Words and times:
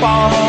Y 0.00 0.47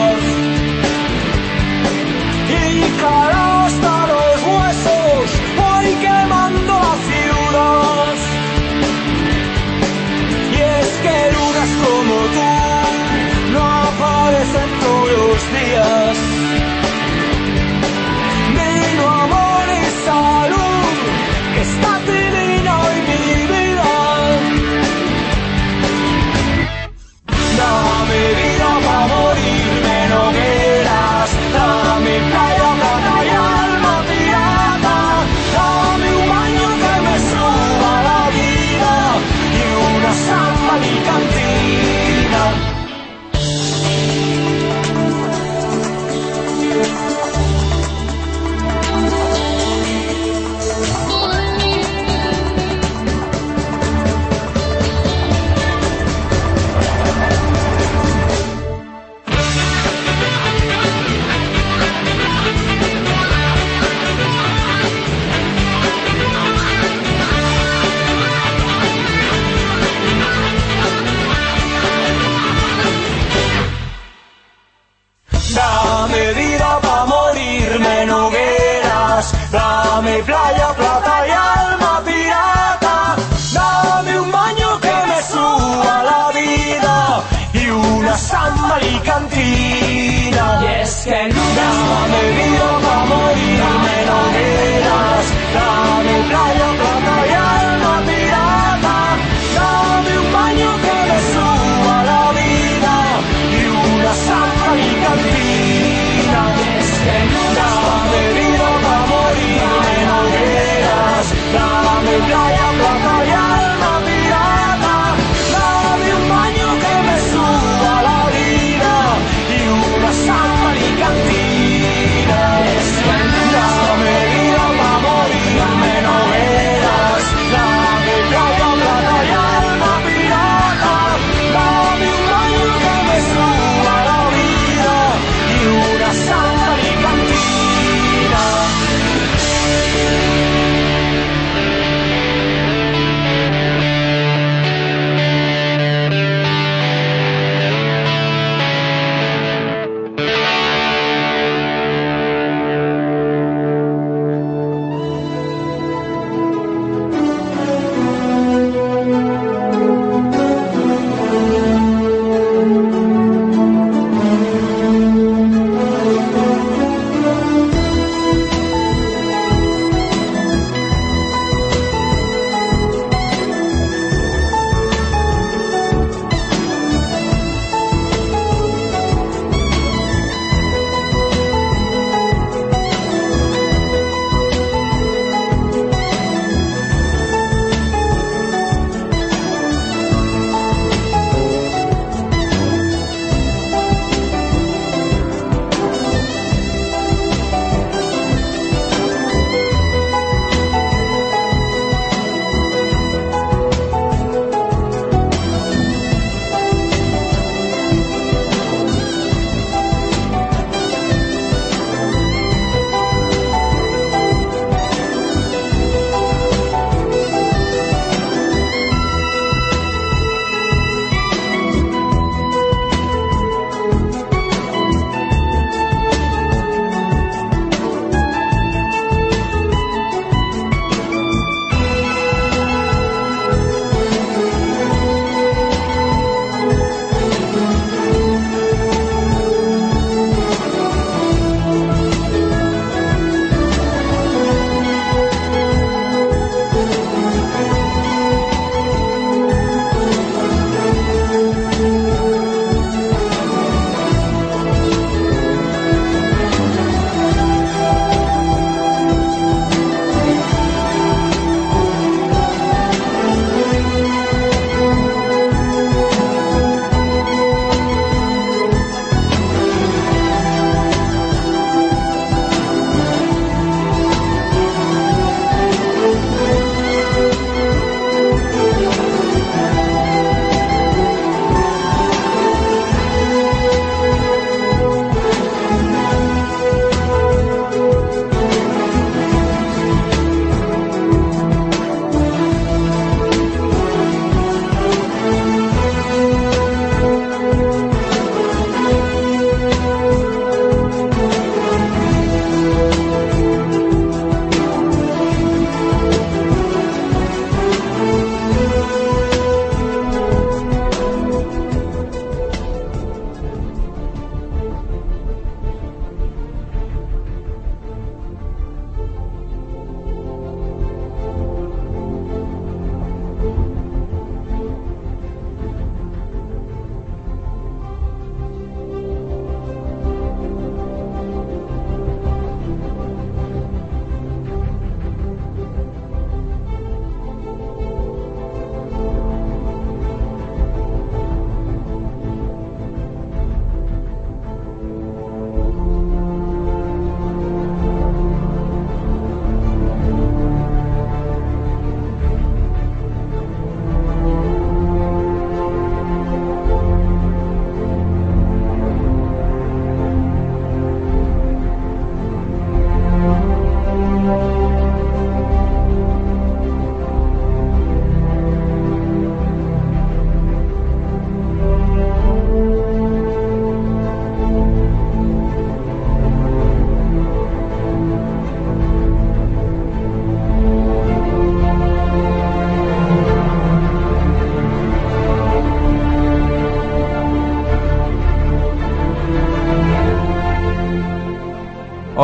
playa, 80.22 80.74
plata 80.76 81.28
y 81.28 81.32
alma 81.32 82.02
pirata. 82.06 83.16
Dame 83.54 84.20
un 84.20 84.32
baño 84.32 84.80
que 84.80 84.96
me 85.08 85.22
suba 85.22 86.04
la 86.04 86.32
vida 86.40 87.24
y 87.54 87.70
una 87.70 88.18
samba 88.18 88.76
alicantina. 88.76 90.46
Y 90.64 90.82
es 90.82 91.08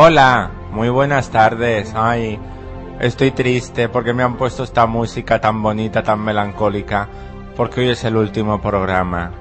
Hola, 0.08 0.52
muy 0.70 0.88
buenas 0.88 1.30
tardes. 1.30 1.92
Ay, 1.96 2.38
estoy 3.00 3.32
triste 3.32 3.88
porque 3.88 4.12
me 4.12 4.22
han 4.22 4.36
puesto 4.36 4.62
esta 4.62 4.86
música 4.86 5.40
tan 5.40 5.60
bonita, 5.60 6.04
tan 6.04 6.20
melancólica, 6.20 7.08
porque 7.56 7.80
hoy 7.80 7.88
es 7.88 8.04
el 8.04 8.16
último 8.16 8.62
programa. 8.62 9.32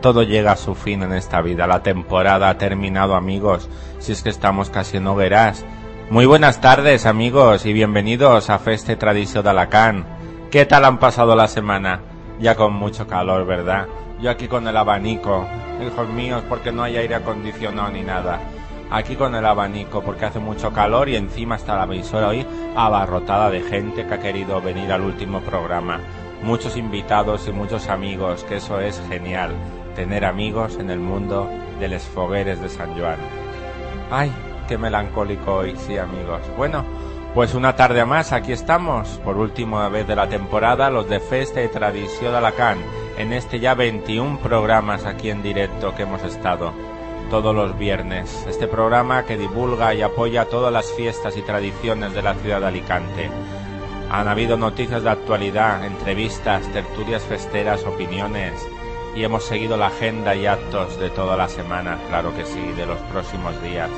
Todo 0.00 0.22
llega 0.22 0.52
a 0.52 0.56
su 0.56 0.74
fin 0.74 1.02
en 1.02 1.12
esta 1.12 1.42
vida. 1.42 1.66
La 1.66 1.82
temporada 1.82 2.48
ha 2.48 2.56
terminado, 2.56 3.14
amigos. 3.14 3.68
Si 3.98 4.12
es 4.12 4.22
que 4.22 4.30
estamos 4.30 4.70
casi 4.70 4.96
en 4.96 5.06
hogueras. 5.06 5.66
Muy 6.08 6.24
buenas 6.24 6.62
tardes, 6.62 7.04
amigos, 7.04 7.66
y 7.66 7.74
bienvenidos 7.74 8.48
a 8.48 8.58
Feste 8.58 8.96
Tradición 8.96 9.44
de 9.44 9.50
Alacán. 9.50 10.06
¿Qué 10.50 10.64
tal 10.64 10.86
han 10.86 10.98
pasado 10.98 11.36
la 11.36 11.46
semana? 11.46 12.00
Ya 12.40 12.54
con 12.54 12.72
mucho 12.72 13.06
calor, 13.06 13.44
¿verdad? 13.44 13.86
Yo 14.18 14.30
aquí 14.30 14.48
con 14.48 14.66
el 14.66 14.78
abanico. 14.78 15.46
Hijos 15.86 16.08
míos, 16.08 16.42
porque 16.48 16.72
no 16.72 16.84
hay 16.84 16.96
aire 16.96 17.16
acondicionado 17.16 17.90
ni 17.90 18.00
nada 18.00 18.40
aquí 18.90 19.16
con 19.16 19.34
el 19.34 19.44
abanico 19.44 20.02
porque 20.02 20.26
hace 20.26 20.38
mucho 20.38 20.72
calor 20.72 21.08
y 21.08 21.16
encima 21.16 21.56
está 21.56 21.76
la 21.76 21.84
emisora 21.84 22.28
hoy 22.28 22.46
abarrotada 22.76 23.50
de 23.50 23.60
gente 23.60 24.06
que 24.06 24.14
ha 24.14 24.20
querido 24.20 24.60
venir 24.60 24.92
al 24.92 25.02
último 25.02 25.40
programa. 25.40 26.00
Muchos 26.42 26.76
invitados 26.76 27.48
y 27.48 27.52
muchos 27.52 27.88
amigos, 27.88 28.44
que 28.44 28.56
eso 28.56 28.80
es 28.80 29.02
genial, 29.08 29.52
tener 29.96 30.24
amigos 30.24 30.78
en 30.78 30.90
el 30.90 31.00
mundo 31.00 31.48
de 31.80 31.88
los 31.88 32.02
fogueres 32.02 32.60
de 32.60 32.68
San 32.68 32.98
Juan. 32.98 33.18
Ay, 34.10 34.32
qué 34.68 34.78
melancólico 34.78 35.56
hoy, 35.56 35.76
sí 35.76 35.98
amigos. 35.98 36.40
Bueno, 36.56 36.84
pues 37.34 37.54
una 37.54 37.74
tarde 37.74 38.04
más, 38.04 38.32
aquí 38.32 38.52
estamos, 38.52 39.08
por 39.24 39.36
última 39.36 39.88
vez 39.88 40.06
de 40.06 40.16
la 40.16 40.28
temporada, 40.28 40.90
los 40.90 41.08
de 41.08 41.20
Festa 41.20 41.62
y 41.62 41.68
Tradición 41.68 42.32
de 42.32 42.38
Alacán, 42.38 42.78
en 43.18 43.32
este 43.32 43.58
ya 43.58 43.74
21 43.74 44.38
programas 44.38 45.04
aquí 45.04 45.30
en 45.30 45.42
directo 45.42 45.94
que 45.94 46.04
hemos 46.04 46.22
estado 46.22 46.72
todos 47.30 47.54
los 47.54 47.78
viernes. 47.78 48.44
Este 48.48 48.66
programa 48.66 49.24
que 49.24 49.36
divulga 49.36 49.94
y 49.94 50.02
apoya 50.02 50.46
todas 50.46 50.72
las 50.72 50.90
fiestas 50.92 51.36
y 51.36 51.42
tradiciones 51.42 52.14
de 52.14 52.22
la 52.22 52.34
ciudad 52.34 52.60
de 52.60 52.66
Alicante. 52.66 53.30
Han 54.10 54.28
habido 54.28 54.56
noticias 54.56 55.02
de 55.02 55.10
actualidad, 55.10 55.84
entrevistas, 55.84 56.66
tertulias 56.72 57.22
festeras, 57.22 57.84
opiniones 57.84 58.54
y 59.14 59.24
hemos 59.24 59.44
seguido 59.44 59.76
la 59.76 59.88
agenda 59.88 60.34
y 60.34 60.46
actos 60.46 60.98
de 60.98 61.10
toda 61.10 61.36
la 61.36 61.48
semana, 61.48 61.98
claro 62.08 62.34
que 62.34 62.46
sí, 62.46 62.62
de 62.76 62.86
los 62.86 62.98
próximos 63.12 63.60
días, 63.62 63.90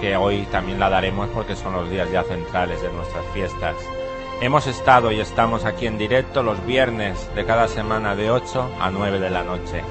que 0.00 0.16
hoy 0.16 0.46
también 0.52 0.78
la 0.78 0.90
daremos 0.90 1.28
porque 1.30 1.56
son 1.56 1.72
los 1.72 1.90
días 1.90 2.10
ya 2.12 2.22
centrales 2.22 2.80
de 2.82 2.92
nuestras 2.92 3.24
fiestas. 3.32 3.74
Hemos 4.40 4.66
estado 4.66 5.10
y 5.10 5.18
estamos 5.18 5.64
aquí 5.64 5.86
en 5.86 5.98
directo 5.98 6.42
los 6.42 6.64
viernes 6.66 7.28
de 7.34 7.44
cada 7.44 7.68
semana 7.68 8.14
de 8.14 8.30
8 8.30 8.70
a 8.80 8.90
9 8.90 9.18
de 9.18 9.30
la 9.30 9.42
noche 9.42 9.82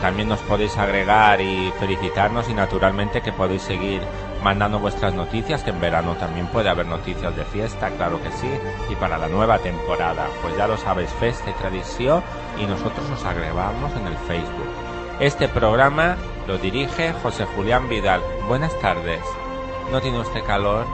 También 0.01 0.27
nos 0.27 0.41
podéis 0.41 0.77
agregar 0.77 1.39
y 1.41 1.71
felicitarnos 1.79 2.49
y 2.49 2.53
naturalmente 2.53 3.21
que 3.21 3.31
podéis 3.31 3.61
seguir 3.61 4.01
mandando 4.43 4.79
vuestras 4.79 5.13
noticias, 5.13 5.63
que 5.63 5.69
en 5.69 5.79
verano 5.79 6.15
también 6.15 6.47
puede 6.47 6.69
haber 6.69 6.87
noticias 6.87 7.35
de 7.35 7.45
fiesta, 7.45 7.91
claro 7.91 8.19
que 8.21 8.31
sí, 8.31 8.49
y 8.89 8.95
para 8.95 9.19
la 9.19 9.27
nueva 9.27 9.59
temporada. 9.59 10.25
Pues 10.41 10.57
ya 10.57 10.67
lo 10.67 10.77
sabéis, 10.77 11.11
Festa 11.19 11.51
y 11.51 11.53
Tradición, 11.53 12.23
y 12.59 12.65
nosotros 12.65 13.07
os 13.13 13.23
agregamos 13.23 13.95
en 13.95 14.07
el 14.07 14.17
Facebook. 14.27 14.67
Este 15.19 15.47
programa 15.47 16.17
lo 16.47 16.57
dirige 16.57 17.13
José 17.13 17.45
Julián 17.55 17.87
Vidal. 17.87 18.21
Buenas 18.47 18.77
tardes. 18.79 19.21
¿No 19.91 20.01
tiene 20.01 20.19
usted 20.19 20.43
calor? 20.43 20.85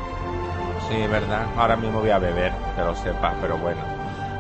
Sí, 0.89 0.96
¿verdad? 1.08 1.48
Ahora 1.56 1.75
mismo 1.75 2.01
voy 2.01 2.10
a 2.10 2.20
beber, 2.20 2.51
que 2.75 2.82
lo 2.82 2.96
sepa, 2.96 3.36
pero 3.42 3.58
bueno. 3.58 3.82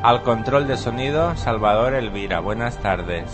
Al 0.03 0.21
control 0.23 0.67
de 0.67 0.77
sonido, 0.77 1.35
Salvador 1.35 1.93
Elvira. 1.93 2.39
Buenas 2.39 2.77
tardes. 2.77 3.25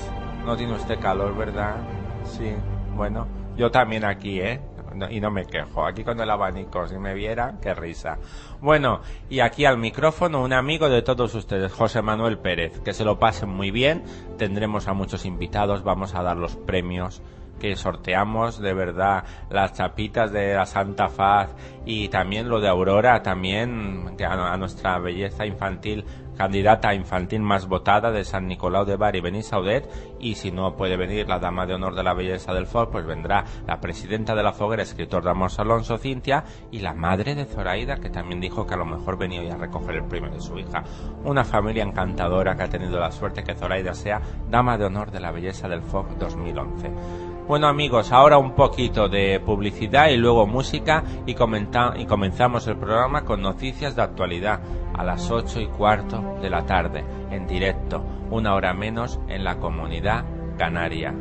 ¿No 0.45 0.55
tiene 0.55 0.73
usted 0.73 0.99
calor, 0.99 1.35
verdad? 1.35 1.75
Sí, 2.23 2.53
bueno. 2.95 3.27
Yo 3.55 3.69
también 3.71 4.05
aquí, 4.05 4.39
¿eh? 4.39 4.61
y 5.09 5.19
no 5.19 5.31
me 5.31 5.45
quejo. 5.45 5.85
Aquí 5.85 6.03
con 6.03 6.19
el 6.19 6.29
abanico, 6.29 6.87
si 6.87 6.97
me 6.97 7.13
viera, 7.13 7.55
qué 7.61 7.73
risa. 7.73 8.17
Bueno, 8.61 9.01
y 9.29 9.39
aquí 9.39 9.65
al 9.65 9.77
micrófono 9.77 10.43
un 10.43 10.53
amigo 10.53 10.89
de 10.89 11.01
todos 11.01 11.33
ustedes, 11.35 11.71
José 11.71 12.01
Manuel 12.01 12.37
Pérez. 12.37 12.79
Que 12.81 12.93
se 12.93 13.03
lo 13.03 13.19
pasen 13.19 13.49
muy 13.49 13.71
bien. 13.71 14.03
Tendremos 14.37 14.87
a 14.87 14.93
muchos 14.93 15.25
invitados, 15.25 15.83
vamos 15.83 16.13
a 16.15 16.23
dar 16.23 16.37
los 16.37 16.55
premios 16.55 17.21
que 17.59 17.75
sorteamos 17.75 18.59
de 18.59 18.73
verdad 18.73 19.23
las 19.49 19.73
chapitas 19.73 20.31
de 20.31 20.55
la 20.55 20.65
Santa 20.65 21.09
Faz 21.09 21.55
y 21.85 22.09
también 22.09 22.49
lo 22.49 22.59
de 22.59 22.67
Aurora, 22.67 23.23
también 23.23 24.15
a, 24.25 24.57
nuestra 24.57 24.99
belleza 24.99 25.45
infantil 25.45 26.05
candidata 26.37 26.93
infantil 26.93 27.41
más 27.41 27.67
votada 27.67 28.11
de 28.11 28.23
San 28.23 28.47
Nicolau 28.47 28.85
de 28.85 28.95
Bari, 28.95 29.21
Saudet 29.43 29.87
y 30.19 30.35
si 30.35 30.51
no 30.51 30.75
puede 30.75 30.97
venir 30.97 31.27
la 31.27 31.39
dama 31.39 31.65
de 31.65 31.75
honor 31.75 31.95
de 31.95 32.03
la 32.03 32.13
belleza 32.13 32.53
del 32.53 32.65
FOR, 32.65 32.89
pues 32.89 33.05
vendrá 33.05 33.45
la 33.67 33.79
presidenta 33.79 34.35
de 34.35 34.43
la 34.43 34.53
Foguera, 34.53 34.83
escritor 34.83 35.23
Damos 35.23 35.59
Alonso 35.59 35.97
Cintia, 35.97 36.43
y 36.71 36.79
la 36.79 36.93
madre 36.93 37.35
de 37.35 37.45
Zoraida, 37.45 37.97
que 37.97 38.09
también 38.09 38.39
dijo 38.39 38.65
que 38.65 38.73
a 38.73 38.77
lo 38.77 38.85
mejor 38.85 39.17
venía 39.17 39.53
a 39.53 39.57
recoger 39.57 39.95
el 39.95 40.05
premio 40.05 40.31
de 40.31 40.41
su 40.41 40.57
hija. 40.57 40.83
Una 41.23 41.43
familia 41.43 41.83
encantadora 41.83 42.55
que 42.55 42.63
ha 42.63 42.69
tenido 42.69 42.99
la 42.99 43.11
suerte 43.11 43.43
que 43.43 43.55
Zoraida 43.55 43.93
sea 43.93 44.21
dama 44.49 44.77
de 44.77 44.85
honor 44.85 45.11
de 45.11 45.19
la 45.19 45.31
belleza 45.31 45.67
del 45.67 45.81
FOG 45.81 46.17
2011. 46.17 47.32
Bueno 47.45 47.67
amigos, 47.67 48.13
ahora 48.13 48.37
un 48.37 48.55
poquito 48.55 49.09
de 49.09 49.41
publicidad 49.41 50.07
y 50.07 50.15
luego 50.15 50.47
música 50.47 51.03
y, 51.25 51.31
y 51.31 52.05
comenzamos 52.05 52.67
el 52.67 52.77
programa 52.77 53.25
con 53.25 53.41
noticias 53.41 53.97
de 53.97 54.01
actualidad 54.01 54.61
a 54.93 55.03
las 55.03 55.29
ocho 55.29 55.59
y 55.59 55.67
cuarto 55.67 56.37
de 56.41 56.49
la 56.49 56.65
tarde, 56.65 57.03
en 57.31 57.45
directo, 57.45 58.01
una 58.31 58.53
hora 58.53 58.73
menos 58.73 59.19
en 59.27 59.43
la 59.43 59.57
comunidad 59.57 60.23
canaria. 60.57 61.13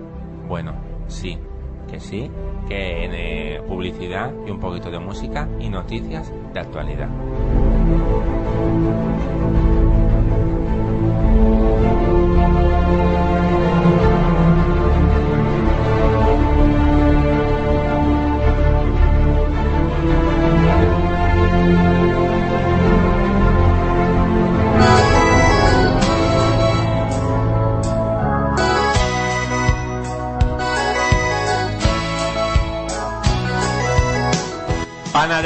Bueno, 0.47 0.75
sí, 1.09 1.37
que 1.91 1.99
sí, 1.99 2.31
que 2.69 3.05
en 3.05 3.11
eh, 3.15 3.63
publicidad 3.67 4.33
y 4.47 4.51
un 4.51 4.61
poquito 4.61 4.93
de 4.93 5.01
música 5.01 5.49
y 5.59 5.69
noticias 5.69 6.33
de 6.55 6.61
actualidad. 6.61 7.09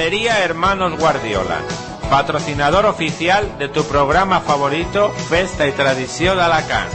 Panadería 0.07 0.45
Hermanos 0.45 0.97
Guardiola, 1.01 1.59
patrocinador 2.09 2.87
oficial 2.87 3.59
de 3.59 3.69
tu 3.69 3.83
programa 3.83 4.41
favorito 4.41 5.11
Festa 5.29 5.67
y 5.67 5.73
Tradición 5.73 6.39
Alacant. 6.39 6.93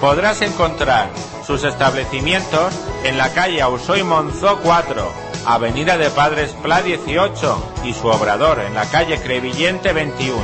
Podrás 0.00 0.40
encontrar 0.40 1.10
sus 1.44 1.64
establecimientos 1.64 2.72
en 3.02 3.18
la 3.18 3.32
calle 3.32 3.60
Ausoy 3.60 4.04
Monzó 4.04 4.60
4, 4.62 5.12
Avenida 5.46 5.98
de 5.98 6.10
Padres 6.10 6.52
Pla 6.62 6.80
18 6.80 7.72
y 7.86 7.92
su 7.92 8.06
obrador 8.06 8.60
en 8.60 8.74
la 8.74 8.88
calle 8.88 9.18
Crevillente 9.18 9.92
21. 9.92 10.38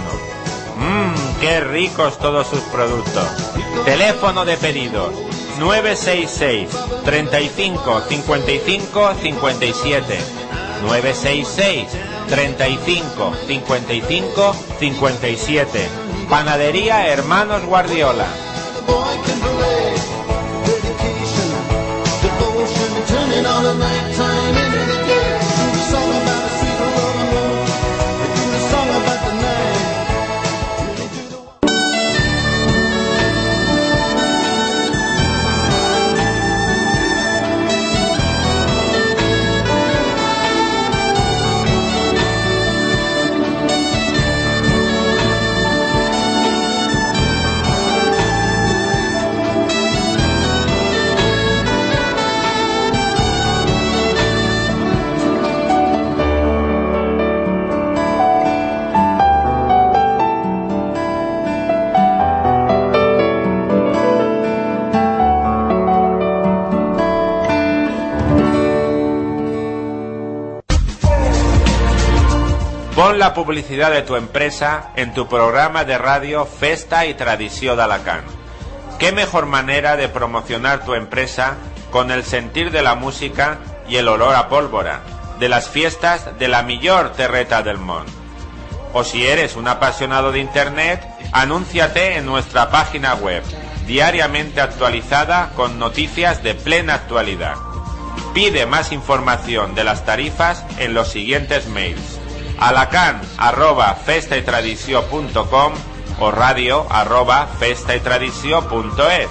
Mmm, 0.79 1.41
qué 1.41 1.61
ricos 1.61 2.19
todos 2.19 2.49
sus 2.49 2.63
productos. 2.73 3.29
Teléfono 3.85 4.45
de 4.45 4.57
pedidos 4.57 5.15
966 5.61 6.71
35 7.05 8.01
55 8.09 9.11
57 9.23 10.40
966 10.83 11.87
35 12.29 13.35
55 13.47 14.55
57. 14.79 15.89
Panadería 16.29 17.07
Hermanos 17.09 17.65
Guardiola. 17.65 18.27
Pon 73.11 73.19
la 73.19 73.35
publicidad 73.35 73.91
de 73.91 74.03
tu 74.03 74.15
empresa 74.15 74.93
en 74.95 75.13
tu 75.13 75.27
programa 75.27 75.85
de 75.85 75.99
radio 75.99 76.47
Festa 76.47 77.07
y 77.07 77.15
Tradición 77.15 77.77
de 77.77 77.83
Alacant. 77.83 78.25
¿Qué 79.01 79.11
mejor 79.11 79.47
manera 79.47 79.97
de 79.97 80.09
promocionar 80.09 80.85
tu 80.85 80.95
empresa 80.95 81.57
con 81.91 82.13
el 82.13 82.23
sentir 82.23 82.71
de 82.71 82.83
la 82.83 82.95
música 82.95 83.59
y 83.89 83.97
el 83.97 84.07
olor 84.07 84.37
a 84.37 84.49
pólvora 84.49 85.01
de 85.41 85.49
las 85.49 85.69
fiestas 85.69 86.39
de 86.39 86.47
la 86.47 86.63
mejor 86.63 87.13
terreta 87.15 87.63
del 87.63 87.79
mundo? 87.79 88.13
O 88.93 89.03
si 89.03 89.27
eres 89.27 89.57
un 89.57 89.67
apasionado 89.67 90.31
de 90.31 90.39
Internet, 90.39 91.05
anúnciate 91.33 92.17
en 92.17 92.27
nuestra 92.27 92.71
página 92.71 93.17
web, 93.17 93.43
diariamente 93.89 94.61
actualizada 94.61 95.51
con 95.57 95.81
noticias 95.81 96.45
de 96.45 96.55
plena 96.55 96.95
actualidad. 96.95 97.57
Pide 98.35 98.67
más 98.67 98.93
información 98.93 99.75
de 99.75 99.83
las 99.83 100.05
tarifas 100.05 100.65
en 100.79 100.95
los 100.95 101.09
siguientes 101.09 101.67
mails 101.67 102.21
alacan 102.61 103.21
arroba 103.39 103.95
festa 103.95 104.37
y 104.37 104.45
o 106.21 106.31
radio 106.31 106.87
arroba 106.91 107.49
festa 107.59 107.97
y 107.97 107.99
es. 107.99 109.31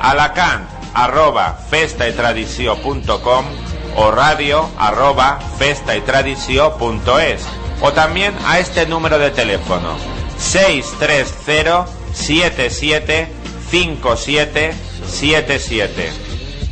alacan 0.00 0.68
arroba 0.94 1.58
festa 1.68 2.08
y 2.08 2.66
o 3.96 4.10
radio 4.10 4.68
arroba 4.78 5.40
festa 5.58 5.96
y 5.96 6.02
es. 6.30 7.42
O 7.80 7.92
también 7.92 8.34
a 8.46 8.60
este 8.60 8.86
número 8.86 9.18
de 9.18 9.30
teléfono 9.30 9.96
630 10.38 11.86
77 12.12 13.28
57 13.70 14.74
77 15.06 16.12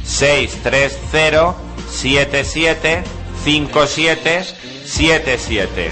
630 0.05 1.55
77 1.91 3.03
57 3.45 4.45
77 4.91 5.87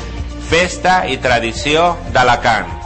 Festa 0.48 0.98
i 1.12 1.20
tradició 1.22 1.92
d'Alacant. 2.14 2.77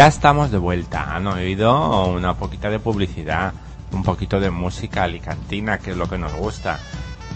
Ya 0.00 0.06
estamos 0.06 0.50
de 0.50 0.56
vuelta. 0.56 1.14
Han 1.14 1.26
oído 1.26 2.06
una 2.06 2.32
poquita 2.32 2.70
de 2.70 2.78
publicidad, 2.78 3.52
un 3.92 4.02
poquito 4.02 4.40
de 4.40 4.48
música 4.50 5.02
alicantina, 5.02 5.76
que 5.76 5.90
es 5.90 5.96
lo 5.98 6.08
que 6.08 6.16
nos 6.16 6.32
gusta. 6.32 6.78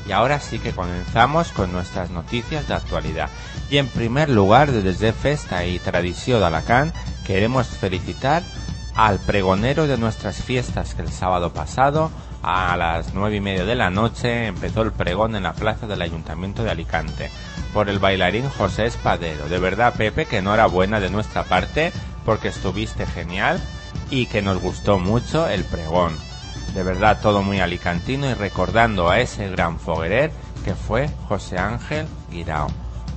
Y 0.09 0.13
ahora 0.13 0.41
sí 0.41 0.59
que 0.59 0.73
comenzamos 0.73 1.53
con 1.53 1.73
nuestras 1.73 2.09
noticias 2.09 2.67
de 2.67 2.73
actualidad. 2.73 3.29
Y 3.69 3.77
en 3.77 3.89
primer 3.89 4.31
lugar, 4.31 4.73
desde 4.73 5.13
Festa 5.13 5.67
y 5.67 5.79
Tradición 5.79 6.41
de 6.41 6.47
Alacant, 6.47 6.95
queremos 7.27 7.67
felicitar 7.67 8.43
al 8.95 9.19
pregonero 9.19 9.87
de 9.87 9.99
nuestras 9.99 10.37
fiestas 10.43 10.95
que 10.95 11.03
el 11.03 11.13
sábado 11.13 11.53
pasado 11.53 12.11
a 12.43 12.79
las 12.79 13.13
nueve 13.13 13.37
y 13.37 13.41
media 13.43 13.67
de 13.67 13.75
la 13.75 13.91
noche 13.91 14.47
empezó 14.47 14.81
el 14.81 14.93
pregón 14.93 15.37
en 15.37 15.43
la 15.43 15.53
plaza 15.53 15.87
del 15.87 16.01
Ayuntamiento 16.01 16.65
de 16.65 16.71
Alicante 16.71 17.31
por 17.75 17.91
el 17.91 17.99
bailarín 17.99 18.49
José 18.49 18.87
Espadero. 18.87 19.51
De 19.51 19.59
verdad, 19.59 19.93
Pepe, 19.99 20.25
que 20.25 20.39
enhorabuena 20.39 20.99
de 20.99 21.11
nuestra 21.11 21.45
parte 21.45 21.93
porque 22.25 22.49
estuviste 22.49 23.07
genial 23.07 23.61
y 24.11 24.27
que 24.27 24.43
nos 24.43 24.61
gustó 24.61 24.99
mucho 24.99 25.49
el 25.49 25.65
pregón. 25.65 26.17
De 26.75 26.83
verdad 26.83 27.21
todo 27.21 27.43
muy 27.43 27.61
alicantino 27.61 28.29
y 28.29 28.35
recordando 28.35 29.09
a 29.09 29.21
ese 29.21 29.49
gran 29.49 29.79
foguerer 29.79 30.33
que 30.65 30.75
fue 30.75 31.09
José 31.29 31.59
Ángel 31.59 32.07
Guirao. 32.31 32.69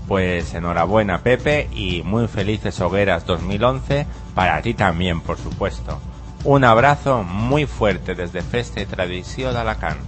Pues 0.08 0.54
enhorabuena 0.54 1.22
Pepe 1.22 1.70
y 1.72 2.04
muy 2.04 2.28
felices 2.28 2.80
hogueras 2.80 3.26
2011 3.26 4.06
para 4.36 4.62
ti 4.62 4.74
también 4.74 5.22
por 5.22 5.38
supuesto. 5.38 6.00
Un 6.44 6.64
abrazo 6.64 7.24
muy 7.24 7.66
fuerte 7.66 8.16
desde 8.16 8.42
Feste 8.42 8.86
Tradición 8.86 9.54
de 9.54 9.60
Alacant. 9.60 10.00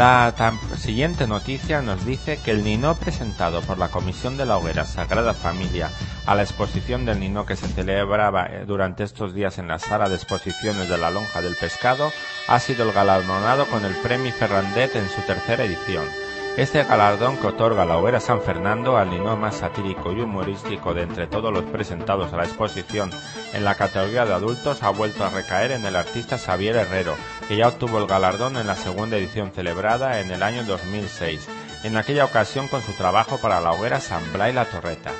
La 0.00 0.32
siguiente 0.78 1.26
noticia 1.26 1.82
nos 1.82 2.06
dice 2.06 2.38
que 2.42 2.52
el 2.52 2.64
Nino 2.64 2.94
presentado 2.94 3.60
por 3.60 3.76
la 3.76 3.88
Comisión 3.88 4.38
de 4.38 4.46
la 4.46 4.56
Hoguera 4.56 4.86
Sagrada 4.86 5.34
Familia 5.34 5.90
a 6.24 6.34
la 6.34 6.40
exposición 6.40 7.04
del 7.04 7.20
Nino 7.20 7.44
que 7.44 7.54
se 7.54 7.68
celebraba 7.68 8.46
eh, 8.46 8.64
durante 8.66 9.04
estos 9.04 9.34
días 9.34 9.58
en 9.58 9.68
la 9.68 9.78
sala 9.78 10.08
de 10.08 10.14
exposiciones 10.14 10.88
de 10.88 10.96
la 10.96 11.10
Lonja 11.10 11.42
del 11.42 11.54
Pescado 11.54 12.12
ha 12.48 12.58
sido 12.60 12.84
el 12.84 12.92
galardonado 12.92 13.66
con 13.66 13.84
el 13.84 13.92
Premio 13.96 14.32
Ferrandet 14.32 14.96
en 14.96 15.06
su 15.10 15.20
tercera 15.20 15.64
edición. 15.64 16.06
Este 16.60 16.84
galardón 16.84 17.38
que 17.38 17.46
otorga 17.46 17.86
la 17.86 17.96
Hoguera 17.96 18.20
San 18.20 18.42
Fernando 18.42 18.98
al 18.98 19.08
Nino 19.08 19.34
más 19.34 19.56
satírico 19.56 20.12
y 20.12 20.20
humorístico 20.20 20.92
de 20.92 21.04
entre 21.04 21.26
todos 21.26 21.50
los 21.50 21.64
presentados 21.64 22.34
a 22.34 22.36
la 22.36 22.44
exposición 22.44 23.10
en 23.54 23.64
la 23.64 23.76
categoría 23.76 24.26
de 24.26 24.34
adultos 24.34 24.82
ha 24.82 24.90
vuelto 24.90 25.24
a 25.24 25.30
recaer 25.30 25.70
en 25.72 25.86
el 25.86 25.96
artista 25.96 26.36
Xavier 26.36 26.76
Herrero, 26.76 27.14
que 27.48 27.56
ya 27.56 27.68
obtuvo 27.68 27.96
el 27.96 28.06
galardón 28.06 28.58
en 28.58 28.66
la 28.66 28.76
segunda 28.76 29.16
edición 29.16 29.52
celebrada 29.52 30.20
en 30.20 30.30
el 30.32 30.42
año 30.42 30.62
2006, 30.64 31.48
en 31.82 31.96
aquella 31.96 32.26
ocasión 32.26 32.68
con 32.68 32.82
su 32.82 32.92
trabajo 32.92 33.38
para 33.38 33.62
la 33.62 33.72
hoguera 33.72 33.98
San 33.98 34.30
Blay 34.30 34.52
La 34.52 34.66
Torreta. 34.66 35.12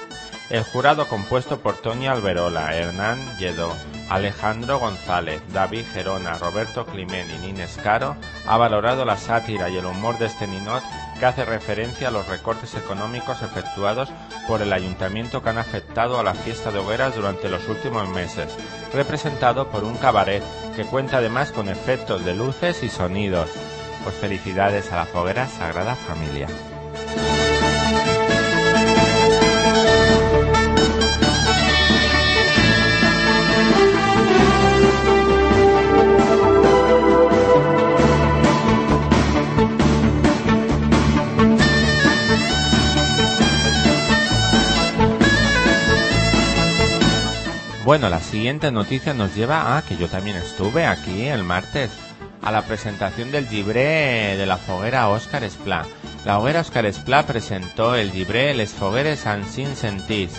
El 0.50 0.62
jurado 0.64 1.06
compuesto 1.06 1.60
por 1.60 1.76
Tony 1.76 2.06
Alberola, 2.06 2.76
Hernán 2.76 3.18
Lledó, 3.38 3.74
Alejandro 4.10 4.78
González, 4.78 5.40
David 5.54 5.84
Gerona, 5.94 6.36
Roberto 6.36 6.84
Climent 6.84 7.30
y 7.30 7.38
Nines 7.38 7.78
Caro 7.82 8.16
ha 8.46 8.56
valorado 8.58 9.04
la 9.06 9.16
sátira 9.16 9.70
y 9.70 9.78
el 9.78 9.86
humor 9.86 10.18
de 10.18 10.26
este 10.26 10.48
ninot 10.48 10.82
que 11.20 11.26
hace 11.26 11.44
referencia 11.44 12.08
a 12.08 12.10
los 12.10 12.26
recortes 12.26 12.74
económicos 12.74 13.42
efectuados 13.42 14.08
por 14.48 14.62
el 14.62 14.72
ayuntamiento 14.72 15.42
que 15.42 15.50
han 15.50 15.58
afectado 15.58 16.18
a 16.18 16.24
la 16.24 16.34
fiesta 16.34 16.72
de 16.72 16.78
hogueras 16.78 17.14
durante 17.14 17.50
los 17.50 17.68
últimos 17.68 18.08
meses, 18.08 18.56
representado 18.94 19.70
por 19.70 19.84
un 19.84 19.98
cabaret 19.98 20.42
que 20.74 20.84
cuenta 20.84 21.18
además 21.18 21.52
con 21.52 21.68
efectos 21.68 22.24
de 22.24 22.34
luces 22.34 22.82
y 22.82 22.88
sonidos. 22.88 23.50
Pues 24.02 24.14
felicidades 24.16 24.90
a 24.92 24.96
la 24.96 25.04
foguera 25.04 25.46
Sagrada 25.46 25.94
Familia. 25.94 26.48
Bueno, 47.90 48.08
la 48.08 48.20
siguiente 48.20 48.70
noticia 48.70 49.14
nos 49.14 49.34
lleva 49.34 49.76
a 49.76 49.82
que 49.82 49.96
yo 49.96 50.06
también 50.06 50.36
estuve 50.36 50.86
aquí 50.86 51.26
el 51.26 51.42
martes 51.42 51.90
a 52.40 52.52
la 52.52 52.62
presentación 52.62 53.32
del 53.32 53.50
libre 53.50 54.36
de 54.36 54.46
la 54.46 54.58
foguera 54.58 55.08
Oscar 55.08 55.42
Esplá. 55.42 55.84
La 56.24 56.38
hoguera 56.38 56.60
Oscar 56.60 56.86
Esplá 56.86 57.26
presentó 57.26 57.96
el 57.96 58.12
libre 58.12 58.54
Les 58.54 58.70
Fogueres 58.70 59.26
sin 59.50 59.74
Sentís, 59.74 60.30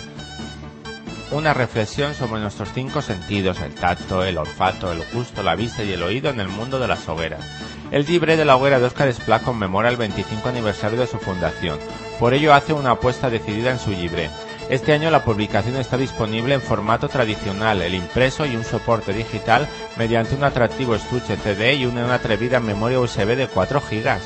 una 1.30 1.52
reflexión 1.52 2.14
sobre 2.14 2.40
nuestros 2.40 2.70
cinco 2.72 3.02
sentidos, 3.02 3.60
el 3.60 3.74
tacto, 3.74 4.24
el 4.24 4.38
olfato, 4.38 4.90
el 4.90 5.02
gusto, 5.12 5.42
la 5.42 5.54
vista 5.54 5.82
y 5.82 5.92
el 5.92 6.02
oído 6.02 6.30
en 6.30 6.40
el 6.40 6.48
mundo 6.48 6.78
de 6.78 6.88
las 6.88 7.06
hogueras. 7.06 7.44
El 7.90 8.06
libre 8.06 8.38
de 8.38 8.46
la 8.46 8.56
hoguera 8.56 8.78
de 8.78 8.86
Oscar 8.86 9.08
Esplá 9.08 9.40
conmemora 9.40 9.90
el 9.90 9.98
25 9.98 10.48
aniversario 10.48 10.98
de 10.98 11.06
su 11.06 11.18
fundación. 11.18 11.78
Por 12.18 12.32
ello 12.32 12.54
hace 12.54 12.72
una 12.72 12.92
apuesta 12.92 13.28
decidida 13.28 13.72
en 13.72 13.78
su 13.78 13.90
libre. 13.90 14.30
Este 14.72 14.94
año 14.94 15.10
la 15.10 15.22
publicación 15.22 15.76
está 15.76 15.98
disponible 15.98 16.54
en 16.54 16.62
formato 16.62 17.06
tradicional, 17.06 17.82
el 17.82 17.94
impreso 17.94 18.46
y 18.46 18.56
un 18.56 18.64
soporte 18.64 19.12
digital 19.12 19.68
mediante 19.98 20.34
un 20.34 20.44
atractivo 20.44 20.94
estuche 20.94 21.36
CD 21.36 21.74
y 21.74 21.84
una 21.84 22.14
atrevida 22.14 22.58
memoria 22.58 22.98
USB 22.98 23.36
de 23.36 23.48
4 23.48 23.82
GB. 23.82 24.18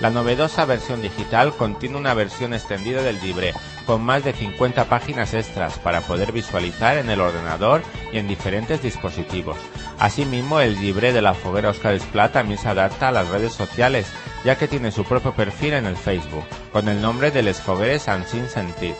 La 0.00 0.10
novedosa 0.10 0.64
versión 0.64 1.02
digital 1.02 1.54
contiene 1.54 1.98
una 1.98 2.14
versión 2.14 2.52
extendida 2.52 3.00
del 3.00 3.20
libre, 3.20 3.54
con 3.86 4.02
más 4.02 4.24
de 4.24 4.32
50 4.32 4.86
páginas 4.86 5.34
extras 5.34 5.78
para 5.78 6.00
poder 6.00 6.32
visualizar 6.32 6.98
en 6.98 7.08
el 7.08 7.20
ordenador 7.20 7.82
y 8.12 8.18
en 8.18 8.26
diferentes 8.26 8.82
dispositivos. 8.82 9.56
Asimismo, 10.00 10.58
el 10.58 10.80
libre 10.80 11.12
de 11.12 11.22
la 11.22 11.34
foguera 11.34 11.70
Oscar 11.70 11.94
Esplá 11.94 12.32
también 12.32 12.58
se 12.58 12.68
adapta 12.68 13.06
a 13.06 13.12
las 13.12 13.28
redes 13.28 13.52
sociales, 13.52 14.08
ya 14.44 14.58
que 14.58 14.66
tiene 14.66 14.90
su 14.90 15.04
propio 15.04 15.32
perfil 15.32 15.74
en 15.74 15.86
el 15.86 15.96
Facebook, 15.96 16.44
con 16.72 16.88
el 16.88 17.00
nombre 17.00 17.30
de 17.30 17.44
Les 17.44 17.60
Fogueres 17.60 18.08
Sin 18.28 18.48
Sentit. 18.48 18.96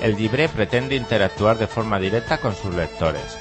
El 0.00 0.16
libre 0.16 0.48
pretende 0.48 0.94
interactuar 0.94 1.58
de 1.58 1.66
forma 1.66 1.98
directa 1.98 2.38
con 2.38 2.54
sus 2.54 2.74
lectores. 2.74 3.38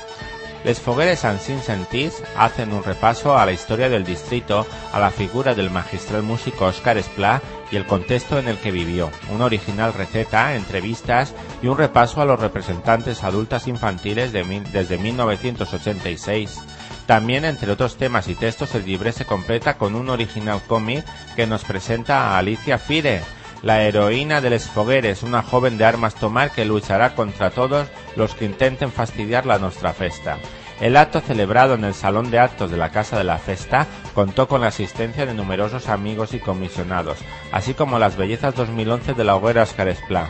Les 0.66 0.80
Fogueres 0.80 1.24
Sin 1.42 1.62
Sentís 1.62 2.24
hacen 2.36 2.74
un 2.74 2.84
repaso 2.84 3.38
a 3.38 3.46
la 3.46 3.52
historia 3.52 3.88
del 3.88 4.04
distrito, 4.04 4.66
a 4.92 5.00
la 5.00 5.12
figura 5.12 5.54
del 5.54 5.70
magistral 5.70 6.24
músico 6.24 6.66
Oscar 6.66 6.98
Esplá 6.98 7.40
y 7.72 7.76
el 7.76 7.86
contexto 7.86 8.40
en 8.40 8.48
el 8.48 8.58
que 8.58 8.72
vivió, 8.72 9.12
una 9.30 9.46
original 9.46 9.94
receta, 9.94 10.56
entrevistas 10.56 11.36
y 11.62 11.68
un 11.68 11.78
repaso 11.78 12.20
a 12.20 12.26
los 12.26 12.40
representantes 12.40 13.24
adultas 13.24 13.68
infantiles 13.68 14.34
desde 14.34 14.98
1986. 14.98 16.60
También, 17.06 17.46
entre 17.46 17.72
otros 17.72 17.98
temas 17.98 18.28
y 18.28 18.34
textos, 18.34 18.74
el 18.74 18.86
libre 18.86 19.12
se 19.12 19.26
completa 19.26 19.78
con 19.78 19.94
un 19.94 20.10
original 20.10 20.62
cómic 20.68 21.06
que 21.36 21.46
nos 21.46 21.64
presenta 21.64 22.30
a 22.30 22.40
Alicia 22.40 22.80
Fire, 22.80 23.22
la 23.66 23.82
heroína 23.82 24.42
de 24.42 24.52
Les 24.52 24.70
Fogueres, 24.70 25.24
una 25.24 25.42
joven 25.42 25.80
de 25.80 25.86
armas 25.86 26.14
tomar 26.14 26.52
que 26.52 26.66
luchará 26.66 27.16
contra 27.16 27.50
todos 27.50 27.88
los 28.16 28.36
que 28.36 28.46
intenten 28.46 28.92
fastidiar 28.92 29.48
la 29.48 29.58
nuestra 29.58 29.92
festa. 29.92 30.38
El 30.80 30.96
acto 30.96 31.20
celebrado 31.20 31.74
en 31.74 31.84
el 31.84 31.96
Salón 31.96 32.30
de 32.30 32.38
Actos 32.38 32.70
de 32.70 32.78
la 32.78 32.92
Casa 32.92 33.18
de 33.18 33.24
la 33.24 33.40
Festa 33.40 33.88
contó 34.14 34.48
con 34.48 34.62
la 34.62 34.68
asistencia 34.68 35.26
de 35.26 35.34
numerosos 35.34 35.90
amigos 35.90 36.36
y 36.36 36.40
comisionados, 36.40 37.18
así 37.52 37.74
como 37.74 37.98
las 37.98 38.18
bellezas 38.18 38.54
2011 38.54 39.16
de 39.16 39.24
la 39.24 39.36
hoguera 39.36 39.64
Oscar 39.64 39.88
Esplá, 39.88 40.30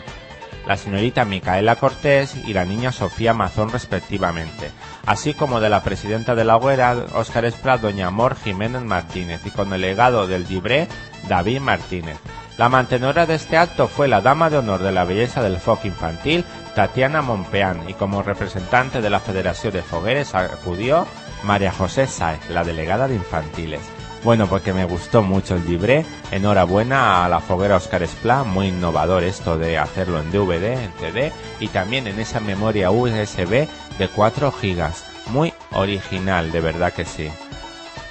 la 0.66 0.78
señorita 0.78 1.26
Micaela 1.26 1.76
Cortés 1.76 2.36
y 2.36 2.54
la 2.54 2.64
niña 2.64 2.90
Sofía 2.90 3.34
Mazón 3.34 3.68
respectivamente, 3.68 4.70
así 5.04 5.34
como 5.34 5.60
de 5.60 5.68
la 5.68 5.82
presidenta 5.82 6.34
de 6.34 6.44
la 6.46 6.56
hoguera 6.56 6.96
Oscar 7.12 7.44
Esplá, 7.44 7.76
doña 7.76 8.06
Amor 8.06 8.34
Jiménez 8.42 8.80
Martínez, 8.80 9.42
y 9.44 9.50
con 9.50 9.74
el 9.74 9.82
legado 9.82 10.26
del 10.26 10.48
libre 10.48 10.88
David 11.28 11.60
Martínez. 11.60 12.16
La 12.58 12.70
mantenedora 12.70 13.26
de 13.26 13.34
este 13.34 13.58
acto 13.58 13.86
fue 13.86 14.08
la 14.08 14.22
dama 14.22 14.48
de 14.48 14.56
honor 14.56 14.82
de 14.82 14.90
la 14.90 15.04
belleza 15.04 15.42
del 15.42 15.58
foc 15.58 15.84
infantil, 15.84 16.42
Tatiana 16.74 17.20
Monpeán, 17.20 17.88
y 17.88 17.92
como 17.92 18.22
representante 18.22 19.02
de 19.02 19.10
la 19.10 19.20
Federación 19.20 19.74
de 19.74 19.82
Fogueres 19.82 20.34
acudió 20.34 21.06
María 21.42 21.70
José 21.70 22.06
Sáez, 22.06 22.48
la 22.48 22.64
delegada 22.64 23.08
de 23.08 23.14
infantiles. 23.14 23.82
Bueno, 24.24 24.46
porque 24.46 24.72
me 24.72 24.86
gustó 24.86 25.22
mucho 25.22 25.54
el 25.54 25.66
libre. 25.66 26.06
Enhorabuena 26.30 27.24
a 27.24 27.28
la 27.28 27.40
foguera 27.40 27.76
Oscar 27.76 28.02
Esplá, 28.02 28.42
muy 28.42 28.68
innovador 28.68 29.22
esto 29.22 29.58
de 29.58 29.76
hacerlo 29.76 30.18
en 30.18 30.32
DVD, 30.32 30.82
en 30.82 30.92
CD 30.98 31.32
y 31.60 31.68
también 31.68 32.06
en 32.06 32.18
esa 32.18 32.40
memoria 32.40 32.90
USB 32.90 33.68
de 33.98 34.08
4 34.08 34.50
gigas. 34.50 35.04
Muy 35.26 35.52
original, 35.72 36.50
de 36.50 36.60
verdad 36.60 36.92
que 36.92 37.04
sí. 37.04 37.30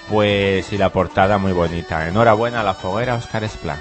Pues 0.09 0.71
y 0.71 0.77
la 0.77 0.91
portada 0.91 1.39
muy 1.39 1.51
bonita. 1.51 2.07
Enhorabuena 2.07 2.61
a 2.61 2.63
la 2.63 2.75
foguera 2.75 3.15
Oscar 3.15 3.43
Esplá. 3.43 3.75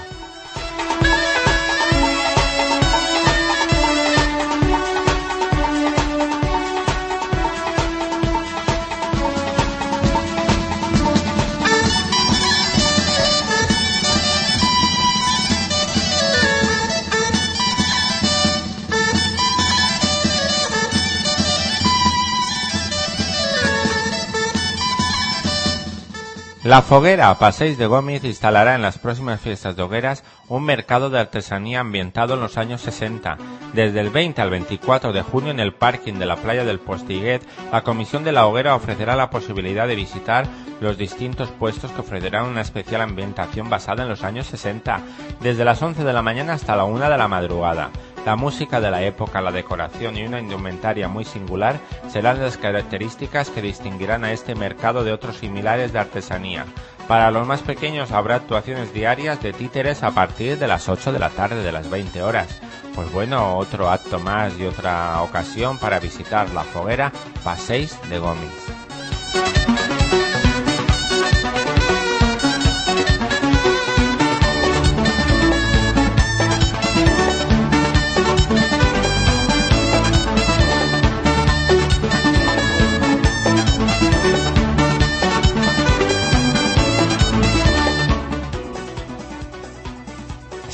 'La 26.64 26.81
Foguera' 26.81 27.38
Paseis 27.38 27.77
de 27.77 27.87
Gómez 27.87 28.24
instalará 28.24 28.74
en 28.74 28.81
las 28.81 28.96
próximas 28.96 29.38
fiestas 29.38 29.77
de 29.77 29.83
hogueras 29.83 30.24
un 30.48 30.64
mercado 30.64 31.11
de 31.11 31.20
artesanía 31.20 31.81
ambientado 31.81 32.33
en 32.33 32.40
los 32.40 32.57
años 32.57 32.81
60. 32.81 33.37
Desde 33.74 34.00
el 34.00 34.09
20 34.09 34.40
al 34.40 34.48
24 34.48 35.12
de 35.12 35.20
junio 35.20 35.50
en 35.50 35.61
el 35.61 35.74
parking 35.74 36.14
de 36.14 36.24
la 36.24 36.37
playa 36.37 36.64
del 36.64 36.81
Postiguet, 36.81 37.42
la 37.70 37.83
Comisión 37.83 38.24
de 38.24 38.33
la 38.33 38.46
Hoguera 38.46 38.74
ofrecerá 38.74 39.14
la 39.14 39.29
posibilidad 39.29 39.87
de 39.87 39.94
visitar 39.94 40.46
los 40.81 40.96
distintos 40.96 41.50
puestos 41.50 41.90
que 41.92 42.00
ofrecerán 42.00 42.46
una 42.46 42.62
especial 42.62 43.03
ambientación 43.03 43.68
basada 43.68 44.05
en 44.05 44.09
los 44.09 44.24
años 44.24 44.46
60, 44.46 45.00
desde 45.42 45.66
las 45.66 45.83
11 45.83 46.03
de 46.03 46.12
la 46.14 46.22
mañana 46.22 46.55
hasta 46.55 46.77
la 46.77 46.85
1 46.85 47.11
de 47.11 47.18
la 47.18 47.29
madrugada. 47.29 47.90
La 48.25 48.37
música 48.37 48.81
de 48.81 48.91
la 48.91 49.03
época, 49.03 49.43
la 49.43 49.53
decoración 49.53 50.17
y 50.17 50.25
una 50.25 50.41
indumentaria 50.41 51.09
muy 51.09 51.27
singular 51.27 51.79
serán 52.09 52.41
las 52.41 52.57
características 52.57 53.51
que 53.51 53.61
distinguirán 53.61 54.25
a 54.25 54.33
este 54.33 54.55
mercado 54.55 55.05
de 55.05 55.13
otros 55.13 55.37
similares 55.37 55.93
de 55.93 55.99
artesanía. 55.99 56.65
Para 57.07 57.31
los 57.31 57.47
más 57.47 57.61
pequeños 57.61 58.13
habrá 58.13 58.37
actuaciones 58.37 58.95
diarias 58.95 59.43
de 59.43 59.53
títeres 59.53 60.03
a 60.03 60.13
partir 60.13 60.59
de 60.59 60.67
las 60.67 60.89
8 60.89 61.13
de 61.13 61.19
la 61.19 61.29
tarde 61.29 61.63
de 61.63 61.73
las 61.73 61.91
20 61.91 62.23
horas. 62.23 62.49
Pues 62.95 63.13
bueno, 63.13 63.59
otro 63.59 63.91
acto 63.91 64.19
más 64.19 64.59
y 64.59 64.65
otra 64.65 65.21
ocasión 65.21 65.79
para 65.79 66.01
visitar 66.01 66.49
la 66.51 66.63
foguera 66.63 67.13
Paseis 67.43 67.99
de 68.09 68.19
Gómez. 68.19 68.84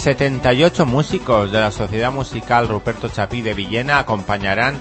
78 0.00 0.86
músicos 0.86 1.52
de 1.52 1.60
la 1.60 1.70
Sociedad 1.70 2.10
Musical 2.10 2.68
Ruperto 2.68 3.10
Chapí 3.10 3.42
de 3.42 3.52
Villena 3.52 3.98
acompañarán 3.98 4.80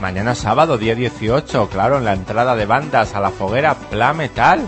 mañana 0.00 0.34
sábado, 0.34 0.76
día 0.76 0.96
18, 0.96 1.68
claro, 1.68 1.98
en 1.98 2.04
la 2.04 2.14
entrada 2.14 2.56
de 2.56 2.66
bandas 2.66 3.14
a 3.14 3.20
la 3.20 3.30
foguera 3.30 3.76
Pla 3.76 4.12
Metal. 4.12 4.66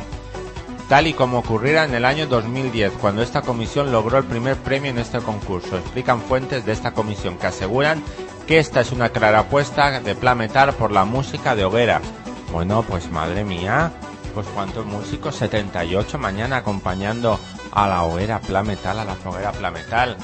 Tal 0.89 1.09
y 1.09 1.15
como 1.15 1.39
ocurriera 1.39 1.85
en 1.85 1.95
el 1.95 2.05
año 2.05 2.29
2010, 2.29 2.93
cuando 3.01 3.23
esta 3.23 3.43
comisión 3.43 3.91
logró 3.91 4.19
el 4.19 4.25
primer 4.25 4.57
premio 4.57 4.93
en 4.93 4.99
este 4.99 5.19
concurso. 5.19 5.77
Explican 5.77 6.21
fuentes 6.21 6.65
de 6.65 6.73
esta 6.73 6.93
comisión 6.93 7.37
que 7.37 7.49
aseguran 7.49 8.01
que 8.47 8.61
esta 8.61 8.81
es 8.81 8.93
una 8.93 9.09
clara 9.09 9.41
apuesta 9.41 9.99
de 9.99 10.15
Pla 10.15 10.37
Metal 10.37 10.75
por 10.75 10.93
la 10.93 11.05
música 11.05 11.57
de 11.57 11.65
hoguera. 11.65 12.01
Bueno, 12.53 12.85
pues 12.85 13.11
madre 13.11 13.43
mía, 13.45 13.91
pues 14.33 14.47
cuántos 14.55 14.87
músicos, 14.87 15.35
78 15.35 16.19
mañana 16.19 16.59
acompañando 16.59 17.41
a 17.73 17.87
la 17.87 18.05
hoguera 18.05 18.41
Plametal, 18.41 18.99
a 18.99 19.05
la 19.05 19.15
foguera 19.15 19.53
Plametal. 19.53 20.17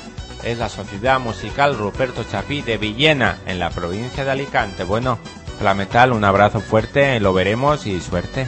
Es 0.42 0.58
la 0.58 0.68
Sociedad 0.68 1.20
Musical 1.20 1.76
Ruperto 1.76 2.24
Chapí 2.24 2.62
de 2.62 2.76
Villena, 2.76 3.38
en 3.46 3.58
la 3.58 3.70
provincia 3.70 4.24
de 4.24 4.30
Alicante. 4.30 4.84
Bueno, 4.84 5.18
Plametal, 5.58 6.12
un 6.12 6.24
abrazo 6.24 6.60
fuerte, 6.60 7.18
lo 7.20 7.32
veremos 7.32 7.86
y 7.86 8.00
suerte. 8.00 8.46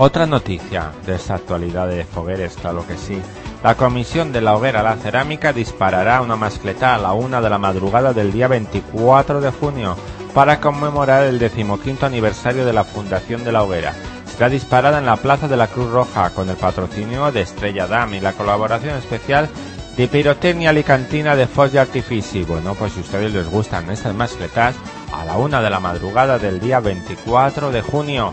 Otra 0.00 0.26
noticia 0.26 0.92
de 1.04 1.16
esta 1.16 1.34
actualidad 1.34 1.88
de 1.88 2.04
Fogueres, 2.04 2.56
lo 2.62 2.86
que 2.86 2.96
sí. 2.96 3.20
La 3.64 3.74
comisión 3.74 4.32
de 4.32 4.40
la 4.40 4.54
hoguera 4.54 4.84
La 4.84 4.94
Cerámica 4.94 5.52
disparará 5.52 6.20
una 6.20 6.36
mascleta 6.36 6.94
a 6.94 6.98
la 6.98 7.14
una 7.14 7.40
de 7.40 7.50
la 7.50 7.58
madrugada 7.58 8.12
del 8.12 8.30
día 8.30 8.46
24 8.46 9.40
de 9.40 9.50
junio 9.50 9.96
para 10.32 10.60
conmemorar 10.60 11.24
el 11.24 11.40
decimoquinto 11.40 12.06
aniversario 12.06 12.64
de 12.64 12.72
la 12.72 12.84
fundación 12.84 13.42
de 13.42 13.50
la 13.50 13.64
hoguera. 13.64 13.92
Será 14.24 14.48
disparada 14.48 15.00
en 15.00 15.06
la 15.06 15.16
Plaza 15.16 15.48
de 15.48 15.56
la 15.56 15.66
Cruz 15.66 15.90
Roja 15.90 16.30
con 16.30 16.48
el 16.48 16.56
patrocinio 16.56 17.32
de 17.32 17.40
Estrella 17.40 17.88
Dam 17.88 18.14
y 18.14 18.20
la 18.20 18.34
colaboración 18.34 18.96
especial 18.96 19.48
de 19.96 20.06
Pirotecnia 20.06 20.70
Alicantina 20.70 21.34
de 21.34 21.48
Foz 21.48 21.72
de 21.72 21.80
Artifici. 21.80 22.44
Bueno, 22.44 22.76
pues 22.76 22.92
si 22.92 23.00
ustedes 23.00 23.34
les 23.34 23.50
gustan 23.50 23.90
estas 23.90 24.14
mascletas, 24.14 24.76
a 25.12 25.24
la 25.24 25.36
una 25.38 25.60
de 25.60 25.70
la 25.70 25.80
madrugada 25.80 26.38
del 26.38 26.60
día 26.60 26.78
24 26.78 27.72
de 27.72 27.82
junio. 27.82 28.32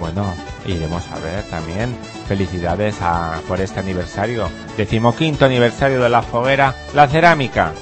Bueno, 0.00 0.34
iremos 0.72 1.06
a 1.08 1.18
ver 1.18 1.42
también. 1.44 1.96
Felicidades 2.26 2.96
por 3.46 3.60
este 3.60 3.80
aniversario, 3.80 4.48
decimoquinto 4.76 5.44
aniversario 5.44 6.02
de 6.02 6.08
la 6.08 6.22
foguera, 6.22 6.74
la 6.94 7.08
cerámica. 7.08 7.72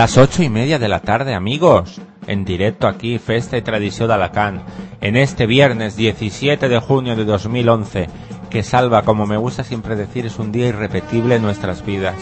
Las 0.00 0.16
ocho 0.16 0.42
y 0.42 0.48
media 0.48 0.78
de 0.78 0.88
la 0.88 1.00
tarde, 1.00 1.34
amigos. 1.34 2.00
En 2.26 2.46
directo 2.46 2.88
aquí, 2.88 3.18
Festa 3.18 3.58
y 3.58 3.60
Tradición 3.60 4.08
de 4.08 4.14
Alacant. 4.14 4.62
En 5.02 5.14
este 5.14 5.44
viernes 5.44 5.94
17 5.94 6.70
de 6.70 6.78
junio 6.78 7.16
de 7.16 7.26
2011. 7.26 8.08
Que 8.48 8.62
salva, 8.62 9.02
como 9.02 9.26
me 9.26 9.36
gusta 9.36 9.62
siempre 9.62 9.96
decir, 9.96 10.24
es 10.24 10.38
un 10.38 10.52
día 10.52 10.68
irrepetible 10.68 11.34
en 11.34 11.42
nuestras 11.42 11.84
vidas. 11.84 12.14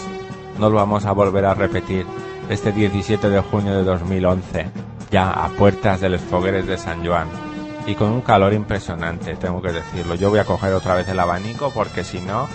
No 0.58 0.70
lo 0.70 0.74
vamos 0.74 1.04
a 1.04 1.12
volver 1.12 1.44
a 1.44 1.54
repetir. 1.54 2.04
Este 2.50 2.72
17 2.72 3.30
de 3.30 3.40
junio 3.42 3.76
de 3.76 3.84
2011. 3.84 4.66
Ya 5.12 5.30
a 5.30 5.48
puertas 5.50 6.00
de 6.00 6.08
los 6.08 6.20
fogueres 6.20 6.66
de 6.66 6.78
San 6.78 7.06
Juan. 7.06 7.28
Y 7.86 7.94
con 7.94 8.10
un 8.10 8.22
calor 8.22 8.54
impresionante, 8.54 9.36
tengo 9.36 9.62
que 9.62 9.70
decirlo. 9.70 10.16
Yo 10.16 10.30
voy 10.30 10.40
a 10.40 10.44
coger 10.44 10.74
otra 10.74 10.96
vez 10.96 11.06
el 11.06 11.20
abanico 11.20 11.70
porque 11.72 12.02
si 12.02 12.18
no... 12.18 12.48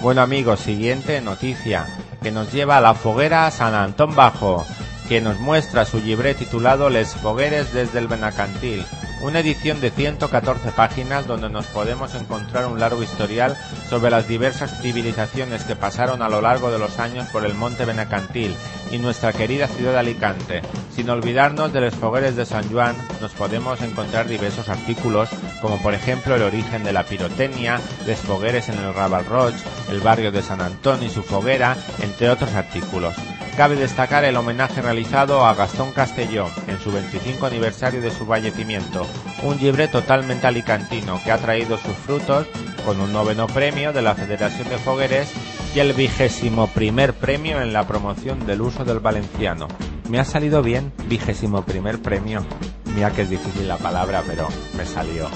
Bueno 0.00 0.22
amigos, 0.22 0.60
siguiente 0.60 1.20
noticia 1.20 1.86
que 2.22 2.30
nos 2.30 2.50
lleva 2.52 2.78
a 2.78 2.80
la 2.80 2.94
foguera 2.94 3.50
San 3.50 3.74
Antón 3.74 4.14
Bajo, 4.16 4.64
que 5.08 5.20
nos 5.20 5.38
muestra 5.40 5.84
su 5.84 5.98
libre 5.98 6.34
titulado 6.34 6.88
Les 6.88 7.14
Fogueres 7.14 7.74
desde 7.74 7.98
el 7.98 8.08
Benacantil, 8.08 8.82
una 9.22 9.40
edición 9.40 9.80
de 9.80 9.90
114 9.90 10.72
páginas 10.72 11.26
donde 11.26 11.50
nos 11.50 11.66
podemos 11.66 12.14
encontrar 12.14 12.66
un 12.66 12.80
largo 12.80 13.02
historial 13.02 13.56
sobre 13.88 14.10
las 14.10 14.26
diversas 14.26 14.80
civilizaciones 14.80 15.64
que 15.64 15.76
pasaron 15.76 16.22
a 16.22 16.28
lo 16.28 16.40
largo 16.40 16.70
de 16.70 16.78
los 16.78 16.98
años 16.98 17.28
por 17.28 17.44
el 17.44 17.54
monte 17.54 17.84
Benacantil 17.84 18.54
y 18.90 18.98
nuestra 18.98 19.32
querida 19.32 19.68
ciudad 19.68 19.92
de 19.92 19.98
Alicante. 19.98 20.62
Sin 20.94 21.10
olvidarnos 21.10 21.72
de 21.72 21.80
los 21.80 21.94
fogueres 21.94 22.36
de 22.36 22.46
San 22.46 22.68
Juan, 22.70 22.96
nos 23.20 23.32
podemos 23.32 23.80
encontrar 23.82 24.28
diversos 24.28 24.68
artículos, 24.68 25.28
como 25.60 25.80
por 25.82 25.94
ejemplo 25.94 26.36
el 26.36 26.42
origen 26.42 26.84
de 26.84 26.92
la 26.92 27.04
pirotecnia, 27.04 27.80
los 28.06 28.18
fogueres 28.18 28.68
en 28.68 28.78
el 28.78 28.94
Raval 28.94 29.26
Roig, 29.26 29.54
el 29.90 30.00
barrio 30.00 30.32
de 30.32 30.42
San 30.42 30.60
Antón 30.60 31.02
y 31.02 31.10
su 31.10 31.22
foguera, 31.22 31.76
entre 32.00 32.30
otros 32.30 32.54
artículos. 32.54 33.14
Cabe 33.56 33.76
destacar 33.76 34.24
el 34.24 34.36
homenaje 34.36 34.80
realizado 34.80 35.44
a 35.44 35.54
Gastón 35.54 35.92
Castelló 35.92 36.46
en 36.66 36.78
su 36.78 36.90
25 36.92 37.46
aniversario 37.46 38.00
de 38.00 38.10
su 38.10 38.24
fallecimiento, 38.24 39.06
un 39.42 39.58
libre 39.58 39.88
totalmente 39.88 40.46
alicantino 40.46 41.20
que 41.22 41.32
ha 41.32 41.38
traído 41.38 41.76
sus 41.76 41.94
frutos 41.94 42.46
con 42.84 43.00
un 43.00 43.12
noveno 43.12 43.46
premio 43.46 43.92
de 43.92 44.02
la 44.02 44.14
Federación 44.14 44.68
de 44.68 44.78
Fogueres 44.78 45.30
y 45.74 45.80
el 45.80 45.92
vigésimo 45.92 46.68
primer 46.68 47.12
premio 47.14 47.60
en 47.60 47.72
la 47.72 47.86
promoción 47.86 48.46
del 48.46 48.62
uso 48.62 48.84
del 48.84 49.00
valenciano. 49.00 49.68
Me 50.08 50.18
ha 50.18 50.24
salido 50.24 50.62
bien, 50.62 50.92
vigésimo 51.06 51.62
primer 51.62 52.00
premio. 52.00 52.44
Mira 52.94 53.10
que 53.10 53.22
es 53.22 53.30
difícil 53.30 53.68
la 53.68 53.76
palabra, 53.76 54.22
pero 54.26 54.48
me 54.76 54.84
salió. 54.84 55.28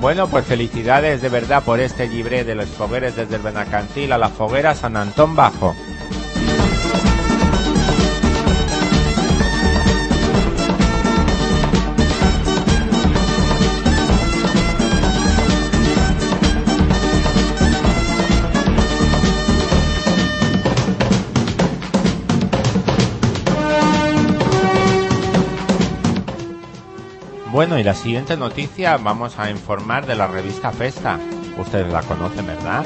Bueno, 0.00 0.26
pues 0.28 0.44
felicidades 0.44 1.22
de 1.22 1.28
verdad 1.28 1.62
por 1.62 1.80
este 1.80 2.08
libre 2.08 2.44
de 2.44 2.54
los 2.54 2.68
fogueres 2.68 3.16
desde 3.16 3.36
el 3.36 3.42
Benacantil 3.42 4.12
a 4.12 4.18
la 4.18 4.28
foguera 4.28 4.74
San 4.74 4.96
Antón 4.96 5.36
Bajo. 5.36 5.74
Bueno, 27.52 27.78
y 27.78 27.82
la 27.82 27.92
siguiente 27.92 28.34
noticia 28.34 28.96
vamos 28.96 29.38
a 29.38 29.50
informar 29.50 30.06
de 30.06 30.14
la 30.14 30.26
revista 30.26 30.72
Festa. 30.72 31.18
Ustedes 31.58 31.92
la 31.92 32.00
conocen, 32.00 32.46
¿verdad? 32.46 32.82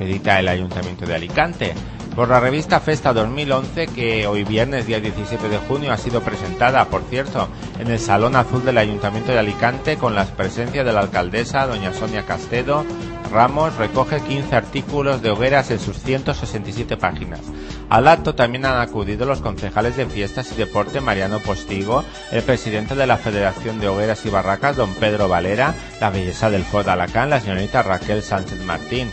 Edita 0.00 0.40
el 0.40 0.48
Ayuntamiento 0.48 1.06
de 1.06 1.14
Alicante. 1.14 1.74
Por 2.16 2.28
la 2.28 2.40
revista 2.40 2.80
Festa 2.80 3.12
2011, 3.12 3.86
que 3.86 4.26
hoy 4.26 4.42
viernes, 4.42 4.88
día 4.88 4.98
17 4.98 5.48
de 5.48 5.58
junio, 5.58 5.92
ha 5.92 5.96
sido 5.96 6.22
presentada, 6.22 6.86
por 6.86 7.02
cierto, 7.02 7.48
en 7.78 7.86
el 7.86 8.00
Salón 8.00 8.34
Azul 8.34 8.64
del 8.64 8.78
Ayuntamiento 8.78 9.30
de 9.30 9.38
Alicante 9.38 9.96
con 9.96 10.16
la 10.16 10.24
presencia 10.24 10.82
de 10.82 10.92
la 10.92 11.02
alcaldesa, 11.02 11.68
doña 11.68 11.92
Sonia 11.92 12.26
Castedo, 12.26 12.84
Ramos 13.30 13.76
recoge 13.76 14.20
15 14.20 14.56
artículos 14.56 15.22
de 15.22 15.30
hogueras 15.30 15.70
en 15.70 15.78
sus 15.78 15.98
167 15.98 16.96
páginas. 16.96 17.40
Al 17.88 18.08
acto 18.08 18.34
también 18.34 18.66
han 18.66 18.80
acudido 18.80 19.24
los 19.24 19.40
concejales 19.40 19.96
de 19.96 20.06
Fiestas 20.06 20.50
y 20.52 20.56
Deporte 20.56 21.00
Mariano 21.00 21.38
Postigo, 21.38 22.04
el 22.32 22.42
presidente 22.42 22.96
de 22.96 23.06
la 23.06 23.18
Federación 23.18 23.78
de 23.78 23.88
Hogueras 23.88 24.26
y 24.26 24.30
Barracas 24.30 24.76
don 24.76 24.92
Pedro 24.94 25.28
Valera, 25.28 25.74
la 26.00 26.10
belleza 26.10 26.50
del 26.50 26.64
Ford 26.64 26.88
Alacán 26.88 27.30
la 27.30 27.40
señorita 27.40 27.82
Raquel 27.82 28.22
Sánchez 28.22 28.64
Martín, 28.64 29.10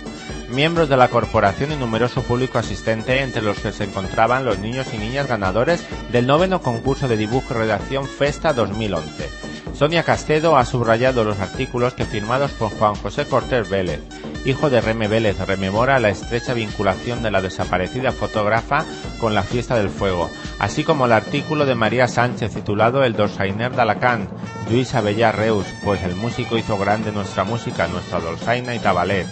miembros 0.50 0.90
de 0.90 0.98
la 0.98 1.10
corporación 1.10 1.72
y 1.72 1.76
numeroso 1.76 2.24
público 2.24 2.58
asistente 2.58 3.22
entre 3.22 3.44
los 3.44 3.60
que 3.60 3.72
se 3.72 3.84
encontraban 3.84 4.46
los 4.46 4.58
niños 4.58 4.88
y 4.94 4.98
niñas 4.98 5.28
ganadores 5.28 5.86
del 6.12 6.26
noveno 6.26 6.62
concurso 6.62 7.08
de 7.08 7.18
dibujo 7.18 7.54
y 7.54 7.58
redacción 7.58 8.08
Festa 8.08 8.54
2011. 8.54 9.57
Sonia 9.78 10.02
Castedo 10.02 10.58
ha 10.58 10.66
subrayado 10.66 11.24
los 11.24 11.38
artículos 11.40 11.94
que 11.94 12.04
firmados 12.04 12.50
por 12.54 12.72
Juan 12.72 12.96
José 12.96 13.28
Cortés 13.28 13.70
Vélez, 13.70 14.02
hijo 14.44 14.72
de 14.72 14.82
Reme 14.82 15.08
Vélez, 15.08 15.38
rememora 15.38 16.00
la 16.00 16.10
estrecha 16.10 16.56
vinculación 16.56 17.22
de 17.22 17.30
la 17.30 17.44
desaparecida 17.44 18.12
fotógrafa 18.12 18.86
con 19.20 19.36
la 19.36 19.44
fiesta 19.44 19.76
del 19.76 19.90
fuego, 19.90 20.32
así 20.58 20.84
como 20.84 21.06
el 21.06 21.12
artículo 21.12 21.68
de 21.68 21.76
María 21.76 22.08
Sánchez 22.08 22.56
titulado 22.56 23.04
El 23.04 23.14
Dolzainer 23.14 23.72
de 23.72 23.84
Alacant, 23.84 24.28
Luis 24.72 24.96
Abellar 24.96 25.38
Reus, 25.38 25.68
pues 25.84 26.02
el 26.02 26.16
músico 26.16 26.58
hizo 26.58 26.76
grande 26.80 27.12
nuestra 27.12 27.44
música, 27.44 27.88
nuestra 27.88 28.20
Dolzaina 28.20 28.74
y 28.74 28.80
Tabalet. 28.80 29.28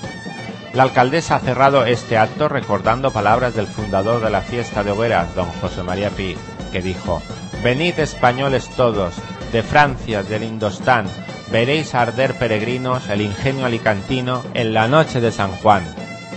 La 0.76 0.84
alcaldesa 0.84 1.38
ha 1.38 1.40
cerrado 1.40 1.86
este 1.86 2.20
acto 2.20 2.50
recordando 2.50 3.10
palabras 3.10 3.56
del 3.56 3.66
fundador 3.66 4.22
de 4.22 4.30
la 4.30 4.42
fiesta 4.42 4.84
de 4.84 4.92
hogueras, 4.92 5.34
don 5.34 5.48
José 5.60 5.82
María 5.82 6.12
Pi, 6.12 6.38
que 6.72 6.84
dijo, 6.84 7.24
Venid 7.64 7.98
españoles 7.98 8.70
todos, 8.76 9.16
de 9.52 9.64
Francia, 9.64 10.24
del 10.24 10.44
Indostán, 10.44 11.06
veréis 11.52 11.96
arder 11.96 12.38
peregrinos 12.38 13.10
el 13.10 13.22
ingenio 13.22 13.66
alicantino 13.66 14.44
en 14.54 14.74
la 14.74 14.88
noche 14.88 15.22
de 15.22 15.32
San 15.32 15.52
Juan. 15.52 15.84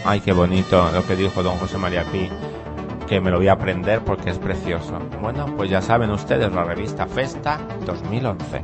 Ay, 0.05 0.21
qué 0.21 0.33
bonito 0.33 0.90
lo 0.92 1.07
que 1.07 1.16
dijo 1.16 1.42
don 1.42 1.57
José 1.59 1.79
María 1.79 2.05
Pi. 2.05 2.31
que 3.07 3.21
me 3.23 3.31
lo 3.31 3.38
voy 3.38 3.49
a 3.49 3.53
aprender 3.53 4.05
porque 4.05 4.31
es 4.31 4.38
precioso. 4.38 4.99
Bueno, 5.23 5.47
pues 5.57 5.71
ya 5.71 5.81
saben 5.81 6.11
ustedes, 6.11 6.53
la 6.53 6.62
revista 6.62 7.07
Festa 7.07 7.59
2011. 7.87 8.62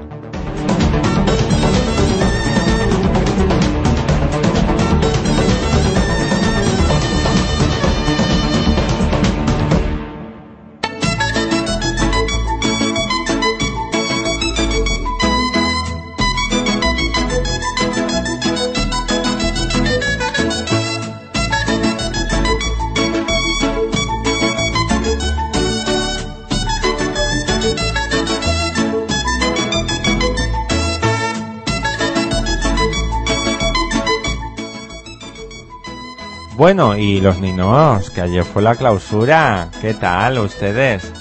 Bueno, 36.64 36.96
y 36.96 37.20
los 37.20 37.40
niños, 37.40 38.08
que 38.08 38.22
ayer 38.22 38.42
fue 38.42 38.62
la 38.62 38.74
clausura, 38.74 39.68
¿qué 39.82 39.92
tal 39.92 40.38
ustedes? 40.38 41.12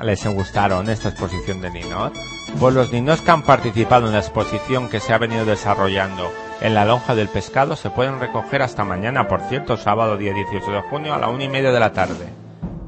¿Les 0.00 0.24
gustaron 0.24 0.88
esta 0.88 1.08
exposición 1.08 1.60
de 1.60 1.72
niños? 1.72 2.12
Pues 2.60 2.72
los 2.72 2.92
niños 2.92 3.20
que 3.20 3.32
han 3.32 3.42
participado 3.42 4.06
en 4.06 4.12
la 4.12 4.20
exposición 4.20 4.88
que 4.88 5.00
se 5.00 5.12
ha 5.12 5.18
venido 5.18 5.44
desarrollando 5.44 6.30
en 6.60 6.74
la 6.74 6.84
lonja 6.84 7.16
del 7.16 7.26
pescado 7.26 7.74
se 7.74 7.90
pueden 7.90 8.20
recoger 8.20 8.62
hasta 8.62 8.84
mañana, 8.84 9.26
por 9.26 9.40
cierto, 9.48 9.76
sábado 9.76 10.16
día 10.16 10.32
18 10.32 10.70
de 10.70 10.82
junio 10.82 11.14
a 11.14 11.18
la 11.18 11.30
una 11.30 11.42
y 11.42 11.48
media 11.48 11.72
de 11.72 11.80
la 11.80 11.92
tarde. 11.92 12.28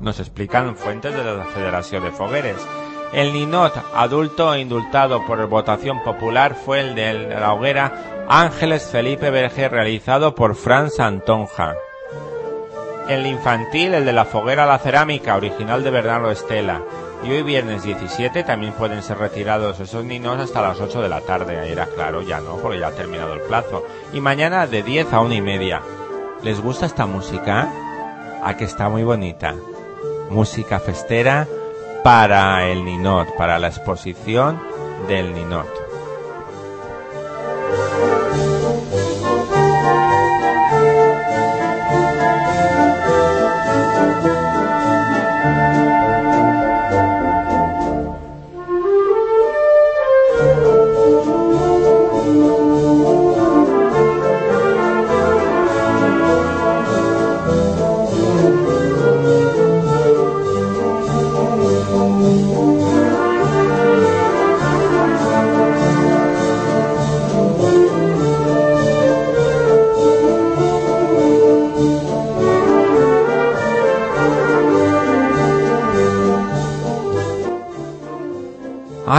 Nos 0.01 0.21
explican 0.21 0.77
fuentes 0.77 1.13
de 1.13 1.25
la 1.25 1.47
Federación 1.47 2.05
de 2.05 2.13
Fogueres. 2.13 2.65
El 3.13 3.33
ninot 3.33 3.75
adulto 3.93 4.57
indultado 4.57 5.27
por 5.27 5.45
votación 5.49 6.01
popular 6.05 6.55
fue 6.55 6.79
el 6.79 6.95
de 6.95 7.13
la 7.41 7.55
hoguera 7.55 8.25
Ángeles 8.29 8.85
Felipe 8.85 9.31
Berger 9.31 9.73
realizado 9.73 10.37
por 10.37 10.55
Franz 10.55 11.01
Antonja. 11.01 11.75
El 13.09 13.27
infantil, 13.27 13.95
el 13.95 14.05
de 14.05 14.13
la 14.13 14.27
foguera 14.27 14.65
a 14.65 14.67
la 14.67 14.79
cerámica, 14.79 15.35
original 15.35 15.83
de 15.83 15.91
Bernardo 15.91 16.31
Estela. 16.31 16.83
Y 17.25 17.31
hoy 17.31 17.43
viernes 17.43 17.83
17 17.83 18.45
también 18.45 18.75
pueden 18.75 19.03
ser 19.03 19.17
retirados 19.17 19.81
esos 19.81 20.05
niños 20.05 20.39
hasta 20.39 20.61
las 20.61 20.79
8 20.79 21.01
de 21.01 21.09
la 21.09 21.23
tarde. 21.23 21.59
Ahí 21.59 21.73
era 21.73 21.87
claro, 21.87 22.21
ya 22.21 22.41
no, 22.41 22.57
porque 22.57 22.79
ya 22.79 22.89
ha 22.89 22.93
terminado 22.93 23.33
el 23.33 23.41
plazo. 23.41 23.83
Y 24.13 24.21
mañana 24.21 24.67
de 24.67 24.83
10 24.83 25.11
a 25.15 25.21
1 25.21 25.35
y 25.35 25.41
media. 25.41 25.81
¿Les 26.43 26.61
gusta 26.61 26.85
esta 26.85 27.07
música? 27.07 27.73
A 28.45 28.57
que 28.59 28.65
está 28.65 28.91
muy 28.91 29.05
bonita. 29.05 29.55
Música 30.29 30.79
festera 30.79 31.49
para 32.05 32.69
el 32.69 32.85
Ninot, 32.85 33.35
para 33.37 33.59
la 33.59 33.69
exposición 33.69 34.61
del 35.09 35.33
Ninot. 35.33 35.88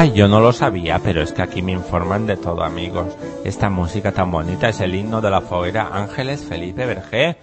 Ay, 0.01 0.13
yo 0.13 0.29
no 0.29 0.39
lo 0.39 0.53
sabía, 0.53 0.97
pero 0.99 1.21
es 1.21 1.33
que 1.33 1.41
aquí 1.41 1.61
me 1.61 1.73
informan 1.73 2.25
de 2.25 2.37
todo, 2.37 2.63
amigos. 2.63 3.17
Esta 3.43 3.69
música 3.69 4.13
tan 4.13 4.31
bonita 4.31 4.69
es 4.69 4.79
el 4.79 4.95
himno 4.95 5.19
de 5.19 5.29
la 5.29 5.41
foguera 5.41 5.89
Ángeles 5.91 6.45
Felipe 6.45 6.85
Vergé, 6.85 7.35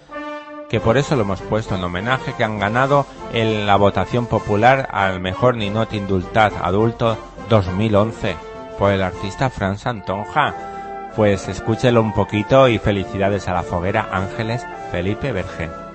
que 0.67 0.79
por 0.79 0.97
eso 0.97 1.15
lo 1.15 1.21
hemos 1.21 1.39
puesto 1.41 1.75
en 1.75 1.83
homenaje, 1.83 2.33
que 2.35 2.43
han 2.43 2.57
ganado 2.57 3.05
en 3.31 3.67
la 3.67 3.75
votación 3.75 4.25
popular 4.25 4.89
al 4.91 5.19
mejor 5.19 5.55
Ninot 5.55 5.93
Indultat 5.93 6.53
Adulto 6.59 7.15
2011 7.47 8.35
por 8.79 8.91
el 8.91 9.03
artista 9.03 9.51
Franz 9.51 9.85
Antonja. 9.85 11.11
Pues 11.15 11.47
escúchelo 11.49 12.01
un 12.01 12.13
poquito 12.13 12.67
y 12.69 12.79
felicidades 12.79 13.47
a 13.47 13.53
la 13.53 13.61
foguera 13.61 14.09
Ángeles 14.11 14.65
Felipe 14.91 15.31
Vergé. 15.31 15.86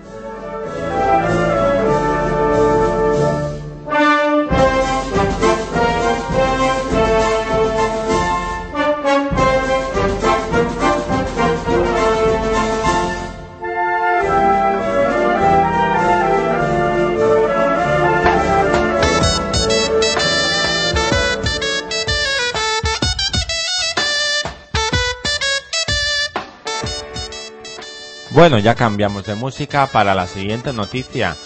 Bueno, 28.43 28.59
ya 28.59 28.75
cambiamos 28.75 29.25
de 29.25 29.37
música 29.37 29.87
para 29.87 30.17
la 30.17 30.27
siguiente 30.27 30.73
noticia, 30.73 31.37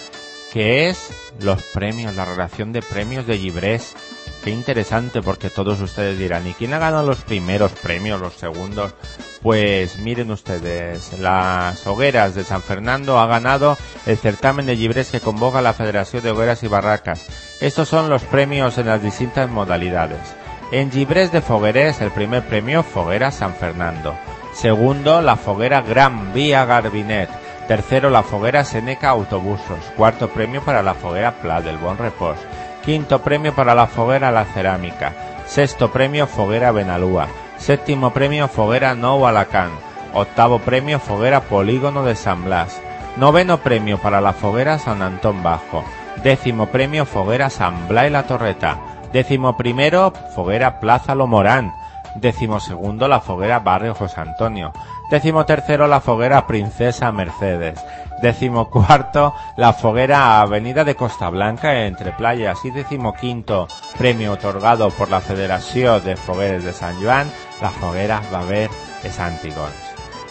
que 0.51 0.89
es 0.89 1.11
los 1.39 1.61
premios, 1.61 2.15
la 2.15 2.25
relación 2.25 2.73
de 2.73 2.81
premios 2.81 3.27
de 3.27 3.37
Gibrés. 3.37 3.95
Qué 4.43 4.49
interesante 4.49 5.21
porque 5.21 5.51
todos 5.51 5.79
ustedes 5.79 6.17
dirán, 6.17 6.47
¿y 6.47 6.55
quién 6.55 6.73
ha 6.73 6.79
ganado 6.79 7.05
los 7.05 7.21
primeros 7.21 7.71
premios, 7.73 8.19
los 8.19 8.33
segundos? 8.33 8.95
Pues 9.43 9.99
miren 9.99 10.31
ustedes, 10.31 11.19
las 11.19 11.85
hogueras 11.85 12.33
de 12.33 12.43
San 12.43 12.63
Fernando 12.63 13.19
ha 13.19 13.27
ganado 13.27 13.77
el 14.07 14.17
certamen 14.17 14.65
de 14.65 14.75
Gibrés 14.75 15.11
que 15.11 15.19
convoca 15.19 15.61
la 15.61 15.73
Federación 15.73 16.23
de 16.23 16.31
Hogueras 16.31 16.63
y 16.63 16.67
Barracas. 16.67 17.27
Estos 17.61 17.89
son 17.89 18.09
los 18.09 18.23
premios 18.23 18.75
en 18.79 18.87
las 18.87 19.03
distintas 19.03 19.47
modalidades. 19.51 20.33
En 20.71 20.91
Gibrés 20.91 21.31
de 21.31 21.41
Foguerés, 21.41 22.01
el 22.01 22.09
primer 22.09 22.47
premio 22.47 22.81
Foguera 22.81 23.29
San 23.29 23.53
Fernando. 23.53 24.17
Segundo, 24.57 25.21
la 25.21 25.35
foguera 25.35 25.81
Gran 25.81 26.33
Vía 26.33 26.65
Garbinet. 26.65 27.29
Tercero, 27.67 28.09
la 28.09 28.23
foguera 28.23 28.65
Seneca 28.65 29.09
Autobusos. 29.09 29.93
Cuarto 29.95 30.29
premio 30.29 30.63
para 30.63 30.81
la 30.81 30.95
foguera 30.95 31.33
Pla 31.33 31.61
del 31.61 31.77
Bon 31.77 31.95
Repos. 31.95 32.37
Quinto 32.83 33.21
premio 33.21 33.53
para 33.53 33.75
la 33.75 33.85
foguera 33.85 34.31
La 34.31 34.45
Cerámica. 34.45 35.13
Sexto 35.45 35.91
premio 35.91 36.25
Foguera 36.25 36.71
Benalúa. 36.71 37.27
Séptimo 37.57 38.13
premio 38.13 38.47
Foguera 38.47 38.95
Nou 38.95 39.27
Alacán. 39.27 39.69
Octavo 40.15 40.57
premio 40.57 40.97
Foguera 40.97 41.41
Polígono 41.41 42.03
de 42.03 42.15
San 42.15 42.43
Blas. 42.43 42.81
Noveno 43.15 43.59
premio 43.59 43.99
para 43.99 44.21
la 44.21 44.33
foguera 44.33 44.79
San 44.79 45.03
Antón 45.03 45.43
Bajo. 45.43 45.85
Décimo 46.23 46.65
premio 46.65 47.05
Foguera 47.05 47.51
San 47.51 47.87
Blas 47.87 48.07
y 48.07 48.09
la 48.09 48.23
Torreta. 48.23 48.79
Décimo 49.13 49.55
primero 49.55 50.13
Foguera 50.33 50.79
Plaza 50.79 51.13
Lomorán. 51.13 51.76
Décimo 52.19 52.59
segundo, 52.59 53.07
la 53.07 53.21
foguera 53.21 53.59
Barrio 53.59 53.93
José 53.93 54.21
Antonio. 54.21 54.73
Décimo 55.11 55.45
tercero, 55.45 55.85
la 55.87 56.01
foguera 56.01 56.47
Princesa 56.47 57.11
Mercedes. 57.11 57.79
Décimo 58.23 58.71
cuarto, 58.71 59.35
la 59.55 59.71
foguera 59.73 60.41
Avenida 60.41 60.83
de 60.83 60.95
Costa 60.95 61.29
Blanca 61.29 61.85
entre 61.85 62.13
playas. 62.13 62.65
Y 62.65 62.71
décimo 62.71 63.13
quinto, 63.13 63.67
premio 63.99 64.33
otorgado 64.33 64.89
por 64.89 65.11
la 65.11 65.21
Federación 65.21 66.03
de 66.03 66.15
Fogueres 66.15 66.63
de 66.63 66.73
San 66.73 66.99
Juan, 67.01 67.31
la 67.61 67.69
foguera 67.69 68.21
Baber 68.31 68.71
de 69.03 69.11
Santigons. 69.11 69.73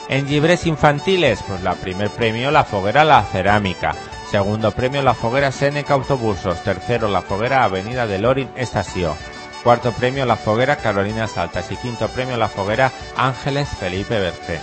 En 0.09 0.27
libres 0.27 0.67
infantiles, 0.67 1.45
pues 1.47 1.63
la 1.63 1.75
primer 1.75 2.11
premio, 2.11 2.51
la 2.51 2.65
foguera 2.65 3.05
La 3.05 3.23
Cerámica. 3.23 3.95
Segundo 4.29 4.73
premio, 4.73 5.03
la 5.03 5.15
foguera 5.15 5.53
Seneca 5.53 5.95
Autobusos. 5.95 6.63
Tercero, 6.65 7.09
la 7.09 7.23
foguera 7.23 7.63
Avenida 7.63 8.09
de 8.09 8.19
Lorin 8.19 8.51
Estación. 8.57 9.15
Cuarto 9.67 9.91
premio 9.91 10.25
la 10.27 10.37
foguera 10.37 10.77
Carolina 10.77 11.27
Saltas 11.27 11.73
y 11.73 11.77
quinto 11.77 12.07
premio 12.07 12.37
la 12.37 12.49
foguera 12.49 12.93
Ángeles 13.17 13.69
Felipe 13.69 14.17
Bercé. 14.17 14.61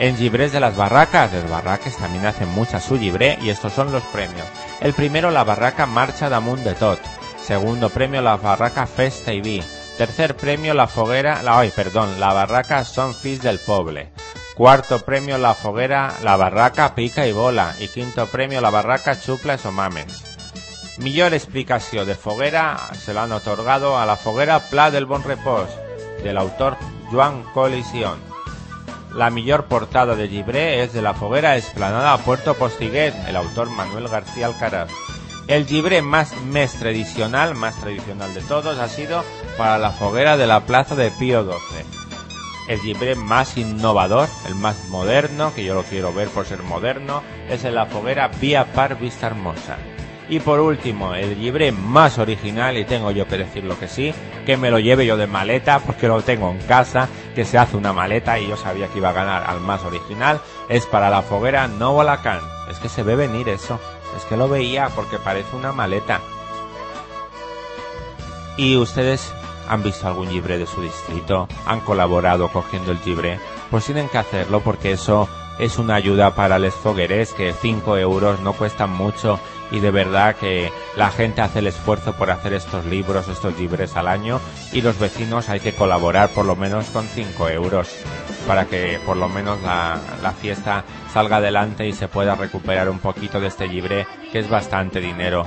En 0.00 0.16
Gibrés 0.16 0.50
de 0.50 0.58
las 0.58 0.74
Barracas, 0.74 1.32
las 1.32 1.48
barracas 1.48 1.96
también 1.98 2.26
hacen 2.26 2.48
mucha 2.48 2.80
su 2.80 2.98
gibré 2.98 3.38
y 3.40 3.50
estos 3.50 3.74
son 3.74 3.92
los 3.92 4.02
premios. 4.06 4.44
El 4.80 4.92
primero 4.92 5.30
la 5.30 5.44
barraca 5.44 5.86
Marcha 5.86 6.28
Damunt 6.28 6.64
de 6.64 6.74
Tot. 6.74 6.98
Segundo 7.40 7.90
premio 7.90 8.20
la 8.20 8.36
barraca 8.36 8.88
Festa 8.88 9.32
y 9.32 9.40
Vi. 9.40 9.62
Tercer 9.96 10.34
premio 10.34 10.74
la 10.74 10.88
foguera, 10.88 11.40
la, 11.44 11.60
ay, 11.60 11.70
perdón, 11.70 12.18
la 12.18 12.32
barraca 12.32 12.84
Son 12.84 13.14
Fis 13.14 13.40
del 13.40 13.60
Poble. 13.60 14.10
Cuarto 14.56 14.98
premio 14.98 15.38
la 15.38 15.54
foguera, 15.54 16.12
la 16.24 16.36
barraca 16.36 16.96
pica 16.96 17.24
y 17.24 17.30
bola. 17.30 17.76
Y 17.78 17.86
quinto 17.86 18.26
premio 18.26 18.60
la 18.60 18.70
barraca 18.70 19.20
chuples 19.20 19.64
o 19.64 19.70
mames. 19.70 20.27
Millor 20.98 21.32
explicación 21.32 22.08
de 22.08 22.16
foguera 22.16 22.76
se 22.98 23.14
lo 23.14 23.20
han 23.20 23.30
otorgado 23.30 23.98
a 23.98 24.04
la 24.04 24.16
foguera 24.16 24.58
Pla 24.58 24.90
del 24.90 25.06
Bon 25.06 25.22
Repos, 25.22 25.68
del 26.24 26.36
autor 26.36 26.76
Joan 27.12 27.44
Colisión. 27.54 28.18
La 29.14 29.30
millor 29.30 29.66
portada 29.66 30.16
de 30.16 30.28
Gibré 30.28 30.82
es 30.82 30.92
de 30.92 31.00
la 31.00 31.14
foguera 31.14 31.56
Esplanada 31.56 32.12
a 32.12 32.18
Puerto 32.18 32.54
Postiguet, 32.54 33.14
el 33.28 33.36
autor 33.36 33.70
Manuel 33.70 34.08
García 34.08 34.46
Alcaraz. 34.46 34.90
El 35.46 35.66
gibré 35.66 36.02
más, 36.02 36.36
más 36.42 36.72
tradicional, 36.74 37.54
más 37.54 37.76
tradicional 37.76 38.34
de 38.34 38.42
todos, 38.42 38.76
ha 38.78 38.88
sido 38.88 39.24
para 39.56 39.78
la 39.78 39.92
foguera 39.92 40.36
de 40.36 40.48
la 40.48 40.66
plaza 40.66 40.96
de 40.96 41.12
Pío 41.12 41.44
XII. 41.44 41.86
El 42.68 42.80
gibré 42.80 43.14
más 43.14 43.56
innovador, 43.56 44.28
el 44.46 44.56
más 44.56 44.88
moderno, 44.88 45.54
que 45.54 45.64
yo 45.64 45.74
lo 45.74 45.84
quiero 45.84 46.12
ver 46.12 46.28
por 46.28 46.44
ser 46.44 46.62
moderno, 46.64 47.22
es 47.48 47.64
en 47.64 47.76
la 47.76 47.86
foguera 47.86 48.28
Vía 48.40 48.72
Par 48.72 48.98
Vista 48.98 49.28
Hermosa. 49.28 49.78
Y 50.30 50.40
por 50.40 50.60
último, 50.60 51.14
el 51.14 51.40
libre 51.40 51.72
más 51.72 52.18
original, 52.18 52.76
y 52.76 52.84
tengo 52.84 53.10
yo 53.10 53.26
que 53.26 53.38
decir 53.38 53.64
lo 53.64 53.78
que 53.78 53.88
sí, 53.88 54.12
que 54.44 54.58
me 54.58 54.70
lo 54.70 54.78
lleve 54.78 55.06
yo 55.06 55.16
de 55.16 55.26
maleta, 55.26 55.78
porque 55.78 56.06
lo 56.06 56.20
tengo 56.20 56.50
en 56.50 56.58
casa, 56.58 57.08
que 57.34 57.46
se 57.46 57.56
hace 57.56 57.78
una 57.78 57.94
maleta 57.94 58.38
y 58.38 58.48
yo 58.48 58.56
sabía 58.56 58.88
que 58.88 58.98
iba 58.98 59.08
a 59.08 59.14
ganar 59.14 59.44
al 59.44 59.60
más 59.60 59.84
original, 59.84 60.40
es 60.68 60.84
para 60.84 61.08
la 61.08 61.22
foguera 61.22 61.66
No 61.66 61.94
Volacán. 61.94 62.40
Es 62.70 62.78
que 62.78 62.90
se 62.90 63.02
ve 63.02 63.16
venir 63.16 63.48
eso, 63.48 63.80
es 64.16 64.24
que 64.24 64.36
lo 64.36 64.48
veía 64.48 64.90
porque 64.94 65.18
parece 65.18 65.56
una 65.56 65.72
maleta. 65.72 66.20
¿Y 68.58 68.76
ustedes 68.76 69.32
han 69.66 69.82
visto 69.82 70.06
algún 70.06 70.28
libre 70.28 70.58
de 70.58 70.66
su 70.66 70.82
distrito? 70.82 71.48
¿Han 71.64 71.80
colaborado 71.80 72.48
cogiendo 72.48 72.92
el 72.92 72.98
libre? 73.06 73.40
Pues 73.70 73.86
tienen 73.86 74.10
que 74.10 74.18
hacerlo 74.18 74.60
porque 74.60 74.92
eso 74.92 75.26
es 75.58 75.78
una 75.78 75.94
ayuda 75.94 76.34
para 76.34 76.58
los 76.58 76.74
fogueres 76.74 77.32
que 77.32 77.52
5 77.52 77.96
euros 77.96 78.40
no 78.40 78.52
cuestan 78.52 78.90
mucho 78.90 79.40
y 79.70 79.80
de 79.80 79.90
verdad 79.90 80.36
que 80.36 80.70
la 80.96 81.10
gente 81.10 81.40
hace 81.40 81.60
el 81.60 81.66
esfuerzo 81.66 82.14
por 82.14 82.30
hacer 82.30 82.52
estos 82.52 82.84
libros, 82.86 83.28
estos 83.28 83.58
libres 83.58 83.96
al 83.96 84.08
año 84.08 84.40
y 84.72 84.80
los 84.80 84.98
vecinos 84.98 85.48
hay 85.48 85.60
que 85.60 85.74
colaborar 85.74 86.30
por 86.30 86.46
lo 86.46 86.56
menos 86.56 86.86
con 86.86 87.06
5 87.06 87.48
euros 87.50 87.88
para 88.46 88.64
que 88.64 88.98
por 89.04 89.16
lo 89.16 89.28
menos 89.28 89.60
la, 89.62 89.98
la, 90.22 90.32
fiesta 90.32 90.84
salga 91.12 91.36
adelante 91.36 91.86
y 91.86 91.92
se 91.92 92.08
pueda 92.08 92.34
recuperar 92.34 92.88
un 92.88 92.98
poquito 92.98 93.40
de 93.40 93.48
este 93.48 93.66
libre 93.66 94.06
que 94.32 94.40
es 94.40 94.48
bastante 94.48 95.00
dinero. 95.00 95.46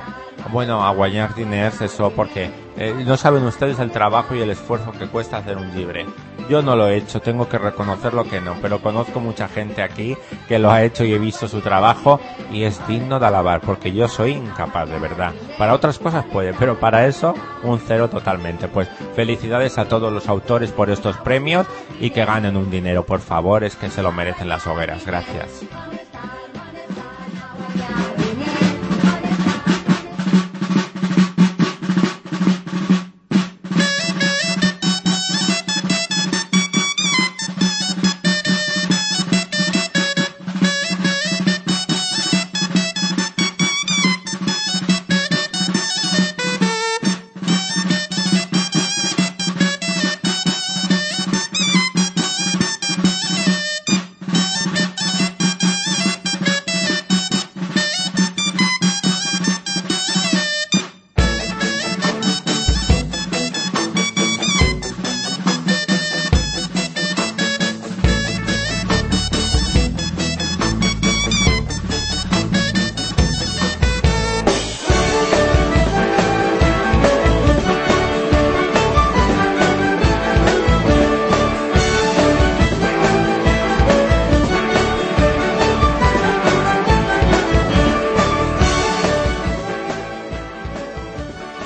Bueno, 0.52 0.84
a 0.84 0.92
guañar 0.92 1.36
dinero 1.36 1.72
eso 1.82 2.12
porque 2.12 2.50
eh, 2.76 3.04
no 3.06 3.16
saben 3.16 3.44
ustedes 3.46 3.80
el 3.80 3.92
trabajo 3.92 4.36
y 4.36 4.42
el 4.42 4.50
esfuerzo 4.50 4.92
que 4.92 5.08
cuesta 5.08 5.38
hacer 5.38 5.58
un 5.58 5.74
libre. 5.76 6.06
Yo 6.50 6.62
no 6.62 6.76
lo 6.76 6.88
he 6.88 6.98
hecho, 6.98 7.22
tengo 7.22 7.48
que 7.48 7.58
reconocer 7.58 8.14
lo 8.14 8.26
que 8.26 8.42
no, 8.42 8.56
pero 8.62 8.82
conozco 8.82 9.20
mucha 9.20 9.48
gente 9.48 9.84
aquí 9.84 10.18
que 10.48 10.60
lo 10.60 10.72
ha 10.72 10.84
hecho 10.84 11.06
y 11.06 11.14
he 11.14 11.20
visto 11.20 11.48
su 11.48 11.62
trabajo 11.62 12.20
y 12.52 12.64
es 12.64 12.86
digno 12.88 13.20
de 13.20 13.28
alabar 13.28 13.62
porque 13.62 13.94
yo 13.94 14.08
soy 14.08 14.32
incapaz 14.32 14.90
de 14.90 15.00
verdad. 15.00 15.34
Para 15.58 15.74
otras 15.74 16.00
cosas 16.00 16.26
puede, 16.26 16.54
pero 16.54 16.80
para 16.80 17.06
eso 17.06 17.36
un 17.64 17.80
cero 17.80 18.10
totalmente. 18.10 18.68
Pues 18.68 18.90
felicidades 19.16 19.78
a 19.78 19.86
todos 19.86 20.12
los 20.12 20.28
autores 20.28 20.72
por 20.72 20.90
estos 20.90 21.18
premios 21.18 21.68
y 22.00 22.10
que 22.10 22.26
ganen 22.26 22.58
un 22.58 22.72
dinero, 22.72 23.06
por 23.06 23.20
favor, 23.20 23.64
es 23.64 23.76
que 23.76 23.90
se 23.90 24.02
lo 24.02 24.12
merecen 24.12 24.50
las 24.50 24.66
hogueras. 24.66 25.06
Gracias. 25.06 25.64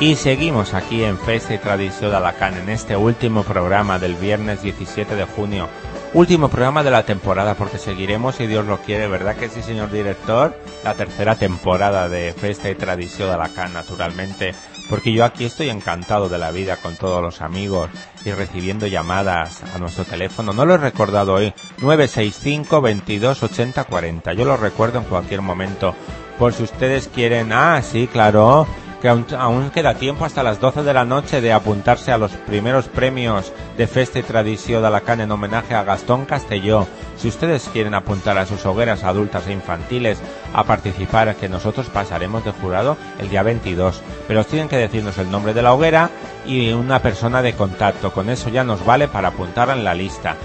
Y 0.06 0.18
seguimos 0.18 0.76
aquí 0.76 1.04
en 1.04 1.18
Festa 1.18 1.56
y 1.56 1.58
Tradición 1.58 2.12
de 2.12 2.18
Alacán 2.18 2.56
en 2.56 2.70
este 2.70 2.96
último 2.96 3.42
programa 3.42 3.98
del 3.98 4.14
viernes 4.14 4.62
17 4.62 5.16
de 5.16 5.26
junio. 5.26 5.68
Último 6.14 6.48
programa 6.48 6.84
de 6.84 6.92
la 6.92 7.08
temporada 7.08 7.56
porque 7.56 7.80
seguiremos, 7.80 8.36
si 8.36 8.46
Dios 8.46 8.68
lo 8.68 8.78
quiere, 8.78 9.08
¿verdad 9.08 9.36
que 9.36 9.50
sí, 9.50 9.64
señor 9.64 9.90
director? 9.90 10.56
La 10.84 10.94
tercera 10.94 11.36
temporada 11.38 12.08
de 12.08 12.34
Festa 12.34 12.70
y 12.70 12.76
Tradición 12.76 13.30
de 13.30 13.34
Alacán, 13.34 13.74
naturalmente. 13.74 14.54
Porque 14.92 15.12
yo 15.12 15.26
aquí 15.26 15.46
estoy 15.46 15.72
encantado 15.72 16.30
de 16.30 16.38
la 16.38 16.52
vida 16.52 16.78
con 16.78 16.96
todos 16.96 17.20
los 17.24 17.42
amigos 17.42 17.90
y 18.24 18.32
recibiendo 18.32 18.86
llamadas 18.86 19.64
a 19.74 19.80
nuestro 19.80 20.06
teléfono. 20.06 20.54
No 20.54 20.68
lo 20.68 20.76
he 20.76 20.78
recordado 20.78 21.34
hoy. 21.34 21.52
965 21.80 22.80
22 22.80 23.42
80 23.42 23.84
40. 23.86 24.34
Yo 24.34 24.46
lo 24.46 24.56
recuerdo 24.56 25.00
en 25.00 25.06
cualquier 25.06 25.42
momento. 25.42 25.96
Por 26.38 26.54
si 26.54 26.62
ustedes 26.62 27.08
quieren, 27.08 27.52
ah, 27.52 27.82
sí, 27.82 28.06
claro 28.06 28.68
que 29.06 29.36
aún, 29.36 29.70
queda 29.70 29.94
tiempo 29.94 30.26
hasta 30.26 30.42
las 30.42 30.60
12 30.60 30.82
de 30.82 30.92
la 30.92 31.06
noche 31.06 31.40
de 31.40 31.54
apuntarse 31.54 32.12
a 32.12 32.18
los 32.18 32.32
primeros 32.32 32.88
premios 32.88 33.54
de 33.78 33.86
Festa 33.86 34.18
y 34.18 34.24
Tradición 34.24 34.82
de 34.82 34.88
Alacán 34.88 35.22
en 35.22 35.30
homenaje 35.30 35.76
a 35.76 35.84
Gastón 35.84 36.26
Castelló. 36.26 36.88
Si 37.16 37.28
ustedes 37.28 37.70
quieren 37.72 37.94
apuntar 37.94 38.36
a 38.40 38.48
sus 38.48 38.66
hogueras 38.66 39.04
adultas 39.04 39.46
e 39.46 39.54
infantiles 39.54 40.18
a 40.56 40.64
participar, 40.64 41.36
que 41.36 41.48
nosotros 41.48 41.86
pasaremos 41.90 42.44
de 42.46 42.52
jurado 42.52 42.98
el 43.20 43.30
día 43.30 43.44
22, 43.44 44.02
pero 44.28 44.44
tienen 44.44 44.70
que 44.70 44.78
decirnos 44.78 45.20
el 45.20 45.30
nombre 45.30 45.54
de 45.54 45.62
la 45.62 45.76
hoguera 45.76 46.10
y 46.48 46.72
una 46.72 47.00
persona 47.00 47.44
de 47.44 47.54
contacto. 47.54 48.12
Con 48.12 48.32
eso 48.32 48.50
ya 48.50 48.64
nos 48.64 48.84
vale 48.84 49.08
para 49.08 49.28
apuntar 49.28 49.70
en 49.70 49.84
la 49.84 49.94
lista. 49.94 50.36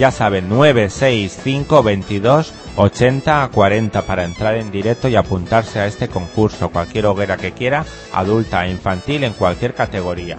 Ya 0.00 0.10
saben, 0.10 0.48
965 0.48 1.82
22 1.82 2.54
80 2.74 3.44
a 3.44 3.48
40 3.50 4.00
para 4.06 4.24
entrar 4.24 4.54
en 4.54 4.70
directo 4.70 5.08
y 5.08 5.16
apuntarse 5.16 5.78
a 5.78 5.86
este 5.86 6.08
concurso, 6.08 6.70
cualquier 6.70 7.04
hoguera 7.04 7.36
que 7.36 7.52
quiera, 7.52 7.84
adulta 8.14 8.66
infantil 8.66 9.24
en 9.24 9.34
cualquier 9.34 9.74
categoría. 9.74 10.38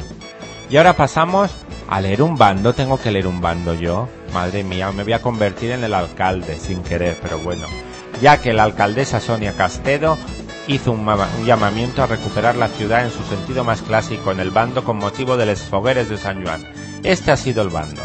Y 0.67 0.77
ahora 0.77 0.93
pasamos 0.93 1.51
a 1.87 2.01
leer 2.01 2.23
un 2.23 2.37
bando, 2.37 2.73
tengo 2.73 2.99
que 2.99 3.11
leer 3.11 3.27
un 3.27 3.39
bando 3.39 3.75
yo. 3.75 4.09
Madre 4.33 4.63
mía, 4.63 4.91
me 4.91 5.03
voy 5.03 5.13
a 5.13 5.21
convertir 5.21 5.69
en 5.69 5.83
el 5.83 5.93
alcalde 5.93 6.57
sin 6.57 6.81
querer, 6.81 7.19
pero 7.21 7.37
bueno. 7.37 7.67
Ya 8.19 8.41
que 8.41 8.53
la 8.53 8.63
alcaldesa 8.63 9.19
Sonia 9.19 9.53
Castedo 9.53 10.17
hizo 10.65 10.91
un, 10.91 11.07
un, 11.07 11.45
llamamiento 11.45 12.01
a 12.01 12.07
recuperar 12.07 12.55
la 12.55 12.67
ciudad 12.67 13.05
en 13.05 13.11
su 13.11 13.21
sentido 13.25 13.63
más 13.63 13.83
clásico 13.83 14.31
en 14.31 14.39
el 14.39 14.49
bando 14.49 14.83
con 14.83 14.97
motivo 14.97 15.37
de 15.37 15.45
los 15.45 15.59
fogueres 15.59 16.09
de 16.09 16.17
San 16.17 16.43
Juan. 16.43 16.65
Este 17.03 17.29
ha 17.29 17.37
sido 17.37 17.61
el 17.61 17.69
bando. 17.69 18.01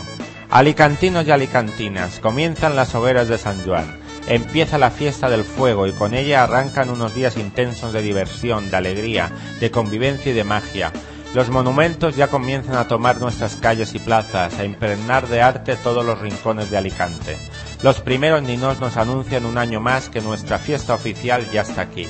Alicantinos 0.51 1.27
y 1.27 1.33
alicantinas, 1.33 2.21
comienzan 2.21 2.77
las 2.77 2.95
hogueras 2.95 3.29
de 3.29 3.37
San 3.37 3.61
Juan. 3.65 3.99
Empieza 4.29 4.79
la 4.79 4.91
fiesta 4.91 5.29
del 5.29 5.45
fuego 5.45 5.87
y 5.87 5.93
con 5.93 6.15
ella 6.15 6.45
arrancan 6.45 6.89
unos 6.91 7.15
días 7.15 7.37
intensos 7.37 7.93
de 7.93 8.01
diversión, 8.01 8.71
de 8.71 8.77
alegría, 8.77 9.31
de 9.61 9.71
convivencia 9.71 10.33
y 10.33 10.35
de 10.35 10.45
magia. 10.45 10.93
Los 11.35 11.51
monumentos 11.51 12.17
ya 12.17 12.29
comienzan 12.29 12.77
a 12.77 12.89
tomar 12.89 13.21
nuestras 13.21 13.57
calles 13.57 13.95
y 13.95 13.99
plazas, 13.99 14.59
a 14.59 14.65
impregnar 14.65 15.29
de 15.29 15.43
arte 15.43 15.77
todos 15.77 16.05
los 16.05 16.21
rincones 16.21 16.71
de 16.71 16.77
Alicante. 16.77 17.37
Los 17.83 18.01
primeros 18.01 18.43
ninos 18.43 18.81
nos 18.81 18.97
anuncian 18.97 19.45
un 19.47 19.59
año 19.59 19.81
más 19.81 20.09
que 20.09 20.21
nuestra 20.21 20.59
fiesta 20.59 20.95
oficial 20.95 21.45
ya 21.51 21.63
está 21.63 21.83
aquí. 21.83 22.09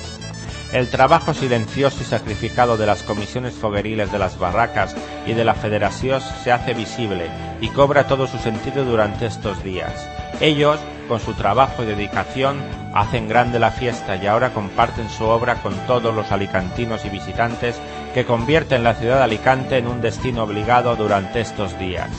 El 0.76 0.90
trabajo 0.90 1.32
silencioso 1.32 2.02
y 2.02 2.04
sacrificado 2.04 2.76
de 2.76 2.84
las 2.84 3.02
comisiones 3.02 3.54
fogueriles 3.54 4.12
de 4.12 4.18
las 4.18 4.38
barracas 4.38 4.94
y 5.26 5.32
de 5.32 5.42
la 5.42 5.54
federación 5.54 6.20
se 6.44 6.52
hace 6.52 6.74
visible 6.74 7.30
y 7.62 7.68
cobra 7.68 8.06
todo 8.06 8.26
su 8.26 8.36
sentido 8.36 8.84
durante 8.84 9.24
estos 9.24 9.64
días. 9.64 10.06
Ellos, 10.38 10.78
con 11.08 11.18
su 11.18 11.32
trabajo 11.32 11.82
y 11.82 11.86
dedicación, 11.86 12.58
hacen 12.92 13.26
grande 13.26 13.58
la 13.58 13.70
fiesta 13.70 14.16
y 14.16 14.26
ahora 14.26 14.52
comparten 14.52 15.08
su 15.08 15.24
obra 15.24 15.62
con 15.62 15.72
todos 15.86 16.14
los 16.14 16.30
alicantinos 16.30 17.06
y 17.06 17.08
visitantes 17.08 17.80
que 18.12 18.26
convierten 18.26 18.84
la 18.84 18.96
ciudad 18.96 19.16
de 19.16 19.24
Alicante 19.24 19.78
en 19.78 19.86
un 19.86 20.02
destino 20.02 20.42
obligado 20.42 20.94
durante 20.94 21.40
estos 21.40 21.78
días. 21.78 22.10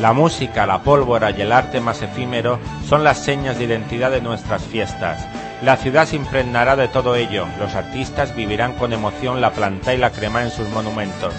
La 0.00 0.12
música, 0.12 0.66
la 0.66 0.82
pólvora 0.82 1.30
y 1.30 1.40
el 1.40 1.52
arte 1.52 1.80
más 1.80 2.02
efímero 2.02 2.58
son 2.86 3.02
las 3.02 3.18
señas 3.18 3.58
de 3.58 3.64
identidad 3.64 4.10
de 4.10 4.20
nuestras 4.20 4.62
fiestas. 4.62 5.26
La 5.62 5.78
ciudad 5.78 6.06
se 6.06 6.16
impregnará 6.16 6.76
de 6.76 6.88
todo 6.88 7.16
ello. 7.16 7.46
Los 7.58 7.74
artistas 7.74 8.36
vivirán 8.36 8.74
con 8.74 8.92
emoción 8.92 9.40
la 9.40 9.52
planta 9.52 9.94
y 9.94 9.96
la 9.96 10.10
crema 10.10 10.42
en 10.42 10.50
sus 10.50 10.68
monumentos. 10.68 11.32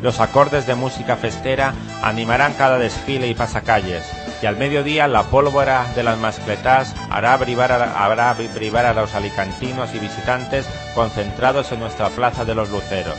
Los 0.00 0.20
acordes 0.20 0.64
de 0.66 0.76
música 0.76 1.16
festera 1.16 1.74
animarán 2.02 2.54
cada 2.54 2.78
desfile 2.78 3.26
y 3.26 3.34
pasacalles. 3.34 4.04
Y 4.40 4.46
al 4.46 4.58
mediodía 4.58 5.08
la 5.08 5.24
pólvora 5.24 5.84
de 5.96 6.04
las 6.04 6.18
mascletas 6.18 6.94
hará 7.10 7.36
brivar 7.36 7.72
a, 7.72 8.04
a 8.04 8.94
los 8.94 9.14
alicantinos 9.14 9.92
y 9.92 9.98
visitantes 9.98 10.68
concentrados 10.94 11.72
en 11.72 11.80
nuestra 11.80 12.10
plaza 12.10 12.44
de 12.44 12.54
los 12.54 12.70
luceros. 12.70 13.16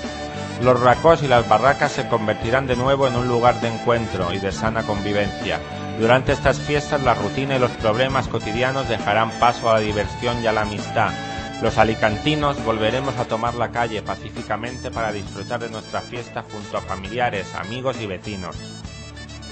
Los 0.61 0.79
racos 0.79 1.21
y 1.21 1.27
las 1.27 1.47
barracas 1.47 1.91
se 1.91 2.07
convertirán 2.07 2.65
de 2.65 2.77
nuevo 2.77 3.07
en 3.07 3.15
un 3.15 3.27
lugar 3.27 3.59
de 3.59 3.67
encuentro 3.67 4.33
y 4.33 4.39
de 4.39 4.53
sana 4.53 4.83
convivencia. 4.83 5.59
Durante 5.99 6.31
estas 6.31 6.59
fiestas 6.59 7.03
la 7.03 7.13
rutina 7.13 7.57
y 7.57 7.59
los 7.59 7.71
problemas 7.71 8.27
cotidianos 8.29 8.87
dejarán 8.87 9.31
paso 9.31 9.69
a 9.69 9.73
la 9.73 9.79
diversión 9.79 10.41
y 10.41 10.47
a 10.47 10.53
la 10.53 10.61
amistad. 10.61 11.11
Los 11.61 11.77
alicantinos 11.77 12.63
volveremos 12.63 13.17
a 13.17 13.25
tomar 13.25 13.55
la 13.55 13.71
calle 13.71 14.01
pacíficamente 14.01 14.91
para 14.91 15.11
disfrutar 15.11 15.59
de 15.59 15.69
nuestra 15.69 16.01
fiesta 16.01 16.43
junto 16.51 16.77
a 16.77 16.81
familiares, 16.81 17.53
amigos 17.55 17.97
y 18.01 18.07
vecinos. 18.07 18.55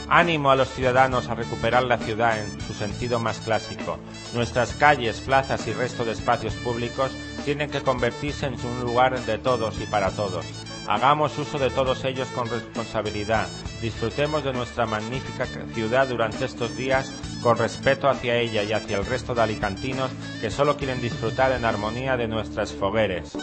Ánimo 0.10 0.52
a 0.52 0.56
los 0.56 0.70
ciudadanos 0.70 1.28
a 1.28 1.36
recuperar 1.36 1.84
la 1.84 1.98
ciudad 1.98 2.40
en 2.40 2.62
su 2.62 2.74
sentido 2.74 3.20
más 3.20 3.40
clásico. 3.40 3.98
Nuestras 4.34 4.74
calles, 4.74 5.22
plazas 5.22 5.66
y 5.68 5.74
resto 5.74 6.06
de 6.06 6.12
espacios 6.14 6.54
públicos 6.56 7.12
tienen 7.46 7.70
que 7.70 7.82
convertirse 7.82 8.48
en 8.48 8.56
un 8.66 8.82
lugar 8.82 9.20
de 9.20 9.38
todos 9.38 9.80
y 9.82 9.86
para 9.86 10.12
todos. 10.12 10.46
Hagamos 10.94 11.36
uso 11.40 11.58
de 11.58 11.72
todos 11.72 12.06
ellos 12.06 12.28
con 12.36 12.48
responsabilidad. 12.48 13.48
Disfrutemos 13.82 14.44
de 14.44 14.54
nuestra 14.54 14.86
magnífica 14.86 15.48
ciudad 15.74 16.08
durante 16.08 16.46
estos 16.46 16.78
días 16.78 17.12
con 17.42 17.58
respeto 17.58 18.08
hacia 18.08 18.38
ella 18.38 18.62
y 18.62 18.74
hacia 18.74 18.98
el 18.98 19.06
resto 19.08 19.34
de 19.34 19.42
alicantinos 19.42 20.12
que 20.40 20.52
solo 20.52 20.78
quieren 20.78 21.02
disfrutar 21.02 21.52
en 21.52 21.66
armonía 21.66 22.16
de 22.16 22.28
nuestras 22.28 22.74
fogueres. 22.74 23.36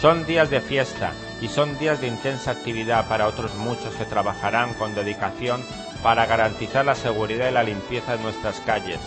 Son 0.00 0.26
días 0.26 0.50
de 0.50 0.60
fiesta 0.60 1.12
y 1.40 1.46
son 1.46 1.78
días 1.78 2.00
de 2.00 2.08
intensa 2.08 2.50
actividad 2.50 3.08
para 3.08 3.28
otros 3.28 3.54
muchos 3.54 3.94
que 3.94 4.04
trabajarán 4.04 4.74
con 4.74 4.96
dedicación 4.96 5.62
para 6.02 6.26
garantizar 6.26 6.84
la 6.84 6.96
seguridad 6.96 7.48
y 7.48 7.52
la 7.52 7.62
limpieza 7.62 8.16
de 8.16 8.24
nuestras 8.24 8.58
calles. 8.66 8.98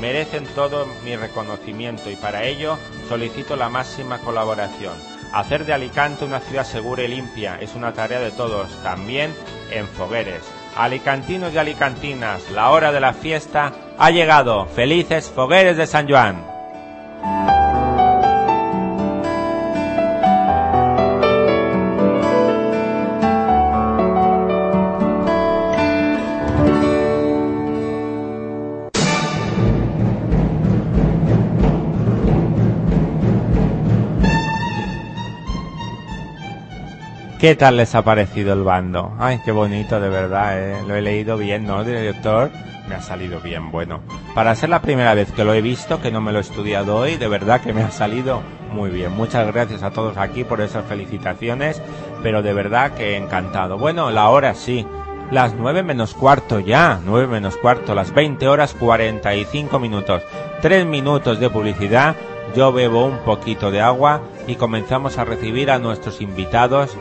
Merecen 0.00 0.46
todo 0.54 0.86
mi 1.04 1.16
reconocimiento 1.16 2.10
y 2.10 2.14
para 2.14 2.44
ello 2.44 2.78
solicito 3.08 3.56
la 3.56 3.68
máxima 3.68 4.18
colaboración. 4.18 5.09
Hacer 5.32 5.64
de 5.64 5.72
Alicante 5.72 6.24
una 6.24 6.40
ciudad 6.40 6.64
segura 6.64 7.04
y 7.04 7.08
limpia 7.08 7.58
es 7.60 7.74
una 7.74 7.92
tarea 7.92 8.18
de 8.18 8.32
todos, 8.32 8.70
también 8.82 9.32
en 9.70 9.86
Fogueres. 9.86 10.42
Alicantinos 10.76 11.52
y 11.52 11.58
alicantinas, 11.58 12.50
la 12.50 12.70
hora 12.70 12.90
de 12.90 13.00
la 13.00 13.12
fiesta 13.12 13.72
ha 13.96 14.10
llegado. 14.10 14.66
Felices 14.66 15.30
Fogueres 15.30 15.76
de 15.76 15.86
San 15.86 16.08
Juan. 16.08 16.49
¿Qué 37.40 37.56
tal 37.56 37.78
les 37.78 37.94
ha 37.94 38.02
parecido 38.02 38.52
el 38.52 38.64
bando? 38.64 39.14
Ay, 39.18 39.40
qué 39.42 39.50
bonito, 39.50 39.98
de 39.98 40.10
verdad, 40.10 40.60
¿eh? 40.60 40.76
Lo 40.86 40.94
he 40.94 41.00
leído 41.00 41.38
bien, 41.38 41.66
¿no, 41.66 41.82
director? 41.82 42.50
Me 42.86 42.96
ha 42.96 43.00
salido 43.00 43.40
bien, 43.40 43.70
bueno. 43.70 44.00
Para 44.34 44.54
ser 44.54 44.68
la 44.68 44.82
primera 44.82 45.14
vez 45.14 45.32
que 45.32 45.42
lo 45.42 45.54
he 45.54 45.62
visto, 45.62 46.02
que 46.02 46.10
no 46.10 46.20
me 46.20 46.32
lo 46.32 46.38
he 46.38 46.42
estudiado 46.42 46.96
hoy, 46.96 47.16
de 47.16 47.28
verdad 47.28 47.62
que 47.62 47.72
me 47.72 47.82
ha 47.82 47.90
salido 47.92 48.42
muy 48.70 48.90
bien. 48.90 49.12
Muchas 49.12 49.46
gracias 49.46 49.82
a 49.82 49.90
todos 49.90 50.18
aquí 50.18 50.44
por 50.44 50.60
esas 50.60 50.84
felicitaciones, 50.84 51.80
pero 52.22 52.42
de 52.42 52.52
verdad 52.52 52.92
que 52.92 53.16
encantado. 53.16 53.78
Bueno, 53.78 54.10
la 54.10 54.28
hora 54.28 54.52
sí. 54.52 54.86
Las 55.30 55.54
nueve 55.54 55.82
menos 55.82 56.12
cuarto 56.12 56.60
ya, 56.60 57.00
nueve 57.06 57.26
menos 57.26 57.56
cuarto, 57.56 57.94
las 57.94 58.12
20 58.12 58.48
horas 58.48 58.74
45 58.74 59.78
minutos. 59.78 60.22
Tres 60.60 60.84
minutos 60.84 61.40
de 61.40 61.48
publicidad, 61.48 62.16
yo 62.54 62.70
bebo 62.70 63.06
un 63.06 63.18
poquito 63.20 63.70
de 63.70 63.80
agua 63.80 64.20
y 64.46 64.56
comenzamos 64.56 65.16
a 65.16 65.24
recibir 65.24 65.70
a 65.70 65.78
nuestros 65.78 66.20
invitados 66.20 66.98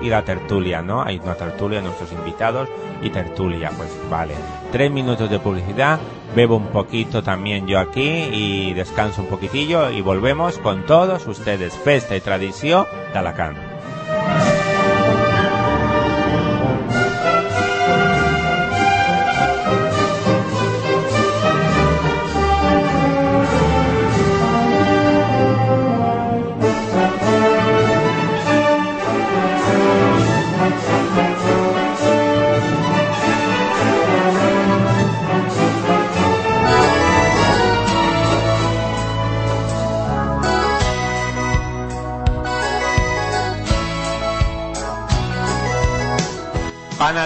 y 0.00 0.08
la 0.08 0.24
tertulia, 0.24 0.82
¿no? 0.82 1.02
Hay 1.02 1.20
una 1.22 1.34
tertulia, 1.34 1.80
nuestros 1.80 2.12
invitados 2.12 2.68
y 3.02 3.10
tertulia, 3.10 3.70
pues 3.76 3.90
vale. 4.10 4.34
Tres 4.72 4.90
minutos 4.90 5.30
de 5.30 5.38
publicidad, 5.38 5.98
bebo 6.34 6.56
un 6.56 6.68
poquito 6.68 7.22
también 7.22 7.66
yo 7.66 7.78
aquí 7.78 8.28
y 8.32 8.72
descanso 8.74 9.22
un 9.22 9.28
poquitillo 9.28 9.90
y 9.90 10.00
volvemos 10.00 10.58
con 10.58 10.84
todos 10.86 11.26
ustedes. 11.26 11.74
Festa 11.74 12.16
y 12.16 12.20
tradición 12.20 12.86
de. 13.12 13.73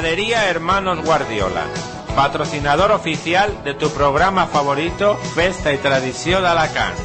Panadería 0.09 0.49
Hermanos 0.49 1.05
Guardiola, 1.05 1.67
patrocinador 2.17 2.93
oficial 2.93 3.63
de 3.63 3.75
tu 3.75 3.91
programa 3.91 4.47
favorito 4.47 5.19
Festa 5.35 5.71
y 5.75 5.77
Tradición 5.77 6.41
de 6.41 6.49
Alacant. 6.49 6.97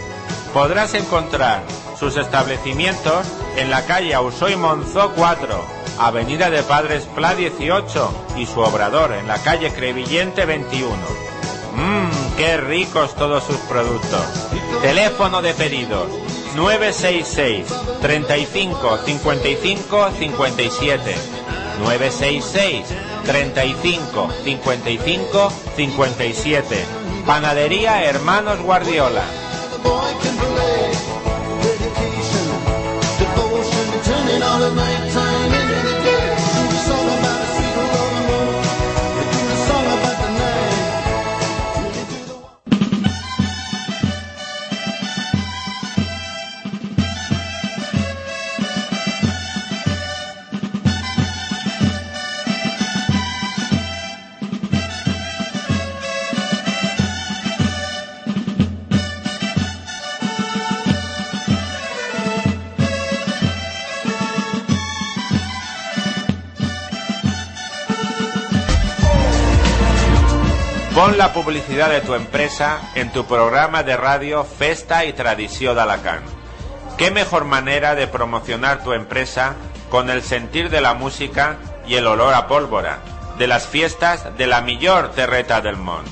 Podrás 0.53 0.93
encontrar 0.93 1.63
sus 1.99 2.15
establecimientos 2.15 3.27
en 3.57 3.69
la 3.69 3.85
calle 3.85 4.13
Ausoy 4.13 4.55
Monzó 4.55 5.11
4, 5.17 5.65
Avenida 5.99 6.49
de 6.49 6.63
Padres 6.63 7.03
Pla 7.13 7.35
18 7.35 8.37
y 8.37 8.45
su 8.45 8.61
obrador 8.61 9.11
en 9.11 9.27
la 9.27 9.37
calle 9.43 9.73
Crevillente 9.73 10.45
21. 10.45 10.95
Mmm, 11.75 12.37
qué 12.37 12.55
ricos 12.55 13.15
todos 13.15 13.43
sus 13.43 13.57
productos. 13.67 14.49
Teléfono 14.81 15.41
de 15.41 15.53
pedidos 15.53 16.07
966 16.55 17.67
35 18.01 18.97
55 19.05 20.09
57 20.17 21.32
966 21.83 22.85
35 23.25 24.29
55 24.43 25.51
57. 25.75 26.85
Panadería 27.25 28.03
Hermanos 28.03 28.59
Guardiola. 28.61 29.23
La 71.23 71.31
publicidad 71.31 71.89
de 71.89 72.01
tu 72.01 72.15
empresa 72.15 72.81
en 72.95 73.09
tu 73.13 73.23
programa 73.25 73.81
de 73.83 73.95
radio 73.95 74.43
Festa 74.43 75.05
y 75.05 75.13
Tradición 75.13 75.73
de 75.73 75.81
Alacant. 75.83 76.25
¿Qué 76.97 77.11
mejor 77.11 77.45
manera 77.45 77.95
de 77.95 78.07
promocionar 78.07 78.83
tu 78.83 78.91
empresa 78.91 79.53
con 79.89 80.09
el 80.09 80.21
sentir 80.21 80.69
de 80.69 80.81
la 80.81 80.95
música 80.95 81.59
y 81.87 81.95
el 81.95 82.07
olor 82.07 82.33
a 82.33 82.47
pólvora 82.47 82.99
de 83.37 83.47
las 83.47 83.65
fiestas 83.65 84.37
de 84.37 84.47
la 84.47 84.59
mejor 84.59 85.11
terreta 85.11 85.61
del 85.61 85.77
mundo? 85.77 86.11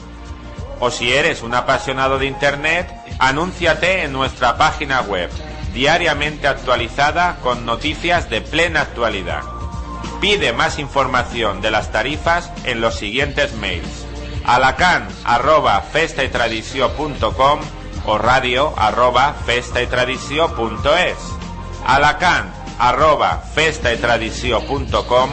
O 0.80 0.90
si 0.90 1.12
eres 1.12 1.42
un 1.42 1.56
apasionado 1.56 2.18
de 2.18 2.28
Internet, 2.28 2.90
anúnciate 3.20 4.04
en 4.04 4.14
nuestra 4.14 4.56
página 4.56 5.02
web, 5.02 5.30
diariamente 5.74 6.48
actualizada 6.48 7.36
con 7.44 7.66
noticias 7.66 8.30
de 8.30 8.40
plena 8.40 8.80
actualidad 8.80 9.42
Pide 10.22 10.54
más 10.54 10.78
información 10.78 11.62
de 11.62 11.72
las 11.72 11.92
tarifas 11.92 12.52
en 12.64 12.80
los 12.80 12.94
siguientes 12.94 13.56
mails. 13.56 14.06
Alacan 14.46 15.08
arroba 15.24 15.82
festaytradició.com 15.82 17.60
o 18.06 18.18
radio 18.18 18.74
arroba 18.78 19.36
festaytradició.es. 19.46 21.18
Alacan 21.86 22.52
arroba 22.80 23.44
festaytradició.com 23.54 25.30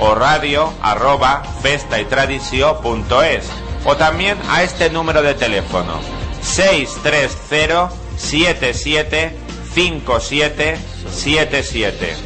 o 0.00 0.14
radio 0.14 0.72
arroba 0.82 1.42
festaytradició.es 1.62 3.48
o 3.84 3.96
también 3.96 4.38
a 4.48 4.62
este 4.62 4.90
número 4.90 5.22
de 5.22 5.34
teléfono 5.34 6.00
630 6.42 7.90
77 8.16 9.36
57 9.74 10.78
77 11.10 12.16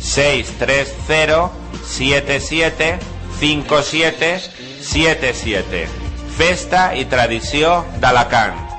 630 0.00 1.50
77 1.84 2.98
57 3.38 4.69
77 4.90 5.86
Festa 6.34 6.88
i 6.98 7.04
tradició 7.06 7.76
d'Alacant. 8.02 8.56
Els 8.56 8.69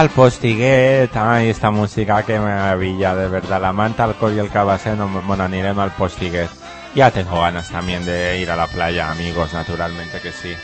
Al 0.00 0.08
postiguet, 0.08 1.14
ay, 1.14 1.50
esta 1.50 1.70
música, 1.70 2.22
qué 2.22 2.38
maravilla, 2.38 3.14
de 3.14 3.28
verdad. 3.28 3.60
La 3.60 3.74
manta, 3.74 4.04
alcohol 4.04 4.32
y 4.34 4.38
el 4.38 4.48
cabasé, 4.48 4.96
no 4.96 5.06
bueno, 5.08 5.44
anirem 5.44 5.78
al 5.78 5.90
postiguet. 5.90 6.48
Ya 6.94 7.10
tengo 7.10 7.38
ganas 7.38 7.68
también 7.68 8.06
de 8.06 8.40
ir 8.40 8.50
a 8.50 8.56
la 8.56 8.66
playa, 8.66 9.10
amigos, 9.10 9.52
naturalmente 9.52 10.22
que 10.22 10.32
sí. 10.32 10.54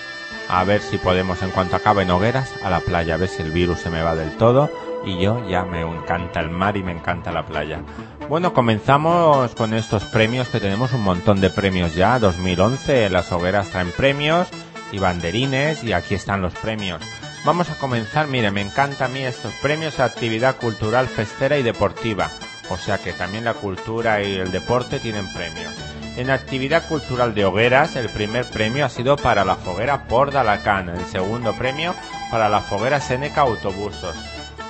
A 0.49 0.64
ver 0.64 0.80
si 0.80 0.97
podemos, 0.97 1.43
en 1.43 1.51
cuanto 1.51 1.76
acaben 1.76 2.11
hogueras, 2.11 2.51
a 2.64 2.70
la 2.70 2.80
playa, 2.80 3.12
a 3.12 3.18
ver 3.18 3.28
si 3.28 3.43
el 3.43 3.51
virus 3.51 3.80
se 3.80 3.91
me 3.91 4.01
va 4.01 4.14
del 4.14 4.34
todo. 4.39 4.70
Y 5.05 5.20
yo 5.20 5.47
ya 5.47 5.66
me 5.66 5.82
encanta 5.82 6.41
el 6.41 6.49
mar 6.49 6.78
y 6.78 6.82
me 6.82 6.93
encanta 6.93 7.30
la 7.30 7.45
playa. 7.45 7.82
Bueno, 8.30 8.55
comenzamos 8.55 9.55
con 9.55 9.74
estos 9.74 10.05
premios, 10.05 10.49
que 10.49 10.61
tenemos 10.61 10.95
un 10.95 11.03
montón 11.03 11.43
de 11.43 11.51
premios 11.51 11.95
ya. 11.95 12.18
2011, 12.18 13.11
las 13.11 13.30
hogueras 13.32 13.68
traen 13.68 13.93
premios 13.93 14.49
y 14.93 14.99
banderines, 14.99 15.84
y 15.84 15.93
aquí 15.93 16.14
están 16.14 16.41
los 16.41 16.55
premios. 16.55 17.03
Vamos 17.47 17.70
a 17.70 17.76
comenzar, 17.76 18.26
mire, 18.26 18.51
me 18.51 18.61
encanta 18.61 19.05
a 19.05 19.09
mí 19.09 19.20
estos 19.20 19.53
premios 19.62 20.01
a 20.01 20.05
actividad 20.05 20.57
cultural, 20.57 21.07
festera 21.07 21.57
y 21.57 21.62
deportiva. 21.62 22.28
O 22.70 22.76
sea 22.76 22.99
que 22.99 23.12
también 23.12 23.44
la 23.44 23.55
cultura 23.55 24.20
y 24.20 24.34
el 24.34 24.51
deporte 24.51 24.99
tienen 24.99 25.32
premios. 25.32 25.72
En 26.16 26.30
actividad 26.30 26.88
cultural 26.88 27.36
de 27.36 27.44
hogueras, 27.44 27.94
el 27.94 28.09
primer 28.09 28.47
premio 28.47 28.84
ha 28.84 28.88
sido 28.88 29.16
para 29.16 29.44
la 29.44 29.55
foguera 29.55 30.09
Port 30.09 30.32
d'Alacant, 30.32 30.88
el 30.88 31.07
segundo 31.07 31.55
premio 31.55 31.94
para 32.32 32.49
la 32.49 32.62
foguera 32.62 33.01
Seneca 33.01 33.42
Autobusos, 33.42 34.16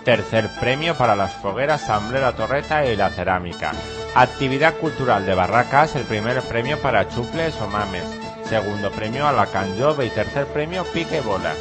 tercer 0.04 0.46
premio 0.60 0.94
para 0.98 1.16
las 1.16 1.32
fogueras 1.32 1.80
Samble 1.80 2.20
la 2.20 2.36
Torreta 2.36 2.84
y 2.84 2.94
la 2.94 3.08
Cerámica. 3.08 3.72
Actividad 4.14 4.74
cultural 4.74 5.24
de 5.24 5.34
Barracas, 5.34 5.96
el 5.96 6.04
primer 6.04 6.42
premio 6.42 6.78
para 6.82 7.08
Chuples 7.08 7.58
o 7.58 7.68
Mames, 7.68 8.04
segundo 8.46 8.90
premio 8.90 9.26
a 9.26 9.32
la 9.32 9.46
Canjove 9.46 10.04
y 10.04 10.10
tercer 10.10 10.44
premio 10.48 10.84
Pique 10.92 11.22
Bola. 11.22 11.54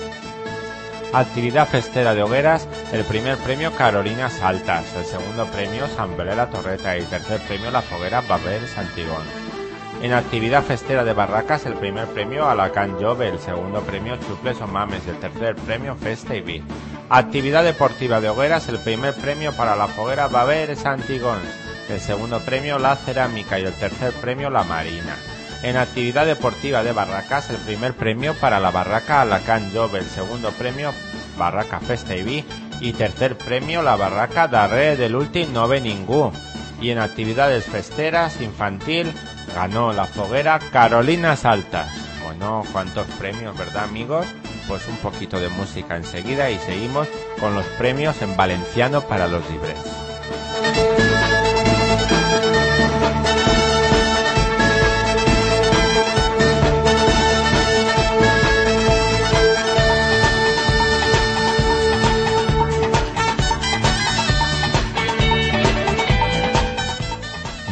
Actividad 1.14 1.68
festera 1.68 2.14
de 2.14 2.24
hogueras, 2.24 2.68
el 2.92 3.04
primer 3.06 3.38
premio 3.38 3.74
Carolinas 3.76 4.42
Altas, 4.42 4.86
el 4.96 5.06
segundo 5.06 5.46
premio 5.46 5.88
San 5.88 6.18
Belén 6.18 6.38
la 6.38 6.50
Torreta 6.50 6.98
y 6.98 7.04
tercer 7.04 7.40
premio 7.48 7.72
la 7.72 7.82
foguera 7.82 8.22
Babel 8.22 8.68
Santigón. 8.68 9.24
En 10.02 10.12
actividad 10.14 10.64
festera 10.64 11.06
de 11.06 11.14
barracas, 11.14 11.66
el 11.66 11.76
primer 11.76 12.08
premio 12.08 12.50
a 12.50 12.56
la 12.56 12.72
Can 12.72 13.02
Jove, 13.02 13.30
el 13.30 13.40
segundo 13.40 13.80
premio 13.82 14.18
Chuples 14.18 14.60
o 14.60 14.68
Mames 14.68 15.04
y 15.08 15.12
el 15.12 15.20
tercer 15.20 15.56
premio 15.56 15.96
Festa 15.96 16.36
y 16.36 16.42
Vi. 16.42 16.64
Actividad 17.10 17.64
deportiva 17.64 18.20
de 18.20 18.30
hogueras, 18.30 18.68
el 18.68 18.80
primer 18.80 19.14
premio 19.14 19.54
para 19.54 19.76
la 19.76 19.88
foguera 19.88 20.28
Babel 20.28 20.76
Santigón, 20.76 21.40
el 21.90 22.02
segundo 22.02 22.42
premio 22.42 22.78
La 22.78 22.98
Cerámica 22.98 23.58
y 23.58 23.64
el 23.64 23.74
tercer 23.74 24.12
premio 24.14 24.50
La 24.50 24.64
Marina. 24.64 25.16
En 25.66 25.78
actividad 25.78 26.28
deportiva 26.28 26.84
de 26.84 26.92
barracas, 26.92 27.50
el 27.50 27.56
primer 27.56 27.96
premio 27.96 28.36
para 28.36 28.60
la 28.60 28.70
barraca 28.70 29.22
Alacant 29.22 29.74
Jove, 29.74 29.98
el 29.98 30.06
segundo 30.06 30.52
premio 30.52 30.94
Barraca 31.40 31.80
Festa 31.80 32.16
y 32.16 32.94
tercer 32.94 33.36
premio 33.36 33.82
la 33.82 33.96
barraca 33.96 34.48
Darrere 34.48 34.96
del 34.96 35.16
últim 35.16 35.52
no 35.52 35.68
ve 35.68 35.82
ningú. 35.82 36.32
Y 36.80 36.92
en 36.92 37.00
actividades 37.00 37.66
festeras 37.66 38.42
infantil 38.42 39.12
ganó 39.56 39.92
la 39.92 40.06
foguera 40.06 40.60
Carolinas 40.72 41.46
Altas. 41.46 41.90
Bueno, 42.24 42.62
cuántos 42.72 43.08
premios, 43.18 43.58
¿verdad 43.58 43.86
amigos? 43.86 44.28
Pues 44.68 44.88
un 44.88 44.98
poquito 44.98 45.40
de 45.40 45.50
música 45.50 45.98
enseguida 45.98 46.52
y 46.52 46.60
seguimos 46.60 47.08
con 47.40 47.56
los 47.56 47.66
premios 47.80 48.22
en 48.22 48.38
valenciano 48.38 49.02
para 49.02 49.28
los 49.28 49.42
libres. 49.50 51.05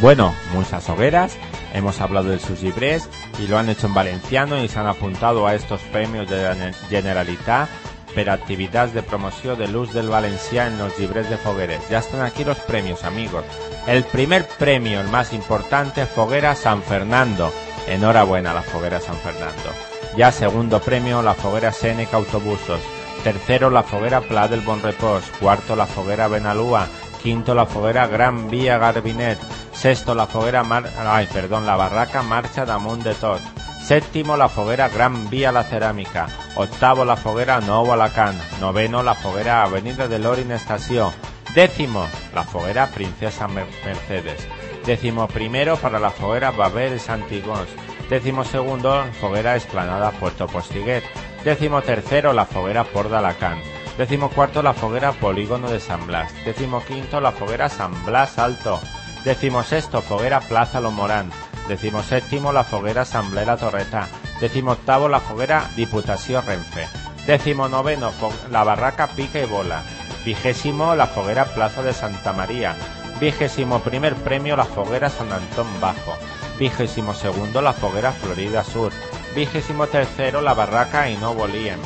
Bueno, 0.03 0.35
muchas 0.51 0.89
hogueras, 0.89 1.37
hemos 1.73 2.01
hablado 2.01 2.27
de 2.27 2.37
sus 2.37 2.61
libres 2.61 3.07
y 3.39 3.47
lo 3.47 3.57
han 3.57 3.69
hecho 3.69 3.87
en 3.87 3.93
valenciano 3.93 4.61
y 4.61 4.67
se 4.67 4.77
han 4.77 4.87
apuntado 4.87 5.47
a 5.47 5.55
estos 5.55 5.79
premios 5.93 6.29
de 6.29 6.43
la 6.43 6.73
Generalitat 6.89 7.69
per 8.13 8.29
actividades 8.29 8.93
de 8.93 9.01
promoción 9.01 9.57
de 9.57 9.69
luz 9.69 9.93
del 9.93 10.09
valencià 10.09 10.67
en 10.67 10.77
los 10.77 10.99
libres 10.99 11.29
de 11.29 11.37
fogueres. 11.37 11.87
Ya 11.89 11.99
están 11.99 12.19
aquí 12.19 12.43
los 12.43 12.59
premios, 12.59 13.05
amigos. 13.05 13.45
El 13.87 14.03
primer 14.03 14.45
premio, 14.45 14.99
el 14.99 15.07
más 15.07 15.31
importante, 15.31 16.05
Foguera 16.05 16.53
San 16.53 16.83
Fernando. 16.83 17.53
Enhorabuena 17.87 18.51
a 18.51 18.55
la 18.55 18.61
Foguera 18.61 18.99
San 18.99 19.15
Fernando. 19.15 19.71
Ya 20.17 20.33
segundo 20.33 20.81
premio, 20.81 21.21
la 21.21 21.33
Foguera 21.33 21.71
Seneca 21.71 22.17
Autobusos. 22.17 22.81
Tercero, 23.23 23.69
la 23.69 23.83
Foguera 23.83 24.19
Pla 24.19 24.49
del 24.49 24.59
Bon 24.59 24.81
Repòs. 24.81 25.23
Cuarto, 25.39 25.77
la 25.77 25.87
Foguera 25.87 26.27
Benalúa. 26.27 26.87
Quinto, 27.23 27.55
la 27.55 27.65
Foguera 27.65 28.05
Gran 28.07 28.49
Vía 28.49 28.77
Garbinet. 28.77 29.39
Sexto, 29.83 30.15
la 30.15 30.27
Foguera. 30.27 30.63
Ay, 31.05 31.27
perdón, 31.27 31.65
la 31.65 31.75
Barraca 31.75 32.23
Marcha 32.23 32.63
damunt 32.63 33.03
de 33.03 33.15
tot. 33.15 33.41
Séptimo, 33.85 34.37
la 34.37 34.47
foguera 34.47 34.87
Gran 34.87 35.29
Vía 35.29 35.51
La 35.51 35.63
Cerámica. 35.65 36.27
Octavo, 36.55 37.03
la 37.03 37.17
foguera 37.17 37.59
Novo 37.59 37.91
Alacant. 37.91 38.39
Noveno, 38.61 39.03
la 39.03 39.13
foguera 39.13 39.61
Avenida 39.63 40.07
de 40.07 40.19
Lorin 40.19 40.53
Estación. 40.53 41.11
Décimo, 41.53 42.07
la 42.33 42.43
foguera 42.45 42.87
Princesa 42.87 43.49
Mer- 43.49 43.67
Mercedes. 43.83 44.47
Décimo 44.85 45.27
primero 45.27 45.75
para 45.75 45.99
la 45.99 46.11
foguera 46.11 46.51
Babel 46.51 46.97
Santigons. 46.97 47.67
Décimo 48.09 48.45
segundo, 48.45 49.03
foguera 49.19 49.57
Esplanada 49.57 50.11
Puerto 50.11 50.47
Postiguet. 50.47 51.03
Décimo 51.43 51.81
tercero, 51.81 52.31
la 52.31 52.45
foguera 52.45 52.85
Port 52.85 53.09
de 53.09 53.17
Alacant. 53.17 53.61
Décimo 53.97 54.29
cuarto, 54.29 54.63
la 54.63 54.71
foguera 54.73 55.11
Polígono 55.11 55.69
de 55.69 55.81
San 55.81 56.07
Blas. 56.07 56.31
Décimo 56.45 56.81
quinto, 56.85 57.19
la 57.19 57.33
foguera 57.33 57.67
San 57.67 58.05
Blas 58.05 58.39
Alto. 58.39 58.79
Décimo 59.25 59.63
sexto, 59.63 60.01
foguera 60.01 60.41
Plaza 60.41 60.81
Lomorán. 60.81 61.31
Décimo 61.67 62.03
séptimo, 62.03 62.51
la 62.51 62.63
foguera 62.63 63.03
Asamblea 63.03 63.55
Torreta. 63.57 64.07
Décimo 64.41 64.71
octavo, 64.73 65.07
la 65.07 65.19
foguera 65.21 65.69
Diputación 65.75 66.45
Renfe. 66.45 66.87
Décimo 67.25 67.69
noveno, 67.69 68.11
fo- 68.11 68.33
la 68.51 68.63
barraca 68.65 69.07
Pica 69.07 69.39
y 69.39 69.45
Bola. 69.45 69.81
Vigésimo, 70.25 70.95
la 70.95 71.07
foguera 71.07 71.45
Plaza 71.45 71.81
de 71.81 71.93
Santa 71.93 72.33
María. 72.33 72.75
Vigésimo 73.19 73.79
primer 73.79 74.15
premio, 74.15 74.57
la 74.57 74.65
foguera 74.65 75.09
San 75.09 75.31
Antón 75.31 75.67
Bajo. 75.79 76.17
Vigésimo 76.59 77.13
segundo, 77.13 77.61
la 77.61 77.71
foguera 77.73 78.11
Florida 78.11 78.63
Sur. 78.65 78.91
Vigésimo 79.35 79.87
tercero, 79.87 80.41
la 80.41 80.53
barraca 80.53 81.09
Hinovo 81.09 81.47
Liem. 81.47 81.79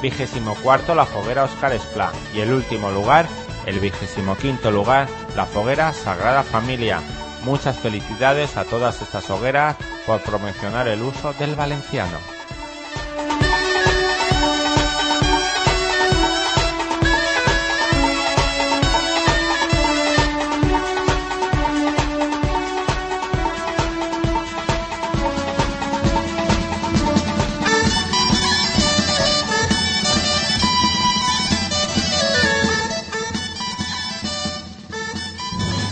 Vigésimo 0.00 0.56
cuarto, 0.56 0.96
la 0.96 1.06
foguera 1.06 1.44
Oscar 1.44 1.72
Esplá. 1.72 2.10
Y 2.34 2.40
el 2.40 2.52
último 2.52 2.90
lugar, 2.90 3.26
el 3.66 3.80
vigésimo 3.80 4.36
quinto 4.36 4.70
lugar, 4.70 5.08
la 5.36 5.46
foguera 5.46 5.92
Sagrada 5.92 6.42
Familia. 6.42 7.00
Muchas 7.44 7.78
felicidades 7.78 8.56
a 8.56 8.64
todas 8.64 9.02
estas 9.02 9.28
hogueras 9.30 9.76
por 10.06 10.20
promocionar 10.22 10.88
el 10.88 11.02
uso 11.02 11.32
del 11.34 11.54
valenciano. 11.54 12.41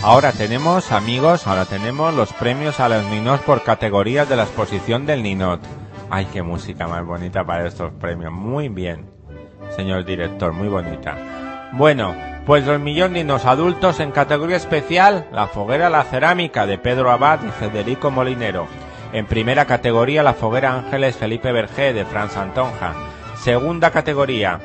Ahora 0.03 0.31
tenemos, 0.31 0.91
amigos, 0.91 1.45
ahora 1.45 1.65
tenemos 1.65 2.11
los 2.15 2.33
premios 2.33 2.79
a 2.79 2.89
los 2.89 3.05
Ninot 3.05 3.41
por 3.41 3.61
categorías 3.61 4.27
de 4.27 4.35
la 4.35 4.43
exposición 4.43 5.05
del 5.05 5.21
Ninot. 5.21 5.61
Ay, 6.09 6.27
qué 6.33 6.41
música 6.41 6.87
más 6.87 7.05
bonita 7.05 7.45
para 7.45 7.67
estos 7.67 7.91
premios. 7.93 8.33
Muy 8.33 8.67
bien, 8.67 9.11
señor 9.75 10.03
director, 10.03 10.53
muy 10.53 10.69
bonita. 10.69 11.69
Bueno, 11.73 12.15
pues 12.47 12.65
los 12.65 12.79
millón 12.79 13.13
ninos 13.13 13.45
adultos 13.45 13.99
en 13.99 14.11
categoría 14.11 14.57
especial, 14.57 15.27
la 15.31 15.45
foguera 15.45 15.87
La 15.91 16.03
Cerámica 16.03 16.65
de 16.65 16.79
Pedro 16.79 17.11
Abad 17.11 17.39
y 17.43 17.51
Federico 17.51 18.09
Molinero. 18.09 18.65
En 19.13 19.27
primera 19.27 19.65
categoría, 19.65 20.23
la 20.23 20.33
foguera 20.33 20.73
Ángeles 20.73 21.15
Felipe 21.15 21.51
Bergé 21.51 21.93
de 21.93 22.05
Fran 22.05 22.31
Santonja. 22.31 22.93
Segunda 23.35 23.91
categoría, 23.91 24.59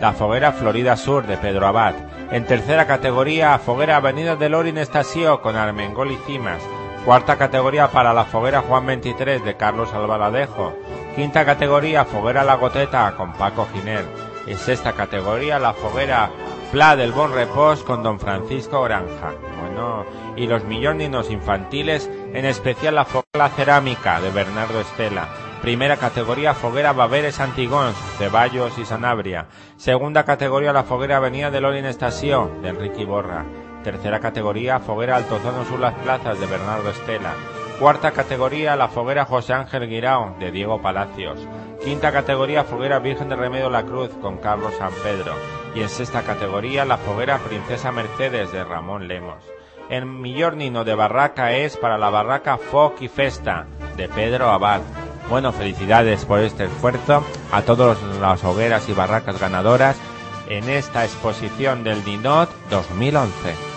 la 0.00 0.12
foguera 0.12 0.52
Florida 0.52 0.96
Sur 0.96 1.26
de 1.26 1.36
Pedro 1.38 1.66
Abad. 1.66 1.94
En 2.32 2.46
tercera 2.46 2.86
categoría, 2.86 3.58
foguera 3.58 3.96
Avenida 3.96 4.36
de 4.36 4.48
Lorin 4.48 4.78
Estasio 4.78 5.42
con 5.42 5.56
Armengol 5.56 6.12
y 6.12 6.16
Cimas. 6.26 6.62
Cuarta 7.04 7.36
categoría 7.36 7.88
para 7.88 8.14
la 8.14 8.24
foguera 8.24 8.60
Juan 8.60 8.86
23 8.86 9.44
de 9.44 9.56
Carlos 9.56 9.92
Albaladejo. 9.92 10.72
Quinta 11.16 11.44
categoría, 11.44 12.04
foguera 12.04 12.44
La 12.44 12.54
Goteta 12.54 13.16
con 13.16 13.32
Paco 13.32 13.66
Giner. 13.72 14.04
En 14.46 14.56
sexta 14.56 14.92
categoría, 14.92 15.58
la 15.58 15.72
foguera 15.72 16.30
Pla 16.70 16.94
del 16.94 17.10
Bon 17.10 17.32
Repos 17.32 17.82
con 17.82 18.04
Don 18.04 18.20
Francisco 18.20 18.80
Granja. 18.84 19.32
Bueno, 19.60 20.04
y 20.36 20.46
los 20.46 20.62
milloninos 20.62 21.32
infantiles, 21.32 22.08
en 22.32 22.44
especial 22.44 22.94
la 22.94 23.06
foguera 23.06 23.48
Cerámica 23.56 24.20
de 24.20 24.30
Bernardo 24.30 24.80
Estela. 24.80 25.49
Primera 25.70 25.98
categoría, 25.98 26.52
foguera 26.52 26.92
Baberes 26.92 27.38
Antigons, 27.38 27.94
Ceballos 28.18 28.76
y 28.76 28.84
Sanabria. 28.84 29.46
Segunda 29.76 30.24
categoría, 30.24 30.72
la 30.72 30.82
foguera 30.82 31.18
Avenida 31.18 31.52
de 31.52 31.60
Lorin 31.60 31.84
Estación, 31.84 32.60
de 32.60 32.70
Enrique 32.70 33.02
Iborra. 33.02 33.44
Tercera 33.84 34.18
categoría, 34.18 34.80
foguera 34.80 35.14
Altozono 35.14 35.64
sur 35.64 35.78
las 35.78 35.94
plazas, 35.94 36.40
de 36.40 36.46
Bernardo 36.46 36.90
Estela. 36.90 37.34
Cuarta 37.78 38.10
categoría, 38.10 38.74
la 38.74 38.88
foguera 38.88 39.24
José 39.24 39.52
Ángel 39.52 39.88
Guirao, 39.88 40.34
de 40.40 40.50
Diego 40.50 40.82
Palacios. 40.82 41.38
Quinta 41.84 42.10
categoría, 42.10 42.64
foguera 42.64 42.98
Virgen 42.98 43.28
de 43.28 43.36
Remedio 43.36 43.70
La 43.70 43.84
Cruz, 43.84 44.10
con 44.20 44.38
Carlos 44.38 44.74
San 44.76 44.90
Pedro. 45.04 45.34
Y 45.76 45.82
en 45.82 45.88
sexta 45.88 46.22
categoría, 46.22 46.84
la 46.84 46.96
foguera 46.96 47.38
Princesa 47.38 47.92
Mercedes, 47.92 48.50
de 48.50 48.64
Ramón 48.64 49.06
Lemos. 49.06 49.44
El 49.88 50.06
millor 50.06 50.56
nino 50.56 50.82
de 50.82 50.96
barraca 50.96 51.52
es 51.52 51.76
para 51.76 51.96
la 51.96 52.10
barraca 52.10 52.58
Foc 52.58 53.00
y 53.02 53.06
Festa, 53.08 53.68
de 53.96 54.08
Pedro 54.08 54.50
Abad. 54.50 54.80
Bueno, 55.30 55.52
felicidades 55.52 56.24
por 56.24 56.40
este 56.40 56.64
esfuerzo 56.64 57.24
a 57.52 57.62
todas 57.62 58.02
las 58.20 58.42
hogueras 58.42 58.88
y 58.88 58.92
barracas 58.92 59.38
ganadoras 59.38 59.96
en 60.48 60.68
esta 60.68 61.04
exposición 61.04 61.84
del 61.84 62.04
Ninot 62.04 62.50
2011. 62.68 63.69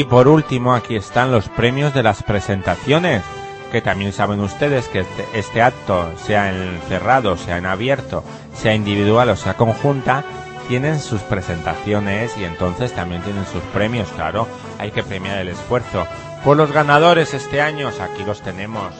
Y 0.00 0.04
por 0.04 0.28
último, 0.28 0.72
aquí 0.72 0.96
están 0.96 1.30
los 1.30 1.50
premios 1.50 1.92
de 1.92 2.02
las 2.02 2.22
presentaciones, 2.22 3.22
que 3.70 3.82
también 3.82 4.14
saben 4.14 4.40
ustedes 4.40 4.88
que 4.88 5.00
este, 5.00 5.26
este 5.34 5.60
acto, 5.60 6.10
sea 6.24 6.48
en 6.48 6.80
cerrado, 6.88 7.36
sea 7.36 7.58
en 7.58 7.66
abierto, 7.66 8.24
sea 8.54 8.74
individual 8.74 9.28
o 9.28 9.36
sea 9.36 9.58
conjunta, 9.58 10.24
tienen 10.68 11.00
sus 11.00 11.20
presentaciones 11.20 12.34
y 12.38 12.44
entonces 12.44 12.94
también 12.94 13.20
tienen 13.20 13.44
sus 13.44 13.60
premios, 13.74 14.08
claro, 14.12 14.48
hay 14.78 14.90
que 14.90 15.02
premiar 15.02 15.36
el 15.36 15.48
esfuerzo. 15.48 16.06
Por 16.46 16.56
los 16.56 16.72
ganadores 16.72 17.34
este 17.34 17.60
año, 17.60 17.88
aquí 17.88 18.24
los 18.24 18.40
tenemos. 18.40 18.94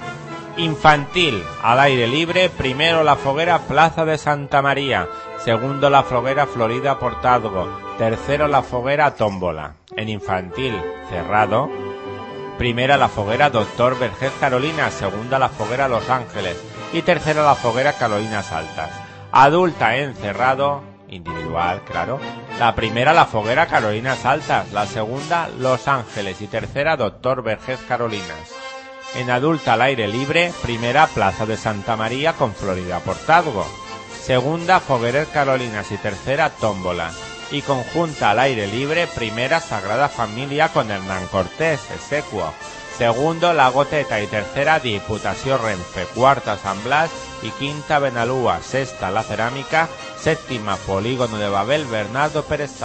Infantil, 0.59 1.42
al 1.62 1.80
aire 1.80 2.09
libre, 2.09 2.51
primero 2.51 3.05
la 3.05 3.16
foguera 3.16 3.61
Plaza 3.61 4.05
de 4.05 4.18
Santa 4.18 4.61
María, 4.61 5.09
segundo 5.42 5.88
la 5.88 6.03
foguera 6.03 6.46
Florida 6.46 6.98
Portadgo, 6.98 7.70
tercero 7.96 8.48
la 8.48 8.61
foguera 8.61 9.14
Tómbola. 9.14 9.79
En 9.97 10.09
infantil, 10.09 10.80
cerrado, 11.09 11.68
primera 12.59 12.97
la 12.97 13.09
foguera 13.09 13.51
Doctor 13.51 13.99
Vergés 13.99 14.30
Carolina, 14.38 14.91
segunda 14.91 15.38
la 15.38 15.49
foguera 15.49 15.88
Los 15.88 16.09
Ángeles 16.09 16.57
y 16.93 17.03
tercera 17.03 17.43
la 17.43 17.57
foguera 17.57 17.95
Carolinas 17.95 18.53
Altas. 18.53 18.91
Adulta 19.32 19.97
en 19.97 20.14
cerrado, 20.14 20.82
individual, 21.09 21.82
claro. 21.84 22.20
La 22.61 22.74
primera 22.76 23.12
la 23.12 23.26
foguera 23.26 23.66
Carolinas 23.66 24.24
Altas, 24.24 24.70
la 24.72 24.86
segunda 24.86 25.49
Los 25.59 25.88
Ángeles 25.88 26.41
y 26.41 26.47
tercera 26.47 26.97
Doctor 26.97 27.43
Vergés 27.43 27.80
Carolinas. 27.88 28.55
En 29.16 29.28
adulta 29.28 29.72
al 29.72 29.82
aire 29.82 30.07
libre, 30.07 30.53
primera 30.62 31.09
Plaza 31.09 31.47
de 31.47 31.57
Santa 31.57 31.97
María 31.97 32.34
con 32.34 32.55
Florida 32.55 33.01
Portadgo. 33.01 33.66
Segunda 34.22 34.78
Foguerer 34.78 35.26
Carolinas 35.26 35.91
y 35.91 35.97
tercera 35.97 36.51
Tómbola. 36.51 37.11
Y 37.51 37.62
conjunta 37.62 38.30
al 38.30 38.38
aire 38.38 38.66
libre, 38.68 39.09
primera 39.09 39.61
Sagrada 39.61 40.09
Familia 40.09 40.68
con 40.68 40.90
Hernán 40.90 41.26
Cortés, 41.26 41.80
execuo. 41.92 42.53
Segundo 42.96 43.55
La 43.55 43.70
Goteta 43.70 44.20
y 44.20 44.26
tercera 44.26 44.78
Diputación 44.78 45.59
Renfe. 45.62 46.05
Cuarta 46.14 46.59
San 46.59 46.84
Blas 46.84 47.11
y 47.42 47.48
quinta 47.51 47.98
Benalúa. 47.98 48.61
Sexta 48.61 49.11
La 49.11 49.22
Cerámica. 49.22 49.88
Séptima 50.18 50.76
Polígono 50.76 51.38
de 51.38 51.48
Babel 51.48 51.86
Bernardo 51.86 52.44
Pérez. 52.44 52.78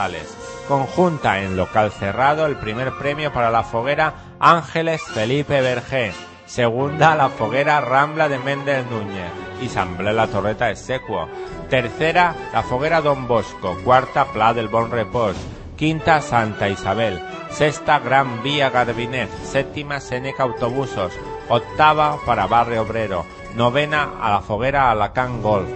Conjunta 0.70 1.42
en 1.42 1.58
local 1.58 1.92
cerrado 1.92 2.46
el 2.46 2.58
primer 2.58 2.98
premio 2.98 3.34
para 3.34 3.52
la 3.52 3.64
foguera 3.64 4.36
Ángeles 4.40 5.02
Felipe 5.04 5.60
Vergé. 5.60 6.14
Segunda, 6.46 7.16
la 7.16 7.30
foguera 7.30 7.82
Rambla 7.82 8.30
de 8.30 8.38
Méndez 8.40 8.86
Núñez 8.90 9.32
y 9.62 9.68
Samblé 9.68 10.14
la 10.14 10.28
Torreta 10.28 10.70
Execuo. 10.70 11.28
Tercera, 11.70 12.36
la 12.54 12.62
foguera 12.62 13.02
Don 13.02 13.28
Bosco. 13.28 13.76
Cuarta, 13.84 14.26
Pla 14.26 14.54
del 14.54 14.68
Bon 14.68 14.92
Repos. 14.92 15.36
quinta 15.76 16.22
Santa 16.22 16.70
Isabel, 16.70 17.20
sexta 17.50 18.00
Gran 18.00 18.42
Vía 18.44 18.70
Garbinet, 18.70 19.30
séptima 19.44 20.00
Seneca 20.00 20.44
Autobusos, 20.44 21.12
octava 21.50 22.18
para 22.26 22.48
Barrio 22.48 22.84
Obrero, 22.84 23.26
novena 23.56 24.14
a 24.22 24.30
la 24.32 24.42
Foguera 24.42 24.90
Alacán 24.90 25.42
Golf 25.42 25.70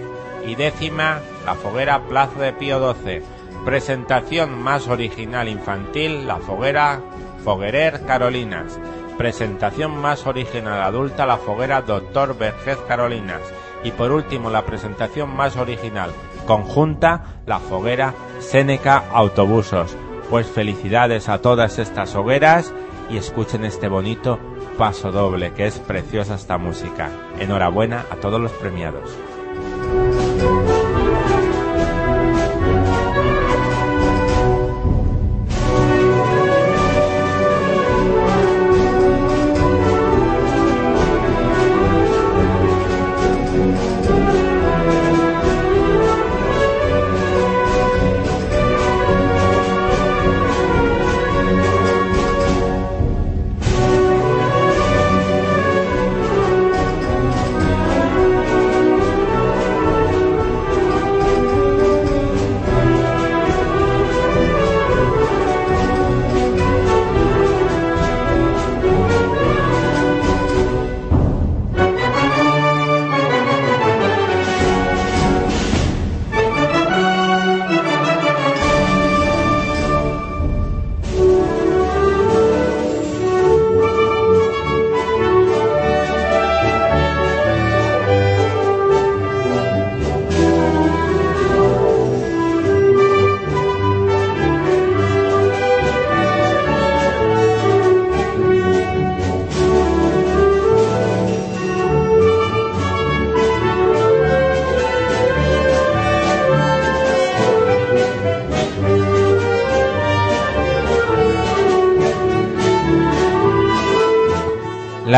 y 0.46 0.54
décima 0.54 1.20
la 1.44 1.54
Foguera 1.54 2.00
Plaza 2.00 2.40
de 2.40 2.52
Pío 2.52 2.94
XII. 2.94 3.22
Presentación 3.64 4.62
más 4.62 4.88
original 4.88 5.48
infantil, 5.48 6.26
la 6.26 6.38
Foguera 6.38 7.00
Foguerer 7.44 8.04
Carolinas. 8.06 8.78
Presentación 9.20 10.00
más 10.00 10.26
original 10.26 10.80
adulta, 10.80 11.26
la 11.26 11.36
Foguera 11.36 11.82
Doctor 11.82 12.38
Vergez 12.38 12.78
Carolinas. 12.88 13.42
Y 13.84 13.90
por 13.90 14.12
último, 14.12 14.48
la 14.48 14.64
presentación 14.64 15.28
más 15.36 15.58
original 15.58 16.10
conjunta, 16.46 17.42
la 17.44 17.58
Foguera 17.58 18.14
Seneca 18.38 19.04
Autobusos. 19.12 19.94
Pues 20.30 20.46
felicidades 20.46 21.28
a 21.28 21.42
todas 21.42 21.78
estas 21.78 22.14
hogueras 22.14 22.72
y 23.10 23.18
escuchen 23.18 23.66
este 23.66 23.88
bonito 23.88 24.38
paso 24.78 25.12
doble, 25.12 25.52
que 25.52 25.66
es 25.66 25.78
preciosa 25.80 26.36
esta 26.36 26.56
música. 26.56 27.10
Enhorabuena 27.38 28.06
a 28.10 28.16
todos 28.16 28.40
los 28.40 28.52
premiados. 28.52 29.10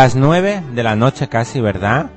Las 0.02 0.16
nueve 0.16 0.64
de 0.74 0.82
la 0.82 0.96
noche 0.96 1.28
casi, 1.28 1.60
¿verdad? 1.60 2.10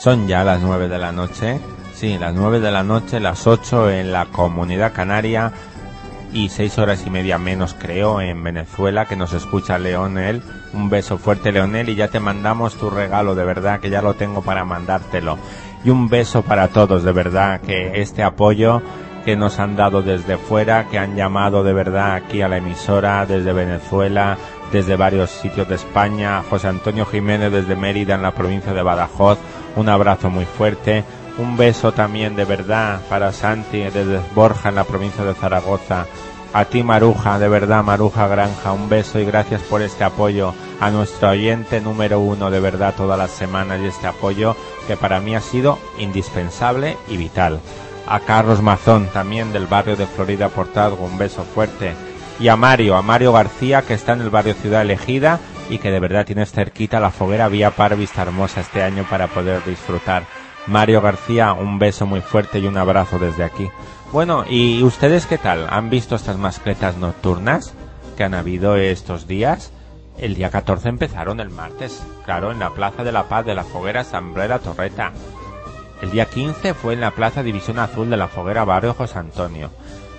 Son 0.00 0.26
ya 0.26 0.42
las 0.42 0.60
nueve 0.62 0.88
de 0.88 0.98
la 0.98 1.12
noche. 1.12 1.60
Sí, 1.94 2.18
las 2.18 2.34
nueve 2.34 2.58
de 2.58 2.72
la 2.72 2.82
noche, 2.82 3.20
las 3.20 3.46
ocho 3.46 3.88
en 3.88 4.10
la 4.10 4.26
comunidad 4.26 4.92
canaria 4.92 5.52
y 6.32 6.48
seis 6.48 6.76
horas 6.76 7.04
y 7.06 7.10
media 7.10 7.38
menos 7.38 7.76
creo 7.78 8.20
en 8.20 8.42
Venezuela 8.42 9.06
que 9.06 9.14
nos 9.14 9.32
escucha 9.32 9.78
Leonel. 9.78 10.42
Un 10.72 10.90
beso 10.90 11.16
fuerte 11.16 11.52
Leonel 11.52 11.88
y 11.88 11.94
ya 11.94 12.08
te 12.08 12.18
mandamos 12.18 12.74
tu 12.74 12.90
regalo 12.90 13.36
de 13.36 13.44
verdad 13.44 13.78
que 13.78 13.90
ya 13.90 14.02
lo 14.02 14.14
tengo 14.14 14.42
para 14.42 14.64
mandártelo. 14.64 15.38
Y 15.84 15.90
un 15.90 16.08
beso 16.08 16.42
para 16.42 16.66
todos 16.66 17.04
de 17.04 17.12
verdad 17.12 17.60
que 17.60 18.00
este 18.00 18.24
apoyo 18.24 18.82
que 19.24 19.36
nos 19.36 19.58
han 19.58 19.74
dado 19.76 20.02
desde 20.02 20.36
fuera, 20.36 20.88
que 20.88 20.98
han 20.98 21.16
llamado 21.16 21.64
de 21.64 21.72
verdad 21.72 22.14
aquí 22.14 22.42
a 22.42 22.48
la 22.48 22.58
emisora 22.58 23.24
desde 23.24 23.52
Venezuela, 23.52 24.36
desde 24.74 24.96
varios 24.96 25.30
sitios 25.30 25.68
de 25.68 25.76
España, 25.76 26.42
José 26.50 26.66
Antonio 26.66 27.06
Jiménez 27.06 27.52
desde 27.52 27.76
Mérida 27.76 28.16
en 28.16 28.22
la 28.22 28.32
provincia 28.32 28.72
de 28.72 28.82
Badajoz, 28.82 29.38
un 29.76 29.88
abrazo 29.88 30.30
muy 30.30 30.46
fuerte, 30.46 31.04
un 31.38 31.56
beso 31.56 31.92
también 31.92 32.34
de 32.34 32.44
verdad 32.44 33.00
para 33.08 33.32
Santi 33.32 33.78
desde 33.78 34.18
Borja 34.34 34.70
en 34.70 34.74
la 34.74 34.82
provincia 34.82 35.22
de 35.22 35.34
Zaragoza, 35.34 36.06
a 36.52 36.64
ti 36.64 36.82
Maruja, 36.82 37.38
de 37.38 37.46
verdad 37.46 37.84
Maruja 37.84 38.26
Granja, 38.26 38.72
un 38.72 38.88
beso 38.88 39.20
y 39.20 39.24
gracias 39.24 39.62
por 39.62 39.80
este 39.80 40.02
apoyo, 40.02 40.52
a 40.80 40.90
nuestro 40.90 41.30
oyente 41.30 41.80
número 41.80 42.18
uno 42.18 42.50
de 42.50 42.58
verdad 42.58 42.94
todas 42.96 43.16
las 43.16 43.30
semanas 43.30 43.78
y 43.80 43.86
este 43.86 44.08
apoyo 44.08 44.56
que 44.88 44.96
para 44.96 45.20
mí 45.20 45.36
ha 45.36 45.40
sido 45.40 45.78
indispensable 45.98 46.96
y 47.06 47.16
vital. 47.16 47.60
A 48.08 48.18
Carlos 48.18 48.60
Mazón 48.60 49.06
también 49.06 49.52
del 49.52 49.68
barrio 49.68 49.94
de 49.94 50.08
Florida 50.08 50.48
Portazgo, 50.48 51.04
un 51.04 51.16
beso 51.16 51.44
fuerte 51.44 51.94
y 52.40 52.48
a 52.48 52.56
Mario, 52.56 52.96
a 52.96 53.02
Mario 53.02 53.32
García, 53.32 53.82
que 53.82 53.94
está 53.94 54.12
en 54.12 54.20
el 54.20 54.30
barrio 54.30 54.54
Ciudad 54.54 54.82
Elegida 54.82 55.40
y 55.70 55.78
que 55.78 55.90
de 55.90 56.00
verdad 56.00 56.26
tienes 56.26 56.52
cerquita 56.52 57.00
la 57.00 57.10
foguera 57.10 57.48
Vía 57.48 57.70
Par 57.70 57.96
Vista 57.96 58.22
Hermosa 58.22 58.60
este 58.60 58.82
año 58.82 59.06
para 59.08 59.28
poder 59.28 59.64
disfrutar. 59.64 60.24
Mario 60.66 61.00
García, 61.00 61.52
un 61.52 61.78
beso 61.78 62.06
muy 62.06 62.20
fuerte 62.20 62.58
y 62.58 62.66
un 62.66 62.76
abrazo 62.76 63.18
desde 63.18 63.44
aquí. 63.44 63.68
Bueno, 64.12 64.44
¿y 64.48 64.82
ustedes 64.82 65.26
qué 65.26 65.38
tal? 65.38 65.66
¿Han 65.70 65.90
visto 65.90 66.16
estas 66.16 66.38
mascletas 66.38 66.96
nocturnas 66.96 67.74
que 68.16 68.24
han 68.24 68.34
habido 68.34 68.76
estos 68.76 69.26
días? 69.26 69.72
El 70.18 70.34
día 70.34 70.50
14 70.50 70.88
empezaron 70.88 71.40
el 71.40 71.50
martes, 71.50 72.02
claro, 72.24 72.52
en 72.52 72.60
la 72.60 72.70
Plaza 72.70 73.02
de 73.02 73.12
la 73.12 73.24
Paz 73.24 73.44
de 73.44 73.54
la 73.54 73.64
Foguera 73.64 74.04
Sambrera 74.04 74.60
Torreta. 74.60 75.12
El 76.00 76.10
día 76.10 76.26
15 76.26 76.74
fue 76.74 76.94
en 76.94 77.00
la 77.00 77.10
Plaza 77.10 77.42
División 77.42 77.78
Azul 77.78 78.08
de 78.10 78.16
la 78.16 78.28
Foguera 78.28 78.64
Barrio 78.64 78.94
José 78.94 79.18
Antonio. 79.18 79.70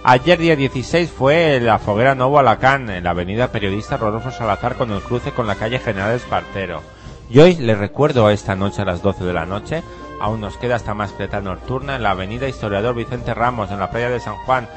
Ayer 0.08 0.38
día 0.38 0.56
16 0.56 1.10
fue 1.10 1.60
la 1.60 1.80
Foguera 1.80 2.14
Novo 2.14 2.38
Alacán 2.38 2.92
en 2.92 3.06
la 3.06 3.10
avenida 3.10 3.52
Periodista 3.52 3.98
Rodolfo 3.98 4.30
Salazar 4.30 4.76
con 4.76 4.92
el 4.92 5.02
cruce 5.02 5.32
con 5.32 5.48
la 5.48 5.56
calle 5.56 5.80
General 5.80 6.12
Espartero. 6.12 6.84
Y 7.28 7.40
hoy 7.40 7.56
les 7.56 7.76
recuerdo 7.76 8.30
esta 8.30 8.56
noche 8.56 8.84
a 8.84 8.86
las 8.86 9.02
12 9.02 9.24
de 9.24 9.34
la 9.34 9.48
noche, 9.48 9.82
aún 10.22 10.42
nos 10.42 10.58
queda 10.58 10.76
esta 10.76 10.94
mascleta 10.94 11.42
nocturna 11.42 11.96
en 11.96 12.04
la 12.04 12.12
avenida 12.12 12.48
Historiador 12.48 12.94
Vicente 12.94 13.34
Ramos 13.34 13.72
en 13.72 13.80
la 13.80 13.90
playa 13.90 14.12
de 14.12 14.20
San 14.20 14.36
Juan 14.46 14.70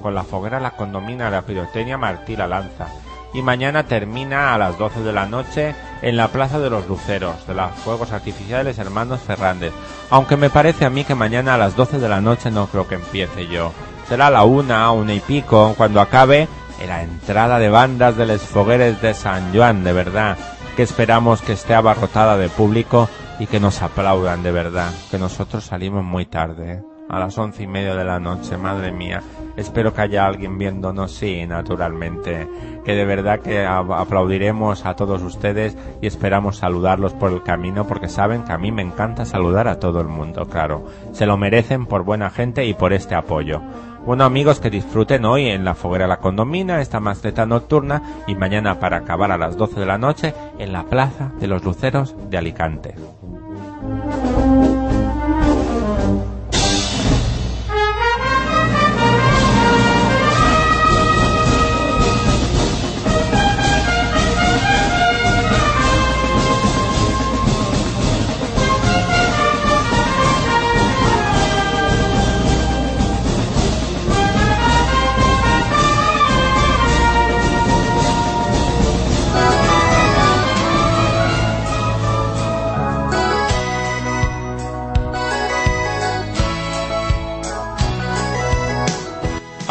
con 0.00 0.14
la 0.14 0.24
foguera 0.24 0.58
La 0.58 0.70
Condomina 0.70 1.28
la 1.28 1.42
pirotecnia 1.42 1.98
Martí 1.98 2.34
la 2.34 2.48
Lanza. 2.48 2.86
Y 3.34 3.42
mañana 3.42 3.82
termina 3.84 4.54
a 4.54 4.58
las 4.58 4.78
12 4.78 5.02
de 5.02 5.12
la 5.12 5.26
noche 5.26 5.74
en 6.00 6.16
la 6.16 6.28
Plaza 6.28 6.58
de 6.58 6.70
los 6.70 6.88
Luceros 6.88 7.46
de 7.46 7.52
los 7.52 7.72
Fuegos 7.72 8.10
Artificiales 8.10 8.78
Hermanos 8.78 9.20
Fernández. 9.20 9.74
Aunque 10.08 10.38
me 10.38 10.48
parece 10.48 10.86
a 10.86 10.90
mí 10.90 11.04
que 11.04 11.14
mañana 11.14 11.56
a 11.56 11.58
las 11.58 11.76
12 11.76 11.98
de 11.98 12.08
la 12.08 12.22
noche 12.22 12.50
no 12.50 12.68
creo 12.68 12.88
que 12.88 12.94
empiece 12.94 13.46
yo 13.48 13.70
será 14.12 14.28
la 14.28 14.44
una, 14.44 14.92
una 14.92 15.14
y 15.14 15.20
pico, 15.20 15.72
cuando 15.74 15.98
acabe 15.98 16.46
la 16.86 17.02
entrada 17.02 17.58
de 17.58 17.70
bandas 17.70 18.14
de 18.14 18.26
los 18.26 18.42
fogueres 18.42 19.00
de 19.00 19.14
San 19.14 19.54
Juan, 19.54 19.84
de 19.84 19.94
verdad, 19.94 20.36
que 20.76 20.82
esperamos 20.82 21.40
que 21.40 21.54
esté 21.54 21.72
abarrotada 21.72 22.36
de 22.36 22.50
público 22.50 23.08
y 23.38 23.46
que 23.46 23.58
nos 23.58 23.80
aplaudan 23.80 24.42
de 24.42 24.52
verdad, 24.52 24.92
que 25.10 25.16
nosotros 25.16 25.64
salimos 25.64 26.04
muy 26.04 26.26
tarde, 26.26 26.72
¿eh? 26.72 26.82
a 27.12 27.18
las 27.18 27.36
once 27.36 27.62
y 27.62 27.66
media 27.66 27.94
de 27.94 28.04
la 28.04 28.18
noche, 28.18 28.56
madre 28.56 28.90
mía. 28.90 29.22
Espero 29.56 29.92
que 29.92 30.00
haya 30.00 30.26
alguien 30.26 30.56
viéndonos, 30.56 31.12
sí, 31.12 31.46
naturalmente, 31.46 32.48
que 32.84 32.94
de 32.94 33.04
verdad 33.04 33.40
que 33.40 33.66
aplaudiremos 33.66 34.86
a 34.86 34.96
todos 34.96 35.22
ustedes 35.22 35.76
y 36.00 36.06
esperamos 36.06 36.56
saludarlos 36.56 37.12
por 37.12 37.30
el 37.32 37.42
camino 37.42 37.86
porque 37.86 38.08
saben 38.08 38.44
que 38.44 38.52
a 38.52 38.58
mí 38.58 38.72
me 38.72 38.80
encanta 38.80 39.26
saludar 39.26 39.68
a 39.68 39.78
todo 39.78 40.00
el 40.00 40.08
mundo, 40.08 40.46
claro. 40.46 40.86
Se 41.12 41.26
lo 41.26 41.36
merecen 41.36 41.84
por 41.84 42.02
buena 42.02 42.30
gente 42.30 42.64
y 42.64 42.72
por 42.72 42.94
este 42.94 43.14
apoyo. 43.14 43.60
Bueno 44.04 44.24
amigos, 44.24 44.58
que 44.58 44.68
disfruten 44.68 45.24
hoy 45.24 45.46
en 45.46 45.64
la 45.64 45.76
Foguera 45.76 46.08
La 46.08 46.16
Condomina, 46.16 46.80
esta 46.80 46.98
maceta 46.98 47.46
nocturna, 47.46 48.02
y 48.26 48.34
mañana 48.34 48.80
para 48.80 48.96
acabar 48.96 49.30
a 49.30 49.38
las 49.38 49.56
12 49.56 49.78
de 49.78 49.86
la 49.86 49.96
noche 49.96 50.34
en 50.58 50.72
la 50.72 50.82
Plaza 50.82 51.30
de 51.38 51.46
los 51.46 51.62
Luceros 51.62 52.16
de 52.28 52.36
Alicante. 52.36 52.96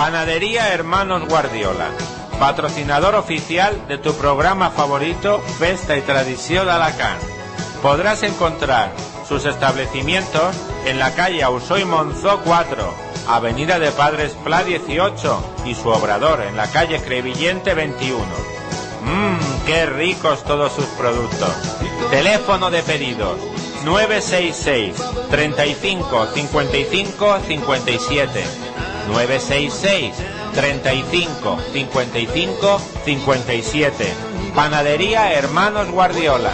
Panadería 0.01 0.73
Hermanos 0.73 1.27
Guardiola, 1.27 1.91
patrocinador 2.39 3.13
oficial 3.13 3.87
de 3.87 3.99
tu 3.99 4.15
programa 4.15 4.71
favorito 4.71 5.39
Festa 5.59 5.95
y 5.95 6.01
Tradición 6.01 6.67
de. 6.69 7.19
Podrás 7.83 8.23
encontrar 8.23 8.91
sus 9.29 9.45
establecimientos 9.45 10.55
en 10.87 10.97
la 10.97 11.13
calle 11.13 11.43
Ausoy 11.43 11.85
Monzó 11.85 12.41
4, 12.43 12.95
Avenida 13.27 13.77
de 13.77 13.91
Padres 13.91 14.35
Pla 14.43 14.63
18 14.63 15.55
y 15.65 15.75
su 15.75 15.89
obrador 15.89 16.41
en 16.41 16.57
la 16.57 16.65
calle 16.65 16.99
Crevillente 16.99 17.75
21. 17.75 18.17
Mmm, 19.03 19.65
qué 19.67 19.85
ricos 19.85 20.43
todos 20.45 20.73
sus 20.73 20.85
productos. 20.97 21.53
Teléfono 22.09 22.71
de 22.71 22.81
pedidos 22.81 23.37
966 23.85 24.95
35 25.29 26.25
55 26.33 27.39
57 27.47 28.70
966 29.07 30.13
35 30.53 31.57
55 31.73 32.81
57 33.05 34.13
Panadería 34.55 35.33
Hermanos 35.33 35.89
Guardiola 35.91 36.51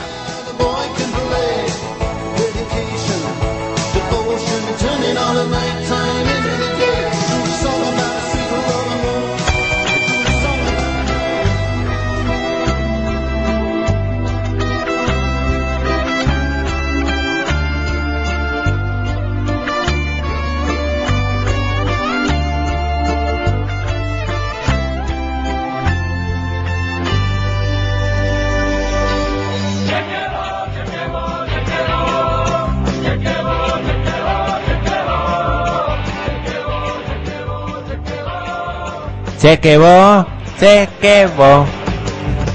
Se 39.37 39.59
quemó, 39.59 40.25
se 40.57 40.89
quemó. 40.99 41.65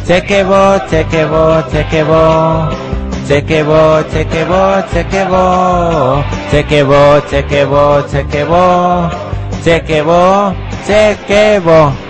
Se 0.04 0.22
quemó, 0.24 0.78
se 0.90 1.06
quemó, 1.06 1.62
se 1.70 1.86
quemó. 1.86 2.68
Se 3.28 3.44
quemó, 3.44 4.02
se 4.10 4.26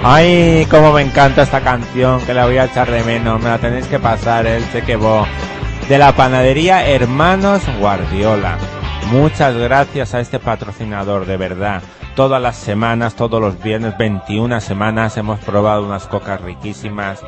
Ay, 0.02 0.66
cómo 0.70 0.92
me 0.92 1.02
encanta 1.02 1.42
esta 1.42 1.60
canción, 1.60 2.20
que 2.22 2.32
la 2.32 2.46
voy 2.46 2.56
a 2.56 2.64
echar 2.64 2.90
de 2.90 3.04
menos. 3.04 3.42
Me 3.42 3.50
la 3.50 3.58
tenéis 3.58 3.86
que 3.86 3.98
pasar, 3.98 4.46
el 4.46 4.64
se. 4.64 5.26
De 5.86 5.98
la 5.98 6.12
panadería 6.12 6.88
Hermanos 6.88 7.60
Guardiola. 7.78 8.56
Muchas 9.12 9.54
gracias 9.54 10.14
a 10.14 10.20
este 10.20 10.38
patrocinador, 10.38 11.26
de 11.26 11.36
verdad. 11.36 11.82
Todas 12.16 12.40
las 12.40 12.56
semanas, 12.56 13.14
todos 13.14 13.42
los 13.42 13.62
viernes, 13.62 13.98
21 13.98 14.58
semanas, 14.62 15.18
hemos 15.18 15.38
probado 15.40 15.84
unas 15.84 16.06
cocas 16.06 16.40
riquísimas 16.40 17.20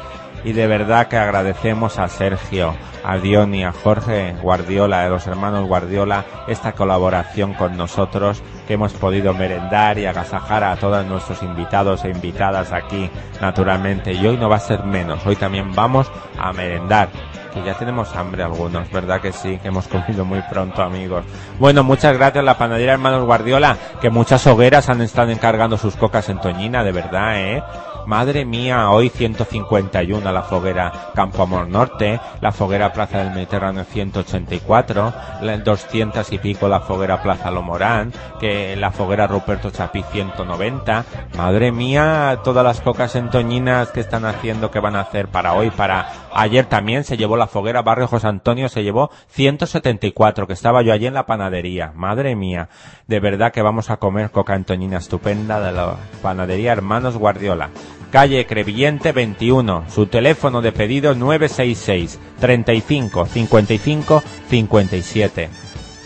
y 0.44 0.52
de 0.52 0.66
verdad 0.66 1.08
que 1.08 1.18
agradecemos 1.18 1.98
a 1.98 2.08
Sergio, 2.08 2.74
a 3.04 3.18
Diony, 3.18 3.64
a 3.64 3.72
Jorge 3.72 4.34
Guardiola, 4.40 5.02
de 5.02 5.10
los 5.10 5.26
hermanos 5.26 5.68
Guardiola, 5.68 6.24
esta 6.48 6.72
colaboración 6.72 7.52
con 7.52 7.76
nosotros 7.76 8.42
que 8.66 8.74
hemos 8.74 8.94
podido 8.94 9.34
merendar 9.34 9.98
y 9.98 10.06
agasajar 10.06 10.64
a 10.64 10.76
todos 10.76 11.04
nuestros 11.04 11.42
invitados 11.42 12.02
e 12.06 12.10
invitadas 12.10 12.72
aquí, 12.72 13.10
naturalmente. 13.42 14.14
Y 14.14 14.26
hoy 14.26 14.38
no 14.38 14.48
va 14.48 14.56
a 14.56 14.60
ser 14.60 14.84
menos, 14.84 15.26
hoy 15.26 15.36
también 15.36 15.74
vamos 15.74 16.10
a 16.38 16.50
merendar 16.54 17.10
que 17.54 17.62
ya 17.62 17.74
tenemos 17.74 18.14
hambre 18.16 18.42
algunos, 18.42 18.90
¿verdad 18.90 19.20
que 19.20 19.32
sí? 19.32 19.58
Que 19.58 19.68
hemos 19.68 19.86
comido 19.86 20.24
muy 20.24 20.42
pronto, 20.42 20.82
amigos. 20.82 21.24
Bueno, 21.58 21.84
muchas 21.84 22.16
gracias 22.16 22.42
a 22.42 22.44
la 22.44 22.58
panadería 22.58 22.94
Hermanos 22.94 23.24
Guardiola, 23.24 23.78
que 24.00 24.10
muchas 24.10 24.44
hogueras 24.46 24.88
han 24.88 25.00
estado 25.00 25.30
encargando 25.30 25.78
sus 25.78 25.94
cocas 25.94 26.28
en 26.28 26.40
Toñina, 26.40 26.82
de 26.82 26.92
verdad, 26.92 27.40
¿eh? 27.40 27.62
Madre 28.06 28.44
mía, 28.44 28.90
hoy 28.90 29.08
151 29.08 30.30
la 30.30 30.42
foguera 30.42 31.10
Campo 31.14 31.42
Amor 31.42 31.68
Norte, 31.68 32.20
la 32.40 32.52
foguera 32.52 32.92
Plaza 32.92 33.18
del 33.18 33.32
Mediterráneo 33.32 33.84
184, 33.84 35.12
la 35.40 35.58
200 35.58 36.32
y 36.32 36.38
pico 36.38 36.68
la 36.68 36.80
foguera 36.80 37.22
Plaza 37.22 37.50
Lomorán, 37.50 38.12
que 38.38 38.76
la 38.76 38.90
foguera 38.90 39.26
Ruperto 39.26 39.70
Chapí 39.70 40.02
190. 40.02 41.04
Madre 41.36 41.72
mía, 41.72 42.40
todas 42.44 42.62
las 42.62 42.82
cocas 42.82 43.16
en 43.16 43.30
Toñinas 43.30 43.88
que 43.90 44.00
están 44.00 44.26
haciendo, 44.26 44.70
que 44.70 44.80
van 44.80 44.96
a 44.96 45.00
hacer 45.00 45.28
para 45.28 45.54
hoy, 45.54 45.70
para 45.70 46.08
ayer 46.34 46.66
también 46.66 47.04
se 47.04 47.16
llevó 47.16 47.36
la 47.36 47.46
foguera 47.46 47.82
Barrio 47.82 48.06
José 48.06 48.26
Antonio, 48.26 48.68
se 48.68 48.82
llevó 48.82 49.10
174, 49.28 50.46
que 50.46 50.52
estaba 50.52 50.82
yo 50.82 50.92
allí 50.92 51.06
en 51.06 51.14
la 51.14 51.26
panadería. 51.26 51.92
Madre 51.94 52.36
mía, 52.36 52.68
de 53.06 53.20
verdad 53.20 53.52
que 53.52 53.62
vamos 53.62 53.88
a 53.88 53.96
comer 53.96 54.30
coca 54.30 54.54
en 54.54 54.64
Toñina 54.64 54.98
estupenda 54.98 55.60
de 55.60 55.72
la 55.72 55.96
panadería 56.22 56.72
Hermanos 56.72 57.16
Guardiola 57.16 57.70
calle 58.14 58.46
Crevillente 58.46 59.10
21. 59.10 59.86
Su 59.90 60.06
teléfono 60.06 60.62
de 60.62 60.70
pedido 60.70 61.16
966 61.16 62.20
35 62.38 63.26
55 63.26 64.22
57. 64.48 65.50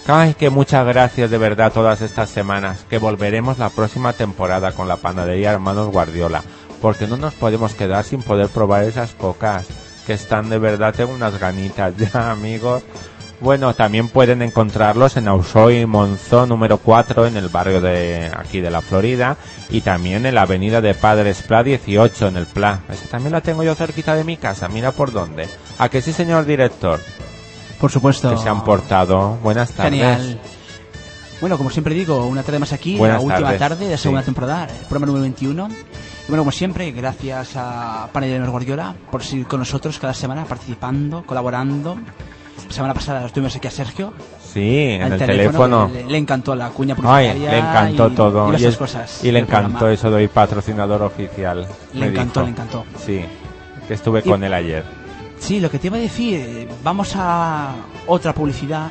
Ay, 0.07 0.33
que 0.33 0.49
muchas 0.49 0.87
gracias 0.87 1.31
de 1.31 1.37
verdad 1.37 1.71
todas 1.71 2.01
estas 2.01 2.31
semanas, 2.31 2.87
que 2.89 2.97
volveremos 2.97 3.59
la 3.59 3.69
próxima 3.69 4.15
temporada 4.15 4.73
con 4.73 4.89
la 4.89 4.97
panadería 4.97 5.53
Hermanos 5.53 5.93
Guardiola, 5.93 6.43
porque 6.81 7.07
no 7.07 7.19
nos 7.19 7.35
podemos 7.35 7.75
quedar 7.75 8.05
sin 8.05 8.23
poder 8.23 8.49
probar 8.49 8.85
esas 8.85 9.13
cocas, 9.13 9.67
que 10.07 10.15
están 10.15 10.49
de 10.49 10.59
verdad, 10.59 10.95
tengo 10.95 11.13
unas 11.13 11.39
ganitas 11.39 11.95
ya, 11.99 12.31
amigos. 12.31 12.85
Bueno, 13.41 13.72
también 13.72 14.09
pueden 14.09 14.43
encontrarlos 14.43 15.16
en 15.16 15.28
Ausoy 15.28 15.86
Monzón 15.86 16.49
número 16.49 16.78
4 16.78 17.26
en 17.26 17.36
el 17.36 17.49
barrio 17.49 17.80
de 17.80 18.32
aquí 18.36 18.61
de 18.61 18.68
la 18.70 18.80
Florida 18.80 19.36
y 19.70 19.80
también 19.80 20.26
en 20.26 20.34
la 20.34 20.43
avenida 20.43 20.80
de 20.80 20.93
Padres 20.95 21.43
Pla 21.43 21.62
18 21.62 22.28
en 22.28 22.36
el 22.36 22.47
Pla. 22.47 22.80
Esa 22.93 23.07
también 23.07 23.32
la 23.32 23.41
tengo 23.41 23.62
yo 23.62 23.76
cerquita 23.76 24.16
de 24.16 24.24
mi 24.24 24.36
casa, 24.39 24.68
mira 24.68 24.91
por 24.91 25.12
dónde. 25.12 25.49
¿A 25.78 25.89
que 25.89 26.03
sí, 26.03 26.12
señor 26.12 26.47
director? 26.47 27.01
Por 27.80 27.93
supuesto. 27.93 28.28
Que 28.30 28.39
se 28.39 28.49
han 28.49 28.64
portado. 28.64 29.39
Buenas 29.41 29.70
tardes. 29.70 29.93
Genial. 29.93 30.41
Bueno, 31.41 31.57
como 31.57 31.70
siempre 31.70 31.95
digo, 31.95 32.26
una 32.26 32.43
tarde 32.43 32.59
más 32.59 32.72
aquí, 32.72 32.97
Buenas 32.97 33.18
la 33.18 33.24
última 33.24 33.43
tardes. 33.57 33.59
tarde 33.61 33.84
de 33.84 33.91
la 33.93 33.97
segunda 33.99 34.22
Sí. 34.22 34.26
temporada, 34.26 34.64
el 34.64 34.76
programa 34.86 35.07
número 35.07 35.22
21. 35.22 35.68
Y 35.68 36.26
bueno, 36.28 36.41
como 36.41 36.51
siempre, 36.51 36.91
gracias 36.91 37.51
a 37.55 38.09
Panel 38.12 38.43
de 38.43 38.49
Guardiola 38.49 38.97
por 39.12 39.22
seguir 39.22 39.47
con 39.47 39.61
nosotros 39.61 39.97
cada 40.01 40.12
semana, 40.12 40.45
participando, 40.45 41.22
colaborando. 41.24 41.97
La 42.69 42.75
semana 42.75 42.95
pasada 42.95 43.27
estuvimos 43.27 43.55
aquí 43.57 43.66
a 43.66 43.71
Sergio. 43.71 44.12
Sí, 44.53 44.79
en 45.01 45.12
el 45.12 45.19
teléfono. 45.19 45.91
Le, 45.93 46.05
le 46.05 46.19
encantó 46.19 46.55
la 46.55 46.69
cuña 46.71 46.95
Ay, 46.95 47.29
publicitaria. 47.29 47.51
le 47.51 47.59
encantó 47.59 48.09
y- 48.09 48.14
todo. 48.14 48.49
Y, 48.49 48.53
Y, 48.53 48.55
esas 48.57 48.73
es- 48.73 48.77
cosas. 48.77 49.25
y 49.25 49.33
le 49.33 49.39
encantó 49.41 49.69
programa. 49.71 49.93
eso 49.95 50.11
de 50.11 50.16
hoy 50.16 50.29
patrocinador 50.29 51.03
oficial. 51.03 51.66
Le 51.95 52.07
encantó, 52.07 52.41
dijo. 52.41 52.47
le 52.47 52.51
encantó. 52.51 52.85
Sí, 53.05 53.25
que 53.87 53.95
estuve 53.95 54.21
Y- 54.25 54.29
con 54.29 54.45
él 54.45 54.53
ayer. 54.53 54.85
Sí, 55.39 55.61
lo 55.61 55.71
que 55.71 55.79
te 55.79 55.87
iba 55.87 55.97
a 55.97 56.01
decir, 56.01 56.35
eh, 56.41 56.69
vamos 56.83 57.12
a 57.16 57.75
otra 58.07 58.33
publicidad. 58.35 58.91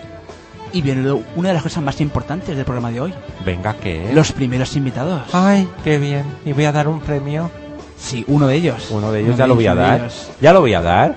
Y 0.74 0.82
viene 0.82 1.02
lo- 1.04 1.22
una 1.36 1.50
de 1.50 1.54
las 1.54 1.64
cosas 1.64 1.82
más 1.84 2.02
importantes 2.02 2.56
del 2.56 2.66
programa 2.66 2.90
de 2.92 3.00
hoy. 3.02 3.14
Venga, 3.46 3.74
¿qué 3.76 4.10
es? 4.10 4.16
Los 4.16 4.32
primeros 4.32 4.76
invitados. 4.76 5.22
Ay, 5.34 5.68
qué 5.84 5.98
bien. 5.98 6.24
¿Y 6.46 6.52
voy 6.54 6.66
a 6.66 6.72
dar 6.72 6.88
un 6.88 7.00
premio? 7.00 7.50
Sí, 7.98 8.24
uno 8.28 8.48
de 8.48 8.56
ellos. 8.56 8.88
Uno 8.90 9.12
de 9.12 9.20
ellos 9.22 9.30
Uno 9.36 9.38
ya 9.38 9.48
lo 9.48 9.56
voy 9.56 9.68
a 9.68 9.76
dar. 9.76 10.10
Ya 10.42 10.54
lo 10.54 10.62
voy 10.62 10.74
a 10.74 10.82
dar. 10.82 11.16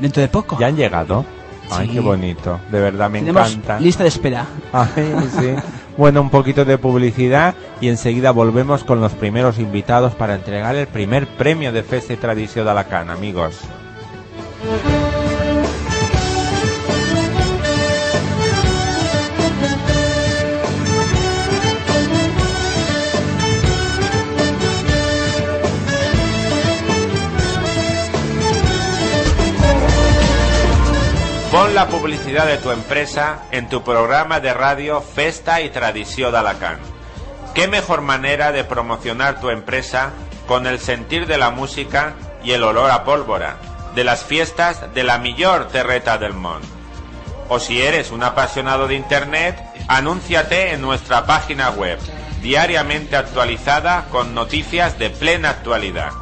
Dentro 0.00 0.20
de 0.20 0.28
poco. 0.28 0.58
Ya 0.58 0.66
han 0.66 0.76
llegado. 0.76 1.24
Ay, 1.78 1.88
Sí. 1.88 1.94
qué 1.94 2.00
bonito. 2.00 2.60
De 2.70 2.80
verdad 2.80 3.10
me 3.10 3.20
Tenemos 3.20 3.50
encanta. 3.52 3.80
lista 3.80 4.02
de 4.02 4.08
espera. 4.08 4.46
Ay, 4.72 4.88
sí. 5.38 5.54
Bueno, 5.96 6.20
un 6.22 6.30
poquito 6.30 6.64
de 6.64 6.78
publicidad 6.78 7.54
y 7.80 7.88
enseguida 7.88 8.30
volvemos 8.30 8.82
con 8.84 9.00
los 9.00 9.12
primeros 9.12 9.58
invitados 9.58 10.14
para 10.14 10.34
entregar 10.34 10.74
el 10.76 10.86
primer 10.86 11.26
premio 11.26 11.72
de 11.72 11.82
Festa 11.82 12.12
y 12.14 12.16
Tradición 12.16 12.64
de 12.64 12.70
Alacant, 12.70 13.10
amigos. 13.10 13.60
La 31.82 31.88
publicidad 31.88 32.46
de 32.46 32.58
tu 32.58 32.70
empresa 32.70 33.42
en 33.50 33.68
tu 33.68 33.82
programa 33.82 34.38
de 34.38 34.54
radio 34.54 35.00
Festa 35.00 35.62
y 35.62 35.70
Tradición 35.70 36.30
de 36.30 36.38
Alacant. 36.38 36.80
¿Qué 37.54 37.66
mejor 37.66 38.02
manera 38.02 38.52
de 38.52 38.62
promocionar 38.62 39.40
tu 39.40 39.50
empresa 39.50 40.12
con 40.46 40.68
el 40.68 40.78
sentir 40.78 41.26
de 41.26 41.38
la 41.38 41.50
música 41.50 42.14
y 42.44 42.52
el 42.52 42.62
olor 42.62 42.92
a 42.92 43.02
pólvora 43.02 43.56
de 43.96 44.04
las 44.04 44.22
fiestas 44.22 44.94
de 44.94 45.02
la 45.02 45.18
millor 45.18 45.66
terreta 45.68 46.18
del 46.18 46.34
mundo? 46.34 46.68
O 47.48 47.58
si 47.58 47.82
eres 47.82 48.12
un 48.12 48.22
apasionado 48.22 48.86
de 48.86 48.94
Internet, 48.94 49.60
anúnciate 49.88 50.74
en 50.74 50.82
nuestra 50.82 51.26
página 51.26 51.70
web 51.70 51.98
diariamente 52.42 53.16
actualizada 53.16 54.04
con 54.12 54.36
noticias 54.36 55.00
de 55.00 55.10
plena 55.10 55.50
actualidad. 55.50 56.12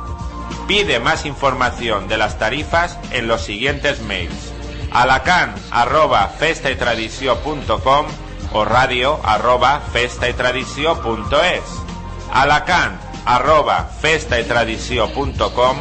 Pide 0.66 1.00
más 1.00 1.26
información 1.26 2.08
de 2.08 2.16
las 2.16 2.38
tarifas 2.38 2.98
en 3.10 3.28
los 3.28 3.42
siguientes 3.42 4.00
mails. 4.00 4.54
Alacan 4.90 5.54
arroba 5.70 6.28
festaytradició.com 6.38 8.06
o 8.52 8.64
radio 8.64 9.20
arroba 9.22 9.80
festaytradició.es. 9.92 11.62
Alacan 12.32 12.98
arroba 13.24 13.90
festaytradició.com 14.00 15.76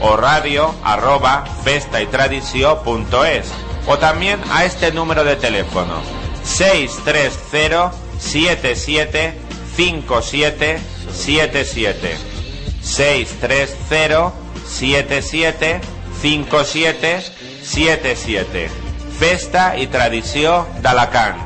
o 0.00 0.16
radio 0.16 0.74
arroba 0.82 1.44
festaytradició.es 1.64 3.52
o 3.86 3.98
también 3.98 4.40
a 4.50 4.64
este 4.64 4.92
número 4.92 5.24
de 5.24 5.36
teléfono 5.36 6.00
630 6.44 7.92
77 8.18 9.34
57 9.76 10.80
77 11.12 12.16
630 12.80 14.32
77 14.66 15.80
57 16.20 17.53
77 17.64 18.68
Festa 19.14 19.72
i 19.80 19.86
tradició 19.88 20.58
d'Alacant. 20.84 21.40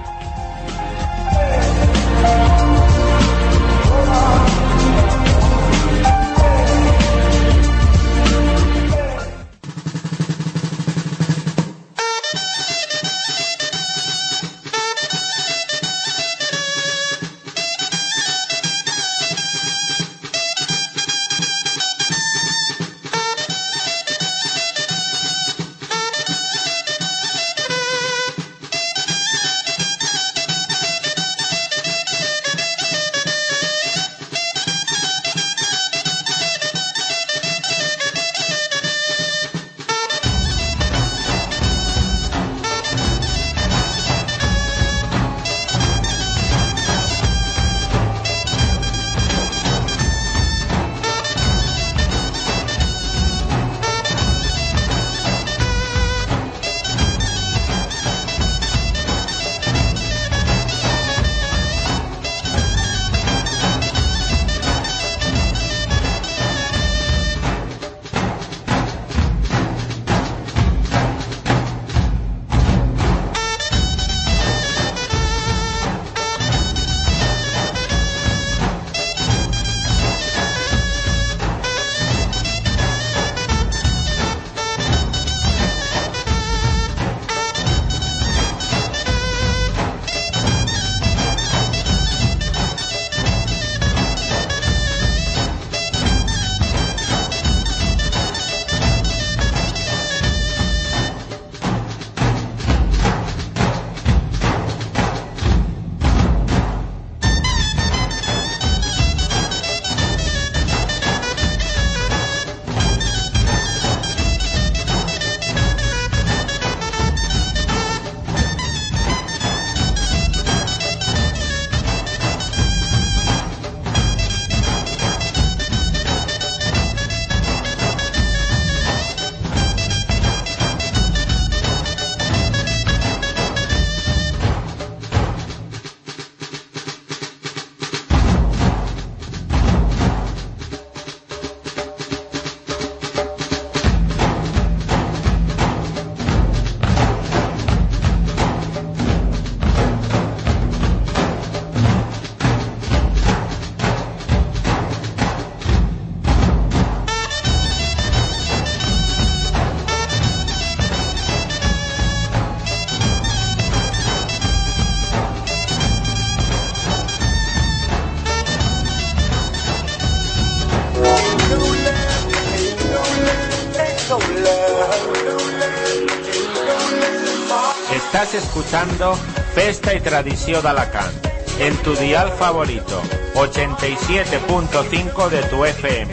Festa 179.88 179.96
y 179.96 180.10
Tradició 180.10 180.60
d'Alacant 180.60 181.14
en 181.60 181.74
tu 181.78 181.94
dial 181.96 182.30
favorito, 182.38 183.00
87.5 183.34 185.28
de 185.30 185.42
tu 185.44 185.64
FM. 185.64 186.12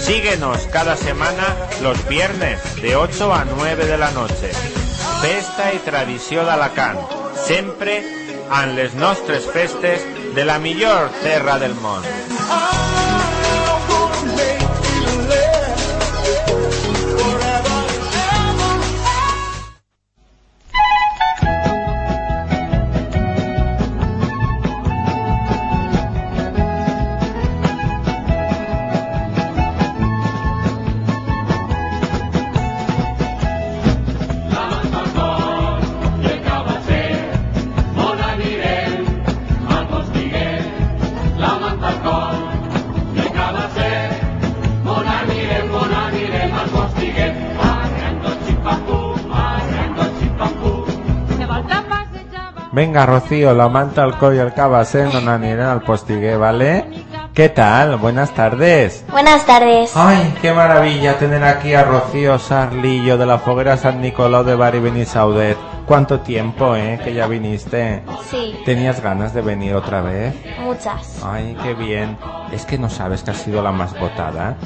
Síguenos 0.00 0.62
cada 0.72 0.96
semana 0.96 1.54
los 1.82 2.08
viernes 2.08 2.58
de 2.80 2.96
8 2.96 3.34
a 3.34 3.44
9 3.44 3.84
de 3.84 3.98
la 3.98 4.10
noche. 4.12 4.50
Festa 5.20 5.74
i 5.74 5.84
tradició 5.84 6.46
d'Alacant, 6.48 7.04
sempre 7.36 8.00
en 8.00 8.76
les 8.76 8.94
nostres 8.94 9.44
festes 9.44 10.00
de 10.34 10.46
la 10.46 10.58
millor 10.58 11.10
terra 11.22 11.58
del 11.58 11.74
món. 11.74 12.31
Venga, 52.92 53.06
Rocío, 53.06 53.54
la 53.54 53.70
manta 53.70 54.02
al 54.02 54.12
i 54.34 54.38
el 54.38 54.52
cabasser 54.52 55.06
no 55.14 55.22
n'anirem 55.24 55.66
al 55.66 55.80
postiguer, 55.80 56.36
vale? 56.36 56.84
¿Qué 57.32 57.48
tal? 57.48 57.96
Buenas 57.96 58.34
tardes. 58.34 59.02
Buenas 59.10 59.46
tardes. 59.46 59.96
Ay, 59.96 60.34
qué 60.42 60.52
maravilla 60.52 61.16
tener 61.16 61.42
aquí 61.42 61.72
a 61.72 61.84
Rocío 61.84 62.38
Sarlillo 62.38 63.16
de 63.16 63.24
la 63.24 63.38
Foguera 63.38 63.78
San 63.78 64.02
Nicolás 64.02 64.44
de 64.44 64.56
Bari 64.56 64.80
Benisaudet. 64.80 65.56
¿Cuánto 65.86 66.20
tiempo, 66.20 66.76
eh, 66.76 67.00
que 67.02 67.14
ya 67.14 67.26
viniste? 67.28 68.02
Sí, 68.30 68.60
¿Tenías 68.66 69.00
ganas 69.00 69.32
de 69.32 69.40
venir 69.40 69.74
otra 69.74 70.02
vez? 70.02 70.34
muchas. 70.60 71.24
Ay, 71.24 71.56
qué 71.62 71.72
bien. 71.72 72.18
Es 72.52 72.66
que 72.66 72.76
no 72.76 72.90
sabes 72.90 73.22
que 73.22 73.30
has 73.30 73.38
sido 73.38 73.62
la 73.62 73.72
más 73.72 73.98
votada. 73.98 74.56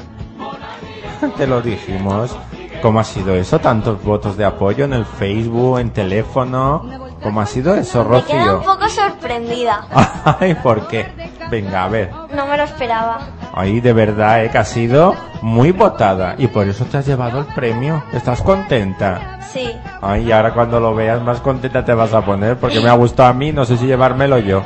Te 1.37 1.47
lo 1.47 1.61
dijimos. 1.61 2.35
¿Cómo 2.81 2.99
ha 2.99 3.05
sido 3.05 3.35
eso? 3.35 3.57
¿Tantos 3.59 4.03
votos 4.03 4.35
de 4.35 4.43
apoyo 4.43 4.83
en 4.83 4.91
el 4.91 5.05
Facebook, 5.05 5.79
en 5.79 5.91
teléfono? 5.91 7.06
¿Cómo 7.27 7.41
ha 7.41 7.45
sido 7.45 7.75
eso, 7.75 8.05
Me 8.05 8.23
queda 8.23 8.37
un 8.41 8.47
Rocío? 8.61 8.73
poco 8.73 8.87
sorprendida. 8.89 9.85
Ay, 10.39 10.55
¿por 10.55 10.87
qué? 10.87 11.11
Venga, 11.51 11.83
a 11.83 11.89
ver. 11.89 12.09
No 12.33 12.45
me 12.47 12.55
lo 12.55 12.63
esperaba. 12.63 13.17
Ay, 13.53 13.81
de 13.81 13.91
verdad, 13.91 14.45
eh, 14.45 14.49
que 14.49 14.57
has 14.57 14.69
sido 14.69 15.13
muy 15.41 15.73
votada 15.73 16.35
y 16.37 16.47
por 16.47 16.69
eso 16.69 16.85
te 16.85 16.95
has 16.99 17.05
llevado 17.05 17.39
el 17.39 17.45
premio. 17.47 18.01
¿Estás 18.13 18.41
contenta? 18.41 19.39
Sí. 19.51 19.75
Ay, 20.01 20.27
y 20.29 20.31
ahora 20.31 20.53
cuando 20.53 20.79
lo 20.79 20.95
veas 20.95 21.21
más 21.21 21.41
contenta 21.41 21.83
te 21.83 21.93
vas 21.93 22.13
a 22.13 22.21
poner 22.21 22.55
porque 22.55 22.79
me 22.79 22.87
ha 22.87 22.93
gustado 22.93 23.27
a 23.27 23.33
mí, 23.33 23.51
no 23.51 23.65
sé 23.65 23.75
si 23.75 23.85
llevármelo 23.87 24.39
yo. 24.39 24.63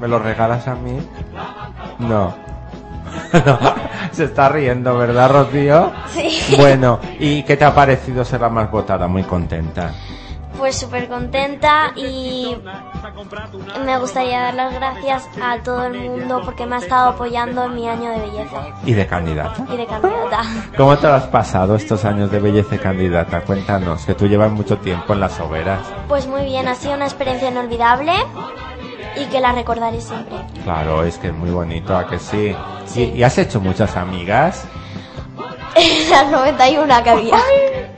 ¿Me 0.00 0.08
lo 0.08 0.18
regalas 0.18 0.66
a 0.66 0.74
mí? 0.74 0.98
No. 1.98 2.32
No, 3.34 3.58
se 4.12 4.24
está 4.24 4.48
riendo, 4.48 4.96
¿verdad, 4.96 5.30
Rocío? 5.30 5.92
Sí. 6.08 6.56
Bueno, 6.56 6.98
¿y 7.18 7.42
qué 7.42 7.56
te 7.56 7.64
ha 7.64 7.74
parecido 7.74 8.24
ser 8.24 8.40
la 8.40 8.48
más 8.48 8.70
votada? 8.70 9.06
Muy 9.08 9.22
contenta. 9.24 9.92
Pues 10.58 10.78
súper 10.78 11.08
contenta 11.08 11.92
y 11.96 12.56
me 13.84 13.98
gustaría 13.98 14.40
dar 14.40 14.54
las 14.54 14.72
gracias 14.74 15.28
a 15.42 15.58
todo 15.62 15.84
el 15.86 15.94
mundo 16.08 16.40
porque 16.44 16.64
me 16.64 16.76
ha 16.76 16.78
estado 16.78 17.10
apoyando 17.10 17.64
en 17.64 17.74
mi 17.74 17.88
año 17.88 18.10
de 18.10 18.18
belleza 18.20 18.62
¿Y 18.86 18.92
de 18.92 19.06
candidata? 19.06 19.66
y 19.72 19.76
de 19.76 19.86
candidata. 19.86 20.42
¿Cómo 20.76 20.96
te 20.96 21.06
lo 21.08 21.14
has 21.14 21.24
pasado 21.26 21.74
estos 21.76 22.04
años 22.04 22.30
de 22.30 22.38
belleza 22.38 22.76
y 22.76 22.78
candidata? 22.78 23.40
Cuéntanos, 23.42 24.04
que 24.06 24.14
tú 24.14 24.26
llevas 24.26 24.52
mucho 24.52 24.78
tiempo 24.78 25.12
en 25.12 25.20
las 25.20 25.38
hogueras. 25.40 25.80
Pues 26.08 26.26
muy 26.26 26.44
bien, 26.44 26.68
ha 26.68 26.74
sido 26.74 26.94
una 26.94 27.04
experiencia 27.06 27.50
inolvidable 27.50 28.12
y 29.16 29.26
que 29.26 29.40
la 29.40 29.52
recordaré 29.52 30.00
siempre. 30.00 30.36
Claro, 30.62 31.02
es 31.04 31.18
que 31.18 31.28
es 31.28 31.34
muy 31.34 31.50
bonito, 31.50 31.96
¿a 31.96 32.06
que 32.06 32.18
sí? 32.18 32.54
Sí. 32.86 33.12
¿Y, 33.14 33.18
y 33.18 33.22
has 33.22 33.36
hecho 33.38 33.60
muchas 33.60 33.96
amigas? 33.96 34.64
Las 36.10 36.30
91 36.30 37.02
que 37.02 37.10
había. 37.10 37.36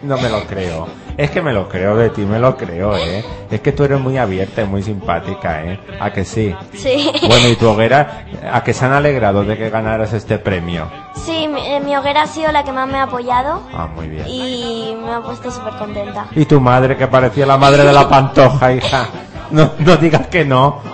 No 0.02 0.16
me 0.18 0.28
lo 0.28 0.44
creo. 0.46 0.86
Es 1.16 1.30
que 1.30 1.40
me 1.40 1.52
lo 1.52 1.68
creo 1.68 1.96
de 1.96 2.10
ti, 2.10 2.22
me 2.26 2.38
lo 2.38 2.56
creo, 2.56 2.94
¿eh? 2.96 3.24
Es 3.50 3.60
que 3.60 3.72
tú 3.72 3.84
eres 3.84 3.98
muy 3.98 4.18
abierta 4.18 4.62
y 4.62 4.66
muy 4.66 4.82
simpática, 4.82 5.64
¿eh? 5.64 5.80
¿A 5.98 6.12
que 6.12 6.24
sí? 6.24 6.54
Sí. 6.74 7.10
Bueno, 7.26 7.48
y 7.48 7.56
tu 7.56 7.68
hoguera, 7.70 8.26
¿a 8.52 8.62
que 8.62 8.74
se 8.74 8.84
han 8.84 8.92
alegrado 8.92 9.42
de 9.42 9.56
que 9.56 9.70
ganaras 9.70 10.12
este 10.12 10.38
premio? 10.38 10.86
Sí, 11.14 11.48
mi, 11.48 11.60
eh, 11.66 11.80
mi 11.80 11.96
hoguera 11.96 12.22
ha 12.22 12.26
sido 12.26 12.52
la 12.52 12.62
que 12.62 12.72
más 12.72 12.86
me 12.86 12.98
ha 12.98 13.04
apoyado 13.04 13.62
Ah, 13.74 13.86
muy 13.86 14.08
bien. 14.08 14.24
y 14.28 14.94
me 15.02 15.12
ha 15.14 15.20
puesto 15.20 15.50
súper 15.50 15.72
contenta. 15.76 16.26
Y 16.36 16.44
tu 16.44 16.60
madre, 16.60 16.96
que 16.96 17.06
parecía 17.06 17.46
la 17.46 17.56
madre 17.56 17.82
de 17.84 17.92
la 17.92 18.06
pantoja, 18.08 18.72
hija. 18.74 19.06
No, 19.50 19.70
no 19.78 19.96
digas 19.96 20.26
que 20.28 20.44
no. 20.44 20.80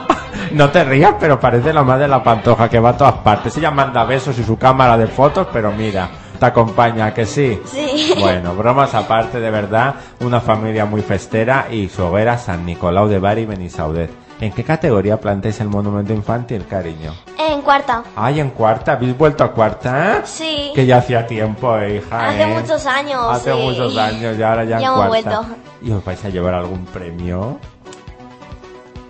No 0.53 0.69
te 0.71 0.85
rías, 0.85 1.15
pero 1.19 1.39
parece 1.41 1.73
la 1.73 1.83
madre 1.83 2.03
de 2.03 2.09
la 2.09 2.23
pantoja 2.23 2.69
que 2.69 2.79
va 2.79 2.91
a 2.91 2.97
todas 2.97 3.15
partes. 3.15 3.57
Ella 3.57 3.71
manda 3.71 4.05
besos 4.05 4.39
y 4.39 4.45
su 4.45 4.59
cámara 4.59 4.99
de 4.99 5.07
fotos, 5.07 5.47
pero 5.53 5.73
mira, 5.73 6.11
te 6.43 6.47
acompaña, 6.47 7.07
¿a 7.07 7.15
que 7.15 7.25
sí. 7.25 7.61
Sí. 7.67 8.15
Bueno, 8.19 8.53
bromas 8.57 8.93
aparte, 8.97 9.39
de 9.39 9.49
verdad, 9.49 9.95
una 10.23 10.41
familia 10.41 10.85
muy 10.85 11.01
festera 11.01 11.69
y 11.71 11.89
su 11.89 12.03
hoguera 12.03 12.37
San 12.37 12.67
Nicolau 12.67 13.07
de 13.07 13.21
Bari 13.21 13.47
Benisaudet. 13.47 14.11
¿En 14.41 14.51
qué 14.51 14.65
categoría 14.65 15.21
planteáis 15.21 15.61
el 15.61 15.69
monumento 15.69 16.13
infantil, 16.13 16.67
cariño? 16.69 17.15
En 17.39 17.63
cuarta. 17.63 18.03
Ay, 18.17 18.41
en 18.41 18.51
cuarta, 18.51 18.95
¿habéis 18.95 19.17
vuelto 19.17 19.45
a 19.45 19.53
cuarta? 19.53 20.23
Sí. 20.25 20.73
Que 20.75 20.85
ya 20.85 20.97
hacía 20.99 21.25
tiempo, 21.29 21.81
hija. 21.81 22.31
Hace 22.31 22.43
¿eh? 22.43 22.47
muchos 22.61 22.87
años, 22.87 23.25
Hace 23.31 23.53
sí. 23.53 23.61
muchos 23.61 23.97
años, 23.97 24.37
y 24.37 24.43
ahora 24.43 24.65
ya, 24.65 24.81
Ya 24.81 24.87
en 24.89 24.93
hemos 24.95 25.07
cuarta. 25.07 25.31
vuelto. 25.39 25.55
¿Y 25.83 25.93
os 25.93 26.05
vais 26.05 26.25
a 26.25 26.29
llevar 26.29 26.55
algún 26.55 26.85
premio? 26.87 27.61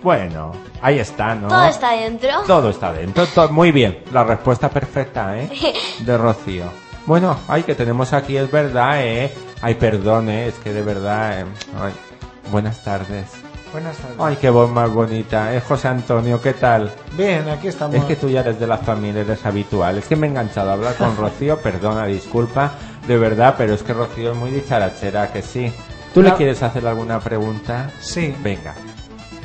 Bueno, 0.03 0.51
ahí 0.83 0.99
está, 0.99 1.33
¿no? 1.33 1.47
Todo 1.47 1.63
está 1.65 1.93
dentro. 1.93 2.29
Todo 2.45 2.69
está 2.69 2.93
dentro. 2.93 3.25
to- 3.25 3.49
muy 3.49 3.71
bien, 3.71 4.03
la 4.11 4.23
respuesta 4.23 4.69
perfecta, 4.69 5.35
¿eh? 5.35 5.49
De 6.05 6.15
Rocío. 6.15 6.82
Bueno, 7.05 7.37
ay, 7.49 7.63
que 7.63 7.75
tenemos 7.75 8.13
aquí, 8.13 8.37
es 8.37 8.49
verdad, 8.49 9.05
¿eh? 9.05 9.33
Ay, 9.61 9.75
perdón, 9.75 10.29
¿eh? 10.29 10.47
Es 10.47 10.55
que 10.55 10.71
de 10.71 10.81
verdad, 10.81 11.41
eh, 11.41 11.45
ay, 11.77 11.93
buenas 12.49 12.81
tardes. 12.81 13.25
Buenas 13.73 13.97
tardes. 13.97 14.17
Ay, 14.19 14.37
qué 14.39 14.49
voz 14.49 14.71
más 14.71 14.89
bonita. 14.89 15.53
Es 15.53 15.63
José 15.63 15.89
Antonio, 15.89 16.41
¿qué 16.41 16.53
tal? 16.53 16.89
Bien, 17.17 17.49
aquí 17.49 17.67
estamos. 17.67 17.97
Es 17.97 18.05
que 18.05 18.15
tú 18.15 18.29
ya 18.29 18.39
eres 18.39 18.57
de 18.57 18.67
la 18.67 18.77
familia, 18.77 19.21
eres 19.21 19.45
habitual. 19.45 19.97
Es 19.97 20.07
que 20.07 20.15
me 20.15 20.27
he 20.27 20.29
enganchado 20.29 20.69
a 20.69 20.73
hablar 20.73 20.95
con 20.95 21.17
Rocío, 21.17 21.57
perdona, 21.57 22.05
disculpa, 22.05 22.71
de 23.05 23.17
verdad, 23.17 23.55
pero 23.57 23.73
es 23.73 23.83
que 23.83 23.93
Rocío 23.93 24.31
es 24.31 24.37
muy 24.37 24.51
dicharachera, 24.51 25.33
que 25.33 25.41
sí. 25.41 25.73
¿Tú 26.13 26.21
le 26.21 26.31
quieres 26.33 26.63
hacer 26.63 26.87
alguna 26.87 27.19
pregunta? 27.19 27.89
Sí. 27.99 28.33
Venga. 28.41 28.75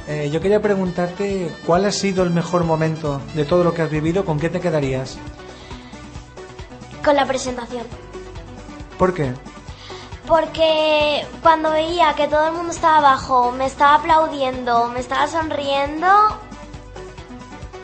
Eh, 0.07 0.31
yo 0.31 0.41
quería 0.41 0.63
preguntarte 0.63 1.51
cuál 1.67 1.87
ha 1.87 1.93
sido 1.93 2.23
el 2.23 2.31
mejor 2.31 2.65
momento 2.65 3.21
de 3.35 3.45
todo 3.45 3.65
lo 3.65 3.75
que 3.75 3.83
has 3.83 3.91
vivido, 3.91 4.25
¿con 4.25 4.39
qué 4.39 4.49
te 4.49 4.61
quedarías? 4.61 5.19
Con 7.05 7.17
la 7.17 7.27
presentación. 7.27 7.85
¿Por 8.99 9.15
qué? 9.15 9.33
Porque 10.27 11.25
cuando 11.43 11.71
veía 11.71 12.13
que 12.15 12.29
todo 12.29 12.49
el 12.49 12.53
mundo 12.55 12.73
estaba 12.73 12.99
abajo, 12.99 13.51
me 13.53 13.65
estaba 13.67 13.95
aplaudiendo, 13.95 14.89
me 14.89 15.01
estaba 15.01 15.27
sonriendo, 15.27 16.07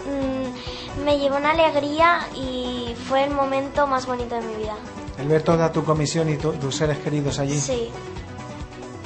mm, 0.06 1.04
me 1.04 1.18
llevó 1.18 1.36
una 1.36 1.52
alegría 1.52 2.20
y 2.34 2.94
fue 3.08 3.24
el 3.24 3.30
momento 3.30 3.86
más 3.86 4.06
bonito 4.06 4.34
de 4.34 4.42
mi 4.42 4.54
vida. 4.56 4.74
El 5.18 5.28
ver 5.28 5.42
toda 5.42 5.72
tu 5.72 5.84
comisión 5.84 6.28
y 6.28 6.36
tu- 6.36 6.52
tus 6.54 6.74
seres 6.76 6.98
queridos 6.98 7.38
allí. 7.38 7.58
Sí, 7.58 7.90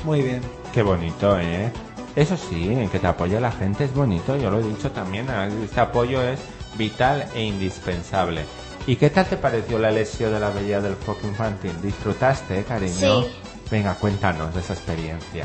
Muy 0.05 0.23
bien. 0.23 0.41
Qué 0.73 0.83
bonito, 0.83 1.39
¿eh? 1.41 1.73
Eso 2.15 2.37
sí, 2.37 2.73
en 2.73 2.89
que 2.89 3.01
te 3.01 3.07
apoye 3.09 3.39
la 3.41 3.51
gente 3.51 3.85
es 3.85 3.93
bonito, 3.95 4.37
yo 4.37 4.49
lo 4.49 4.61
he 4.61 4.63
dicho 4.63 4.93
también, 4.93 5.29
este 5.63 5.81
apoyo 5.81 6.23
es 6.23 6.39
vital 6.75 7.29
e 7.35 7.43
indispensable. 7.43 8.45
¿Y 8.89 8.97
qué 8.97 9.11
tal 9.11 9.27
te 9.27 9.37
pareció 9.37 9.79
la 9.79 9.91
lesión 9.91 10.33
de 10.33 10.41
la 10.41 10.49
bella 10.49 10.81
del 10.81 10.97
foco 10.97 11.27
infantil? 11.27 11.73
¿Disfrutaste, 11.83 12.65
cariño? 12.65 13.23
Sí. 13.23 13.27
Venga, 13.71 13.95
cuéntanos 13.95 14.55
de 14.55 14.61
esa 14.61 14.73
experiencia. 14.73 15.45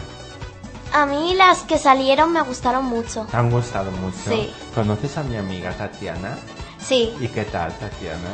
a 0.94 1.06
mí 1.06 1.34
las 1.36 1.64
que 1.64 1.78
salieron 1.78 2.32
me 2.32 2.42
gustaron 2.42 2.86
mucho. 2.86 3.28
¿Te 3.30 3.36
han 3.36 3.52
gustado 3.52 3.92
mucho? 3.92 4.30
Sí. 4.30 4.50
¿Conoces 4.74 5.18
a 5.18 5.24
mi 5.24 5.36
amiga 5.36 5.74
Tatiana? 5.74 6.38
Sí, 6.80 7.14
¿Y 7.20 7.28
qué 7.28 7.44
tal, 7.44 7.74
Tatiana? 7.74 8.32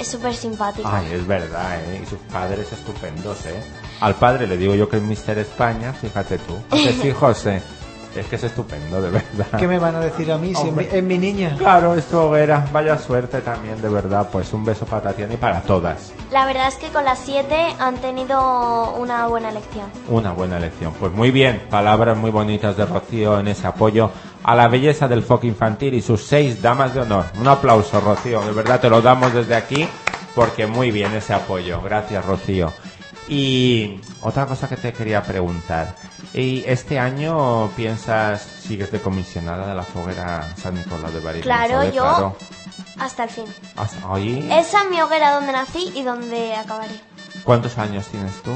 es 0.00 0.08
súper 0.08 0.34
simpática. 0.34 0.88
Ay, 0.96 1.12
es 1.12 1.24
verdad, 1.26 1.78
¿eh? 1.84 2.00
Y 2.02 2.06
sus 2.06 2.18
padres 2.32 2.72
estupendos, 2.72 3.44
¿eh? 3.46 3.62
Al 4.00 4.14
padre 4.16 4.46
le 4.48 4.56
digo 4.56 4.74
yo 4.74 4.88
que 4.88 4.96
es 4.96 5.02
Mister 5.02 5.38
España, 5.38 5.92
fíjate 5.92 6.38
tú. 6.38 6.56
¿A 6.70 6.76
que 6.76 6.92
sí, 6.94 7.12
José? 7.12 7.62
Es 8.16 8.26
que 8.26 8.36
es 8.36 8.44
estupendo, 8.44 9.00
de 9.00 9.10
verdad. 9.10 9.58
¿Qué 9.58 9.68
me 9.68 9.78
van 9.78 9.94
a 9.94 10.00
decir 10.00 10.32
a 10.32 10.38
mí 10.38 10.52
si 10.54 10.68
es 10.68 10.74
mi, 10.74 10.84
es 10.84 11.02
mi 11.02 11.16
niña? 11.16 11.54
Claro, 11.56 11.94
es 11.94 12.06
tu 12.06 12.18
hoguera. 12.18 12.66
Vaya 12.72 12.98
suerte 12.98 13.40
también, 13.40 13.80
de 13.80 13.88
verdad. 13.88 14.28
Pues 14.32 14.52
un 14.52 14.64
beso 14.64 14.84
para 14.84 15.02
Tatiana 15.02 15.34
y 15.34 15.36
para 15.36 15.60
todas. 15.62 16.12
La 16.32 16.44
verdad 16.44 16.68
es 16.68 16.74
que 16.74 16.88
con 16.88 17.04
las 17.04 17.20
siete 17.20 17.68
han 17.78 17.96
tenido 17.98 18.94
una 18.96 19.28
buena 19.28 19.52
lección. 19.52 19.86
Una 20.08 20.32
buena 20.32 20.56
elección. 20.56 20.92
Pues 20.98 21.12
muy 21.12 21.30
bien, 21.30 21.62
palabras 21.70 22.16
muy 22.16 22.30
bonitas 22.30 22.76
de 22.76 22.84
Rocío 22.84 23.38
en 23.38 23.48
ese 23.48 23.66
apoyo 23.66 24.10
a 24.42 24.54
la 24.54 24.68
belleza 24.68 25.06
del 25.06 25.22
foco 25.22 25.46
infantil 25.46 25.94
y 25.94 26.02
sus 26.02 26.24
seis 26.24 26.60
damas 26.60 26.94
de 26.94 27.00
honor. 27.00 27.26
Un 27.40 27.46
aplauso, 27.46 28.00
Rocío. 28.00 28.40
De 28.42 28.52
verdad 28.52 28.80
te 28.80 28.90
lo 28.90 29.02
damos 29.02 29.32
desde 29.32 29.54
aquí 29.54 29.86
porque 30.34 30.66
muy 30.66 30.90
bien 30.90 31.14
ese 31.14 31.32
apoyo. 31.32 31.80
Gracias, 31.80 32.24
Rocío. 32.24 32.72
Y 33.30 34.00
otra 34.22 34.44
cosa 34.46 34.68
que 34.68 34.76
te 34.76 34.92
quería 34.92 35.22
preguntar. 35.22 35.94
¿Y 36.34 36.64
este 36.66 36.98
año 36.98 37.68
piensas, 37.76 38.42
sigues 38.42 38.90
de 38.90 39.00
comisionada 39.00 39.68
de 39.68 39.74
la 39.74 39.84
foguera 39.84 40.52
San 40.60 40.74
Nicolás 40.74 41.14
de 41.14 41.20
Bari? 41.20 41.40
Claro, 41.40 41.84
yo- 41.84 42.02
Claro. 42.02 42.36
Hasta 42.98 43.24
el 43.24 43.30
fin. 43.30 43.44
Hasta 43.76 44.12
ahí. 44.14 44.46
Esa 44.52 44.82
es 44.82 44.90
mi 44.90 45.00
hoguera 45.00 45.32
donde 45.34 45.52
nací 45.52 45.92
y 45.94 46.02
donde 46.02 46.54
acabaré. 46.56 46.92
¿Cuántos 47.44 47.78
años 47.78 48.06
tienes 48.08 48.34
tú? 48.42 48.50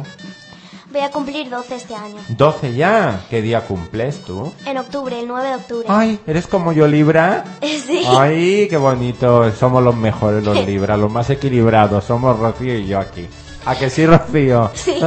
Voy 0.92 1.00
a 1.02 1.10
cumplir 1.10 1.48
12 1.50 1.76
este 1.76 1.94
año. 1.94 2.16
12 2.28 2.74
ya. 2.74 3.20
¿Qué 3.30 3.42
día 3.42 3.62
cumples 3.62 4.22
tú? 4.22 4.52
En 4.66 4.76
octubre, 4.78 5.18
el 5.18 5.26
9 5.28 5.48
de 5.48 5.54
octubre. 5.54 5.86
Ay, 5.88 6.20
¿eres 6.26 6.46
como 6.46 6.72
yo, 6.72 6.86
Libra? 6.88 7.44
Sí. 7.62 8.04
Ay, 8.08 8.66
qué 8.68 8.76
bonito. 8.76 9.50
Somos 9.52 9.82
los 9.82 9.96
mejores, 9.96 10.44
los 10.44 10.56
Libra, 10.66 10.96
los 10.96 11.10
más 11.10 11.30
equilibrados. 11.30 12.04
Somos 12.04 12.38
Rocío 12.38 12.76
y 12.78 12.86
yo 12.86 12.98
aquí. 13.00 13.26
¿A 13.66 13.74
que 13.76 13.88
sí, 13.90 14.04
Rocío? 14.06 14.70
Sí. 14.74 15.00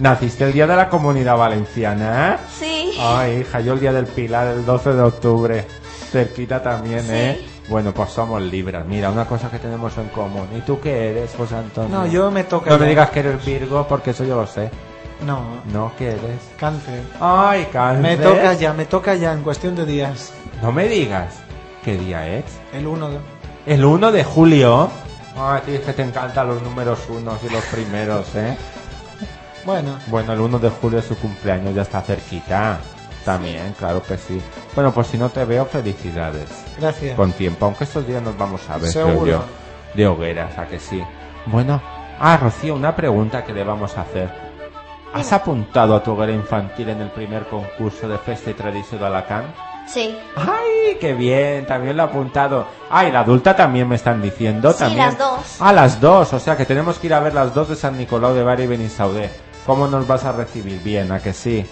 Naciste 0.00 0.44
el 0.44 0.52
día 0.52 0.66
de 0.66 0.76
la 0.76 0.88
comunidad 0.88 1.36
valenciana. 1.36 2.38
Sí. 2.58 2.92
Ay, 3.00 3.38
hija, 3.40 3.60
yo 3.60 3.72
el 3.74 3.80
día 3.80 3.92
del 3.92 4.06
Pilar, 4.06 4.48
el 4.48 4.64
12 4.66 4.92
de 4.92 5.02
octubre. 5.02 5.66
Cerquita 6.10 6.62
también, 6.62 7.00
Sí. 7.00 7.12
¿eh? 7.12 7.48
Bueno, 7.68 7.94
pues 7.94 8.10
somos 8.10 8.42
Libras. 8.42 8.84
Mira, 8.86 9.10
una 9.10 9.24
cosa 9.24 9.50
que 9.50 9.58
tenemos 9.58 9.96
en 9.96 10.08
común. 10.08 10.46
¿Y 10.56 10.60
tú 10.60 10.78
qué 10.80 11.10
eres, 11.10 11.32
José 11.36 11.56
Antonio? 11.56 11.96
No, 11.96 12.06
yo 12.06 12.30
me 12.30 12.44
toca. 12.44 12.68
No 12.70 12.78
me 12.78 12.86
digas 12.88 13.08
que 13.10 13.20
eres 13.20 13.42
Virgo, 13.44 13.86
porque 13.88 14.10
eso 14.10 14.24
yo 14.24 14.36
lo 14.36 14.46
sé. 14.46 14.68
No, 15.24 15.40
No, 15.72 15.92
¿qué 15.96 16.08
eres? 16.10 16.40
cáncer. 16.58 17.00
Ay, 17.20 17.66
cáncer. 17.72 18.02
Me 18.02 18.16
toca 18.22 18.52
ya, 18.54 18.72
me 18.74 18.84
toca 18.86 19.14
ya 19.14 19.32
en 19.32 19.42
cuestión 19.42 19.74
de 19.76 19.86
días. 19.86 20.32
No 20.60 20.72
me 20.72 20.88
digas. 20.88 21.34
¿Qué 21.84 21.96
día 21.96 22.28
es? 22.28 22.44
El 22.74 22.86
1 22.88 23.08
de... 23.10 23.18
El 23.66 23.84
1 23.84 24.10
de 24.12 24.24
julio. 24.24 24.90
Ay, 25.36 25.60
tío, 25.64 25.74
es 25.76 25.80
que 25.82 25.92
te 25.92 26.02
encantan 26.02 26.48
los 26.48 26.62
números 26.62 27.00
unos 27.08 27.42
y 27.42 27.48
los 27.48 27.64
primeros, 27.64 28.34
¿eh? 28.34 28.56
Bueno, 29.64 29.98
Bueno, 30.08 30.32
el 30.32 30.40
1 30.40 30.58
de 30.58 30.70
julio 30.70 30.98
es 30.98 31.04
su 31.06 31.16
cumpleaños, 31.16 31.74
ya 31.74 31.82
está 31.82 32.00
cerquita. 32.02 32.78
También, 33.24 33.72
claro 33.78 34.02
que 34.02 34.18
sí. 34.18 34.40
Bueno, 34.74 34.92
pues 34.92 35.06
si 35.06 35.16
no 35.18 35.28
te 35.30 35.44
veo, 35.44 35.64
felicidades. 35.64 36.48
gracias. 36.78 37.14
Con 37.16 37.32
tiempo, 37.32 37.66
aunque 37.66 37.84
estos 37.84 38.06
días 38.06 38.20
nos 38.22 38.36
vamos 38.36 38.68
a 38.68 38.78
ver, 38.78 38.92
creo 38.92 39.06
Seguro. 39.06 39.30
yo. 39.30 39.44
De 39.94 40.06
hogueras, 40.06 40.58
a 40.58 40.66
que 40.66 40.78
sí. 40.80 41.02
Bueno, 41.46 41.80
ah, 42.18 42.36
Rocío, 42.36 42.74
una 42.74 42.96
pregunta 42.96 43.44
que 43.44 43.52
le 43.52 43.62
vamos 43.62 43.96
a 43.96 44.02
hacer. 44.02 44.28
¿Has 45.14 45.32
apuntado 45.32 45.94
a 45.94 46.02
tu 46.02 46.12
hoguera 46.12 46.32
infantil 46.32 46.88
en 46.88 47.00
el 47.02 47.10
primer 47.10 47.46
concurso 47.46 48.08
de 48.08 48.18
Festa 48.18 48.50
y 48.50 48.54
Tradición 48.54 49.00
de 49.00 49.06
Alacant? 49.06 49.46
Sí. 49.86 50.16
¡Ay, 50.36 50.96
qué 51.00 51.12
bien! 51.14 51.66
También 51.66 51.96
lo 51.96 52.04
he 52.04 52.06
apuntado. 52.06 52.66
¡Ay, 52.90 53.12
la 53.12 53.20
adulta 53.20 53.54
también 53.54 53.88
me 53.88 53.96
están 53.96 54.22
diciendo! 54.22 54.72
Sí, 54.72 54.78
también. 54.80 55.06
las 55.06 55.18
dos. 55.18 55.40
Ah, 55.60 55.72
las 55.72 56.00
dos. 56.00 56.32
O 56.32 56.38
sea 56.38 56.56
que 56.56 56.64
tenemos 56.64 56.98
que 56.98 57.08
ir 57.08 57.14
a 57.14 57.20
ver 57.20 57.34
las 57.34 57.52
dos 57.54 57.68
de 57.68 57.76
San 57.76 57.98
Nicolau 57.98 58.34
de 58.34 58.42
Bari 58.42 58.64
y 58.64 58.66
Benisaudé. 58.66 59.30
¿Cómo 59.66 59.86
nos 59.86 60.06
vas 60.06 60.24
a 60.24 60.32
recibir? 60.32 60.80
Bien, 60.82 61.12
¿a 61.12 61.20
que 61.20 61.32
sí? 61.32 61.66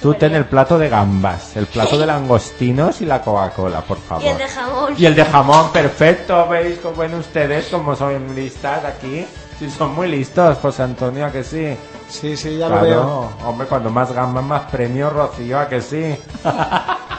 Tú 0.00 0.14
ten 0.14 0.34
el 0.34 0.46
plato 0.46 0.78
de 0.78 0.88
gambas, 0.88 1.56
el 1.56 1.66
plato 1.66 1.96
de 1.96 2.06
langostinos 2.06 3.00
y 3.00 3.04
la 3.06 3.22
Coca-Cola, 3.22 3.82
por 3.82 3.98
favor. 3.98 4.24
Y 4.24 4.28
el 4.28 4.38
de 4.38 4.48
jamón. 4.48 4.94
Y 4.98 5.06
el 5.06 5.14
de 5.14 5.24
jamón, 5.24 5.70
perfecto. 5.70 6.48
¿Veis 6.48 6.78
cómo 6.82 6.96
ven 6.96 7.14
ustedes 7.14 7.68
cómo 7.70 7.94
son 7.94 8.34
listas 8.34 8.84
aquí? 8.84 9.24
Sí, 9.58 9.70
son 9.70 9.94
muy 9.94 10.08
listos, 10.08 10.58
José 10.58 10.82
Antonio, 10.82 11.26
¿a 11.26 11.30
que 11.30 11.44
sí? 11.44 11.76
Sí, 12.08 12.36
sí, 12.36 12.58
ya 12.58 12.68
lo 12.68 12.80
veo. 12.80 13.32
Hombre, 13.46 13.68
cuando 13.68 13.90
más 13.90 14.12
gambas, 14.12 14.42
más 14.44 14.62
premios, 14.70 15.12
Rocío, 15.12 15.60
¿a 15.60 15.68
que 15.68 15.80
sí? 15.80 16.16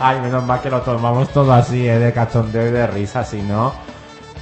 Ay, 0.00 0.20
menos 0.20 0.44
mal 0.44 0.60
que 0.60 0.70
lo 0.70 0.80
tomamos 0.82 1.28
todo 1.30 1.52
así, 1.52 1.88
¿eh? 1.88 1.98
De 1.98 2.12
cachondeo 2.12 2.68
y 2.68 2.70
de 2.70 2.86
risa, 2.86 3.24
si 3.24 3.42
no. 3.42 3.72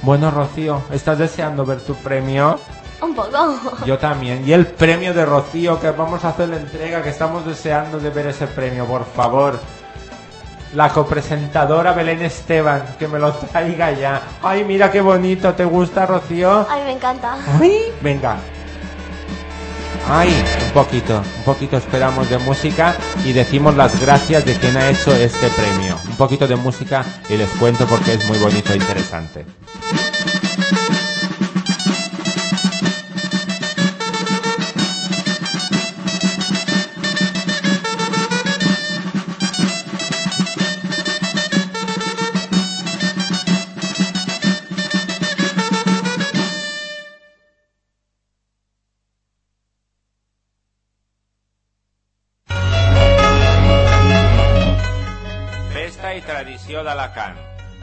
Bueno, 0.03 0.29
Rocío, 0.29 0.83
¿estás 0.91 1.17
deseando 1.17 1.65
ver 1.65 1.81
tu 1.81 1.95
premio? 1.95 2.59
Un 3.01 3.15
poco. 3.15 3.55
Yo 3.85 3.97
también. 3.97 4.47
Y 4.47 4.53
el 4.53 4.67
premio 4.67 5.13
de 5.13 5.25
Rocío, 5.25 5.79
que 5.79 5.91
vamos 5.91 6.23
a 6.23 6.29
hacer 6.29 6.49
la 6.49 6.57
entrega, 6.57 7.01
que 7.01 7.09
estamos 7.09 7.45
deseando 7.45 7.99
de 7.99 8.09
ver 8.11 8.27
ese 8.27 8.47
premio, 8.47 8.85
por 8.85 9.05
favor. 9.05 9.59
La 10.75 10.89
copresentadora 10.89 11.93
Belén 11.93 12.21
Esteban, 12.21 12.83
que 12.99 13.07
me 13.07 13.17
lo 13.17 13.31
traiga 13.33 13.91
ya. 13.91 14.21
Ay, 14.43 14.63
mira 14.63 14.91
qué 14.91 15.01
bonito, 15.01 15.53
¿te 15.53 15.65
gusta, 15.65 16.05
Rocío? 16.05 16.67
Ay, 16.69 16.83
me 16.83 16.91
encanta. 16.91 17.37
Ay, 17.59 17.93
venga. 18.01 18.37
Ay, 20.09 20.29
un 20.65 20.71
poquito, 20.71 21.21
un 21.37 21.43
poquito 21.43 21.75
esperamos 21.75 22.29
de 22.29 22.37
música 22.37 22.95
y 23.25 23.33
decimos 23.33 23.75
las 23.75 23.99
gracias 23.99 24.45
de 24.45 24.55
quien 24.55 24.77
ha 24.77 24.89
hecho 24.89 25.13
este 25.13 25.49
premio. 25.49 25.97
Un 26.07 26.15
poquito 26.15 26.47
de 26.47 26.55
música 26.55 27.03
y 27.29 27.35
les 27.35 27.49
cuento 27.51 27.85
porque 27.85 28.13
es 28.13 28.25
muy 28.25 28.37
bonito 28.37 28.71
e 28.71 28.77
interesante. 28.77 29.45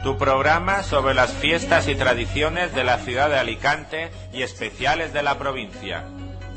Tu 0.05 0.19
programa 0.19 0.83
sobre 0.83 1.15
las 1.15 1.31
fiestas 1.31 1.87
y 1.87 1.95
tradiciones 1.95 2.75
de 2.75 2.83
la 2.83 2.99
ciudad 2.99 3.27
de 3.27 3.39
Alicante 3.39 4.11
y 4.31 4.43
especiales 4.43 5.13
de 5.13 5.23
la 5.23 5.39
provincia. 5.39 6.03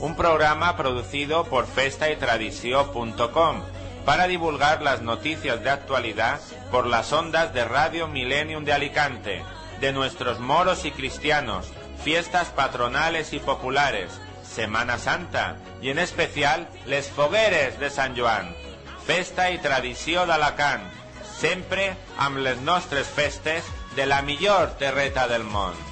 Un 0.00 0.16
programa 0.16 0.76
producido 0.76 1.44
por 1.44 1.66
festaytradició.com 1.66 3.62
para 4.04 4.26
divulgar 4.26 4.82
las 4.82 5.00
noticias 5.00 5.64
de 5.64 5.70
actualidad 5.70 6.40
por 6.70 6.86
las 6.86 7.10
ondas 7.14 7.54
de 7.54 7.64
Radio 7.64 8.06
Millennium 8.06 8.66
de 8.66 8.74
Alicante, 8.74 9.42
de 9.80 9.94
nuestros 9.94 10.40
moros 10.40 10.84
y 10.84 10.90
cristianos, 10.90 11.72
fiestas 12.04 12.48
patronales 12.48 13.32
y 13.32 13.38
populares, 13.38 14.10
Semana 14.42 14.98
Santa 14.98 15.56
y 15.80 15.88
en 15.88 16.00
especial 16.00 16.68
les 16.84 17.08
fogueres 17.08 17.80
de 17.80 17.88
Sant 17.88 18.14
Joan. 18.14 18.54
Festa 19.08 19.48
i 19.48 19.56
tradició 19.56 20.26
d'Alacant, 20.28 20.84
sempre 21.38 21.92
amb 22.18 22.42
les 22.42 22.60
nostres 22.66 23.06
festes 23.06 23.68
de 23.96 24.06
la 24.06 24.22
millor 24.22 24.74
terreta 24.82 25.28
del 25.30 25.46
món. 25.46 25.87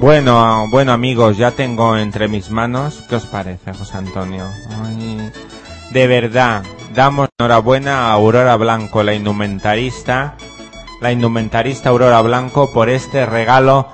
Bueno, 0.00 0.68
bueno 0.70 0.92
amigos, 0.92 1.38
ya 1.38 1.50
tengo 1.50 1.96
entre 1.96 2.28
mis 2.28 2.50
manos. 2.50 3.02
¿Qué 3.08 3.16
os 3.16 3.26
parece, 3.26 3.74
José 3.74 3.96
Antonio? 3.96 4.44
De 5.90 6.06
verdad, 6.06 6.62
damos 6.94 7.28
enhorabuena 7.36 8.06
a 8.06 8.12
Aurora 8.12 8.54
Blanco, 8.54 9.02
la 9.02 9.14
indumentarista, 9.14 10.36
la 11.00 11.10
indumentarista 11.10 11.88
Aurora 11.88 12.22
Blanco, 12.22 12.72
por 12.72 12.88
este 12.88 13.26
regalo 13.26 13.88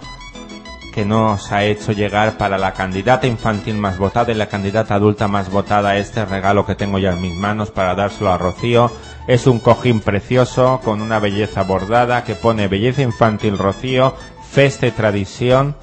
que 0.92 1.06
nos 1.06 1.50
ha 1.52 1.64
hecho 1.64 1.92
llegar 1.92 2.36
para 2.36 2.58
la 2.58 2.74
candidata 2.74 3.26
infantil 3.26 3.76
más 3.76 3.96
votada 3.96 4.30
y 4.30 4.34
la 4.34 4.50
candidata 4.50 4.96
adulta 4.96 5.26
más 5.26 5.50
votada. 5.50 5.96
Este 5.96 6.26
regalo 6.26 6.66
que 6.66 6.74
tengo 6.74 6.98
ya 6.98 7.14
en 7.14 7.22
mis 7.22 7.34
manos 7.34 7.70
para 7.70 7.94
dárselo 7.94 8.30
a 8.30 8.36
Rocío 8.36 8.90
es 9.26 9.46
un 9.46 9.58
cojín 9.58 10.00
precioso 10.00 10.82
con 10.84 11.00
una 11.00 11.18
belleza 11.18 11.62
bordada 11.62 12.24
que 12.24 12.34
pone 12.34 12.68
belleza 12.68 13.00
infantil 13.00 13.56
Rocío, 13.56 14.14
festa 14.50 14.86
y 14.86 14.90
tradición 14.90 15.74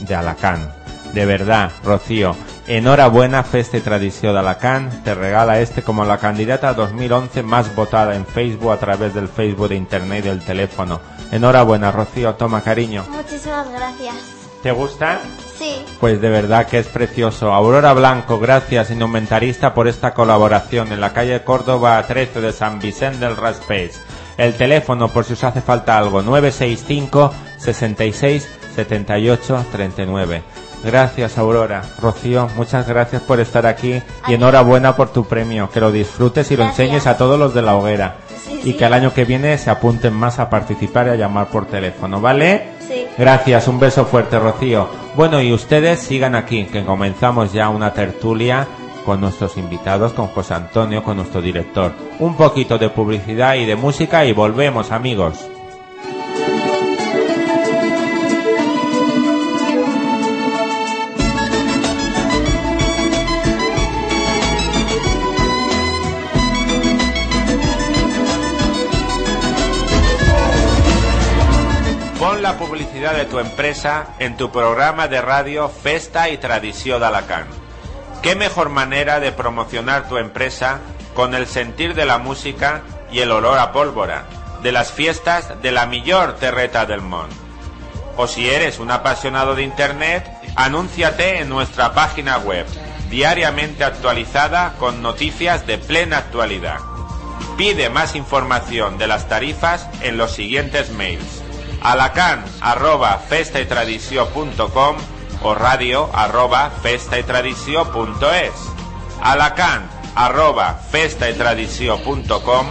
de 0.00 0.14
Alacant. 0.14 0.70
De 1.12 1.26
verdad, 1.26 1.70
Rocío, 1.84 2.36
enhorabuena 2.68 3.42
Festa 3.42 3.76
y 3.76 3.80
Tradición 3.80 4.32
de 4.32 4.38
Alacant. 4.38 5.02
Te 5.02 5.14
regala 5.14 5.60
este 5.60 5.82
como 5.82 6.04
la 6.04 6.18
candidata 6.18 6.72
2011 6.74 7.42
más 7.42 7.74
votada 7.74 8.14
en 8.14 8.26
Facebook 8.26 8.72
a 8.72 8.78
través 8.78 9.12
del 9.12 9.28
Facebook 9.28 9.68
de 9.68 9.76
Internet 9.76 10.24
y 10.24 10.28
del 10.28 10.40
teléfono. 10.40 11.00
Enhorabuena, 11.32 11.90
Rocío. 11.90 12.34
Toma, 12.34 12.62
cariño. 12.62 13.04
Muchísimas 13.10 13.68
gracias. 13.70 14.14
¿Te 14.62 14.72
gusta? 14.72 15.20
Sí. 15.58 15.84
Pues 15.98 16.20
de 16.20 16.28
verdad 16.28 16.66
que 16.66 16.78
es 16.78 16.86
precioso. 16.86 17.52
Aurora 17.52 17.92
Blanco, 17.92 18.38
gracias, 18.38 18.90
indumentarista, 18.90 19.74
por 19.74 19.88
esta 19.88 20.12
colaboración 20.14 20.92
en 20.92 21.00
la 21.00 21.12
calle 21.12 21.42
Córdoba 21.42 22.04
13 22.06 22.40
de 22.40 22.52
San 22.52 22.78
Vicente 22.78 23.24
del 23.24 23.36
Raspeix. 23.36 24.00
El 24.36 24.54
teléfono, 24.54 25.08
por 25.08 25.24
si 25.24 25.32
os 25.32 25.44
hace 25.44 25.60
falta 25.60 25.98
algo, 25.98 26.22
965 26.22 27.32
66 27.58 28.48
78 28.74 29.64
39. 29.72 30.42
Gracias, 30.82 31.36
Aurora. 31.36 31.82
Rocío, 32.00 32.48
muchas 32.56 32.88
gracias 32.88 33.20
por 33.22 33.38
estar 33.38 33.66
aquí 33.66 34.00
y 34.28 34.34
enhorabuena 34.34 34.96
por 34.96 35.10
tu 35.12 35.24
premio. 35.26 35.68
Que 35.70 35.80
lo 35.80 35.92
disfrutes 35.92 36.50
y 36.50 36.56
lo 36.56 36.64
Gracias. 36.64 36.80
enseñes 36.80 37.06
a 37.06 37.16
todos 37.18 37.38
los 37.38 37.52
de 37.52 37.62
la 37.62 37.76
hoguera. 37.76 38.16
Sí, 38.44 38.60
y 38.60 38.62
sí. 38.62 38.72
que 38.74 38.86
el 38.86 38.94
año 38.94 39.12
que 39.12 39.26
viene 39.26 39.58
se 39.58 39.68
apunten 39.70 40.14
más 40.14 40.38
a 40.38 40.48
participar 40.48 41.08
y 41.08 41.10
a 41.10 41.14
llamar 41.16 41.48
por 41.48 41.66
teléfono, 41.66 42.20
¿vale? 42.20 42.70
Sí. 42.88 43.06
Gracias, 43.18 43.68
un 43.68 43.78
beso 43.78 44.06
fuerte, 44.06 44.38
Rocío. 44.38 44.88
Bueno, 45.16 45.42
y 45.42 45.52
ustedes 45.52 46.00
sigan 46.00 46.34
aquí, 46.34 46.64
que 46.64 46.84
comenzamos 46.84 47.52
ya 47.52 47.68
una 47.68 47.92
tertulia 47.92 48.66
con 49.04 49.20
nuestros 49.20 49.58
invitados, 49.58 50.12
con 50.14 50.28
José 50.28 50.54
Antonio, 50.54 51.02
con 51.02 51.16
nuestro 51.18 51.42
director. 51.42 51.92
Un 52.20 52.36
poquito 52.36 52.78
de 52.78 52.88
publicidad 52.88 53.56
y 53.56 53.66
de 53.66 53.76
música 53.76 54.24
y 54.24 54.32
volvemos, 54.32 54.92
amigos. 54.92 55.46
De 73.20 73.26
tu 73.26 73.38
empresa 73.38 74.06
en 74.18 74.38
tu 74.38 74.50
programa 74.50 75.06
de 75.06 75.20
radio 75.20 75.68
Festa 75.68 76.30
y 76.30 76.38
Tradición 76.38 77.00
de 77.00 77.06
Alacant. 77.06 77.50
¿Qué 78.22 78.34
mejor 78.34 78.70
manera 78.70 79.20
de 79.20 79.30
promocionar 79.30 80.08
tu 80.08 80.16
empresa 80.16 80.78
con 81.14 81.34
el 81.34 81.46
sentir 81.46 81.94
de 81.94 82.06
la 82.06 82.16
música 82.16 82.80
y 83.12 83.18
el 83.18 83.30
olor 83.30 83.58
a 83.58 83.72
pólvora 83.72 84.24
de 84.62 84.72
las 84.72 84.90
fiestas 84.90 85.60
de 85.60 85.70
la 85.70 85.84
millor 85.84 86.36
terreta 86.36 86.86
del 86.86 87.02
mundo? 87.02 87.34
O 88.16 88.26
si 88.26 88.48
eres 88.48 88.78
un 88.78 88.90
apasionado 88.90 89.54
de 89.54 89.64
Internet, 89.64 90.26
anúnciate 90.56 91.40
en 91.40 91.50
nuestra 91.50 91.92
página 91.92 92.38
web, 92.38 92.64
diariamente 93.10 93.84
actualizada 93.84 94.76
con 94.78 95.02
noticias 95.02 95.66
de 95.66 95.76
plena 95.76 96.16
actualidad. 96.16 96.78
Pide 97.58 97.90
más 97.90 98.16
información 98.16 98.96
de 98.96 99.08
las 99.08 99.28
tarifas 99.28 99.86
en 100.00 100.16
los 100.16 100.30
siguientes 100.30 100.88
mails. 100.92 101.49
Alacan 101.82 102.44
arroba 102.60 103.18
festaytradició.com 103.28 104.96
o 105.42 105.54
radio 105.54 106.10
arroba 106.12 106.70
festaytradició.es. 106.82 108.52
Alacan 109.22 109.88
arroba 110.14 110.80
festaytradició.com 110.90 112.66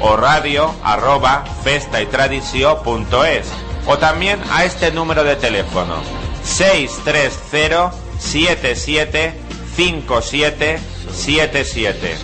o 0.00 0.16
radio 0.16 0.74
arroba 0.82 1.44
festaytradició.es 1.62 3.46
o 3.86 3.98
también 3.98 4.40
a 4.50 4.64
este 4.64 4.90
número 4.92 5.24
de 5.24 5.36
teléfono 5.36 5.96
630 6.42 7.92
77 8.18 9.34
57 9.76 10.78
77 11.12 12.16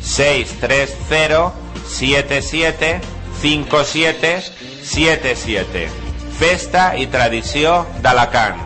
630 0.00 1.52
77 1.86 3.00
57 3.40 4.73
77 4.84 5.88
Festa 6.34 6.92
i 7.00 7.08
tradició 7.08 7.80
d'Alacant. 8.04 8.63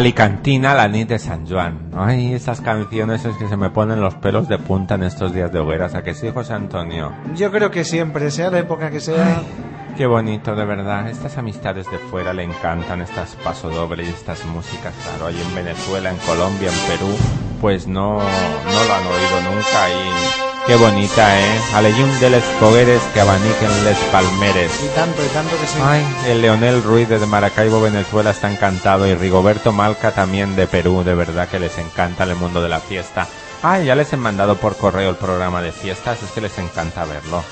Alicantina, 0.00 0.74
la 0.74 0.88
nit 0.88 1.10
de 1.10 1.18
San 1.18 1.46
Juan. 1.46 1.90
Ay, 1.94 2.32
esas 2.32 2.62
canciones 2.62 3.22
es 3.26 3.36
que 3.36 3.46
se 3.48 3.56
me 3.58 3.68
ponen 3.68 4.00
los 4.00 4.14
pelos 4.14 4.48
de 4.48 4.56
punta 4.56 4.94
en 4.94 5.02
estos 5.02 5.34
días 5.34 5.52
de 5.52 5.58
hogueras. 5.58 5.94
¿A 5.94 6.02
que 6.02 6.14
sí, 6.14 6.30
José 6.32 6.54
Antonio? 6.54 7.12
Yo 7.34 7.50
creo 7.50 7.70
que 7.70 7.84
siempre, 7.84 8.30
sea 8.30 8.50
la 8.50 8.60
época 8.60 8.90
que 8.90 8.98
sea. 8.98 9.42
Qué 9.98 10.06
bonito, 10.06 10.54
de 10.56 10.64
verdad. 10.64 11.06
Estas 11.10 11.36
amistades 11.36 11.84
de 11.90 11.98
fuera 11.98 12.32
le 12.32 12.44
encantan, 12.44 13.02
estas 13.02 13.36
pasodoble 13.44 14.04
y 14.04 14.08
estas 14.08 14.42
músicas, 14.46 14.94
claro. 15.04 15.26
Ahí 15.26 15.38
en 15.38 15.54
Venezuela, 15.54 16.08
en 16.08 16.16
Colombia, 16.16 16.70
en 16.70 16.88
Perú, 16.88 17.14
pues 17.60 17.86
no, 17.86 18.14
no 18.14 18.84
lo 18.86 18.94
han 18.94 19.06
oído 19.06 19.52
nunca 19.52 19.90
y 19.90 20.49
qué 20.70 20.76
bonita, 20.76 21.40
¿eh? 21.40 21.60
Aleyum 21.74 22.08
de 22.20 22.30
les 22.30 22.44
fogueres 22.44 23.02
que 23.12 23.20
abaniquen 23.20 23.84
les 23.84 23.98
palmeres. 24.12 24.70
Y 24.84 24.86
tanto, 24.94 25.20
y 25.24 25.28
tanto 25.30 25.58
que 25.58 25.66
sí. 25.66 25.80
Ay, 25.82 26.06
el 26.28 26.42
Leonel 26.42 26.84
Ruiz 26.84 27.08
de 27.08 27.18
Maracaibo, 27.26 27.80
Venezuela 27.80 28.30
está 28.30 28.48
encantado 28.52 29.04
y 29.04 29.16
Rigoberto 29.16 29.72
Malca 29.72 30.12
también 30.12 30.54
de 30.54 30.68
Perú, 30.68 31.02
de 31.02 31.16
verdad 31.16 31.48
que 31.48 31.58
les 31.58 31.76
encanta 31.78 32.22
el 32.22 32.36
mundo 32.36 32.62
de 32.62 32.68
la 32.68 32.78
fiesta. 32.78 33.26
Ay, 33.64 33.86
ya 33.86 33.96
les 33.96 34.12
he 34.12 34.16
mandado 34.16 34.58
por 34.58 34.76
correo 34.76 35.10
el 35.10 35.16
programa 35.16 35.60
de 35.60 35.72
fiestas, 35.72 36.22
es 36.22 36.30
que 36.30 36.40
les 36.40 36.56
encanta 36.56 37.04
verlo. 37.04 37.42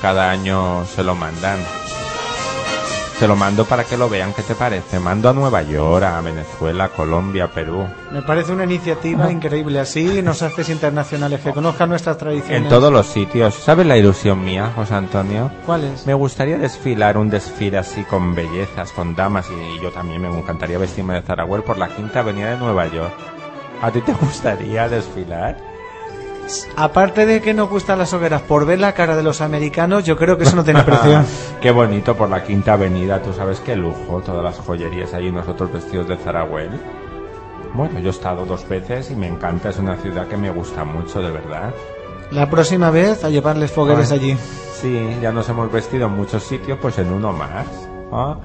Cada 0.00 0.30
año 0.30 0.86
se 0.86 1.02
lo 1.02 1.16
mandan. 1.16 1.58
Se 3.18 3.26
lo 3.26 3.34
mando 3.34 3.64
para 3.64 3.82
que 3.82 3.96
lo 3.96 4.08
vean, 4.08 4.32
¿qué 4.32 4.42
te 4.42 4.54
parece? 4.54 5.00
Mando 5.00 5.28
a 5.28 5.32
Nueva 5.32 5.62
York, 5.62 6.04
a 6.04 6.20
Venezuela, 6.20 6.88
Colombia, 6.90 7.48
Perú. 7.48 7.84
Me 8.12 8.22
parece 8.22 8.52
una 8.52 8.62
iniciativa 8.62 9.28
increíble. 9.32 9.80
Así 9.80 10.22
nos 10.22 10.40
haces 10.42 10.68
internacionales, 10.68 11.40
que 11.40 11.50
conozcan 11.52 11.88
nuestras 11.88 12.16
tradiciones. 12.16 12.62
En 12.62 12.68
todos 12.68 12.92
los 12.92 13.08
sitios. 13.08 13.54
¿Sabes 13.54 13.86
la 13.86 13.96
ilusión 13.96 14.44
mía, 14.44 14.70
José 14.76 14.94
Antonio? 14.94 15.50
¿Cuál 15.66 15.82
es? 15.82 16.06
Me 16.06 16.14
gustaría 16.14 16.58
desfilar 16.58 17.18
un 17.18 17.28
desfile 17.28 17.78
así 17.78 18.04
con 18.04 18.36
bellezas, 18.36 18.92
con 18.92 19.16
damas 19.16 19.46
y 19.50 19.82
yo 19.82 19.90
también 19.90 20.22
me 20.22 20.28
encantaría 20.28 20.78
vestirme 20.78 21.14
de 21.14 21.22
Zaragüel 21.22 21.64
por 21.64 21.76
la 21.76 21.88
quinta 21.88 22.20
avenida 22.20 22.52
de 22.52 22.58
Nueva 22.58 22.86
York. 22.86 23.14
¿A 23.82 23.90
ti 23.90 24.00
te 24.00 24.12
gustaría 24.12 24.88
desfilar? 24.88 25.67
Aparte 26.76 27.26
de 27.26 27.40
que 27.40 27.54
nos 27.54 27.68
gustan 27.68 27.98
las 27.98 28.12
hogueras 28.12 28.42
por 28.42 28.66
ver 28.66 28.80
la 28.80 28.94
cara 28.94 29.16
de 29.16 29.22
los 29.22 29.40
americanos, 29.40 30.04
yo 30.04 30.16
creo 30.16 30.38
que 30.38 30.44
eso 30.44 30.56
no 30.56 30.64
tiene 30.64 30.82
precio. 30.82 31.22
Qué 31.60 31.70
bonito 31.70 32.16
por 32.16 32.28
la 32.28 32.42
quinta 32.44 32.74
avenida, 32.74 33.22
tú 33.22 33.32
sabes 33.32 33.60
qué 33.60 33.74
lujo, 33.76 34.22
todas 34.24 34.42
las 34.42 34.58
joyerías 34.58 35.12
ahí, 35.14 35.30
nosotros 35.32 35.72
vestidos 35.72 36.08
de 36.08 36.16
Zaragüel. 36.16 36.70
Bueno, 37.74 37.98
yo 38.00 38.08
he 38.08 38.10
estado 38.10 38.46
dos 38.46 38.68
veces 38.68 39.10
y 39.10 39.16
me 39.16 39.26
encanta, 39.26 39.70
es 39.70 39.78
una 39.78 39.96
ciudad 39.96 40.26
que 40.28 40.36
me 40.36 40.50
gusta 40.50 40.84
mucho, 40.84 41.20
de 41.20 41.30
verdad. 41.30 41.74
La 42.30 42.48
próxima 42.48 42.90
vez 42.90 43.24
a 43.24 43.30
llevarles 43.30 43.72
fogueres 43.72 44.12
Ay, 44.12 44.18
allí. 44.18 44.36
Sí, 44.80 45.16
ya 45.20 45.32
nos 45.32 45.48
hemos 45.48 45.70
vestido 45.72 46.06
en 46.06 46.12
muchos 46.12 46.44
sitios, 46.44 46.78
pues 46.80 46.98
en 46.98 47.12
uno 47.12 47.32
más. 47.32 47.66
¿ah? 48.12 48.36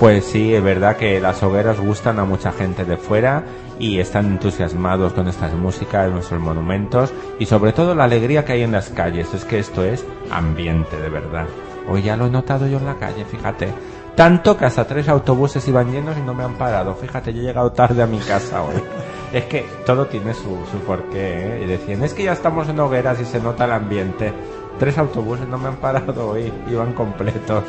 Pues 0.00 0.24
sí, 0.24 0.54
es 0.54 0.62
verdad 0.62 0.96
que 0.96 1.20
las 1.20 1.42
hogueras 1.42 1.78
gustan 1.78 2.18
a 2.18 2.24
mucha 2.24 2.52
gente 2.52 2.86
de 2.86 2.96
fuera 2.96 3.44
y 3.78 3.98
están 3.98 4.24
entusiasmados 4.28 5.12
con 5.12 5.28
estas 5.28 5.52
músicas, 5.52 6.10
nuestros 6.10 6.40
monumentos 6.40 7.12
y 7.38 7.44
sobre 7.44 7.74
todo 7.74 7.94
la 7.94 8.04
alegría 8.04 8.42
que 8.42 8.54
hay 8.54 8.62
en 8.62 8.72
las 8.72 8.88
calles. 8.88 9.34
Es 9.34 9.44
que 9.44 9.58
esto 9.58 9.84
es 9.84 10.06
ambiente 10.30 10.96
de 10.96 11.10
verdad. 11.10 11.44
Hoy 11.86 12.00
ya 12.00 12.16
lo 12.16 12.28
he 12.28 12.30
notado 12.30 12.66
yo 12.66 12.78
en 12.78 12.86
la 12.86 12.96
calle, 12.96 13.26
fíjate. 13.26 13.74
Tanto 14.16 14.56
que 14.56 14.64
hasta 14.64 14.86
tres 14.86 15.06
autobuses 15.06 15.68
iban 15.68 15.92
llenos 15.92 16.16
y 16.16 16.22
no 16.22 16.32
me 16.32 16.44
han 16.44 16.54
parado. 16.54 16.94
Fíjate, 16.94 17.34
yo 17.34 17.42
he 17.42 17.44
llegado 17.44 17.72
tarde 17.72 18.02
a 18.02 18.06
mi 18.06 18.20
casa 18.20 18.62
hoy. 18.62 18.82
Es 19.34 19.44
que 19.44 19.64
todo 19.84 20.06
tiene 20.06 20.32
su, 20.32 20.58
su 20.72 20.78
porqué, 20.84 21.58
¿eh? 21.58 21.60
Y 21.62 21.66
decían, 21.66 22.02
es 22.02 22.14
que 22.14 22.24
ya 22.24 22.32
estamos 22.32 22.68
en 22.68 22.80
hogueras 22.80 23.20
y 23.20 23.24
se 23.26 23.38
nota 23.38 23.66
el 23.66 23.72
ambiente. 23.72 24.32
Tres 24.78 24.98
autobuses 24.98 25.46
no 25.46 25.58
me 25.58 25.68
han 25.68 25.76
parado 25.76 26.30
hoy, 26.30 26.52
iban 26.68 26.94
completos. 26.94 27.62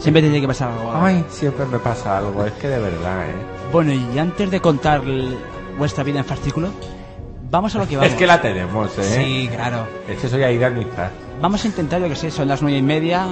Siempre 0.00 0.22
tiene 0.22 0.40
que 0.40 0.46
pasar 0.48 0.72
algo. 0.72 0.92
Ay, 0.94 1.24
siempre 1.28 1.66
me 1.66 1.78
pasa 1.78 2.18
algo, 2.18 2.44
es 2.44 2.52
que 2.54 2.68
de 2.68 2.78
verdad, 2.78 3.28
¿eh? 3.28 3.34
Bueno, 3.70 3.92
y 3.92 4.18
antes 4.18 4.50
de 4.50 4.60
contar 4.60 5.02
vuestra 5.78 6.02
vida 6.02 6.18
en 6.20 6.24
fascículo, 6.24 6.70
vamos 7.50 7.74
a 7.74 7.78
lo 7.78 7.86
que 7.86 7.96
vamos. 7.96 8.10
Es 8.12 8.18
que 8.18 8.26
la 8.26 8.40
tenemos, 8.40 8.96
¿eh? 8.98 9.02
Sí, 9.02 9.48
claro. 9.54 9.86
Es 10.08 10.18
que 10.18 10.28
soy 10.28 10.42
Aida 10.42 10.70
Nizar. 10.70 11.10
Vamos 11.40 11.62
a 11.64 11.66
intentar, 11.68 12.00
yo 12.00 12.08
que 12.08 12.16
sé, 12.16 12.30
son 12.30 12.48
las 12.48 12.62
nueve 12.62 12.78
y 12.78 12.82
media, 12.82 13.26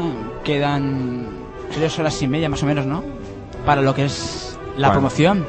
quedan 0.44 1.26
tres 1.74 1.98
horas 1.98 2.20
y 2.22 2.28
media 2.28 2.48
más 2.48 2.62
o 2.62 2.66
menos, 2.66 2.86
¿no? 2.86 3.02
Para 3.64 3.80
lo 3.82 3.94
que 3.94 4.04
es 4.04 4.58
la 4.76 4.88
¿Cuándo? 4.88 4.92
promoción 4.92 5.46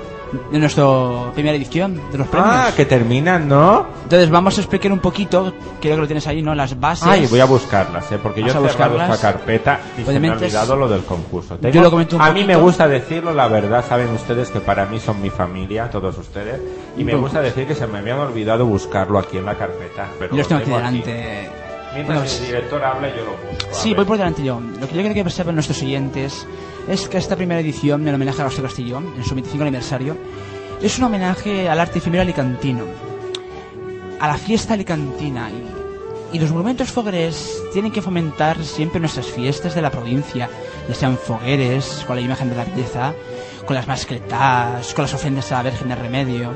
de 0.52 0.60
nuestra 0.60 0.86
primera 1.34 1.56
edición 1.56 2.00
de 2.12 2.18
los 2.18 2.28
premios. 2.28 2.52
Ah, 2.54 2.72
que 2.76 2.86
terminan, 2.86 3.48
¿no? 3.48 3.86
Entonces 4.04 4.30
vamos 4.30 4.58
a 4.58 4.62
explicar 4.62 4.92
un 4.92 5.00
poquito, 5.00 5.54
creo 5.82 5.96
que 5.96 6.02
lo 6.02 6.08
tienes 6.08 6.26
ahí, 6.28 6.42
¿no? 6.42 6.54
Las 6.56 6.80
bases. 6.80 7.08
Ay, 7.08 7.28
voy 7.28 7.40
a 7.40 7.46
buscarlas, 7.46 8.12
¿eh? 8.12 8.20
Porque 8.22 8.42
yo 8.42 8.48
¿Vas 8.48 8.56
he 8.56 8.70
cerrado 8.78 9.02
esta 9.02 9.18
carpeta 9.20 9.80
y 9.98 10.04
se 10.04 10.20
me 10.20 10.30
ha 10.30 10.34
olvidado 10.34 10.76
lo 10.76 10.88
del 10.88 11.04
concurso. 11.04 11.58
Yo 11.62 11.82
lo 11.82 11.90
comento 11.92 12.16
un 12.16 12.22
a 12.22 12.32
mí 12.32 12.42
me 12.42 12.54
poquito. 12.54 12.62
gusta 12.62 12.88
decirlo, 12.88 13.34
la 13.34 13.48
verdad, 13.48 13.84
saben 13.88 14.10
ustedes 14.10 14.50
que 14.50 14.60
para 14.60 14.86
mí 14.86 15.00
son 15.00 15.22
mi 15.22 15.30
familia, 15.30 15.90
todos 15.90 16.18
ustedes, 16.18 16.60
y 16.98 17.04
me 17.04 17.16
gusta 17.16 17.42
decir 17.42 17.66
que 17.68 17.76
se 17.76 17.88
me 17.88 18.00
habían 18.00 18.20
olvidado 18.20 18.66
buscarlo 18.66 19.20
aquí 19.20 19.38
en 19.38 19.46
la 19.46 19.56
carpeta. 19.56 20.08
Pero 20.20 20.32
Yo 20.32 20.38
los 20.40 20.48
tengo 20.48 20.60
aquí 20.62 20.66
tengo 20.66 20.78
delante. 20.78 21.50
Mientras 21.92 22.20
Bueno, 22.20 22.22
el 22.22 22.38
pues- 22.38 22.48
director 22.48 22.84
habla, 22.84 23.10
yo 23.10 23.26
lo 23.26 23.32
busco. 23.32 23.68
Sí, 23.72 23.94
voy 23.96 24.06
por 24.06 24.18
delante 24.18 24.44
yo. 24.44 24.60
Lo 24.60 24.88
que 24.88 24.96
yo 24.96 25.02
creo 25.12 25.24
que 25.24 25.30
sepan 25.32 25.56
nuestros 25.56 25.82
oyentes 25.82 26.46
es 26.90 27.07
que 27.07 27.20
esta 27.20 27.36
primera 27.36 27.61
edición, 27.61 28.07
en 28.07 28.16
homenaje 28.16 28.41
a 28.41 28.45
José 28.45 28.64
Castillo, 28.64 28.98
en 28.98 29.24
su 29.24 29.36
25 29.36 29.61
aniversario, 29.61 30.18
es 30.82 30.98
un 30.98 31.03
homenaje 31.03 31.70
al 31.70 31.80
arte 31.80 31.99
efímero 31.99 32.24
alicantino, 32.24 32.86
a 34.20 34.28
la 34.28 34.38
fiesta 34.38 34.74
alicantina. 34.74 35.52
Y, 36.34 36.40
los 36.40 36.49
monumentos 36.49 36.90
fogueres 36.90 37.61
tienen 37.74 37.91
que 37.91 38.02
fomentar 38.02 38.64
siempre 38.64 38.99
nuestras 38.99 39.28
fiestas 39.28 39.76
de 39.76 39.84
la 39.84 39.91
provincia, 39.91 40.49
ya 40.88 40.95
sean 40.95 41.18
fogueres, 41.18 42.03
con 42.07 42.16
la 42.16 42.24
imagen 42.24 42.49
de 42.49 42.56
la 42.56 42.66
belleza, 42.66 43.14
con 43.68 43.76
las 43.76 43.88
mascletas, 43.88 44.91
con 44.95 45.03
las 45.03 45.14
ofrendas 45.14 45.52
a 45.52 45.57
la 45.57 45.70
Virgen 45.70 45.90
de 45.90 45.95
Remedio, 45.95 46.56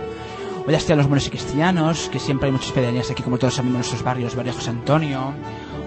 o 0.66 0.72
ya 0.72 0.80
sean 0.80 0.98
los 0.98 1.08
buenos 1.08 1.28
y 1.28 1.30
cristianos, 1.30 2.10
que 2.12 2.18
siempre 2.18 2.48
hay 2.48 2.54
muchas 2.54 2.72
pedanías 2.72 3.12
aquí, 3.12 3.22
como 3.22 3.38
todos 3.38 3.54
sabemos 3.54 3.74
en 3.74 3.80
nuestros 3.80 4.04
barrios, 4.04 4.36
Barrio 4.36 4.54
José 4.54 4.72
Antonio, 4.72 5.32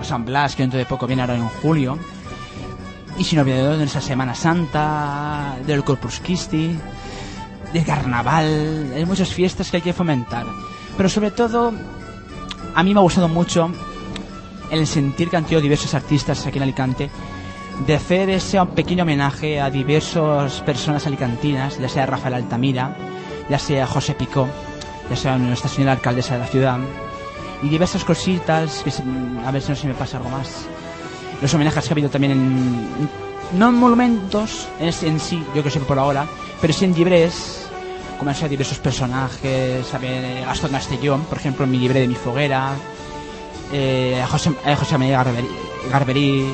o 0.00 0.04
San 0.04 0.24
Blas, 0.24 0.54
que 0.54 0.62
dentro 0.62 0.78
de 0.78 0.84
poco 0.84 1.08
viene 1.08 1.22
ahora 1.22 1.34
en 1.34 1.48
julio. 1.48 1.98
Y 3.18 3.24
sin 3.24 3.38
olvidar 3.38 3.72
de 3.72 3.78
nuestra 3.78 4.00
Semana 4.00 4.34
Santa, 4.34 5.56
del 5.66 5.82
Corpus 5.84 6.20
Christi, 6.22 6.76
del 7.72 7.84
Carnaval, 7.84 8.92
hay 8.94 9.04
muchas 9.06 9.30
fiestas 9.32 9.70
que 9.70 9.78
hay 9.78 9.82
que 9.82 9.92
fomentar. 9.92 10.46
Pero 10.96 11.08
sobre 11.08 11.30
todo, 11.30 11.72
a 12.74 12.82
mí 12.82 12.92
me 12.92 13.00
ha 13.00 13.02
gustado 13.02 13.28
mucho 13.28 13.70
el 14.70 14.86
sentir 14.86 15.30
que 15.30 15.36
han 15.36 15.44
tenido 15.44 15.62
diversos 15.62 15.94
artistas 15.94 16.46
aquí 16.46 16.58
en 16.58 16.64
Alicante 16.64 17.10
de 17.86 17.94
hacer 17.94 18.30
ese 18.30 18.64
pequeño 18.66 19.02
homenaje 19.02 19.60
a 19.60 19.70
diversas 19.70 20.60
personas 20.62 21.06
alicantinas, 21.06 21.78
ya 21.78 21.88
sea 21.88 22.06
Rafael 22.06 22.34
Altamira, 22.34 22.96
ya 23.50 23.58
sea 23.58 23.86
José 23.86 24.14
Picó, 24.14 24.48
ya 25.10 25.16
sea 25.16 25.38
nuestra 25.38 25.68
señora 25.68 25.92
alcaldesa 25.92 26.34
de 26.34 26.40
la 26.40 26.46
ciudad, 26.46 26.78
y 27.62 27.68
diversas 27.68 28.04
cositas, 28.04 28.84
a 29.44 29.50
ver 29.50 29.62
si 29.62 29.70
no 29.70 29.76
se 29.76 29.86
me 29.86 29.94
pasa 29.94 30.16
algo 30.16 30.30
más. 30.30 30.66
Los 31.40 31.52
homenajes 31.54 31.84
que 31.84 31.90
ha 31.90 31.94
habido 31.94 32.08
también 32.08 32.32
en, 32.32 33.08
no 33.52 33.68
en 33.68 33.74
monumentos 33.74 34.68
en, 34.80 34.88
en 34.88 35.20
sí, 35.20 35.44
yo 35.54 35.62
que 35.62 35.70
sé 35.70 35.80
por 35.80 35.98
ahora, 35.98 36.26
pero 36.60 36.72
sí 36.72 36.84
en 36.84 36.94
libres, 36.94 37.68
como 38.18 38.30
han 38.30 38.36
sido 38.36 38.48
diversos 38.48 38.78
personajes, 38.78 39.86
ver, 40.00 40.44
Gastón 40.46 40.72
Castellón, 40.72 41.22
por 41.24 41.38
ejemplo, 41.38 41.64
en 41.64 41.70
mi 41.70 41.78
libre 41.78 42.00
de 42.00 42.08
mi 42.08 42.14
foguera, 42.14 42.74
eh, 43.72 44.20
a 44.22 44.26
José, 44.26 44.50
José 44.78 44.98
María 44.98 45.22
Garberí, 45.22 45.48
Garberí, 45.90 46.46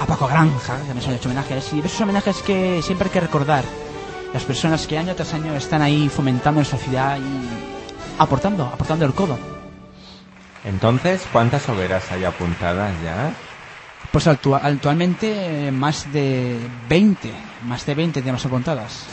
a 0.00 0.06
Paco 0.06 0.26
Granja, 0.26 0.76
que 0.86 0.94
me 0.94 1.04
han 1.04 1.14
hecho 1.14 1.28
homenajes, 1.28 1.72
y 1.72 1.76
diversos 1.76 2.00
homenajes 2.00 2.42
que 2.42 2.82
siempre 2.82 3.08
hay 3.08 3.12
que 3.12 3.20
recordar. 3.20 3.64
Las 4.32 4.44
personas 4.44 4.86
que 4.86 4.98
año 4.98 5.14
tras 5.14 5.32
año 5.32 5.54
están 5.54 5.80
ahí 5.80 6.08
fomentando 6.08 6.58
nuestra 6.58 6.78
ciudad 6.78 7.18
y 7.18 8.20
aportando, 8.20 8.66
aportando 8.66 9.06
el 9.06 9.14
codo. 9.14 9.38
Entonces, 10.64 11.22
¿cuántas 11.32 11.68
hogueras 11.68 12.10
hay 12.10 12.24
apuntadas 12.24 12.92
ya? 13.02 13.32
Pues 14.10 14.26
actua- 14.26 14.60
actualmente 14.62 15.68
eh, 15.68 15.72
más 15.72 16.10
de 16.12 16.58
20, 16.88 17.32
más 17.64 17.84
de 17.84 17.94
20 17.94 18.20
tenemos 18.20 18.44
apuntadas. 18.46 19.06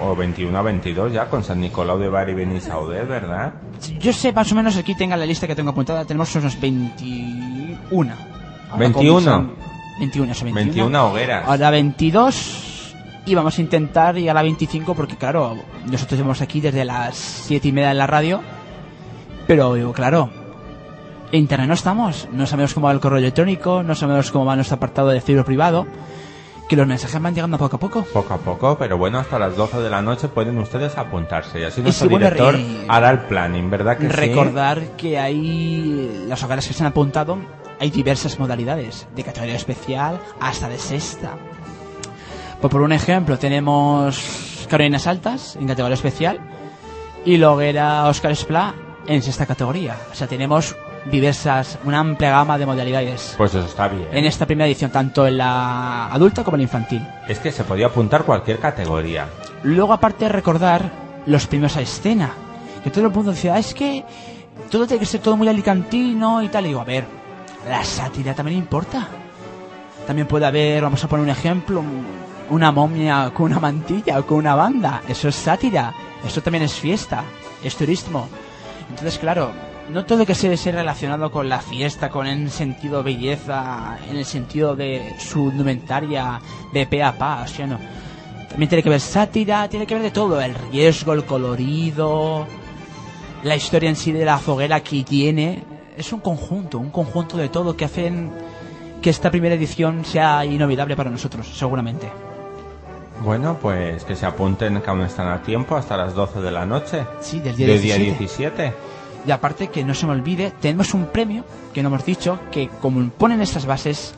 O 0.00 0.16
21 0.16 0.56
a 0.58 0.62
22 0.62 1.12
ya, 1.12 1.28
con 1.28 1.44
San 1.44 1.60
Nicolau 1.60 1.98
de 1.98 2.08
Bari 2.08 2.32
y 2.32 2.34
Benissaudet, 2.34 3.06
¿verdad? 3.06 3.52
Yo 4.00 4.12
sé 4.12 4.32
más 4.32 4.50
o 4.50 4.54
menos 4.54 4.76
aquí 4.76 4.94
tenga 4.94 5.16
la 5.16 5.26
lista 5.26 5.46
que 5.46 5.54
tengo 5.54 5.70
apuntada, 5.70 6.04
tenemos 6.04 6.34
unos 6.34 6.58
21. 6.60 8.14
Ahora 8.70 8.76
21. 8.78 9.20
comienzan- 9.20 9.50
21, 10.00 10.32
eso, 10.32 10.44
21. 10.46 10.64
21 10.72 11.06
hogueras. 11.08 11.46
Ahora 11.46 11.70
22 11.70 12.94
y 13.26 13.34
vamos 13.34 13.58
a 13.58 13.60
intentar 13.60 14.14
llegar 14.16 14.36
a 14.36 14.40
la 14.40 14.42
25 14.42 14.94
porque 14.94 15.16
claro, 15.16 15.56
nosotros 15.86 16.12
estamos 16.18 16.40
aquí 16.40 16.60
desde 16.60 16.84
las 16.84 17.14
7 17.16 17.68
y 17.68 17.72
media 17.72 17.90
en 17.92 17.98
la 17.98 18.06
radio, 18.06 18.40
pero 19.46 19.92
claro, 19.92 20.30
internet 21.38 21.68
no 21.68 21.74
estamos, 21.74 22.28
no 22.32 22.46
sabemos 22.46 22.74
cómo 22.74 22.86
va 22.86 22.92
el 22.92 23.00
correo 23.00 23.18
electrónico, 23.18 23.82
no 23.82 23.94
sabemos 23.94 24.30
cómo 24.30 24.44
va 24.44 24.54
nuestro 24.56 24.76
apartado 24.76 25.08
de 25.08 25.20
cibro 25.20 25.44
privado, 25.44 25.86
que 26.68 26.76
los 26.76 26.86
mensajes 26.86 27.20
van 27.20 27.34
llegando 27.34 27.58
poco 27.58 27.76
a 27.76 27.80
poco. 27.80 28.02
Poco 28.12 28.34
a 28.34 28.38
poco, 28.38 28.76
pero 28.78 28.96
bueno, 28.98 29.18
hasta 29.18 29.38
las 29.38 29.56
12 29.56 29.78
de 29.78 29.90
la 29.90 30.00
noche 30.02 30.28
pueden 30.28 30.58
ustedes 30.58 30.96
apuntarse. 30.96 31.60
Y 31.60 31.64
así 31.64 31.80
Y 31.80 31.84
nuestro 31.84 32.06
sí, 32.06 32.10
bueno, 32.10 32.26
director 32.26 32.56
y- 32.58 32.84
hará 32.88 33.10
el 33.10 33.20
planning, 33.20 33.68
¿verdad 33.70 33.96
que 33.98 34.06
sí? 34.08 34.12
Recordar 34.12 34.96
que 34.96 35.18
hay 35.18 36.24
las 36.28 36.42
hogares 36.42 36.66
que 36.68 36.74
se 36.74 36.82
han 36.82 36.88
apuntado, 36.90 37.38
hay 37.80 37.90
diversas 37.90 38.38
modalidades, 38.38 39.06
de 39.14 39.22
categoría 39.24 39.56
especial 39.56 40.20
hasta 40.40 40.68
de 40.68 40.78
sexta. 40.78 41.32
Pues 42.60 42.70
por 42.70 42.80
un 42.82 42.92
ejemplo, 42.92 43.38
tenemos 43.38 44.66
Carolinas 44.68 45.06
Altas 45.06 45.56
en 45.56 45.66
categoría 45.66 45.94
especial 45.94 46.38
y 47.24 47.36
la 47.38 47.50
hoguera 47.50 48.04
Oscar 48.06 48.30
Esplá 48.32 48.74
en 49.06 49.20
sexta 49.22 49.46
categoría. 49.46 49.96
O 50.12 50.14
sea, 50.14 50.26
tenemos 50.28 50.76
diversas, 51.10 51.78
una 51.84 51.98
amplia 51.98 52.30
gama 52.30 52.58
de 52.58 52.66
modalidades 52.66 53.34
Pues 53.36 53.54
eso 53.54 53.66
está 53.66 53.88
bien. 53.88 54.06
en 54.12 54.24
esta 54.24 54.46
primera 54.46 54.66
edición, 54.66 54.90
tanto 54.90 55.26
en 55.26 55.38
la 55.38 56.06
adulta 56.06 56.44
como 56.44 56.56
en 56.56 56.60
la 56.60 56.64
infantil. 56.64 57.06
Es 57.28 57.38
que 57.38 57.50
se 57.50 57.64
podía 57.64 57.86
apuntar 57.86 58.22
cualquier 58.24 58.58
categoría. 58.58 59.26
Luego, 59.64 59.92
aparte, 59.92 60.28
recordar 60.28 60.90
los 61.26 61.46
premios 61.46 61.76
a 61.76 61.80
escena. 61.82 62.30
Que 62.84 62.90
todo 62.90 63.06
el 63.06 63.12
mundo 63.12 63.30
decía, 63.32 63.54
"Ah, 63.54 63.58
es 63.58 63.74
que 63.74 64.04
todo 64.70 64.86
tiene 64.86 65.00
que 65.00 65.06
ser 65.06 65.20
todo 65.20 65.36
muy 65.36 65.48
alicantino 65.48 66.42
y 66.42 66.48
tal. 66.48 66.64
Y 66.64 66.68
digo, 66.68 66.80
a 66.80 66.84
ver, 66.84 67.04
la 67.68 67.84
sátira 67.84 68.34
también 68.34 68.58
importa. 68.58 69.06
También 70.06 70.26
puede 70.26 70.46
haber, 70.46 70.82
vamos 70.82 71.02
a 71.04 71.08
poner 71.08 71.22
un 71.24 71.30
ejemplo, 71.30 71.80
un- 71.80 72.06
una 72.50 72.72
momia 72.72 73.30
con 73.34 73.46
una 73.46 73.60
mantilla 73.60 74.18
o 74.18 74.26
con 74.26 74.38
una 74.38 74.54
banda. 74.56 75.02
Eso 75.08 75.28
es 75.28 75.34
sátira. 75.36 75.92
Eso 76.26 76.40
también 76.42 76.64
es 76.64 76.74
fiesta. 76.74 77.22
Es 77.62 77.76
turismo. 77.76 78.28
Entonces, 78.90 79.18
claro, 79.18 79.52
no 79.90 80.04
todo 80.04 80.24
que 80.24 80.34
ser, 80.34 80.56
ser 80.56 80.74
relacionado 80.74 81.30
con 81.30 81.48
la 81.48 81.60
fiesta, 81.60 82.08
con 82.10 82.26
el 82.26 82.50
sentido 82.50 83.02
belleza, 83.02 83.98
en 84.08 84.16
el 84.16 84.24
sentido 84.24 84.76
de 84.76 85.14
su 85.18 85.50
indumentaria 85.50 86.40
de 86.72 86.86
pe 86.86 87.02
a 87.02 87.12
pa, 87.16 87.42
o 87.42 87.48
sea, 87.48 87.66
no. 87.66 87.78
También 88.48 88.68
tiene 88.68 88.82
que 88.82 88.90
ver 88.90 89.00
sátira, 89.00 89.68
tiene 89.68 89.86
que 89.86 89.94
ver 89.94 90.02
de 90.02 90.10
todo, 90.10 90.40
el 90.40 90.54
riesgo, 90.54 91.14
el 91.14 91.24
colorido, 91.24 92.46
la 93.42 93.56
historia 93.56 93.88
en 93.88 93.96
sí 93.96 94.12
de 94.12 94.24
la 94.24 94.38
foguera 94.38 94.80
que 94.80 95.02
tiene. 95.04 95.64
Es 95.96 96.12
un 96.12 96.20
conjunto, 96.20 96.78
un 96.78 96.90
conjunto 96.90 97.36
de 97.36 97.48
todo 97.48 97.76
que 97.76 97.84
hacen 97.84 98.30
que 99.00 99.10
esta 99.10 99.30
primera 99.30 99.54
edición 99.54 100.04
sea 100.04 100.44
inolvidable 100.44 100.96
para 100.96 101.10
nosotros, 101.10 101.46
seguramente. 101.54 102.10
Bueno, 103.22 103.56
pues 103.60 104.04
que 104.04 104.16
se 104.16 104.26
apunten 104.26 104.80
que 104.80 104.90
aún 104.90 105.02
están 105.02 105.28
a 105.28 105.42
tiempo 105.42 105.76
hasta 105.76 105.96
las 105.96 106.14
12 106.14 106.40
de 106.40 106.50
la 106.50 106.66
noche. 106.66 107.04
Sí, 107.20 107.40
del 107.40 107.56
día 107.56 107.66
Del 107.66 107.80
17. 107.80 108.18
17. 108.18 108.74
Y 109.26 109.30
aparte 109.30 109.68
que 109.68 109.84
no 109.84 109.94
se 109.94 110.06
me 110.06 110.12
olvide, 110.12 110.52
tenemos 110.60 110.94
un 110.94 111.06
premio 111.06 111.44
que 111.72 111.82
no 111.82 111.88
hemos 111.88 112.04
dicho, 112.04 112.38
que 112.50 112.68
como 112.68 113.08
ponen 113.10 113.40
estas 113.40 113.66
bases, 113.66 114.14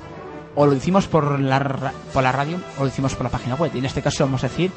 o 0.54 0.66
lo 0.66 0.72
decimos 0.72 1.06
por 1.06 1.40
la, 1.40 1.92
por 2.12 2.22
la 2.22 2.32
radio 2.32 2.58
o 2.76 2.80
lo 2.80 2.86
decimos 2.86 3.14
por 3.14 3.24
la 3.24 3.30
página 3.30 3.54
web. 3.56 3.72
Y 3.74 3.78
en 3.78 3.84
este 3.84 4.02
caso 4.02 4.24
vamos 4.24 4.44
a 4.44 4.48
decir 4.48 4.70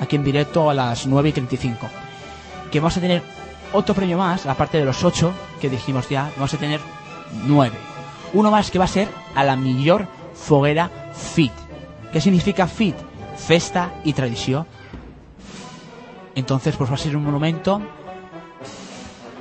aquí 0.00 0.16
en 0.16 0.24
directo 0.24 0.70
a 0.70 0.74
las 0.74 1.06
9 1.06 1.28
y 1.28 1.32
35. 1.32 1.86
Que 2.70 2.80
vamos 2.80 2.96
a 2.96 3.00
tener 3.00 3.22
otro 3.72 3.94
premio 3.94 4.16
más, 4.16 4.46
aparte 4.46 4.78
de 4.78 4.84
los 4.84 5.02
8 5.04 5.32
que 5.60 5.68
dijimos 5.68 6.08
ya, 6.08 6.30
vamos 6.36 6.54
a 6.54 6.58
tener 6.58 6.80
9. 7.46 7.76
Uno 8.32 8.50
más 8.50 8.70
que 8.70 8.78
va 8.78 8.84
a 8.84 8.88
ser 8.88 9.08
a 9.34 9.44
la 9.44 9.56
mejor 9.56 10.06
foguera 10.34 10.90
fit. 11.12 11.52
¿Qué 12.12 12.20
significa 12.20 12.66
fit? 12.66 12.94
festa 13.36 13.94
y 14.04 14.12
tradició. 14.12 14.66
Entonces, 16.34 16.76
pues 16.76 16.90
va 16.90 16.94
a 16.94 16.98
ser 16.98 17.16
un 17.16 17.24
monumento. 17.24 17.80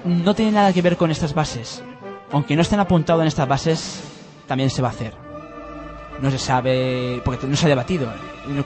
No 0.06 0.34
tiene 0.36 0.52
nada 0.52 0.74
que 0.74 0.82
ver 0.82 0.98
con 0.98 1.12
estas 1.12 1.34
bases. 1.34 1.82
Aunque 2.32 2.56
no 2.56 2.62
estén 2.62 2.80
apuntados 2.80 3.22
en 3.22 3.28
estas 3.28 3.48
bases, 3.48 4.02
también 4.48 4.70
se 4.70 4.82
va 4.82 4.90
a 4.90 4.92
hacer. 4.92 5.14
No 6.20 6.30
se 6.32 6.40
sabe, 6.40 7.22
porque 7.24 7.48
no 7.48 7.56
se 7.56 7.66
ha 7.66 7.70
debatido 7.70 8.12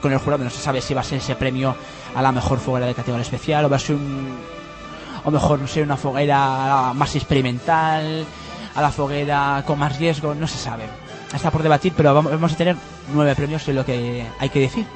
con 0.00 0.12
el 0.12 0.18
jurado, 0.18 0.44
no 0.44 0.50
se 0.50 0.60
sabe 0.60 0.80
si 0.80 0.94
va 0.94 1.00
a 1.00 1.04
ser 1.04 1.18
ese 1.18 1.34
premio 1.34 1.74
a 2.14 2.22
la 2.22 2.32
mejor 2.32 2.58
foguera 2.58 2.86
de 2.86 2.94
categoría 2.94 3.22
especial 3.22 3.64
o 3.64 3.70
va 3.70 3.76
a 3.76 3.80
ser 3.80 3.96
un, 3.96 4.36
o 5.24 5.30
mejor, 5.30 5.58
no 5.60 5.66
sé, 5.66 5.82
una 5.82 5.96
foguera 5.96 6.92
más 6.94 7.14
experimental, 7.16 8.24
a 8.74 8.82
la 8.82 8.90
foguera 8.90 9.62
con 9.66 9.78
más 9.78 9.98
riesgo, 9.98 10.34
no 10.34 10.46
se 10.46 10.58
sabe. 10.58 10.84
Está 11.34 11.50
por 11.50 11.62
debatir, 11.62 11.92
pero 11.96 12.14
vamos, 12.14 12.52
a 12.52 12.56
tener 12.56 12.76
nueve 13.12 13.34
premios, 13.34 13.66
es 13.68 13.74
lo 13.74 13.84
que 13.84 14.26
hay 14.38 14.48
que 14.48 14.60
decir. 14.60 14.86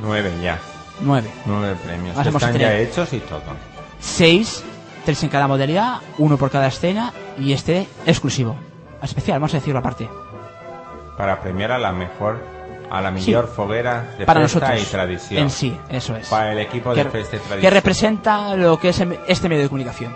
Nueve 0.00 0.32
ya. 0.42 0.58
Nueve. 1.00 1.30
Nueve 1.46 1.76
premios. 1.84 2.16
Están 2.16 2.52
tener- 2.52 2.60
ya 2.60 2.78
hechos 2.78 3.12
y 3.12 3.18
todo. 3.20 3.42
Seis, 4.00 4.62
tres 5.04 5.22
en 5.22 5.28
cada 5.28 5.46
modalidad, 5.48 5.98
uno 6.18 6.36
por 6.36 6.50
cada 6.50 6.66
escena 6.68 7.12
y 7.38 7.52
este 7.52 7.86
exclusivo. 8.06 8.56
Especial, 9.02 9.38
vamos 9.38 9.54
a 9.54 9.58
decirlo 9.58 9.80
aparte. 9.80 10.08
Para 11.16 11.40
premiar 11.40 11.70
a 11.72 11.78
la 11.78 11.92
mejor, 11.92 12.38
a 12.90 13.00
la 13.00 13.16
Sí. 13.18 13.30
mejor 13.30 13.48
foguera 13.48 14.14
de 14.18 14.26
Para 14.26 14.40
festa 14.40 14.60
nosotros. 14.60 14.82
y 14.88 14.90
tradición. 14.90 15.42
En 15.42 15.50
sí, 15.50 15.78
eso 15.88 16.16
es. 16.16 16.28
Para 16.28 16.52
el 16.52 16.58
equipo 16.58 16.92
que, 16.94 17.04
de 17.04 17.10
festa 17.10 17.36
y 17.36 17.38
tradición. 17.40 17.60
que 17.60 17.70
representa 17.70 18.56
lo 18.56 18.78
que 18.78 18.88
es 18.90 19.02
este 19.28 19.48
medio 19.48 19.62
de 19.62 19.68
comunicación. 19.68 20.14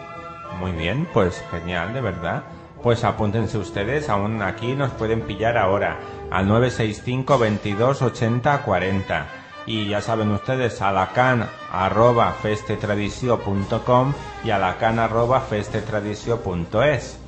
Muy 0.59 0.73
bien, 0.73 1.07
pues 1.13 1.43
genial, 1.51 1.93
de 1.95 2.01
verdad. 2.01 2.43
Pues 2.83 3.05
apúntense 3.05 3.59
ustedes, 3.59 4.09
aún 4.09 4.41
aquí 4.43 4.75
nos 4.75 4.91
pueden 4.93 5.23
pillar 5.23 5.59
ahora 5.59 5.99
al 6.31 6.47
965 6.49 7.39
22 7.39 8.03
80 8.03 8.63
40. 8.63 9.27
Y 9.69 9.87
ya 9.87 10.01
saben 10.01 10.31
ustedes, 10.31 10.81
alacan 10.81 11.47
arroba 11.71 12.33
festetradicio.com 12.33 14.15
y 14.43 14.51
alacan 14.51 14.99
arroba 14.99 15.43
festetradicio.es. 15.43 17.19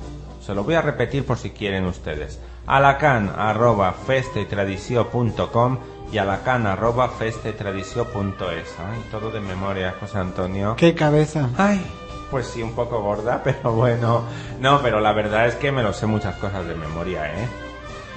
Se 0.43 0.55
lo 0.55 0.63
voy 0.63 0.73
a 0.73 0.81
repetir 0.81 1.23
por 1.23 1.37
si 1.37 1.51
quieren 1.51 1.85
ustedes. 1.85 2.39
alacan 2.65 3.29
arroba 3.29 3.93
festetradicio.com 3.93 5.77
y 6.11 6.17
alacan 6.17 6.65
arroba 6.65 7.09
festetradicio.es. 7.09 8.75
Ay, 8.79 9.05
todo 9.11 9.29
de 9.29 9.39
memoria, 9.39 9.93
José 9.99 10.17
Antonio. 10.17 10.75
Qué 10.77 10.95
cabeza. 10.95 11.47
Ay, 11.59 11.85
pues 12.31 12.47
sí, 12.47 12.63
un 12.63 12.73
poco 12.73 13.03
gorda, 13.03 13.41
pero 13.43 13.73
bueno. 13.73 14.23
No, 14.59 14.81
pero 14.81 14.99
la 14.99 15.13
verdad 15.13 15.45
es 15.45 15.53
que 15.55 15.71
me 15.71 15.83
lo 15.83 15.93
sé 15.93 16.07
muchas 16.07 16.37
cosas 16.37 16.65
de 16.65 16.73
memoria, 16.73 17.27
¿eh? 17.27 17.47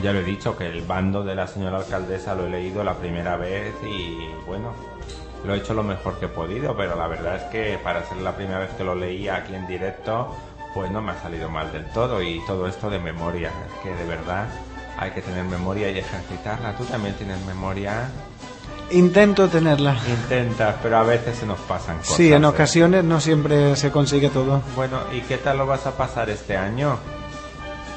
Ya 0.03 0.13
lo 0.13 0.21
he 0.21 0.25
dicho, 0.25 0.57
que 0.57 0.67
el 0.67 0.83
bando 0.83 1.23
de 1.23 1.35
la 1.35 1.47
señora 1.47 1.79
alcaldesa 1.79 2.35
lo 2.35 2.47
he 2.47 2.51
leído 2.51 2.83
la 2.83 2.95
primera 2.95 3.37
vez 3.37 3.73
y 3.85 4.29
bueno, 4.47 4.75
lo 5.45 5.55
he 5.55 5.59
hecho 5.59 5.75
lo 5.75 5.83
mejor 5.83 6.19
que 6.19 6.27
he 6.27 6.29
podido, 6.29 6.77
pero 6.77 6.97
la 6.97 7.07
verdad 7.07 7.37
es 7.37 7.43
que 7.45 7.79
para 7.83 8.05
ser 8.05 8.19
la 8.19 8.35
primera 8.35 8.59
vez 8.59 8.71
que 8.71 8.85
lo 8.85 8.95
leía 8.95 9.37
aquí 9.37 9.55
en 9.55 9.67
directo, 9.67 10.35
pues 10.75 10.91
no 10.91 11.01
me 11.01 11.13
ha 11.13 11.23
salido 11.23 11.49
mal 11.49 11.71
del 11.71 11.85
todo 11.91 12.23
y 12.23 12.41
todo 12.47 12.67
esto 12.67 12.91
de 12.91 12.99
memoria. 12.99 13.49
Es 13.49 13.83
que 13.83 13.95
de 13.95 14.05
verdad 14.05 14.49
hay 14.99 15.13
que 15.13 15.23
tener 15.23 15.45
memoria 15.45 15.91
y 15.91 15.99
ejercitarla. 15.99 16.77
¿Tú 16.77 16.85
también 16.85 17.15
tienes 17.15 17.41
memoria? 17.47 18.09
Intento 18.91 19.49
tenerla. 19.49 19.97
Intentas, 20.09 20.77
pero 20.83 20.99
a 20.99 21.03
veces 21.03 21.39
se 21.39 21.47
nos 21.47 21.59
pasan 21.61 21.99
cosas. 21.99 22.17
Sí, 22.17 22.33
en 22.33 22.45
¿eh? 22.45 22.47
ocasiones 22.47 23.05
no 23.05 23.21
siempre 23.21 23.77
se 23.77 23.91
consigue 23.91 24.29
todo. 24.31 24.63
Bueno, 24.77 24.99
¿y 25.13 25.21
qué 25.23 25.39
tal 25.39 25.59
lo 25.59 25.67
vas 25.67 25.87
a 25.87 25.97
pasar 25.97 26.29
este 26.31 26.57
año? 26.57 26.99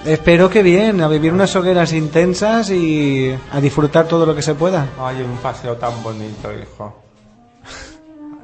Espero 0.08 0.50
que 0.50 0.64
bien, 0.64 1.02
a 1.02 1.08
vivir 1.10 1.34
unas 1.34 1.54
hogueras 1.56 1.92
intensas 1.92 2.70
y 2.72 3.36
a 3.52 3.60
disfrutar 3.60 4.08
todo 4.08 4.26
lo 4.26 4.34
que 4.36 4.42
se 4.42 4.56
pueda. 4.56 4.88
Ay, 5.00 5.22
un 5.22 5.38
paseo 5.38 5.76
tan 5.76 6.02
bonito, 6.02 6.50
hijo. 6.54 6.96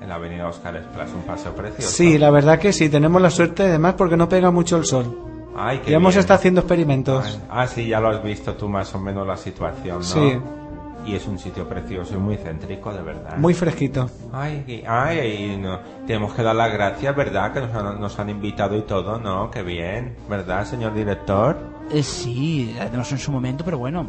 En 0.01 0.09
la 0.09 0.15
avenida 0.15 0.47
Oscar 0.49 0.75
Esplás, 0.75 1.09
un 1.15 1.21
paseo 1.21 1.55
precioso. 1.55 1.89
Sí, 1.89 2.17
la 2.17 2.29
verdad 2.31 2.59
que 2.59 2.73
sí, 2.73 2.89
tenemos 2.89 3.21
la 3.21 3.29
suerte 3.29 3.63
además 3.63 3.93
porque 3.97 4.17
no 4.17 4.27
pega 4.27 4.51
mucho 4.51 4.75
el 4.75 4.83
sol. 4.85 5.17
Ay, 5.55 5.79
qué 5.85 5.91
Y 5.91 5.93
hemos 5.93 6.13
bien. 6.13 6.19
estado 6.19 6.37
haciendo 6.39 6.59
experimentos. 6.61 7.23
Ay, 7.25 7.41
Ah, 7.49 7.67
sí, 7.67 7.87
ya 7.87 8.01
lo 8.01 8.09
has 8.09 8.21
visto 8.21 8.53
tú 8.55 8.67
más 8.67 8.93
o 8.93 8.99
menos 8.99 9.25
la 9.25 9.37
situación, 9.37 9.99
¿no? 9.99 10.03
Sí. 10.03 10.37
Y 11.05 11.15
es 11.15 11.27
un 11.27 11.37
sitio 11.37 11.67
precioso 11.67 12.13
y 12.13 12.17
muy 12.17 12.37
céntrico, 12.37 12.93
de 12.93 13.01
verdad. 13.01 13.37
Muy 13.37 13.53
fresquito. 13.53 14.09
Ay, 14.31 14.83
ay, 14.87 15.57
no, 15.61 15.79
tenemos 16.07 16.33
que 16.33 16.43
dar 16.43 16.55
las 16.55 16.71
gracias, 16.71 17.13
¿verdad? 17.15 17.51
Que 17.51 17.59
nos 17.61 17.73
han, 17.75 17.99
nos 17.99 18.17
han 18.19 18.29
invitado 18.29 18.77
y 18.77 18.83
todo, 18.83 19.19
¿no? 19.19 19.51
Qué 19.51 19.63
bien, 19.63 20.15
¿verdad, 20.29 20.65
señor 20.65 20.93
director? 20.93 21.57
Eh, 21.91 22.03
sí, 22.03 22.73
la 22.77 22.85
tenemos 22.85 23.11
en 23.11 23.17
su 23.17 23.31
momento, 23.33 23.65
pero 23.65 23.77
bueno, 23.77 24.07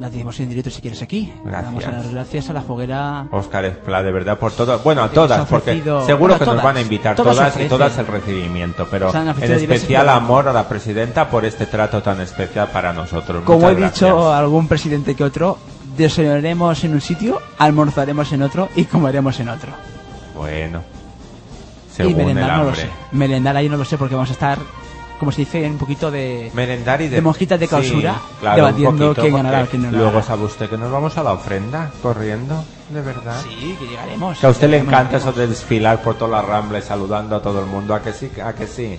la 0.00 0.10
tenemos 0.10 0.38
en 0.40 0.48
directo 0.48 0.70
si 0.70 0.80
quieres 0.82 1.00
aquí. 1.02 1.32
Gracias. 1.44 1.64
Vamos 1.66 1.86
a 1.86 1.90
dar 1.92 2.08
gracias 2.10 2.50
a 2.50 2.52
la 2.52 2.62
foguera. 2.62 3.28
Oscar 3.30 3.64
Espla, 3.66 4.02
de 4.02 4.10
verdad, 4.10 4.36
por 4.36 4.50
todo. 4.50 4.76
Bueno, 4.80 5.02
a 5.02 5.06
nos 5.06 5.14
todas, 5.14 5.46
porque 5.48 5.80
seguro 5.80 6.00
bueno, 6.00 6.38
que 6.38 6.44
nos 6.46 6.46
todas. 6.46 6.64
van 6.64 6.76
a 6.76 6.80
invitar 6.80 7.14
Todas 7.14 7.36
todas, 7.36 7.60
y 7.60 7.68
todas 7.68 7.96
el 7.98 8.06
recibimiento, 8.08 8.88
pero 8.90 9.12
Nos 9.12 9.40
en 9.40 9.52
especial 9.52 10.08
amor 10.08 10.48
a 10.48 10.52
la 10.52 10.68
presidenta 10.68 11.30
por 11.30 11.44
este 11.44 11.66
trato 11.66 12.02
tan 12.02 12.20
especial 12.20 12.68
para 12.72 12.92
nosotros. 12.92 13.44
Como 13.44 13.60
Muchas 13.60 13.72
he 13.72 13.76
dicho 13.76 14.06
gracias. 14.06 14.26
a 14.34 14.38
algún 14.38 14.66
presidente 14.66 15.14
que 15.14 15.22
otro, 15.22 15.58
desayunaremos 15.96 16.82
en 16.84 16.92
un 16.94 17.00
sitio, 17.00 17.40
almorzaremos 17.58 18.32
en 18.32 18.42
otro 18.42 18.68
y 18.76 18.84
comeremos 18.84 19.38
en 19.40 19.48
otro. 19.48 19.72
Bueno, 20.34 20.82
y 21.98 22.02
el 22.02 22.16
merendar 22.16 22.56
no 22.58 22.64
lo 22.64 22.74
sé. 22.74 22.88
Merendar 23.12 23.56
ahí 23.56 23.68
no 23.68 23.76
lo 23.76 23.84
sé 23.84 23.96
porque 23.96 24.14
vamos 24.14 24.30
a 24.30 24.32
estar, 24.32 24.58
como 25.20 25.30
se 25.30 25.42
dice, 25.42 25.64
un 25.66 25.78
poquito 25.78 26.10
de... 26.10 26.50
Merendar 26.54 27.00
y 27.02 27.08
de, 27.08 27.16
De 27.16 27.22
monjitas 27.22 27.58
de 27.60 27.66
Sí, 27.66 27.70
clausura, 27.70 28.16
claro, 28.40 28.56
debatiendo 28.66 29.14
quién 29.14 29.34
ganará, 29.34 29.66
quién 29.66 29.82
no 29.82 29.90
Luego 29.90 30.06
ganará. 30.06 30.24
sabe 30.26 30.44
usted 30.44 30.68
que 30.68 30.76
nos 30.76 30.90
vamos 30.90 31.16
a 31.16 31.22
la 31.22 31.32
ofrenda 31.32 31.90
corriendo, 32.02 32.64
de 32.90 33.00
verdad. 33.00 33.40
Sí, 33.42 33.76
que 33.78 33.86
llegaremos. 33.86 34.38
Que 34.38 34.46
a 34.46 34.50
usted 34.50 34.68
le 34.68 34.78
encanta 34.78 35.18
eso 35.18 35.32
de 35.32 35.46
desfilar 35.46 36.02
por 36.02 36.16
toda 36.16 36.30
la 36.30 36.42
rambla 36.42 36.78
y 36.78 36.82
saludando 36.82 37.36
a 37.36 37.42
todo 37.42 37.60
el 37.60 37.66
mundo, 37.66 37.94
¿a 37.94 38.02
que 38.02 38.12
sí? 38.12 38.30
¿A 38.44 38.52
que 38.54 38.66
sí? 38.66 38.98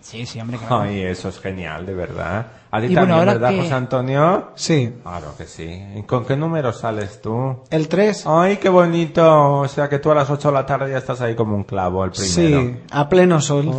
Sí, 0.00 0.24
sí, 0.26 0.40
hombre, 0.40 0.58
claro. 0.58 0.80
Ay, 0.82 1.00
eso 1.02 1.28
es 1.28 1.38
genial, 1.40 1.84
de 1.86 1.94
verdad. 1.94 2.46
¿A 2.74 2.80
ti 2.80 2.86
Y 2.86 2.94
también, 2.96 3.18
bueno, 3.18 3.32
verdad, 3.34 3.50
que- 3.50 3.60
José 3.60 3.74
Antonio? 3.74 4.48
Sí. 4.56 4.94
Claro 5.00 5.28
que 5.38 5.46
sí. 5.46 5.80
¿Y 5.94 6.02
con 6.02 6.24
qué 6.24 6.36
número 6.36 6.72
sales 6.72 7.20
tú? 7.22 7.60
El 7.70 7.86
3. 7.86 8.24
Ay, 8.26 8.56
qué 8.56 8.68
bonito. 8.68 9.60
O 9.60 9.68
sea 9.68 9.88
que 9.88 10.00
tú 10.00 10.10
a 10.10 10.14
las 10.16 10.28
8 10.28 10.48
de 10.48 10.54
la 10.54 10.66
tarde 10.66 10.90
ya 10.90 10.98
estás 10.98 11.20
ahí 11.20 11.36
como 11.36 11.54
un 11.54 11.62
clavo, 11.62 12.04
el 12.04 12.10
primero. 12.10 12.32
Sí, 12.60 12.76
a 12.90 13.08
pleno 13.08 13.40
sol. 13.40 13.70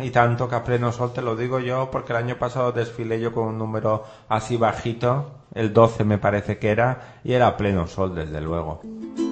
Y 0.00 0.08
tanto 0.10 0.48
que 0.48 0.54
a 0.54 0.64
pleno 0.64 0.92
sol 0.92 1.12
te 1.12 1.20
lo 1.20 1.36
digo 1.36 1.58
yo, 1.60 1.90
porque 1.90 2.14
el 2.14 2.20
año 2.24 2.38
pasado 2.38 2.72
desfilé 2.72 3.20
yo 3.20 3.34
con 3.34 3.48
un 3.48 3.58
número 3.58 4.04
así 4.30 4.56
bajito, 4.56 5.26
el 5.54 5.72
12 5.72 6.04
me 6.04 6.18
parece 6.18 6.58
que 6.58 6.68
era, 6.68 7.18
y 7.24 7.32
era 7.32 7.56
pleno 7.56 7.86
sol, 7.86 8.14
desde 8.14 8.40
luego. 8.40 8.80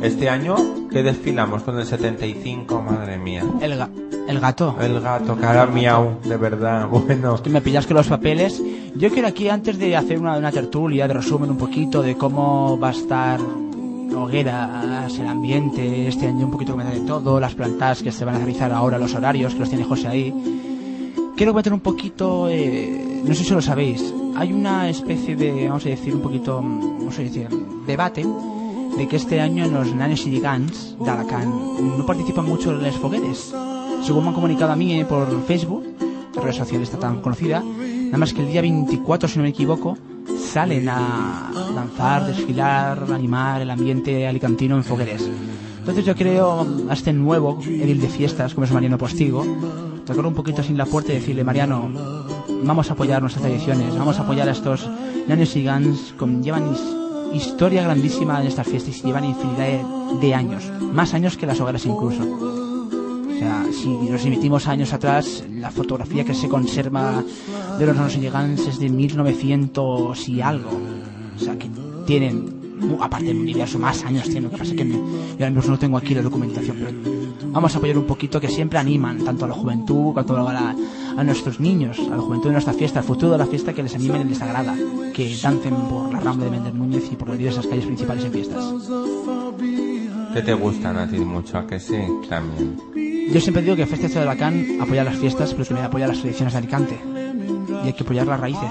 Este 0.03 0.29
año, 0.29 0.57
¿qué 0.91 1.03
desfilamos 1.03 1.63
con 1.63 1.79
el 1.79 1.87
75? 1.87 2.83
Madre 2.83 3.17
mía. 3.19 3.43
El, 3.61 3.79
ga- 3.79 3.89
el 4.29 4.41
gato. 4.41 4.77
El 4.81 5.01
gato, 5.01 5.37
cara 5.37 5.67
miau, 5.67 6.21
de 6.23 6.37
verdad. 6.37 6.89
Bueno, 6.91 7.41
Que 7.43 7.51
me 7.51 7.61
pillas 7.63 7.87
que 7.87 7.95
los 7.95 8.09
papeles. 8.09 8.63
Yo 8.97 9.11
quiero 9.11 9.29
aquí, 9.29 9.49
antes 9.49 9.79
de 9.79 9.97
hacer 9.97 10.19
una, 10.19 10.37
una 10.37 10.51
tertulia, 10.53 11.07
de 11.09 11.15
resumen 11.15 11.51
un 11.51 11.59
poquito 11.59 12.03
de 12.03 12.17
cómo 12.17 12.79
va 12.79 12.89
a 12.89 12.93
estar 12.93 13.41
hogueras, 14.15 15.19
el 15.19 15.27
ambiente, 15.27 16.09
este 16.09 16.27
año 16.27 16.47
un 16.47 16.51
poquito 16.51 16.73
comentar 16.73 16.95
de 16.95 17.07
todo, 17.07 17.39
las 17.41 17.55
plantas 17.55 18.03
que 18.03 18.13
se 18.13 18.25
van 18.25 18.35
a 18.37 18.39
realizar 18.39 18.73
ahora, 18.73 18.99
los 18.99 19.15
horarios, 19.15 19.53
que 19.55 19.61
los 19.61 19.69
tiene 19.69 19.85
José 19.85 20.09
ahí. 20.09 20.35
Quiero 21.37 21.53
comentar 21.53 21.73
un 21.75 21.81
poquito, 21.81 22.49
eh, 22.49 23.05
no 23.25 23.35
sé 23.35 23.45
si 23.45 23.55
lo 23.55 23.63
sabéis, 23.63 24.13
hay 24.37 24.53
una 24.53 24.89
especie 24.89 25.37
de, 25.37 25.69
vamos 25.69 25.87
a 25.87 25.89
decir, 25.89 26.15
un 26.15 26.23
poquito, 26.23 26.57
vamos 26.57 27.19
a 27.19 27.23
decir, 27.23 27.49
debate 27.87 28.27
de 28.97 29.09
que 29.09 29.17
este 29.17 29.41
año 29.41 29.67
los 29.69 29.95
nanes 29.95 30.27
y 30.27 30.31
gigants 30.31 30.97
de 30.99 31.11
Alacant 31.11 31.53
no 31.81 32.07
participan 32.07 32.47
mucho 32.47 32.71
en 32.71 32.83
las 32.83 32.97
fogueres. 32.97 33.53
Según 34.03 34.25
me 34.25 34.29
han 34.29 34.35
comunicado 34.35 34.73
a 34.73 34.77
mí 34.77 35.01
eh, 35.01 35.05
por 35.05 35.29
Facebook, 35.45 35.85
la 36.35 36.43
red 36.43 36.53
social 36.53 36.83
está 36.83 36.99
tan 36.99 37.21
conocida, 37.21 37.63
nada 37.63 38.19
más 38.19 38.33
que 38.33 38.43
el 38.43 38.49
día 38.49 38.61
24, 38.61 39.29
si 39.29 39.39
no 39.39 39.43
me 39.43 39.51
equivoco, 39.51 39.97
salen 40.39 40.89
a 40.89 41.51
lanzar, 41.75 42.27
desfilar, 42.27 43.07
animar 43.13 43.63
el 43.63 43.71
ambiente 43.71 44.27
alicantino 44.27 44.77
en 44.77 44.85
fogueres. 44.85 45.29
Entonces 45.79 46.05
yo 46.05 46.15
creo 46.15 46.67
a 46.89 46.95
este 46.95 47.13
nuevo 47.13 47.59
edil 47.65 48.01
de 48.01 48.09
fiestas, 48.09 48.55
como 48.55 48.65
es 48.65 48.73
Mariano 48.73 48.99
Postigo, 48.99 49.45
tocar 50.05 50.27
un 50.27 50.35
poquito 50.35 50.63
sin 50.63 50.77
la 50.77 50.87
puerta 50.87 51.13
y 51.13 51.17
decirle, 51.17 51.45
Mariano, 51.45 51.91
vamos 52.65 52.91
a 52.91 52.95
apoyar 52.95 53.21
nuestras 53.21 53.45
tradiciones, 53.45 53.97
vamos 53.97 54.19
a 54.19 54.23
apoyar 54.23 54.49
a 54.49 54.53
estos 54.53 54.89
nanes 55.29 55.55
y 55.57 55.63
gans 55.63 56.15
que 56.19 56.27
llevan 56.43 56.73
his- 56.73 56.97
historia 57.43 57.83
grandísima 57.83 58.41
en 58.41 58.47
estas 58.47 58.67
fiestas 58.67 58.99
y 58.99 59.03
llevan 59.07 59.25
infinidad 59.25 59.83
de, 60.21 60.35
años, 60.35 60.65
más 60.93 61.13
años 61.15 61.37
que 61.37 61.47
las 61.47 61.61
hogueras 61.61 61.85
incluso. 61.87 62.23
O 62.23 63.39
sea, 63.39 63.67
si 63.73 63.89
nos 63.89 64.25
emitimos 64.25 64.67
años 64.67 64.93
atrás, 64.93 65.45
la 65.51 65.71
fotografía 65.71 66.25
que 66.25 66.33
se 66.35 66.49
conserva 66.49 67.23
de 67.79 67.87
los 67.87 67.95
nanos 67.97 68.17
y 68.17 68.21
gigants 68.21 68.67
es 68.67 68.79
de 68.79 68.89
1900 68.89 70.29
y 70.29 70.41
algo. 70.41 70.71
O 71.37 71.39
sea, 71.39 71.59
que 71.59 71.69
tienen, 72.07 72.79
aparte 73.01 73.27
del 73.27 73.39
universo, 73.39 73.79
más 73.79 74.03
años 74.05 74.25
tienen. 74.25 74.45
Lo 74.45 74.51
que 74.51 74.57
pasa 74.59 74.71
es 74.73 74.77
que 74.79 74.89
yo 74.89 74.97
ahora 75.35 75.51
mismo 75.51 75.71
no 75.73 75.79
tengo 75.79 75.99
aquí 75.99 76.15
la 76.15 76.23
documentación, 76.23 76.77
pero 76.79 76.93
vamos 77.53 77.75
a 77.75 77.79
apoyar 77.79 77.99
un 77.99 78.05
poquito 78.07 78.41
que 78.41 78.49
siempre 78.49 78.79
animan 78.79 79.23
tanto 79.25 79.45
a 79.45 79.49
la 79.49 79.55
juventud 79.55 80.15
como 80.15 80.49
a, 80.49 80.53
la- 80.55 80.77
a 81.17 81.25
nuestros 81.25 81.61
niños, 81.61 81.99
a 81.99 82.17
la 82.17 82.23
juventud 82.23 82.49
de 82.49 82.53
nuestra 82.53 82.73
fiesta, 82.73 83.01
al 83.01 83.05
futuro 83.05 83.33
de 83.33 83.39
la 83.39 83.47
fiesta, 83.47 83.73
que 83.73 83.83
les 83.83 83.95
animen 83.95 84.23
en 84.23 84.33
esta 84.33 84.47
grada, 84.47 84.75
que 85.15 85.37
dancen 85.43 85.75
por 85.75 86.13
la 86.13 86.21
Rambla 86.21 86.45
de 86.45 86.51
Méndez 86.51 86.75
Núñez 86.75 87.11
y 87.11 87.17
por 87.17 87.29
las 87.29 87.39
diversas 87.39 87.67
calles 87.67 87.87
principales 87.87 88.25
en 88.25 88.33
fiestas. 88.33 88.65
Que 90.35 90.43
te 90.43 90.55
gustan 90.55 90.99
a 90.99 91.09
ti 91.09 91.19
mucho, 91.19 91.59
¿a 91.59 91.67
que 91.67 91.81
sí? 91.81 91.97
También. 92.29 92.77
Yo 93.33 93.41
siempre 93.41 93.63
digo 93.63 93.75
que 93.75 93.87
Festival 93.87 94.13
de 94.13 94.21
Alacant 94.21 94.81
apoya 94.81 95.03
las 95.03 95.17
fiestas, 95.17 95.53
pero 95.53 95.65
también 95.65 95.87
apoya 95.87 96.07
las 96.07 96.21
tradiciones 96.21 96.53
de 96.53 96.59
Alicante. 96.59 97.01
Y 97.83 97.87
hay 97.87 97.93
que 97.93 98.03
apoyar 98.03 98.27
las 98.27 98.39
raíces. 98.39 98.71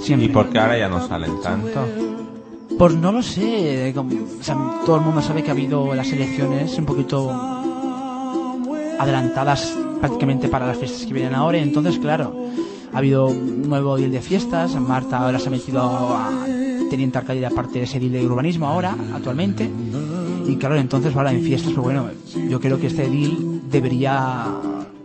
Siempre. 0.00 0.26
¿Y 0.26 0.28
por 0.30 0.48
qué 0.50 0.58
ahora 0.58 0.78
ya 0.78 0.88
no 0.88 1.06
salen 1.06 1.40
tanto? 1.42 1.86
Pues 2.78 2.94
no 2.94 3.12
lo 3.12 3.22
sé. 3.22 3.94
o 3.96 4.42
sea, 4.42 4.56
todo 4.84 4.96
el 4.96 5.02
mundo 5.02 5.22
sabe 5.22 5.42
que 5.42 5.50
ha 5.50 5.52
habido 5.52 5.94
las 5.94 6.10
elecciones 6.10 6.76
un 6.78 6.86
poquito 6.86 7.53
adelantadas 8.98 9.76
prácticamente 10.00 10.48
para 10.48 10.66
las 10.66 10.78
fiestas 10.78 11.06
que 11.06 11.12
vienen 11.14 11.34
ahora. 11.34 11.58
y 11.58 11.62
Entonces, 11.62 11.98
claro, 11.98 12.48
ha 12.92 12.98
habido 12.98 13.26
un 13.26 13.68
nuevo 13.68 13.96
deal 13.96 14.12
de 14.12 14.20
fiestas. 14.20 14.74
Marta 14.76 15.18
ahora 15.18 15.38
se 15.38 15.48
ha 15.48 15.50
metido 15.50 15.82
a 15.82 16.30
teniente 16.90 17.20
de 17.34 17.46
aparte 17.46 17.78
de 17.80 17.84
ese 17.84 17.98
deal 17.98 18.12
de 18.12 18.26
urbanismo 18.26 18.68
ahora, 18.68 18.94
actualmente. 19.14 19.68
Y 20.46 20.56
claro, 20.56 20.76
entonces 20.76 21.14
ahora 21.16 21.32
en 21.32 21.42
fiestas, 21.42 21.70
pero 21.70 21.82
bueno, 21.82 22.06
yo 22.48 22.60
creo 22.60 22.78
que 22.78 22.86
este 22.86 23.08
deal 23.08 23.62
debería 23.70 24.46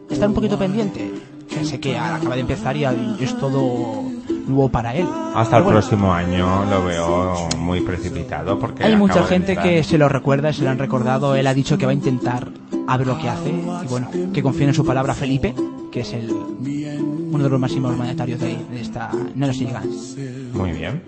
estar 0.10 0.28
un 0.28 0.36
poquito 0.36 0.58
pendiente. 0.58 1.12
Que 1.50 1.66
sé 1.66 1.80
que 1.80 1.98
acaba 1.98 2.36
de 2.36 2.42
empezar 2.42 2.78
y 2.78 2.86
es 3.20 3.36
todo 3.40 4.04
nuevo 4.48 4.70
para 4.70 4.94
él. 4.94 5.08
Hasta 5.34 5.44
Pero 5.44 5.58
el 5.58 5.64
bueno, 5.64 5.80
próximo 5.80 6.14
año 6.14 6.66
lo 6.70 6.86
veo 6.86 7.50
muy 7.58 7.82
precipitado 7.82 8.60
porque 8.60 8.84
Hay 8.84 8.96
mucha 8.96 9.24
gente 9.24 9.58
que 9.58 9.84
se 9.84 9.98
lo 9.98 10.10
recuerda, 10.10 10.54
se 10.54 10.64
lo 10.64 10.70
han 10.70 10.78
recordado. 10.78 11.36
Él 11.36 11.48
ha 11.48 11.54
dicho 11.56 11.78
que 11.78 11.86
va 11.86 11.92
a 11.92 11.96
intentar 11.96 12.50
a 12.92 12.98
ver 12.98 13.08
lo 13.08 13.18
que 13.20 13.30
hace. 13.30 13.50
Y 13.50 13.88
bueno, 13.88 14.10
que 14.34 14.42
confíe 14.44 14.68
en 14.68 14.74
su 14.74 14.86
palabra 14.86 15.14
Felipe, 15.14 15.54
que 15.92 16.02
es 16.02 16.14
el 16.14 16.32
uno 16.32 17.44
de 17.44 17.50
los 17.50 17.60
máximos 17.60 17.96
monetarios 17.96 18.40
de, 18.40 18.58
de 18.72 18.82
esta 18.82 19.12
no 19.36 19.48
los 19.48 19.56
Gigants. 19.56 20.18
Muy 20.54 20.72
bien. 20.72 21.02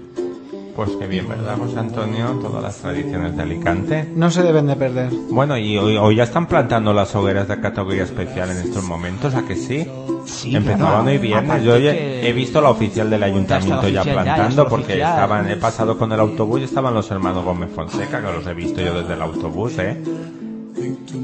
Pues 0.76 0.90
qué 0.98 1.06
bien, 1.06 1.28
¿verdad, 1.28 1.58
José 1.58 1.78
Antonio? 1.80 2.28
Todas 2.41 2.64
las 2.64 2.78
tradiciones 2.78 3.36
de 3.36 3.44
Alicante. 3.44 4.10
No 4.16 4.32
se 4.32 4.41
deben 4.41 4.68
de 4.68 4.76
perder. 4.78 5.10
Bueno, 5.30 5.58
y 5.58 5.78
hoy, 5.78 5.98
hoy 5.98 6.16
ya 6.16 6.24
están 6.24 6.48
plantando 6.48 6.94
las 6.94 7.14
hogueras 7.14 7.49
de 7.49 7.60
categoría 7.60 8.03
especial 8.03 8.49
en 8.52 8.58
estos 8.58 8.82
momentos, 8.86 9.36
¿a 9.36 9.41
que 9.45 9.58
sí? 9.58 9.86
Sí, 10.26 10.56
Empezaban 10.56 11.06
hoy 11.06 11.18
viernes. 11.18 11.64
Yo 11.64 11.78
ya 11.78 11.91
que- 11.91 12.30
he 12.30 12.32
visto 12.32 12.62
la 12.62 12.70
oficial 12.70 13.10
del 13.10 13.22
ayuntamiento 13.22 13.90
ya, 13.90 14.02
oficial, 14.02 14.06
ya, 14.06 14.14
ya 14.14 14.24
plantando 14.24 14.64
la 14.64 14.70
porque 14.70 14.86
oficial. 14.94 15.10
estaban, 15.10 15.49
he 15.52 15.56
pasado 15.58 15.98
con 15.98 16.12
el 16.14 16.20
autobús 16.22 16.62
y 16.62 16.64
estaban 16.64 16.94
los 16.94 17.12
hermanos 17.12 17.44
Gómez 17.44 17.70
Fonseca, 17.76 18.22
que 18.22 18.32
los 18.32 18.48
he 18.48 18.53
visto 18.53 18.80
yo 18.82 18.94
desde 19.02 19.14
el 19.16 19.22
autobús, 19.22 19.78
¿eh? 19.78 19.98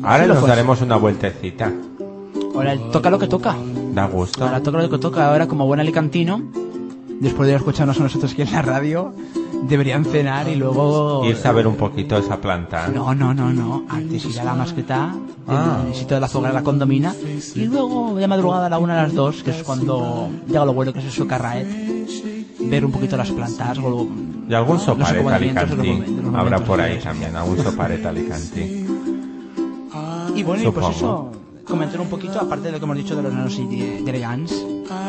Ahora 0.04 0.26
nos 0.28 0.46
daremos 0.46 0.82
una 0.82 0.96
vueltecita. 0.98 1.72
Ahora 2.56 2.76
toca 2.92 3.10
lo 3.10 3.20
que 3.20 3.28
toca. 3.28 3.56
Da 3.94 4.06
gusto. 4.08 4.44
Ahora 4.44 4.62
toca 4.62 4.82
lo 4.82 4.90
que 4.90 4.98
toca. 4.98 5.30
Ahora, 5.30 5.48
como 5.48 5.66
buen 5.66 5.80
alicantino, 5.80 6.42
después 7.20 7.50
de 7.50 7.56
escucharnos 7.56 8.00
a 8.00 8.04
nosotros 8.04 8.34
aquí 8.34 8.42
en 8.44 8.52
la 8.52 8.62
radio, 8.62 9.14
deberían 9.64 10.06
cenar 10.06 10.48
y 10.48 10.56
luego. 10.56 11.26
Irse 11.26 11.48
a 11.48 11.52
ver 11.52 11.68
un 11.68 11.76
poquito 11.76 12.18
esa 12.18 12.38
planta. 12.38 12.88
No, 12.88 13.14
no, 13.14 13.34
no, 13.34 13.52
no. 13.54 13.86
Antes 13.90 14.26
ir 14.26 14.40
a 14.40 14.44
la 14.44 14.54
mascleta, 14.54 15.14
Ah. 15.48 15.82
del 15.86 15.96
sitio 15.96 16.20
de 16.20 16.28
la 16.42 16.52
la 16.52 16.62
condomina, 16.64 17.16
y 17.56 17.66
luego 17.66 18.16
de 18.16 18.28
madrugada 18.28 18.66
a 18.66 18.70
la 18.70 18.80
una 18.80 19.00
a 19.00 19.04
las 19.04 19.14
dos, 19.14 19.44
que 19.44 19.52
es 19.52 19.64
cuando 19.64 20.30
llega 20.48 20.66
lo 20.66 20.74
bueno 20.74 20.92
que 20.92 21.00
es 21.00 21.06
el 21.06 21.12
socarraet, 21.12 21.68
ver 22.60 22.84
un 22.84 22.92
poquito 22.92 23.16
las 23.16 23.32
plantas, 23.32 23.78
o 23.78 24.08
Y 24.50 24.54
algún 24.54 24.80
soparet 24.80 25.26
alicantí. 25.26 26.04
Habrá 26.36 26.60
por 26.60 26.82
ahí 26.82 27.00
también, 27.00 27.36
algún 27.36 27.58
soparet 27.64 28.06
alicantí. 28.06 28.77
Y 30.36 30.44
bueno, 30.44 30.64
y 30.64 30.72
pues 30.72 30.96
eso, 30.96 31.32
comentar 31.66 32.00
un 32.00 32.08
poquito, 32.08 32.40
aparte 32.40 32.68
de 32.68 32.72
lo 32.74 32.80
que 32.80 32.86
hemos 32.86 32.98
dicho 32.98 33.16
de 33.16 33.24
los 33.24 33.34
nanos 33.34 33.58
y 33.60 33.66
de, 33.66 34.02
de 34.02 34.12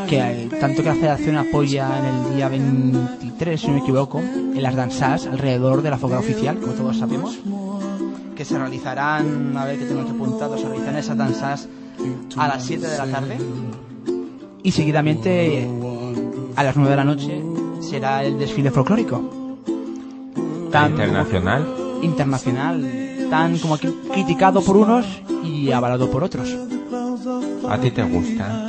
que 0.09 0.49
tanto 0.61 0.83
que 0.83 0.89
la 0.89 0.95
federación 0.95 1.37
apoya 1.37 1.99
en 1.99 2.05
el 2.05 2.35
día 2.35 2.49
23, 2.49 3.61
si 3.61 3.67
no 3.69 3.75
me 3.75 3.81
equivoco, 3.81 4.21
en 4.21 4.63
las 4.63 4.75
danzas 4.75 5.27
alrededor 5.27 5.83
de 5.83 5.91
la 5.91 5.99
fogara 5.99 6.21
oficial, 6.21 6.59
como 6.59 6.73
todos 6.73 6.99
sabemos, 6.99 7.39
que 8.35 8.45
se 8.45 8.59
realizarán, 8.59 9.57
a 9.57 9.65
ver 9.65 9.79
que 9.79 9.85
tengo 9.85 10.01
aquí 10.01 10.11
apuntado, 10.11 10.59
se 10.59 10.67
realizarán 10.67 10.97
esas 10.97 11.17
danzas 11.17 11.69
a 12.37 12.49
las 12.49 12.65
7 12.65 12.87
de 12.87 12.99
la 12.99 13.07
tarde 13.07 13.37
y 14.63 14.73
seguidamente 14.73 15.69
a 16.57 16.65
las 16.65 16.77
9 16.77 16.91
de 16.91 16.97
la 16.97 17.05
noche 17.05 17.43
será 17.81 18.25
el 18.25 18.39
desfile 18.39 18.71
folclórico. 18.71 19.39
Internacional. 20.73 21.67
internacional, 22.03 23.08
tan 23.31 23.59
como 23.59 23.75
aquí 23.75 23.89
criticado 24.13 24.63
por 24.63 24.77
unos 24.77 25.07
y 25.45 25.71
avalado 25.73 26.11
por 26.11 26.25
otros. 26.25 26.55
¿A 27.69 27.79
ti 27.79 27.91
te 27.91 28.03
gusta? 28.03 28.65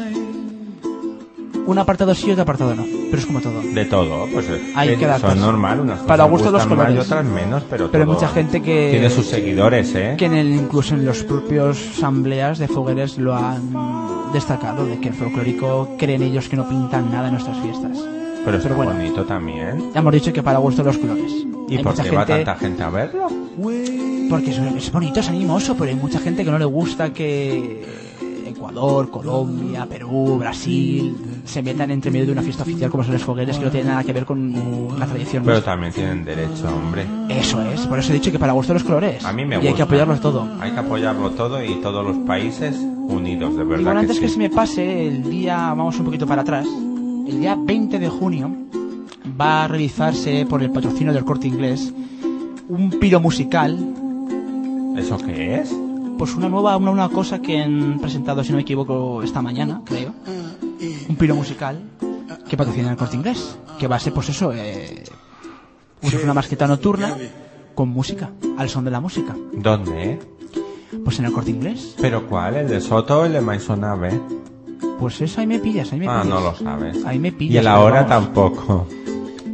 Un 1.66 1.78
apartado 1.78 2.16
sí 2.16 2.28
y 2.28 2.32
otro 2.32 2.42
apartado 2.44 2.74
no, 2.74 2.84
pero 2.84 3.18
es 3.20 3.26
como 3.28 3.42
todo. 3.42 3.62
De 3.62 3.86
todo, 3.86 4.26
pues 4.34 4.50
eh, 4.50 4.72
Hay 4.76 4.90
eh, 4.90 4.98
que 4.98 5.06
dar 5.06 5.22
son 5.22 5.40
normal, 5.40 5.82
unas 5.82 6.00
Para 6.00 6.24
cosas 6.24 6.32
gusto 6.32 6.52
los 6.52 6.66
más 6.66 6.66
y 6.66 6.70
colores. 6.76 7.06
otras 7.06 7.26
menos, 7.26 7.64
pero, 7.70 7.92
Pero 7.92 8.04
hay 8.04 8.08
todo 8.08 8.16
mucha 8.16 8.28
gente 8.30 8.62
que 8.62 8.90
tiene 8.90 9.10
sus 9.12 9.28
seguidores, 9.28 9.94
¿eh? 9.94 10.16
que 10.18 10.26
en 10.26 10.34
el, 10.34 10.50
incluso 10.50 10.96
en 10.96 11.06
los 11.06 11.24
propios 11.24 11.78
asambleas 11.96 12.58
de 12.58 12.68
fogueres 12.68 13.20
lo 13.20 13.36
han 13.36 13.72
destacado 14.34 14.88
de 14.88 15.00
que 15.00 15.10
el 15.10 15.14
folclórico 15.14 15.90
creen 16.00 16.24
ellos 16.24 16.50
que 16.50 16.58
no 16.58 16.68
pintan 16.68 17.12
nada 17.12 17.28
en 17.28 17.34
nuestras 17.34 17.60
fiestas. 17.60 18.00
Pero 18.44 18.58
es 18.58 18.64
pero 18.64 18.76
bueno. 18.76 18.94
bonito 18.94 19.24
también. 19.26 19.92
Ya 19.94 20.00
hemos 20.00 20.14
dicho 20.14 20.34
que 20.34 20.42
para 20.42 20.58
gusto 20.58 20.82
los 20.82 20.98
colores. 20.98 21.32
¿Y 21.70 21.78
Hay 21.78 21.84
por 21.84 21.94
qué 21.94 22.10
va 22.12 22.26
gente- 22.26 22.44
tanta 22.46 22.56
gente 22.56 22.84
a 22.84 22.90
verlo? 22.90 23.28
Porque 24.30 24.52
es, 24.52 24.58
es 24.58 24.92
bonito, 24.92 25.20
es 25.20 25.30
animoso, 25.30 25.76
pero 25.76 25.90
hay 25.92 25.96
mucha 25.96 26.20
gente 26.20 26.44
que 26.44 26.52
no 26.52 26.58
le 26.60 26.66
gusta 26.66 27.14
que 27.14 27.84
Ecuador, 28.48 29.10
Colombia, 29.10 29.86
Perú, 29.90 30.38
Brasil 30.40 31.16
se 31.46 31.62
metan 31.64 31.92
entre 31.92 32.12
medio 32.12 32.26
de 32.28 32.32
una 32.34 32.42
fiesta 32.42 32.64
oficial 32.64 32.90
como 32.92 33.04
son 33.04 33.14
los 33.14 33.24
fogueres 33.24 33.58
que 33.58 33.66
no 33.66 33.72
tienen 33.72 33.90
nada 33.90 34.04
que 34.04 34.14
ver 34.14 34.26
con 34.26 34.90
la 35.00 35.06
tradición. 35.06 35.44
Pero 35.44 35.54
nuestra. 35.56 35.74
también 35.74 35.94
tienen 35.94 36.26
derecho, 36.26 36.68
hombre. 36.68 37.06
Eso 37.30 37.62
es, 37.64 37.82
por 37.82 38.00
eso 38.00 38.12
he 38.12 38.16
dicho 38.16 38.32
que 38.32 38.40
para 38.40 38.54
gusto 38.54 38.74
los 38.74 38.84
colores. 38.84 39.24
A 39.26 39.32
mí 39.34 39.46
me 39.46 39.56
y 39.56 39.58
gusta. 39.58 39.70
hay 39.70 39.76
que 39.76 39.82
apoyarlos 39.84 40.20
todo. 40.22 40.48
Hay 40.60 40.72
que 40.72 40.80
apoyarlo 40.80 41.32
todo 41.32 41.64
y 41.64 41.76
todos 41.76 42.06
los 42.06 42.18
países 42.26 42.76
unidos, 42.78 43.56
de 43.56 43.64
Y 43.64 43.68
verdad 43.68 43.94
que 43.94 44.00
antes 44.00 44.16
sí. 44.18 44.22
que 44.24 44.30
se 44.30 44.38
me 44.38 44.50
pase, 44.50 45.08
el 45.08 45.24
día, 45.30 45.56
vamos 45.76 45.98
un 46.00 46.06
poquito 46.06 46.26
para 46.28 46.42
atrás, 46.42 46.66
el 47.28 47.40
día 47.40 47.56
20 47.60 47.98
de 48.00 48.10
junio 48.10 48.52
va 49.40 49.64
a 49.64 49.68
realizarse 49.68 50.46
por 50.50 50.62
el 50.64 50.72
patrocinio 50.72 51.14
del 51.14 51.26
corte 51.26 51.48
inglés 51.48 51.94
un 52.68 52.90
piro 53.00 53.20
musical 53.20 53.78
¿Eso 54.98 55.18
qué 55.18 55.56
es? 55.62 55.74
pues 56.18 56.36
una 56.36 56.50
nueva 56.50 56.76
una, 56.78 56.92
una 56.92 57.10
cosa 57.10 57.40
que 57.42 57.62
han 57.62 58.00
presentado 58.00 58.44
si 58.44 58.50
no 58.52 58.58
me 58.58 58.64
equivoco 58.64 59.24
esta 59.24 59.42
mañana 59.42 59.82
creo 59.86 60.14
un 61.08 61.16
piro 61.16 61.36
musical 61.36 61.80
que 62.48 62.58
patrocina 62.58 62.92
el 62.92 62.98
corte 62.98 63.16
inglés 63.16 63.58
que 63.80 63.88
va 63.88 63.96
a 63.96 64.00
ser 64.00 64.14
pues 64.14 64.30
eso 64.30 64.52
eh, 64.54 65.04
una 66.24 66.34
masqueta 66.34 66.68
nocturna 66.68 67.16
con 67.76 67.90
música 67.90 68.32
al 68.58 68.70
son 68.70 68.84
de 68.86 68.92
la 68.92 69.00
música 69.00 69.36
¿Dónde? 69.54 70.20
pues 71.06 71.20
en 71.20 71.26
el 71.26 71.32
corte 71.32 71.52
inglés 71.52 71.96
¿Pero 72.02 72.28
cuál? 72.28 72.56
¿El 72.58 72.68
de 72.68 72.82
Soto 72.82 73.20
o 73.22 73.26
el 73.26 73.34
de 73.34 73.42
Maisonave? 73.42 74.20
pues 75.00 75.22
eso 75.22 75.40
ahí 75.40 75.48
me 75.48 75.60
pillas 75.60 75.94
ahí 75.94 76.00
me 76.00 76.08
Ah, 76.08 76.22
pillas 76.24 76.28
no 76.36 76.42
lo 76.42 76.56
sabes. 76.56 77.06
ahí 77.06 77.20
me 77.20 77.30
Y 77.30 77.32
pillas 77.32 77.66
a 77.66 77.70
la 77.70 77.80
hora 77.80 78.04
vamos. 78.04 78.34
tampoco. 78.34 78.88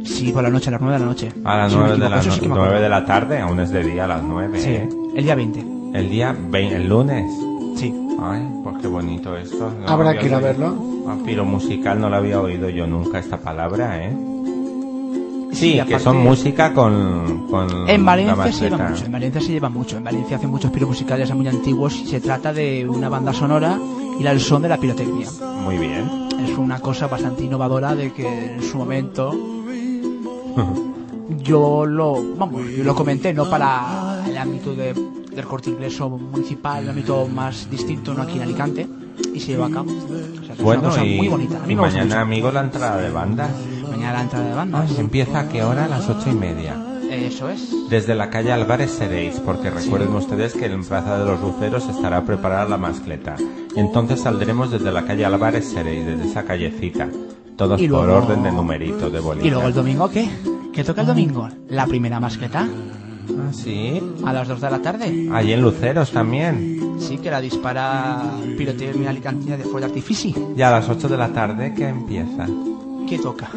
Sí 0.06 0.32
por 0.32 0.42
la 0.42 0.50
noche 0.50 0.68
a 0.68 0.72
las 0.72 0.80
9 0.80 0.94
de 0.94 1.00
la 1.00 1.06
noche 1.06 1.32
A 1.44 1.56
las 1.56 1.72
Si 1.72 1.76
no 1.78 1.82
me 1.84 1.88
9 1.96 1.98
de 2.00 2.06
equivoco, 2.06 2.08
la, 2.10 2.36
acuerdo. 2.36 2.54
nueve 2.56 2.80
de 2.80 2.88
la 2.88 3.04
tarde, 3.04 3.38
aún 3.40 3.60
es 3.60 3.70
de 3.70 3.82
día 3.84 4.04
a 4.04 4.08
las 4.08 4.22
9. 4.22 4.60
sí 4.60 4.70
¿eh? 4.70 4.88
el 5.14 5.24
día 5.24 5.34
20 5.34 5.64
El 5.94 6.10
día 6.10 6.36
20, 6.38 6.76
el 6.76 6.88
lunes. 6.88 7.24
sí 7.76 7.94
Ay, 8.20 8.42
pues 8.64 8.76
qué 8.80 8.86
bonito 8.88 9.36
esto. 9.36 9.70
No 9.78 9.86
Habrá 9.88 10.18
que 10.18 10.24
ir 10.26 10.34
a 10.34 10.38
verlo. 10.40 10.74
Ah, 11.06 11.16
Piro 11.24 11.44
musical 11.44 12.00
no 12.00 12.08
la 12.08 12.16
había 12.16 12.40
oído 12.40 12.70
yo 12.70 12.86
nunca 12.86 13.18
esta 13.18 13.36
palabra, 13.36 14.02
¿eh? 14.02 14.16
Sí, 15.52 15.74
que 15.74 15.80
aparte- 15.82 16.00
son 16.00 16.18
música 16.22 16.72
con, 16.74 17.46
con 17.50 17.88
En 17.88 18.04
la 18.04 18.34
Valencia 18.34 18.52
se 18.52 18.64
lleva 18.70 18.88
mucho, 18.88 19.04
en 19.06 19.12
Valencia 19.12 19.40
se 19.40 19.52
lleva 19.52 19.68
mucho. 19.68 19.96
En 19.98 20.04
Valencia 20.04 20.36
hacen 20.36 20.50
muchos 20.50 20.70
piros 20.70 20.88
musicales 20.90 21.34
muy 21.34 21.46
antiguos 21.48 21.94
y 21.96 22.06
se 22.06 22.20
trata 22.20 22.52
de 22.52 22.86
una 22.88 23.08
banda 23.08 23.32
sonora 23.32 23.78
y 24.18 24.26
al 24.26 24.40
son 24.40 24.62
de 24.62 24.68
la 24.68 24.76
pirotecnia. 24.78 25.28
Muy 25.62 25.78
bien. 25.78 26.28
Es 26.42 26.56
una 26.58 26.80
cosa 26.80 27.06
bastante 27.06 27.44
innovadora 27.44 27.94
de 27.94 28.12
que 28.12 28.54
en 28.56 28.62
su 28.62 28.76
momento 28.78 29.34
yo 31.42 31.86
lo, 31.86 32.36
vamos, 32.36 32.62
yo 32.76 32.84
lo 32.84 32.94
comenté, 32.94 33.32
no 33.32 33.48
para 33.50 34.22
el 34.26 34.36
ámbito 34.36 34.74
de- 34.74 34.94
del 35.34 35.44
corte 35.44 35.70
inglés 35.70 36.00
o 36.00 36.08
municipal, 36.10 36.82
el 36.84 36.90
ámbito 36.90 37.26
más 37.28 37.68
distinto, 37.70 38.14
no 38.14 38.22
aquí 38.22 38.36
en 38.36 38.42
Alicante, 38.42 38.86
y 39.34 39.40
se 39.40 39.48
lleva 39.48 39.66
a 39.66 39.70
cabo. 39.70 39.90
O 39.92 40.44
sea, 40.44 40.46
que 40.46 40.52
es 40.52 40.62
Bueno, 40.62 40.82
una 40.82 40.90
cosa 40.90 41.04
y, 41.04 41.16
muy 41.18 41.28
bonita. 41.28 41.56
A 41.62 41.66
mí 41.66 41.72
y 41.72 41.76
me 41.76 41.82
gusta 41.82 41.98
mañana, 41.98 42.20
amigos, 42.22 42.54
la 42.54 42.60
entrada 42.60 42.96
de 42.98 43.10
banda. 43.10 43.50
Mañana 43.90 44.12
la 44.14 44.22
entrada 44.22 44.48
de 44.48 44.54
bandas. 44.54 44.98
¿Empieza 44.98 45.40
a 45.40 45.48
qué 45.48 45.62
hora? 45.62 45.84
A 45.84 45.88
las 45.88 46.08
ocho 46.08 46.30
y 46.30 46.34
media. 46.34 46.74
Eso 47.10 47.48
es. 47.50 47.70
Desde 47.88 48.14
la 48.14 48.30
calle 48.30 48.50
Álvarez 48.52 48.90
seréis, 48.90 49.38
porque 49.40 49.70
recuerden 49.70 50.14
ustedes 50.14 50.54
que 50.54 50.66
en 50.66 50.84
Plaza 50.84 51.18
de 51.18 51.24
los 51.24 51.40
Luceros 51.40 51.86
estará 51.88 52.24
preparada 52.24 52.64
la 52.68 52.78
mascleta. 52.78 53.36
Entonces 53.76 54.20
saldremos 54.22 54.70
desde 54.70 54.90
la 54.90 55.04
calle 55.04 55.24
Álvarez 55.24 55.68
seréis, 55.70 56.04
desde 56.06 56.24
esa 56.28 56.44
callecita. 56.44 57.08
Todos 57.56 57.80
Y 57.80 57.88
por 57.88 58.04
luego- 58.06 58.26
orden 58.26 58.42
de 58.42 58.52
numerito, 58.52 59.08
de 59.10 59.20
bolita. 59.20 59.46
Y 59.46 59.50
luego 59.50 59.66
el 59.68 59.74
domingo, 59.74 60.08
¿qué? 60.10 60.28
¿Qué 60.72 60.84
toca 60.84 61.00
el 61.00 61.06
domingo? 61.06 61.48
La 61.68 61.86
primera 61.86 62.20
mascleta. 62.20 62.68
Ah, 62.68 63.52
sí. 63.52 64.00
A 64.24 64.32
las 64.32 64.46
2 64.46 64.60
de 64.60 64.70
la 64.70 64.78
tarde. 64.80 65.28
Allí 65.32 65.52
en 65.52 65.62
Luceros 65.62 66.10
también. 66.12 66.96
Sí, 66.98 67.18
que 67.18 67.30
la 67.30 67.40
dispara 67.40 68.22
Pirotecnia 68.56 69.10
Alicantina 69.10 69.56
de 69.56 69.64
Fuego 69.64 69.80
de 69.80 69.86
Artifici. 69.86 70.34
Y 70.56 70.62
a 70.62 70.70
las 70.70 70.88
8 70.88 71.08
de 71.08 71.16
la 71.16 71.28
tarde, 71.28 71.72
¿qué 71.74 71.88
empieza? 71.88 72.46
¿Qué 73.08 73.18
toca? 73.18 73.48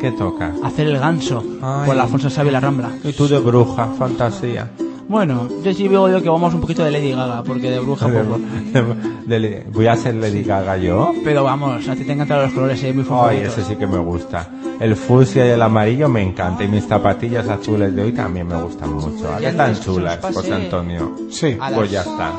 ¿Qué 0.00 0.10
toca? 0.12 0.52
Hacer 0.62 0.88
el 0.88 0.98
ganso 0.98 1.42
Ay. 1.62 1.86
por 1.86 1.96
la 1.96 2.02
Alfonso 2.02 2.28
Sabio 2.28 2.50
y 2.50 2.52
la 2.52 2.60
Rambla. 2.60 2.90
Y 3.04 3.12
tú 3.12 3.26
de 3.28 3.38
bruja, 3.38 3.86
fantasía. 3.98 4.70
Bueno, 5.08 5.48
yo 5.62 5.72
sí 5.74 5.86
veo 5.86 6.08
yo 6.08 6.22
que 6.22 6.28
vamos 6.28 6.54
un 6.54 6.60
poquito 6.60 6.82
de 6.84 6.90
Lady 6.90 7.12
Gaga, 7.12 7.42
porque 7.44 7.70
de 7.70 7.78
bruja 7.78 8.06
poco. 8.08 8.40
De 9.26 9.66
Voy 9.72 9.86
a 9.86 9.96
ser 9.96 10.14
Lady 10.16 10.42
Gaga 10.42 10.76
yo. 10.76 11.12
Pero 11.24 11.44
vamos, 11.44 11.86
a 11.88 11.94
ti 11.94 12.04
te 12.04 12.12
encantan 12.12 12.42
los 12.42 12.52
colores, 12.52 12.82
eh, 12.82 12.92
muy 12.92 13.02
Ay, 13.02 13.08
favoritos. 13.08 13.58
ese 13.58 13.64
sí 13.64 13.76
que 13.76 13.86
me 13.86 13.98
gusta. 13.98 14.48
El 14.80 14.96
fucsia 14.96 15.46
y 15.46 15.50
el 15.50 15.62
amarillo 15.62 16.08
me 16.08 16.22
encanta. 16.22 16.64
Y 16.64 16.68
mis 16.68 16.84
zapatillas 16.86 17.48
azules 17.48 17.94
de 17.94 18.02
hoy 18.02 18.12
también 18.12 18.46
me 18.48 18.60
gustan 18.60 18.92
mucho. 18.92 19.32
¿A 19.32 19.38
qué 19.38 19.52
tan 19.52 19.78
chulas, 19.78 20.18
José 20.20 20.52
Antonio? 20.52 21.12
Sí. 21.30 21.56
Pues 21.74 21.90
ya 21.90 22.00
está. 22.00 22.32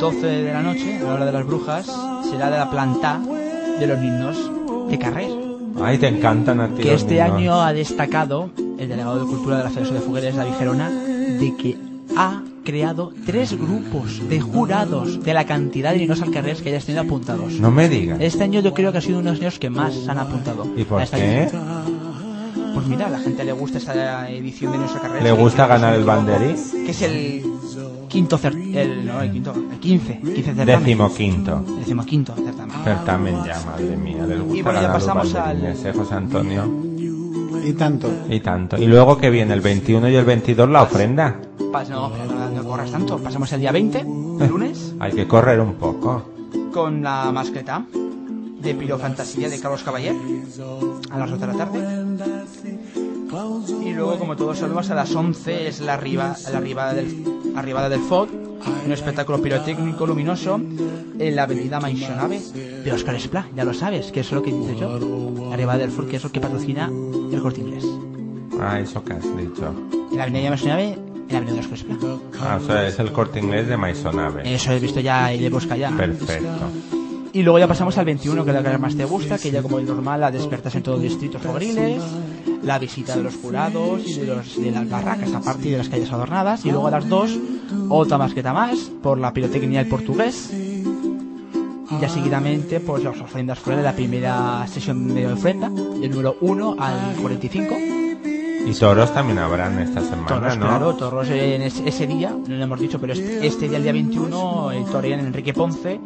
12 0.00 0.26
de 0.26 0.52
la 0.52 0.62
noche, 0.62 0.98
a 0.98 1.04
la 1.04 1.14
hora 1.14 1.26
de 1.26 1.32
las 1.32 1.46
brujas, 1.46 1.86
será 2.30 2.50
de 2.50 2.58
la 2.58 2.70
planta 2.70 3.20
de 3.78 3.86
los 3.86 3.98
niños 3.98 4.50
de 4.88 4.98
Carrer. 4.98 5.30
Ay, 5.82 5.98
te 5.98 6.08
encantan 6.08 6.60
a 6.60 6.68
ti 6.68 6.82
Que 6.82 6.92
los 6.92 7.02
este 7.02 7.14
niños. 7.22 7.30
año 7.36 7.60
ha 7.62 7.72
destacado 7.74 8.48
el 8.78 8.88
delegado 8.88 9.18
de 9.20 9.26
Cultura 9.26 9.58
de 9.58 9.64
la 9.64 9.68
Federación 9.70 9.98
de 9.98 10.04
Fogueres, 10.06 10.34
David 10.36 10.52
Gerona, 10.58 10.88
de 10.90 11.54
que 11.56 11.76
ha 12.16 12.42
creado 12.64 13.12
tres 13.24 13.52
grupos 13.58 14.28
de 14.28 14.40
jurados 14.40 15.22
de 15.22 15.34
la 15.34 15.44
cantidad 15.44 15.92
de 15.92 15.98
niños 15.98 16.20
al 16.22 16.30
Carrer 16.30 16.56
que 16.56 16.70
hayas 16.70 16.84
tenido 16.84 17.02
apuntados. 17.02 17.52
No 17.60 17.70
me 17.70 17.88
digas. 17.88 18.18
Este 18.20 18.42
año 18.44 18.60
yo 18.60 18.74
creo 18.74 18.90
que 18.92 18.98
ha 18.98 19.00
sido 19.00 19.18
uno 19.20 19.26
de 19.30 19.34
los 19.36 19.40
años 19.42 19.58
que 19.58 19.70
más 19.70 19.94
se 19.94 20.10
han 20.10 20.18
apuntado. 20.18 20.66
¿Y 20.76 20.84
por 20.84 21.04
qué? 21.08 21.42
edición. 21.42 21.62
Pues 22.74 22.86
mira, 22.88 23.06
a 23.06 23.10
la 23.10 23.18
gente 23.20 23.42
le 23.44 23.52
gusta 23.52 23.78
esta 23.78 24.28
edición 24.30 24.72
de 24.72 24.78
nuestra 24.78 25.00
carrera. 25.00 25.22
¿Le 25.24 25.32
gusta 25.32 25.66
ganar 25.66 25.94
el 25.94 26.04
banderí? 26.04 26.54
Que 26.84 26.90
es 26.90 27.02
el 27.02 27.42
quinto 28.08 28.38
cer- 28.38 28.76
el, 28.76 29.06
no, 29.06 29.20
el 29.22 29.32
quinto, 29.32 29.54
el 29.72 29.78
quince, 29.78 30.20
quince 30.22 30.42
certamen. 30.54 30.84
Décimo 30.84 31.14
quinto. 31.14 31.64
Décimo 31.78 32.04
quinto 32.04 32.34
certamen. 32.34 32.76
Certamen 32.84 33.36
ya, 33.46 33.60
madre 33.64 33.96
mía. 33.96 34.26
Les 34.26 34.40
gusta 34.40 34.56
Y 34.58 34.62
bueno, 34.62 34.82
ya 34.82 34.92
pasamos 34.92 35.34
al- 35.34 35.64
¿eh, 35.64 35.92
José 35.94 36.14
Antonio? 36.14 36.64
Y 37.64 37.72
tanto. 37.72 38.08
Y 38.28 38.40
tanto. 38.40 38.76
Y 38.76 38.86
luego 38.86 39.18
que 39.18 39.30
viene 39.30 39.54
el 39.54 39.60
21 39.60 40.08
y 40.10 40.14
el 40.16 40.24
22 40.24 40.68
la 40.68 40.82
ofrenda. 40.82 41.36
Pas- 41.72 41.88
no, 41.88 42.10
no, 42.10 42.64
corras 42.64 42.90
tanto. 42.90 43.18
Pasamos 43.18 43.52
el 43.52 43.60
día 43.60 43.72
20, 43.72 44.00
el 44.00 44.48
lunes, 44.48 44.94
Hay 45.00 45.12
que 45.12 45.26
correr 45.26 45.60
un 45.60 45.74
poco. 45.74 46.24
con 46.72 47.02
la 47.02 47.30
mascleta 47.32 47.84
de 48.60 48.74
Pirofantasía 48.74 49.48
de 49.48 49.58
Carlos 49.60 49.82
Caballer 49.82 50.14
a 51.10 51.18
las 51.18 51.30
2 51.30 51.40
de 51.40 51.46
la 51.46 51.52
tarde. 51.54 51.80
Y 53.84 53.92
luego, 53.92 54.18
como 54.18 54.36
todos 54.36 54.58
sabemos, 54.58 54.88
a 54.90 54.94
las 54.94 55.14
11 55.14 55.68
es 55.68 55.80
la, 55.80 55.94
arriba, 55.94 56.34
la 56.50 56.58
arribada, 56.58 56.94
del, 56.94 57.24
arribada 57.56 57.88
del 57.88 58.00
FOD, 58.00 58.28
un 58.84 58.92
espectáculo 58.92 59.40
pirotécnico 59.40 60.06
luminoso 60.06 60.60
en 61.18 61.36
la 61.36 61.44
avenida 61.44 61.80
Maixonave 61.80 62.40
de 62.84 62.92
Oscar 62.92 63.14
Esplá. 63.14 63.46
Ya 63.54 63.64
lo 63.64 63.74
sabes, 63.74 64.12
que 64.12 64.20
es 64.20 64.32
lo 64.32 64.42
que 64.42 64.52
dice 64.52 64.76
yo. 64.76 65.52
Arribada 65.52 65.78
del 65.78 65.90
FOD, 65.90 66.08
que 66.08 66.16
es 66.16 66.24
lo 66.24 66.32
que 66.32 66.40
patrocina 66.40 66.90
el 67.32 67.40
corte 67.40 67.60
inglés. 67.60 67.84
Ah, 68.60 68.80
eso 68.80 69.02
que 69.04 69.12
has 69.14 69.36
dicho. 69.36 69.74
En 70.10 70.16
la 70.16 70.24
avenida 70.24 70.50
Maixonave, 70.50 70.92
en 70.92 71.26
la 71.30 71.38
avenida 71.38 71.60
Oscar 71.60 71.78
Esplá. 71.78 71.96
Ah, 72.40 72.58
o 72.62 72.66
sea, 72.66 72.86
es 72.86 72.98
el 72.98 73.12
corte 73.12 73.40
inglés 73.40 73.68
de 73.68 73.76
Maisonave. 73.76 74.54
Eso 74.54 74.72
he 74.72 74.78
visto 74.78 75.00
ya 75.00 75.32
y 75.32 75.40
le 75.40 75.50
busca 75.50 75.76
ya. 75.76 75.90
Perfecto. 75.90 76.70
Y 77.36 77.42
luego 77.42 77.58
ya 77.58 77.68
pasamos 77.68 77.98
al 77.98 78.06
21, 78.06 78.44
que 78.44 78.50
es 78.50 78.56
la 78.62 78.72
que 78.72 78.78
más 78.78 78.96
te 78.96 79.04
gusta, 79.04 79.36
que 79.36 79.50
ya 79.50 79.60
como 79.60 79.78
es 79.78 79.86
normal, 79.86 80.22
la 80.22 80.30
despertas 80.30 80.74
en 80.74 80.82
todos 80.82 80.96
los 80.96 81.10
distritos 81.10 81.42
fogriles, 81.42 82.02
la 82.62 82.78
visita 82.78 83.14
de 83.14 83.24
los 83.24 83.36
jurados 83.36 84.00
y 84.06 84.20
de, 84.20 84.26
los, 84.26 84.58
de 84.58 84.70
las 84.70 84.88
barracas, 84.88 85.34
aparte 85.34 85.68
y 85.68 85.72
de 85.72 85.76
las 85.76 85.90
calles 85.90 86.10
adornadas. 86.10 86.64
Y 86.64 86.70
luego 86.70 86.86
a 86.86 86.92
las 86.92 87.06
2, 87.06 87.38
otra 87.90 88.16
masqueta 88.16 88.54
más, 88.54 88.90
por 89.02 89.18
la 89.18 89.34
pirotecnia 89.34 89.80
del 89.80 89.88
portugués. 89.90 90.50
Y 90.50 92.00
ya 92.00 92.08
seguidamente, 92.08 92.80
pues 92.80 93.04
las 93.04 93.20
ofrendas 93.20 93.58
fuera 93.58 93.80
de 93.80 93.84
la 93.84 93.92
primera 93.92 94.66
sesión 94.66 95.14
de 95.14 95.26
ofrenda, 95.26 95.68
del 95.68 96.10
número 96.10 96.38
1 96.40 96.76
al 96.78 97.16
45. 97.20 97.74
Y 98.66 98.72
toros 98.72 99.12
también 99.12 99.40
habrán 99.40 99.78
esta 99.78 100.00
semana, 100.00 100.26
Toros, 100.26 100.56
¿no? 100.56 100.66
claro, 100.66 100.94
toros 100.94 101.28
en 101.28 101.60
ese, 101.60 101.86
ese 101.86 102.06
día, 102.06 102.30
no 102.30 102.54
lo 102.56 102.64
hemos 102.64 102.80
dicho, 102.80 102.98
pero 102.98 103.12
este, 103.12 103.46
este 103.46 103.68
día, 103.68 103.76
el 103.76 103.82
día 103.82 103.92
21, 103.92 104.72
el 104.72 104.84
torean 104.86 105.20
Enrique 105.20 105.52
Ponce, 105.52 106.00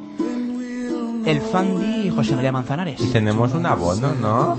el 1.25 1.41
Fandi 1.41 2.09
y 2.09 2.11
José 2.11 2.35
María 2.35 2.53
Manzanares. 2.53 3.01
Y 3.01 3.09
tenemos 3.09 3.53
un 3.55 3.67
abono, 3.67 4.15
¿no? 4.15 4.57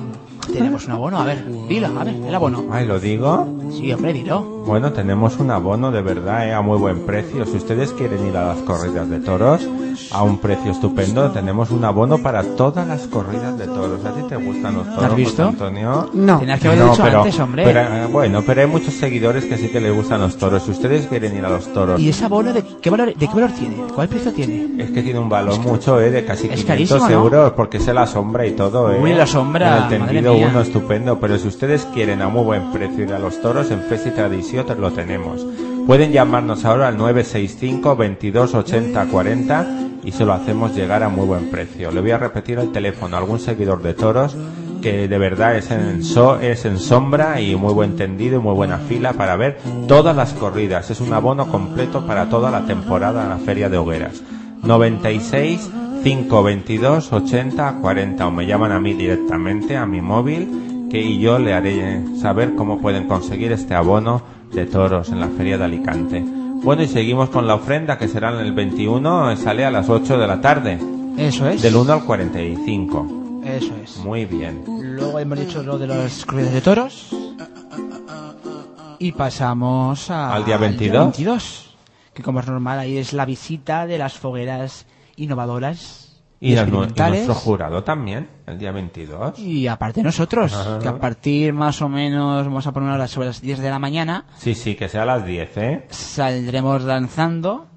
Tenemos 0.51 0.85
un 0.85 0.91
abono, 0.91 1.19
a 1.19 1.25
ver, 1.25 1.45
dilo, 1.67 1.87
a 1.87 2.03
ver, 2.03 2.15
el 2.15 2.33
abono. 2.33 2.65
Ay, 2.71 2.85
¿lo 2.85 2.99
digo? 2.99 3.47
Sí, 3.71 3.91
hombre, 3.93 4.13
dilo. 4.13 4.60
Bueno, 4.65 4.93
tenemos 4.93 5.37
un 5.37 5.51
abono 5.51 5.91
de 5.91 6.01
verdad, 6.01 6.47
¿eh? 6.47 6.53
a 6.53 6.61
muy 6.61 6.77
buen 6.77 7.05
precio. 7.05 7.45
Si 7.45 7.57
ustedes 7.57 7.91
quieren 7.93 8.25
ir 8.27 8.37
a 8.37 8.47
las 8.47 8.59
corridas 8.59 9.09
de 9.09 9.19
toros 9.19 9.67
a 10.11 10.23
un 10.23 10.37
precio 10.37 10.71
estupendo, 10.71 11.29
tenemos 11.31 11.71
un 11.71 11.83
abono 11.83 12.19
para 12.19 12.43
todas 12.43 12.87
las 12.87 13.07
corridas 13.07 13.57
de 13.57 13.65
toros. 13.65 14.05
¿A 14.05 14.13
ti 14.13 14.21
te 14.29 14.35
gustan 14.35 14.75
los 14.75 14.85
toros, 14.87 15.03
has 15.03 15.15
visto? 15.15 15.43
José 15.43 15.49
Antonio? 15.49 16.09
No. 16.13 16.39
Tenías 16.39 16.59
que 16.59 16.67
haberlo 16.67 16.91
dicho 16.91 17.03
pero, 17.03 17.17
antes, 17.19 17.39
hombre. 17.39 17.63
pero, 17.63 17.79
eh, 17.81 18.05
bueno, 18.11 18.43
pero 18.45 18.61
hay 18.61 18.67
muchos 18.67 18.93
seguidores 18.93 19.45
que 19.45 19.57
sí 19.57 19.69
que 19.69 19.81
les 19.81 19.93
gustan 19.93 20.21
los 20.21 20.37
toros. 20.37 20.63
Si 20.63 20.71
ustedes 20.71 21.07
quieren 21.07 21.35
ir 21.35 21.45
a 21.45 21.49
los 21.49 21.71
toros, 21.73 21.99
¿Y 21.99 22.09
ese 22.09 22.25
abono 22.25 22.53
de 22.53 22.63
qué 22.81 22.89
valor, 22.89 23.13
de 23.15 23.27
qué 23.27 23.33
valor 23.33 23.51
tiene? 23.51 23.75
¿Cuál 23.93 24.07
precio 24.07 24.31
tiene? 24.31 24.71
es 24.81 24.91
que 24.91 25.01
tiene 25.01 25.19
un 25.19 25.29
valor 25.29 25.59
mucho, 25.59 25.99
¿eh? 25.99 26.09
De 26.11 26.23
casi 26.23 26.47
Es 26.47 26.63
500 26.63 26.65
carísimo, 26.65 27.09
¿no? 27.09 27.09
euros, 27.09 27.53
porque 27.53 27.77
es 27.77 27.87
la 27.87 28.07
sombra 28.07 28.45
y 28.45 28.51
todo, 28.51 28.91
¿eh? 28.91 28.99
Uy, 29.01 29.13
la 29.13 29.27
sombra, 29.27 29.87
En 29.87 29.93
el 29.93 29.99
madre 29.99 30.21
tendido 30.21 30.49
uno, 30.49 30.61
estupendo. 30.61 31.19
Pero 31.19 31.37
si 31.37 31.47
ustedes 31.47 31.85
quieren 31.93 32.21
a 32.21 32.29
muy 32.29 32.43
buen 32.43 32.71
precio 32.71 33.03
ir 33.03 33.13
a 33.13 33.19
los 33.19 33.41
toros, 33.41 33.69
en 33.71 33.81
Festi 33.81 34.11
Tradición 34.11 34.50
lo 34.55 34.91
tenemos. 34.91 35.45
Pueden 35.87 36.11
llamarnos 36.11 36.65
ahora 36.65 36.87
al 36.89 36.97
965 36.97 37.95
22 37.95 38.53
80 38.53 39.05
40 39.05 39.67
y 40.03 40.11
se 40.11 40.25
lo 40.25 40.33
hacemos 40.33 40.75
llegar 40.75 41.03
a 41.03 41.09
muy 41.09 41.25
buen 41.25 41.49
precio. 41.49 41.91
Le 41.91 42.01
voy 42.01 42.11
a 42.11 42.17
repetir 42.17 42.59
el 42.59 42.71
teléfono 42.71 43.15
a 43.15 43.19
algún 43.19 43.39
seguidor 43.39 43.81
de 43.81 43.93
toros 43.93 44.35
que 44.81 45.07
de 45.07 45.17
verdad 45.17 45.55
es 45.57 45.69
en, 45.71 46.03
so- 46.03 46.39
es 46.39 46.65
en 46.65 46.79
sombra 46.79 47.39
y 47.39 47.55
muy 47.55 47.73
buen 47.73 47.95
tendido 47.95 48.39
y 48.39 48.41
muy 48.41 48.53
buena 48.55 48.77
fila 48.79 49.13
para 49.13 49.35
ver 49.35 49.59
todas 49.87 50.15
las 50.15 50.33
corridas. 50.33 50.89
Es 50.89 51.01
un 51.01 51.13
abono 51.13 51.47
completo 51.47 52.05
para 52.05 52.29
toda 52.29 52.51
la 52.51 52.65
temporada 52.65 53.23
en 53.23 53.29
la 53.29 53.37
Feria 53.37 53.69
de 53.69 53.77
Hogueras. 53.77 54.21
96 54.63 55.69
522 56.03 57.13
80 57.13 57.77
40 57.81 58.27
o 58.27 58.31
me 58.31 58.45
llaman 58.47 58.71
a 58.71 58.79
mí 58.79 58.93
directamente 58.93 59.77
a 59.77 59.85
mi 59.85 60.01
móvil 60.01 60.87
que 60.89 60.99
y 61.01 61.19
yo 61.19 61.37
le 61.39 61.53
haré 61.53 62.01
saber 62.19 62.55
cómo 62.55 62.79
pueden 62.81 63.07
conseguir 63.07 63.51
este 63.51 63.75
abono 63.75 64.21
de 64.53 64.65
toros 64.65 65.09
en 65.09 65.19
la 65.19 65.27
Feria 65.29 65.57
de 65.57 65.63
Alicante. 65.65 66.23
Bueno, 66.25 66.83
y 66.83 66.87
seguimos 66.87 67.29
con 67.29 67.47
la 67.47 67.55
ofrenda 67.55 67.97
que 67.97 68.07
será 68.07 68.31
en 68.33 68.39
el 68.45 68.53
21, 68.53 69.35
sale 69.37 69.65
a 69.65 69.71
las 69.71 69.89
8 69.89 70.17
de 70.17 70.27
la 70.27 70.39
tarde, 70.41 70.79
Eso 71.17 71.47
es. 71.49 71.61
del 71.61 71.75
1 71.75 71.93
al 71.93 72.03
45. 72.03 73.41
Eso 73.43 73.73
es. 73.83 73.97
Muy 73.97 74.25
bien. 74.25 74.63
Luego 74.67 75.17
hemos 75.19 75.39
dicho 75.39 75.63
lo 75.63 75.77
de 75.79 75.87
las 75.87 76.25
corridas 76.25 76.53
de 76.53 76.61
toros. 76.61 77.09
Y 78.99 79.11
pasamos 79.13 80.11
a- 80.11 80.33
Al 80.35 80.45
día 80.45 80.57
22. 80.57 81.03
22, 81.05 81.67
Que 82.13 82.21
como 82.23 82.41
es 82.41 82.47
normal, 82.47 82.77
ahí 82.77 82.97
es 82.97 83.13
la 83.13 83.25
visita 83.25 83.87
de 83.87 83.97
las 83.97 84.13
fogueras 84.19 84.85
innovadoras 85.15 86.00
Y, 86.43 86.55
nu- 86.55 86.85
y 86.85 86.99
nuestro 86.99 87.35
jurado 87.35 87.83
también, 87.83 88.27
el 88.47 88.57
día 88.57 88.71
22. 88.71 89.37
Y 89.37 89.67
aparte 89.67 90.01
nosotros, 90.01 90.51
Ajá. 90.53 90.79
que 90.79 90.87
a 90.87 90.97
partir 90.97 91.53
más 91.53 91.81
o 91.83 91.87
menos, 91.87 92.43
vamos 92.45 92.65
a 92.65 92.71
poner 92.71 92.87
una 92.87 92.95
hora 92.95 93.07
sobre 93.07 93.27
las 93.27 93.41
10 93.41 93.59
de 93.59 93.69
la 93.69 93.77
mañana, 93.77 94.25
Sí, 94.37 94.55
sí, 94.55 94.73
que 94.75 94.89
sea 94.89 95.03
a 95.03 95.05
las 95.05 95.23
10, 95.25 95.57
¿eh? 95.57 95.85
saldremos 95.91 96.81
lanzando 96.83 97.67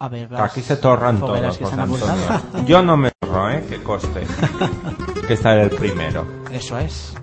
a 0.00 0.08
ver 0.08 0.32
las 0.32 0.50
Aquí 0.50 0.62
se 0.62 0.76
torran 0.78 1.20
todos, 1.20 1.56
que. 1.58 1.64
Antonio. 1.64 1.96
Yo 2.66 2.82
no 2.82 2.96
me 2.96 3.12
torro, 3.20 3.48
¿eh? 3.50 3.64
Que 3.68 3.80
coste. 3.84 4.22
que 5.28 5.34
estaré 5.34 5.62
el 5.62 5.70
primero. 5.70 6.26
Eso 6.50 6.76
es. 6.80 7.14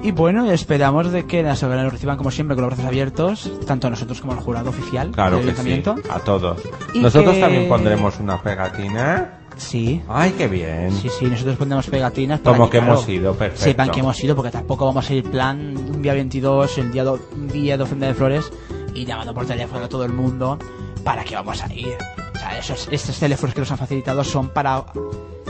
Y 0.00 0.12
bueno, 0.12 0.48
esperamos 0.52 1.10
de 1.10 1.26
que 1.26 1.42
las 1.42 1.60
hogueras 1.64 1.82
nos 1.82 1.92
reciban 1.94 2.16
como 2.16 2.30
siempre 2.30 2.54
con 2.54 2.62
los 2.62 2.70
brazos 2.70 2.86
abiertos, 2.86 3.50
tanto 3.66 3.90
nosotros 3.90 4.20
como 4.20 4.34
el 4.34 4.38
jurado 4.38 4.70
oficial 4.70 5.10
Claro 5.10 5.38
del 5.38 5.46
que 5.46 5.60
sí, 5.60 5.72
ayuntamiento. 5.72 6.12
a 6.14 6.20
todos. 6.20 6.62
Y 6.94 7.00
Nosotros 7.00 7.34
que- 7.34 7.40
también 7.40 7.68
pondremos 7.68 8.20
una 8.20 8.40
pegatina. 8.40 9.37
Sí. 9.58 10.00
Ay, 10.08 10.32
qué 10.38 10.48
bien. 10.48 10.92
Sí, 10.92 11.08
sí, 11.18 11.26
nosotros 11.26 11.56
pondremos 11.56 11.86
pegatinas 11.88 12.40
para 12.40 12.56
Como 12.56 12.70
que 12.70 12.78
claro, 12.78 12.94
hemos 12.94 13.08
ido, 13.08 13.34
perfecto. 13.34 13.64
Sepan 13.64 13.90
que 13.90 14.00
hemos 14.00 14.22
ido, 14.24 14.34
porque 14.36 14.50
tampoco 14.50 14.86
vamos 14.86 15.10
a 15.10 15.14
ir 15.14 15.24
plan 15.30 15.76
un 15.76 16.00
día 16.00 16.14
22, 16.14 16.78
el 16.78 16.90
día, 16.92 17.04
do- 17.04 17.18
un 17.34 17.48
día 17.48 17.76
de 17.76 17.82
ofrenda 17.82 18.06
de 18.06 18.14
flores 18.14 18.50
y 18.94 19.04
llamando 19.04 19.34
por 19.34 19.44
teléfono 19.46 19.84
a 19.84 19.88
todo 19.88 20.04
el 20.04 20.12
mundo 20.12 20.58
para 21.04 21.24
que 21.24 21.34
vamos 21.34 21.62
a 21.62 21.72
ir. 21.74 21.96
O 22.34 22.38
sea, 22.38 22.56
esos, 22.58 22.88
estos 22.90 23.18
teléfonos 23.18 23.52
que 23.54 23.60
nos 23.60 23.70
han 23.72 23.78
facilitado 23.78 24.22
son 24.24 24.48
para 24.50 24.84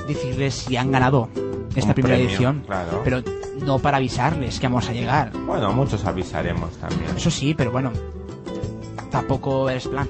decirles 0.06 0.54
si 0.54 0.76
han 0.76 0.90
ganado 0.90 1.28
esta 1.76 1.88
Un 1.90 1.94
primera 1.94 2.14
premio, 2.16 2.28
edición, 2.30 2.62
claro. 2.66 3.02
pero 3.04 3.22
no 3.64 3.78
para 3.78 3.98
avisarles 3.98 4.58
que 4.58 4.66
vamos 4.68 4.88
a 4.88 4.92
llegar. 4.94 5.32
Bueno, 5.46 5.70
muchos 5.74 6.02
avisaremos 6.06 6.72
también. 6.78 7.14
Eso 7.16 7.30
sí, 7.30 7.52
pero 7.54 7.70
bueno, 7.70 7.92
tampoco 9.10 9.68
es 9.70 9.86
plan. 9.86 10.08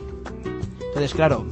Entonces, 0.81 1.15
claro, 1.15 1.45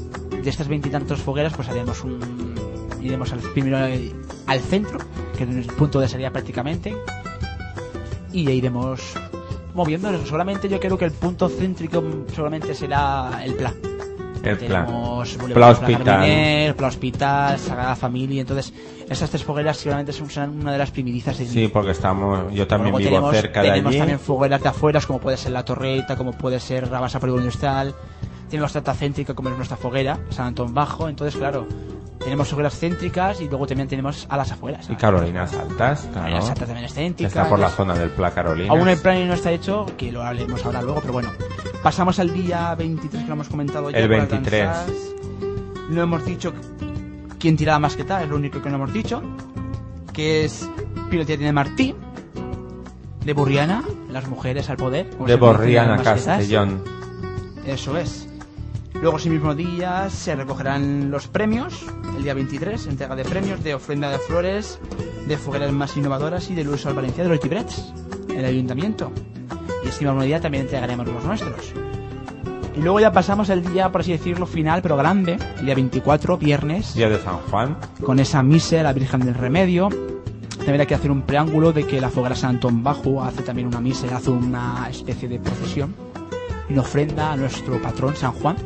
de 0.47 0.51
estas 0.51 0.69
veintitantos 0.69 1.21
fogueras, 1.21 1.53
pues 1.55 1.69
haremos 1.69 2.05
un. 2.05 2.55
Iremos 3.03 3.33
al, 3.33 3.41
primero 3.41 3.79
al- 3.79 4.61
centro, 4.61 4.99
que 5.37 5.43
es 5.43 5.51
el 5.51 5.65
punto 5.67 5.99
de 5.99 6.07
salida 6.09 6.31
prácticamente, 6.31 6.95
y 8.33 8.45
ya 8.45 8.53
iremos 8.53 9.01
moviéndonos. 9.75 10.29
Solamente 10.29 10.69
yo 10.69 10.79
creo 10.79 10.97
que 10.97 11.05
el 11.05 11.11
punto 11.11 11.49
céntrico 11.49 12.01
solamente 12.35 12.77
será 12.77 13.41
el 13.45 13.55
plan. 13.55 13.75
El 14.45 14.57
plan. 14.59 14.87
tenemos 14.87 15.31
Pla 15.31 15.43
Boulevard 15.43 15.73
Hospital. 15.73 16.05
Carabiner, 16.05 16.77
Pla 16.77 16.87
Hospital, 16.87 17.59
Sagrada 17.59 17.97
Familia, 17.97 18.41
entonces 18.43 18.73
esas 19.11 19.29
tres 19.29 19.43
fogueras 19.43 19.77
seguramente 19.79 20.13
son, 20.13 20.31
serán 20.31 20.51
una 20.61 20.71
de 20.71 20.79
las 20.79 20.93
primidizas 20.93 21.39
de 21.39 21.47
Sí, 21.47 21.67
porque 21.67 21.91
estamos, 21.91 22.53
yo 22.55 22.69
también 22.69 22.93
Luego 22.93 22.99
vivo 22.99 23.11
tenemos, 23.11 23.35
cerca 23.35 23.63
de 23.63 23.69
tenemos 23.71 23.91
allí. 23.91 23.99
también 23.99 24.21
fogueras 24.21 24.63
de 24.63 24.69
afuera, 24.69 25.01
como 25.05 25.19
puede 25.19 25.37
ser 25.37 25.51
La 25.51 25.65
Torreta, 25.65 26.17
como 26.17 26.33
puede 26.33 26.61
ser 26.61 26.89
Rabasa 26.89 27.19
Polígono 27.19 27.49
Industrial. 28.47 28.51
Tenemos 28.51 28.73
Trata 28.73 28.95
Céntrica, 28.95 29.35
como 29.35 29.49
es 29.49 29.57
nuestra 29.57 29.77
foguera, 29.77 30.19
San 30.31 30.47
Antón 30.47 30.75
Bajo. 30.75 31.09
Entonces, 31.09 31.37
claro, 31.37 31.67
tenemos 32.19 32.49
fogueras 32.49 32.79
céntricas 32.79 33.41
y 33.41 33.49
luego 33.49 33.67
también 33.67 33.89
tenemos 33.89 34.27
a 34.29 34.37
las 34.37 34.51
afueras. 34.51 34.89
Y 34.91 34.97
Carolinas 34.97 35.53
Altas, 35.55 36.01
claro. 36.01 36.15
Carolinas 36.15 36.49
Altas 36.51 36.67
también 36.67 36.85
es 36.85 36.95
céntrica. 36.95 37.29
Está 37.29 37.49
por 37.49 37.59
la 37.59 37.69
zona 37.69 37.95
del 37.95 38.11
Pla 38.11 38.33
Carolinas. 38.33 38.71
Aún 38.71 38.89
el 38.89 38.99
plan 38.99 39.29
no 39.29 39.35
está 39.35 39.53
hecho, 39.53 39.87
que 39.97 40.11
lo 40.11 40.23
hablemos 40.23 40.65
ahora 40.65 40.83
luego, 40.83 41.01
pero 41.01 41.13
bueno. 41.13 41.31
Pasamos 41.83 42.19
al 42.19 42.33
día 42.33 42.75
23 42.75 43.23
que 43.23 43.29
lo 43.29 43.35
hemos 43.35 43.49
comentado 43.49 43.91
ya. 43.91 43.99
El 43.99 44.09
por 44.09 44.17
23. 44.17 44.69
alcanzar. 44.69 44.95
No 45.91 46.03
hemos 46.03 46.25
dicho 46.25 46.53
quién 47.39 47.57
tiraba 47.57 47.79
más 47.79 47.97
que 47.97 48.03
tal, 48.03 48.25
es 48.25 48.29
lo 48.29 48.37
único 48.37 48.61
que 48.61 48.71
no 48.71 48.77
hemos 48.77 48.93
dicho. 48.93 49.23
Que 50.13 50.45
es 50.47 50.69
Pilotería 51.11 51.47
de 51.47 51.53
Martí, 51.53 51.95
de 53.25 53.33
Burriana, 53.35 53.85
las 54.11 54.27
mujeres 54.27 54.69
al 54.69 54.79
poder. 54.79 55.11
De 55.19 55.37
maquetas. 55.37 56.03
Castellón. 56.03 56.83
Eso 57.65 57.97
es. 57.97 58.26
Luego 59.01 59.19
ese 59.19 59.31
mismo 59.31 59.55
día 59.55 60.09
se 60.11 60.35
recogerán 60.35 61.11
los 61.11 61.29
premios, 61.29 61.85
el 62.17 62.23
día 62.23 62.35
23, 62.35 62.87
entrega 62.87 63.15
de 63.15 63.25
premios 63.25 63.63
de 63.63 63.75
ofrenda 63.75 64.11
de 64.11 64.19
flores, 64.19 64.81
de 65.27 65.37
fogueras 65.37 65.73
más 65.73 65.97
innovadoras 65.97 66.51
y 66.51 66.55
de 66.55 66.65
Luis 66.65 66.87
al 66.87 66.95
Valencia 66.95 67.23
de 67.23 67.31
los 67.31 67.43
librets, 67.43 67.93
el 68.35 68.45
ayuntamiento. 68.45 69.13
Y 69.85 69.89
ese 69.89 70.05
mismo 70.05 70.23
día 70.23 70.41
también 70.41 70.65
entregaremos 70.65 71.07
los 71.07 71.25
nuestros. 71.25 71.73
Y 72.75 72.81
luego 72.81 73.01
ya 73.01 73.13
pasamos 73.13 73.49
el 73.49 73.63
día, 73.63 73.91
por 73.93 74.01
así 74.01 74.13
decirlo, 74.13 74.47
final, 74.47 74.83
pero 74.83 74.97
grande, 74.97 75.39
el 75.59 75.67
día 75.67 75.75
24, 75.75 76.37
viernes, 76.37 76.95
Día 76.95 77.09
de 77.09 77.19
San 77.19 77.39
Juan. 77.51 77.77
con 78.05 78.19
esa 78.19 78.43
misa, 78.43 78.83
la 78.83 78.93
Virgen 78.93 79.21
del 79.21 79.35
Remedio. 79.35 79.89
También 80.57 80.81
hay 80.81 80.87
que 80.87 80.95
hacer 80.95 81.11
un 81.11 81.23
preámbulo 81.23 81.73
de 81.73 81.87
que 81.87 82.01
la 82.01 82.11
foguera 82.11 82.35
San 82.35 82.57
Antón 82.57 82.83
Bajo 82.83 83.23
hace 83.23 83.43
también 83.43 83.69
una 83.69 83.81
misa, 83.81 84.15
hace 84.15 84.31
una 84.31 84.89
especie 84.91 85.29
de 85.29 85.39
procesión 85.39 85.95
una 86.69 86.81
ofrenda 86.81 87.33
a 87.33 87.37
nuestro 87.37 87.81
patrón 87.81 88.17
San 88.17 88.33
Juan. 88.33 88.57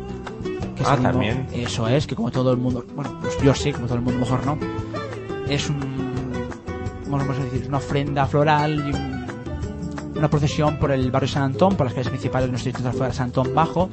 Que 0.84 0.90
Ah, 0.90 0.96
también. 1.00 1.46
Eso 1.52 1.86
es, 1.88 2.06
que 2.06 2.14
como 2.16 2.30
todo 2.30 2.50
el 2.52 2.56
mundo, 2.58 2.84
bueno, 2.94 3.18
pues 3.20 3.38
yo 3.42 3.54
sé, 3.54 3.72
como 3.72 3.86
todo 3.86 3.96
el 3.96 4.02
mundo 4.02 4.20
mejor 4.20 4.44
no, 4.46 4.58
es 5.48 5.68
un, 5.68 5.78
vamos 7.08 7.38
a 7.38 7.44
decir, 7.44 7.64
una 7.68 7.78
ofrenda 7.78 8.26
floral 8.26 8.74
y 8.88 8.92
un- 8.94 9.20
una 10.16 10.28
procesión 10.28 10.78
por 10.78 10.90
el 10.92 11.10
barrio 11.10 11.28
San 11.28 11.44
Antón, 11.44 11.76
por 11.76 11.86
las 11.86 11.94
calles 11.94 12.08
principales 12.10 12.46
de 12.48 12.52
nuestro 12.52 12.72
distrito 12.72 13.04
de 13.06 13.12
San 13.12 13.26
Antón 13.26 13.54
Bajo 13.54 13.88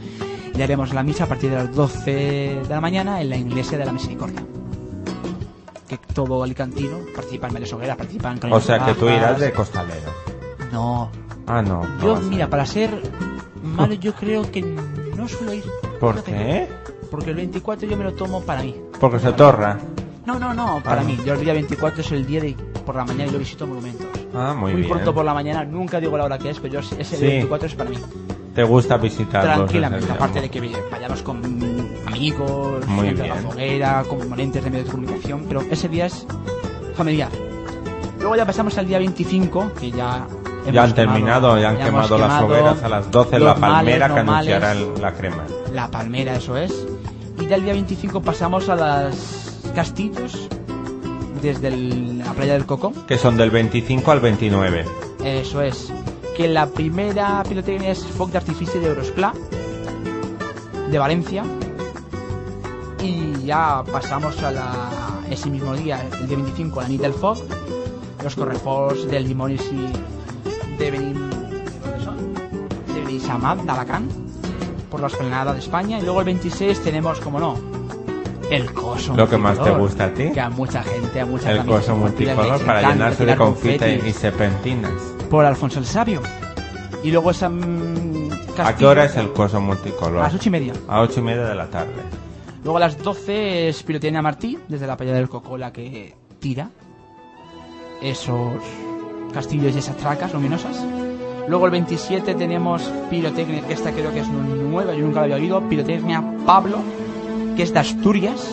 y 0.56 0.62
haremos 0.62 0.94
la 0.94 1.02
misa 1.04 1.24
a 1.24 1.28
partir 1.28 1.50
de 1.52 1.56
las 1.58 1.74
12 1.74 2.12
de 2.12 2.66
la 2.70 2.82
mañana 2.82 3.22
en 3.22 3.30
la 3.30 3.38
iglesia 3.38 3.78
de 3.78 3.86
la 3.86 3.92
Misericordia 3.94 4.42
que 5.88 5.98
todo 6.14 6.44
alicantino 6.44 6.98
participa 7.16 7.48
en 7.48 7.54
Vélez 7.54 7.72
Hoguera, 7.72 7.96
participa 7.96 8.34
en 8.34 8.52
O 8.52 8.60
sea 8.60 8.84
que 8.86 8.94
tú 8.96 9.08
irás 9.08 9.40
de 9.40 9.54
costalero. 9.54 10.12
No. 10.74 11.10
Ah, 11.46 11.62
no. 11.62 11.82
Yo, 12.02 12.18
mira, 12.20 12.50
para 12.50 12.66
ser 12.66 12.90
malo, 13.64 13.94
yo 13.94 14.14
creo 14.14 14.52
que 14.52 14.62
no 14.64 15.30
suelo 15.30 15.54
ir. 15.54 15.64
¿Por 16.00 16.24
qué? 16.24 16.68
Porque 17.12 17.30
el 17.32 17.36
24 17.38 17.88
yo 17.88 17.98
me 17.98 18.04
lo 18.04 18.14
tomo 18.14 18.42
para 18.42 18.62
mí. 18.64 18.76
Porque 19.00 19.20
se 19.20 19.32
torra. 19.34 19.78
No, 20.26 20.38
no, 20.38 20.54
no, 20.54 20.82
para 20.84 21.02
Ah. 21.02 21.04
mí. 21.04 21.18
Yo 21.26 21.34
el 21.36 21.40
día 21.40 21.54
24 21.54 22.02
es 22.02 22.12
el 22.12 22.26
día 22.26 22.42
de 22.42 22.56
por 22.86 22.96
la 22.96 23.06
mañana 23.06 23.30
y 23.30 23.34
yo 23.34 23.40
visito 23.40 23.66
monumentos. 23.66 24.08
Ah, 24.36 24.54
muy, 24.58 24.74
bien. 24.74 24.90
pronto 24.90 25.14
por 25.14 25.24
la 25.26 25.34
mañana, 25.34 25.64
nunca 25.64 26.00
digo 26.00 26.18
la 26.18 26.26
hora 26.26 26.38
que 26.38 26.50
es, 26.50 26.60
pero 26.60 26.82
yo, 26.82 26.98
ese 26.98 27.16
Sí. 27.18 27.26
24 27.26 27.68
es 27.68 27.76
para 27.76 27.90
mí. 27.90 27.98
Te 28.54 28.64
gusta 28.64 28.98
visitarlos. 28.98 29.56
Tranquilamente, 29.56 30.12
aparte 30.12 30.42
de 30.42 30.50
que 30.50 30.62
vayamos 30.92 31.22
con 31.22 31.42
amigos, 32.08 32.86
Muy 32.88 33.10
de 33.14 33.28
la 33.28 33.36
bien. 33.36 33.50
foguera, 33.50 34.04
componentes 34.08 34.64
de 34.64 34.70
medios 34.70 34.86
de 34.88 34.92
comunicación, 34.92 35.46
pero 35.48 35.62
ese 35.70 35.88
día 35.88 36.08
es 36.08 36.26
familiar. 36.96 37.30
Luego 38.20 38.36
ya 38.36 38.46
pasamos 38.46 38.78
al 38.78 38.88
día 38.88 38.98
25, 38.98 39.72
que 39.80 39.92
ya 39.92 40.28
hemos 40.64 40.74
Ya 40.74 40.84
han 40.84 40.92
quemado- 40.92 40.96
terminado, 40.96 41.60
ya 41.60 41.70
han 41.70 41.78
quemado 41.78 42.18
las 42.18 42.42
hogueras 42.42 42.84
a 42.84 42.90
las 42.90 43.12
12 43.12 43.36
en 43.38 43.46
la 43.46 43.56
palmera 43.56 44.08
que 44.14 44.20
anunciará 44.20 44.72
el- 44.72 45.02
la 45.02 45.14
crema. 45.14 45.44
La 45.78 45.92
palmera, 45.92 46.36
eso 46.38 46.58
es. 46.58 46.74
Y 47.40 47.46
ya 47.46 47.56
el 47.56 47.64
día 47.64 47.74
25 47.74 48.20
pasamos 48.24 48.68
a 48.68 48.76
las 48.76 49.60
castillos 49.76 50.50
desde 51.40 51.68
el- 51.68 52.18
la 52.18 52.34
playa 52.34 52.54
del 52.54 52.66
Coco. 52.66 52.92
Que 53.08 53.20
son 53.20 53.38
del 53.38 53.52
25 53.52 54.12
al 54.12 54.20
29. 54.20 54.86
Eso 55.24 55.62
es. 55.62 55.94
Que 56.36 56.48
la 56.48 56.66
primera 56.66 57.44
pirotecnia 57.48 57.92
es 57.92 58.04
Foc 58.04 58.32
de 58.32 58.40
Artificio 58.40 58.82
de 58.82 58.88
Eurospla, 58.88 59.34
de 60.90 60.98
Valencia. 60.98 61.44
Y 63.04 63.46
ya 63.46 63.84
pasamos 63.92 64.42
a 64.42 64.50
la, 64.50 64.90
ese 65.30 65.52
mismo 65.52 65.76
día, 65.76 66.04
el 66.20 66.28
día 66.28 66.38
25, 66.38 66.80
a 66.80 66.84
la 66.84 66.90
nit 66.90 67.02
del 67.02 67.14
Foc, 67.14 67.38
los 68.24 68.36
correfors 68.36 69.08
del 69.12 69.28
Limones 69.28 69.62
y 69.72 70.76
de 70.80 70.90
Benin, 70.90 71.30
¿dónde 71.30 72.04
son? 72.04 72.34
De 72.96 73.02
Benissamad, 73.06 73.58
por 74.90 75.00
la 75.02 75.08
esplanada 75.08 75.54
de 75.54 75.60
España. 75.60 76.00
Y 76.00 76.02
luego 76.04 76.20
el 76.20 76.26
26 76.26 76.82
tenemos, 76.84 77.20
como 77.20 77.40
no, 77.40 77.56
el 78.50 78.74
coso 78.74 79.16
Lo 79.16 79.28
que 79.30 79.38
más 79.38 79.62
te 79.62 79.72
gusta 79.72 80.06
a 80.06 80.14
ti. 80.14 80.32
Que 80.32 80.42
a 80.42 80.50
mucha 80.50 80.84
gente, 80.84 81.20
a 81.20 81.26
muchas 81.26 81.52
El 81.52 81.66
coso 81.66 81.96
multicolor 81.96 82.60
para 82.66 82.80
encanta 82.80 82.94
llenarse 82.94 83.26
de 83.26 83.36
confetis 83.36 84.06
y 84.06 84.12
serpentinas. 84.14 84.92
por 85.30 85.46
Alfonso 85.46 85.80
el 85.80 85.86
Sabio. 85.86 86.22
Y 87.04 87.12
luego 87.12 87.32
esa 87.32 87.50
mm, 87.50 88.30
¿A 88.58 88.76
qué 88.76 88.86
hora 88.86 89.06
es 89.06 89.16
el 89.16 89.32
coso 89.34 89.62
multicolor? 89.62 90.20
A 90.20 90.24
las 90.24 90.34
ocho 90.34 90.50
y 90.50 90.52
media. 90.52 90.74
A 90.88 91.02
ocho 91.02 91.20
y 91.20 91.24
media 91.24 91.46
de 91.46 91.56
la 91.56 91.68
tarde. 91.68 91.94
Luego 92.64 92.78
a 92.78 92.80
las 92.82 92.98
12 92.98 93.70
es 93.70 93.84
Pirotecnia 93.84 94.22
Martí, 94.22 94.58
desde 94.68 94.88
la 94.88 94.98
playa 94.98 95.14
del 95.14 95.30
Coco, 95.30 95.58
la 95.58 95.72
que 95.72 96.16
tira 96.40 96.70
esos 98.02 98.56
castillos 99.34 99.76
y 99.76 99.80
esas 99.80 99.96
tracas 99.98 100.34
luminosas. 100.34 100.76
Luego 101.48 101.66
el 101.66 101.72
27 101.72 102.36
tenemos 102.36 102.82
Pirotecnia, 103.10 103.62
que 103.62 103.74
esta 103.74 103.92
creo 103.92 104.12
que 104.12 104.20
es 104.20 104.28
nueva, 104.28 104.94
yo 104.94 105.06
nunca 105.06 105.20
la 105.20 105.24
había 105.26 105.36
oído, 105.38 105.62
Pirotecnia 105.70 106.24
Pablo, 106.46 106.80
que 107.56 107.64
es 107.64 107.74
de 107.74 107.80
Asturias. 107.80 108.48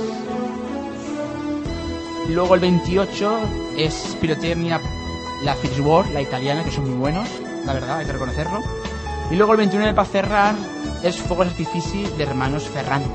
Luego 2.28 2.54
el 2.54 2.60
28 2.60 3.38
es 3.76 4.16
Pirotecnia 4.20 4.80
la 5.42 5.54
Fitzward, 5.54 6.10
la 6.12 6.22
italiana, 6.22 6.64
que 6.64 6.70
son 6.70 6.88
muy 6.88 6.98
buenos, 6.98 7.28
la 7.66 7.74
verdad, 7.74 7.98
hay 7.98 8.06
que 8.06 8.12
reconocerlo. 8.12 8.60
Y 9.30 9.34
luego 9.34 9.52
el 9.52 9.58
29 9.58 9.94
para 9.94 10.08
cerrar 10.08 10.54
es 11.02 11.16
Fuegos 11.16 11.48
Artifici 11.48 12.04
de 12.16 12.22
Hermanos 12.24 12.64
Ferrante. 12.64 13.10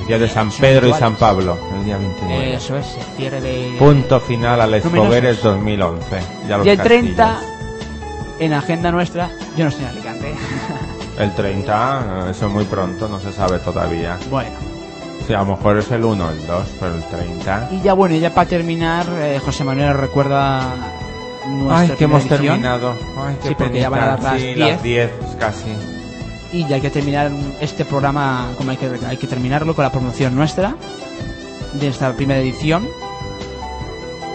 El 0.00 0.06
día 0.06 0.18
de 0.18 0.28
San 0.28 0.50
Pedro 0.52 0.88
y. 0.88 0.92
San 0.92 1.16
Pablo. 1.16 1.58
El 1.78 1.84
día 1.84 1.98
29. 1.98 2.54
Eso 2.54 2.76
es, 2.76 2.94
el 2.96 3.16
cierre 3.16 3.40
de... 3.40 3.76
Punto 3.78 4.20
final 4.20 4.60
al 4.60 4.70
Luminosos. 4.70 4.94
Expogueres 4.94 5.42
2011. 5.42 6.04
Ya 6.48 6.58
los 6.58 6.66
Y 6.66 6.70
el 6.70 6.76
castillos. 6.78 7.16
30, 7.16 7.40
en 8.40 8.52
agenda 8.52 8.90
nuestra, 8.90 9.30
yo 9.56 9.64
no 9.64 9.68
estoy 9.70 9.84
en 9.84 9.90
Alicante. 9.90 10.34
El 11.18 11.34
30, 11.34 12.26
eh, 12.26 12.30
eso 12.30 12.46
es 12.46 12.52
muy 12.52 12.64
pronto, 12.64 13.08
no 13.08 13.20
se 13.20 13.32
sabe 13.32 13.58
todavía. 13.60 14.18
bueno, 14.30 14.50
Sí, 15.26 15.34
a 15.34 15.40
lo 15.40 15.54
mejor 15.56 15.78
es 15.78 15.88
el 15.92 16.02
1 16.04 16.26
o 16.26 16.30
el 16.30 16.46
2, 16.46 16.68
pero 16.80 16.94
el 16.96 17.04
30. 17.04 17.68
y 17.70 17.82
ya 17.82 17.92
bueno, 17.92 18.14
y 18.16 18.20
ya 18.20 18.34
para 18.34 18.48
terminar, 18.48 19.06
eh, 19.20 19.38
José 19.44 19.62
Manuel 19.62 19.94
recuerda 19.94 20.74
nuestra 21.46 21.78
Ay, 21.78 21.88
que 21.98 22.04
hemos 22.04 22.22
edición. 22.22 22.40
terminado. 22.42 22.94
Ay, 23.18 23.36
qué 23.42 23.48
Sí, 23.50 23.54
porque 23.56 23.80
ya 23.80 23.88
van 23.90 24.00
a 24.00 24.06
dar 24.06 24.22
las 24.22 24.40
Sí, 24.40 24.54
10. 24.54 24.58
las 24.58 24.82
10 24.82 25.10
casi. 25.38 25.70
Y 26.52 26.66
ya 26.66 26.76
hay 26.76 26.80
que 26.80 26.90
terminar 26.90 27.30
este 27.60 27.84
programa, 27.84 28.48
como 28.56 28.70
hay 28.72 28.76
que, 28.78 28.90
hay 29.06 29.16
que 29.18 29.26
terminarlo 29.28 29.74
con 29.76 29.84
la 29.84 29.92
promoción 29.92 30.34
nuestra, 30.34 30.74
de 31.74 31.86
esta 31.88 32.12
primera 32.14 32.40
edición. 32.40 32.88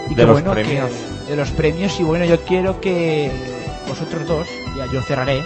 Y 0.06 0.10
De 0.10 0.14
que 0.14 0.22
los 0.24 0.32
bueno, 0.32 0.54
que- 0.54 0.62
premios. 0.64 0.90
de 1.28 1.36
los 1.36 1.50
premios, 1.50 2.00
y 2.00 2.04
bueno, 2.04 2.24
yo 2.24 2.40
quiero 2.42 2.80
que 2.80 3.30
vosotros 3.86 4.26
dos, 4.26 4.48
ya 4.76 4.86
yo 4.86 5.02
cerraré, 5.02 5.42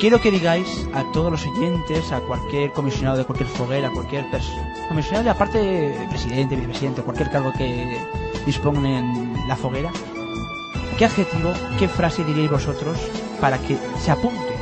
quiero 0.00 0.20
que 0.20 0.30
digáis 0.30 0.86
a 0.92 1.04
todos 1.12 1.30
los 1.32 1.46
oyentes, 1.46 2.12
a 2.12 2.20
cualquier 2.20 2.72
comisionado 2.72 3.16
de 3.16 3.24
cualquier 3.24 3.48
foguera, 3.48 3.88
a 3.88 3.90
cualquier 3.90 4.26
comisionado 4.88 5.24
de 5.24 5.30
aparte 5.30 5.58
de 5.58 6.06
presidente, 6.08 6.56
vicepresidente, 6.56 7.02
cualquier 7.02 7.30
cargo 7.30 7.52
que 7.52 7.98
dispongan 8.46 8.86
en 8.86 9.48
la 9.48 9.56
foguera, 9.56 9.90
¿qué 10.98 11.04
adjetivo, 11.06 11.52
qué 11.78 11.88
frase 11.88 12.24
diríais 12.24 12.50
vosotros 12.50 12.98
para 13.40 13.58
que 13.58 13.78
se 13.98 14.10
apunte 14.10 14.54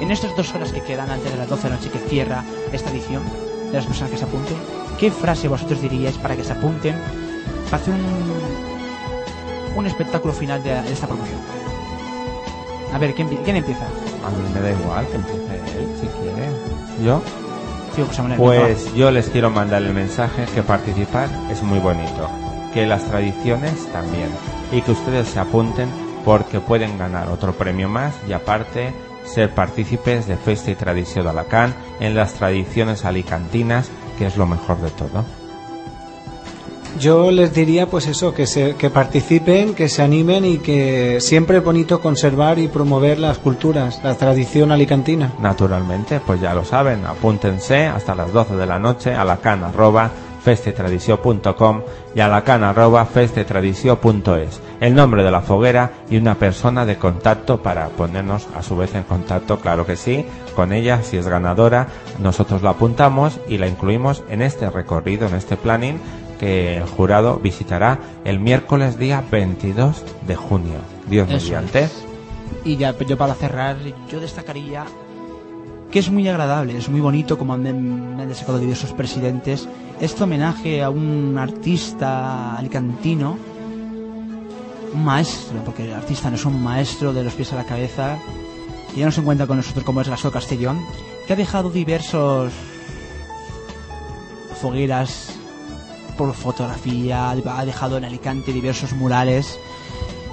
en 0.00 0.10
estas 0.10 0.36
dos 0.36 0.54
horas 0.54 0.72
que 0.72 0.82
quedan 0.82 1.10
antes 1.10 1.30
de 1.30 1.38
las 1.38 1.48
12 1.48 1.62
de 1.62 1.70
la 1.70 1.76
noche 1.76 1.90
que 1.90 1.98
cierra 1.98 2.44
esta 2.72 2.90
edición, 2.90 3.22
de 3.66 3.72
las 3.72 3.86
personas 3.86 4.10
que 4.10 4.18
se 4.18 4.24
apunten, 4.24 4.56
¿qué 4.98 5.10
frase 5.10 5.48
vosotros 5.48 5.80
diríais 5.80 6.18
para 6.18 6.36
que 6.36 6.44
se 6.44 6.52
apunten 6.52 6.96
para 7.70 7.82
hacer 7.82 7.94
un, 7.94 8.04
un 9.76 9.86
espectáculo 9.86 10.32
final 10.32 10.62
de 10.62 10.78
esta 10.92 11.06
promoción? 11.06 11.65
A 12.96 12.98
ver, 12.98 13.12
¿quién, 13.12 13.28
quién 13.28 13.56
empieza? 13.56 13.84
A 14.24 14.30
mí 14.30 14.54
me 14.54 14.60
da 14.62 14.70
igual 14.70 15.06
que 15.08 15.16
empiece 15.16 15.54
él, 15.78 15.86
si 16.00 16.06
quiere. 16.06 17.04
¿Yo? 17.04 17.20
Sí, 17.94 18.02
José 18.02 18.22
Manuel, 18.22 18.40
Pues 18.40 18.94
yo 18.94 19.10
les 19.10 19.28
quiero 19.28 19.50
mandar 19.50 19.82
el 19.82 19.92
mensaje 19.92 20.46
que 20.54 20.62
participar 20.62 21.28
es 21.50 21.62
muy 21.62 21.78
bonito, 21.78 22.30
que 22.72 22.86
las 22.86 23.04
tradiciones 23.04 23.86
también, 23.92 24.30
y 24.72 24.80
que 24.80 24.92
ustedes 24.92 25.28
se 25.28 25.38
apunten 25.38 25.90
porque 26.24 26.58
pueden 26.60 26.96
ganar 26.96 27.28
otro 27.28 27.52
premio 27.52 27.86
más 27.90 28.14
y 28.26 28.32
aparte 28.32 28.94
ser 29.24 29.50
partícipes 29.50 30.26
de 30.26 30.38
Festa 30.38 30.70
y 30.70 30.74
Tradición 30.74 31.24
de 31.24 31.32
Alacant 31.32 31.76
en 32.00 32.14
las 32.14 32.32
tradiciones 32.32 33.04
alicantinas, 33.04 33.90
que 34.16 34.24
es 34.24 34.38
lo 34.38 34.46
mejor 34.46 34.80
de 34.80 34.88
todo. 34.92 35.22
Yo 36.98 37.30
les 37.30 37.52
diría 37.52 37.86
pues 37.86 38.06
eso, 38.06 38.32
que, 38.32 38.46
se, 38.46 38.74
que 38.76 38.90
participen, 38.90 39.74
que 39.74 39.88
se 39.88 40.02
animen 40.02 40.44
y 40.44 40.58
que 40.58 41.18
siempre 41.20 41.58
es 41.58 41.64
bonito 41.64 42.00
conservar 42.00 42.58
y 42.58 42.68
promover 42.68 43.18
las 43.18 43.38
culturas, 43.38 44.00
la 44.02 44.14
tradición 44.14 44.72
alicantina. 44.72 45.32
Naturalmente, 45.40 46.20
pues 46.24 46.40
ya 46.40 46.54
lo 46.54 46.64
saben, 46.64 47.04
apúntense 47.04 47.86
hasta 47.86 48.14
las 48.14 48.32
12 48.32 48.56
de 48.56 48.66
la 48.66 48.78
noche 48.78 49.14
a 49.14 49.24
la 49.24 49.38
cana 49.38 49.68
arroba 49.68 50.10
festetradició.com 50.46 51.82
y 52.14 52.20
a 52.20 52.28
la 52.28 52.44
cana 52.44 52.70
arroba 52.70 53.04
festetradició.es. 53.04 54.60
El 54.80 54.94
nombre 54.94 55.24
de 55.24 55.30
la 55.32 55.40
foguera 55.40 55.90
y 56.08 56.18
una 56.18 56.36
persona 56.36 56.86
de 56.86 56.98
contacto 56.98 57.62
para 57.62 57.88
ponernos 57.88 58.46
a 58.56 58.62
su 58.62 58.76
vez 58.76 58.94
en 58.94 59.02
contacto, 59.02 59.58
claro 59.58 59.84
que 59.86 59.96
sí, 59.96 60.24
con 60.54 60.72
ella 60.72 61.02
si 61.02 61.16
es 61.16 61.26
ganadora, 61.26 61.88
nosotros 62.20 62.62
la 62.62 62.70
apuntamos 62.70 63.40
y 63.48 63.58
la 63.58 63.66
incluimos 63.66 64.22
en 64.28 64.40
este 64.40 64.70
recorrido, 64.70 65.26
en 65.26 65.34
este 65.34 65.56
planning 65.56 65.98
que 66.38 66.78
el 66.78 66.86
jurado 66.86 67.38
visitará 67.38 67.98
el 68.24 68.40
miércoles 68.40 68.98
día 68.98 69.24
22 69.30 70.04
de 70.26 70.36
junio. 70.36 70.78
Dios 71.08 71.28
Eso 71.30 71.46
mediante. 71.46 71.84
es. 71.84 72.04
Y 72.64 72.76
ya 72.76 72.96
yo 72.98 73.16
para 73.16 73.34
cerrar, 73.34 73.76
yo 74.10 74.20
destacaría 74.20 74.84
que 75.90 76.00
es 76.00 76.10
muy 76.10 76.28
agradable, 76.28 76.76
es 76.76 76.88
muy 76.88 77.00
bonito 77.00 77.38
como 77.38 77.54
han, 77.54 77.62
me 77.62 78.22
han 78.22 78.28
destacado 78.28 78.58
diversos 78.58 78.92
presidentes. 78.92 79.68
Este 80.00 80.24
homenaje 80.24 80.82
a 80.82 80.90
un 80.90 81.36
artista 81.38 82.56
alicantino, 82.56 83.38
un 84.92 85.04
maestro, 85.04 85.62
porque 85.64 85.84
el 85.84 85.94
artista 85.94 86.28
no 86.28 86.36
es 86.36 86.44
un 86.44 86.62
maestro 86.62 87.12
de 87.12 87.24
los 87.24 87.34
pies 87.34 87.52
a 87.52 87.56
la 87.56 87.64
cabeza, 87.64 88.18
que 88.92 89.00
ya 89.00 89.06
no 89.06 89.12
se 89.12 89.20
encuentra 89.20 89.46
con 89.46 89.56
nosotros 89.56 89.84
como 89.84 90.00
es 90.00 90.08
Gasol 90.08 90.32
Castellón, 90.32 90.80
que 91.26 91.32
ha 91.32 91.36
dejado 91.36 91.70
diversos 91.70 92.52
fogueras 94.60 95.35
por 96.16 96.32
fotografía, 96.34 97.30
ha 97.30 97.64
dejado 97.64 97.98
en 97.98 98.04
Alicante 98.04 98.52
diversos 98.52 98.92
murales, 98.92 99.58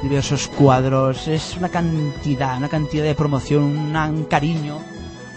diversos 0.01 0.47
cuadros, 0.47 1.27
es 1.27 1.55
una 1.57 1.69
cantidad, 1.69 2.57
una 2.57 2.69
cantidad 2.69 3.03
de 3.03 3.15
promoción, 3.15 3.63
un 3.63 4.25
cariño, 4.25 4.79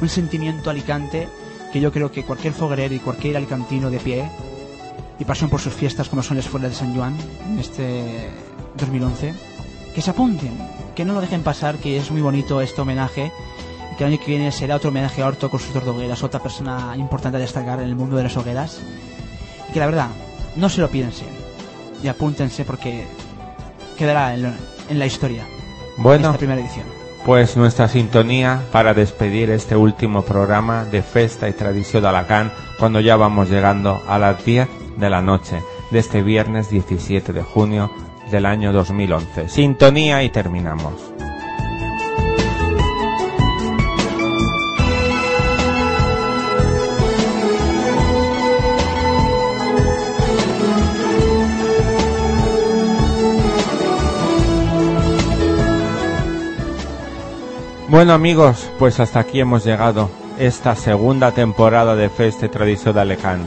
un 0.01 0.09
sentimiento 0.09 0.71
alicante 0.71 1.29
que 1.73 1.81
yo 1.81 1.93
creo 1.93 2.11
que 2.11 2.25
cualquier 2.25 2.53
foguerero 2.53 2.95
y 2.95 2.99
cualquier 2.99 3.37
alicantino 3.37 3.91
de 3.91 3.99
pie 3.99 4.31
y 5.19 5.25
pasión 5.25 5.51
por 5.51 5.61
sus 5.61 5.73
fiestas 5.73 6.09
como 6.09 6.23
son 6.23 6.37
las 6.37 6.49
Fueras 6.49 6.71
de 6.71 6.77
San 6.77 6.95
Juan 6.95 7.17
en 7.49 7.59
este 7.59 8.31
2011, 8.77 9.35
que 9.95 10.03
se 10.03 10.11
apunten, 10.11 10.53
que 10.95 11.05
no 11.05 11.15
lo 11.15 11.21
dejen 11.21 11.43
pasar, 11.43 11.77
que 11.77 11.97
es 11.97 12.11
muy 12.11 12.21
bonito 12.21 12.61
este 12.61 12.81
homenaje 12.81 13.33
que 13.97 14.05
el 14.05 14.13
año 14.13 14.21
que 14.21 14.31
viene 14.31 14.53
será 14.53 14.77
otro 14.77 14.91
homenaje 14.91 15.23
a 15.23 15.27
Horto 15.27 15.51
Constructor 15.51 15.85
de 15.85 15.91
Hogueras, 15.91 16.23
otra 16.23 16.43
persona 16.43 16.95
importante 16.99 17.39
a 17.39 17.41
destacar 17.41 17.81
en 17.81 17.89
el 17.89 17.97
mundo 17.97 18.17
de 18.17 18.25
las 18.25 18.37
hogueras. 18.37 18.81
Y 19.71 19.73
que 19.73 19.81
la 19.81 19.87
verdad, 19.87 20.09
no 20.57 20.69
se 20.69 20.81
lo 20.81 20.89
piensen 20.89 21.29
y 22.03 22.09
apúntense 22.09 22.65
porque 22.65 23.05
quedará 23.97 24.35
en, 24.35 24.43
lo- 24.43 24.53
en 24.89 24.99
la 24.99 25.07
historia 25.07 25.45
Bueno. 25.97 26.27
esta 26.27 26.39
primera 26.39 26.61
edición. 26.61 26.85
Pues 27.25 27.57
nuestra 27.57 27.89
sintonía 27.89 28.61
para 28.71 28.95
despedir 28.95 29.51
este 29.51 29.75
último 29.75 30.23
programa 30.23 30.85
de 30.85 31.03
Festa 31.03 31.49
y 31.49 31.53
Tradición 31.53 32.03
de 32.03 32.09
Alacant 32.11 32.53
cuando 32.79 33.01
ya 33.01 33.17
vamos 33.17 33.51
llegando 33.51 34.01
a 34.07 34.19
las 34.19 34.45
10 34.45 34.69
de 34.97 35.11
la 35.11 35.23
noche 35.23 35.61
de 35.91 35.99
este 35.99 36.23
viernes 36.23 36.71
17 36.71 37.33
de 37.33 37.43
junio 37.43 37.91
del 38.31 38.47
año 38.47 38.73
2011. 38.73 39.49
Sintonía 39.49 40.23
y 40.23 40.31
terminamos. 40.31 40.93
Bueno 57.89 58.13
amigos, 58.13 58.69
pues 58.79 58.99
hasta 59.01 59.21
aquí 59.21 59.41
hemos 59.41 59.65
llegado. 59.65 60.11
Esta 60.39 60.75
segunda 60.77 61.33
temporada 61.33 61.95
de 61.97 62.11
Festa 62.11 62.47
y 62.47 62.49
Tradición 62.49 62.95
de 62.95 63.01
Alecán. 63.01 63.47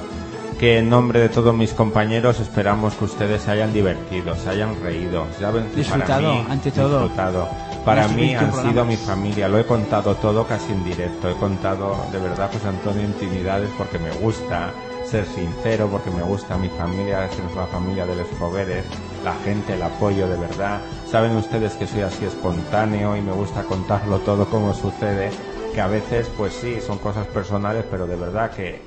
Que 0.59 0.79
en 0.79 0.89
nombre 0.89 1.19
de 1.21 1.29
todos 1.29 1.55
mis 1.55 1.73
compañeros 1.73 2.39
esperamos 2.39 2.95
que 2.95 3.05
ustedes 3.05 3.43
se 3.43 3.51
hayan 3.51 3.71
divertido, 3.71 4.35
se 4.35 4.49
hayan 4.49 4.81
reído. 4.81 5.25
Que 5.37 5.45
para 5.45 5.61
Disfrutado, 5.75 6.33
mí- 6.33 6.45
ante 6.49 6.71
todo. 6.71 6.99
disfrutado. 7.03 7.47
Para 7.85 8.07
mí 8.09 8.33
21 8.35 8.57
han 8.57 8.69
sido 8.69 8.85
mi 8.85 8.97
familia, 8.97 9.47
lo 9.47 9.57
he 9.57 9.65
contado 9.65 10.15
todo 10.15 10.45
casi 10.45 10.73
en 10.73 10.83
directo. 10.83 11.29
He 11.29 11.33
contado 11.35 11.95
de 12.11 12.19
verdad, 12.19 12.49
pues 12.51 12.65
Antonio, 12.65 13.03
intimidades 13.03 13.69
porque 13.77 13.99
me 13.99 14.11
gusta 14.11 14.71
ser 15.09 15.25
sincero, 15.25 15.87
porque 15.91 16.11
me 16.11 16.21
gusta 16.21 16.55
mi 16.57 16.69
familia, 16.69 17.25
es 17.25 17.55
la 17.55 17.65
familia 17.65 18.05
de 18.05 18.15
los 18.15 18.27
fogueres, 18.27 18.85
la 19.23 19.33
gente, 19.33 19.73
el 19.73 19.81
apoyo 19.81 20.27
de 20.27 20.37
verdad. 20.37 20.79
Saben 21.07 21.35
ustedes 21.35 21.73
que 21.73 21.87
soy 21.87 22.01
así 22.01 22.25
espontáneo 22.25 23.17
y 23.17 23.21
me 23.21 23.31
gusta 23.31 23.63
contarlo 23.63 24.19
todo 24.19 24.45
como 24.45 24.71
sucede, 24.73 25.31
que 25.73 25.81
a 25.81 25.87
veces 25.87 26.29
pues 26.37 26.53
sí, 26.53 26.79
son 26.79 26.99
cosas 26.99 27.25
personales, 27.27 27.85
pero 27.89 28.05
de 28.05 28.17
verdad 28.17 28.51
que 28.51 28.81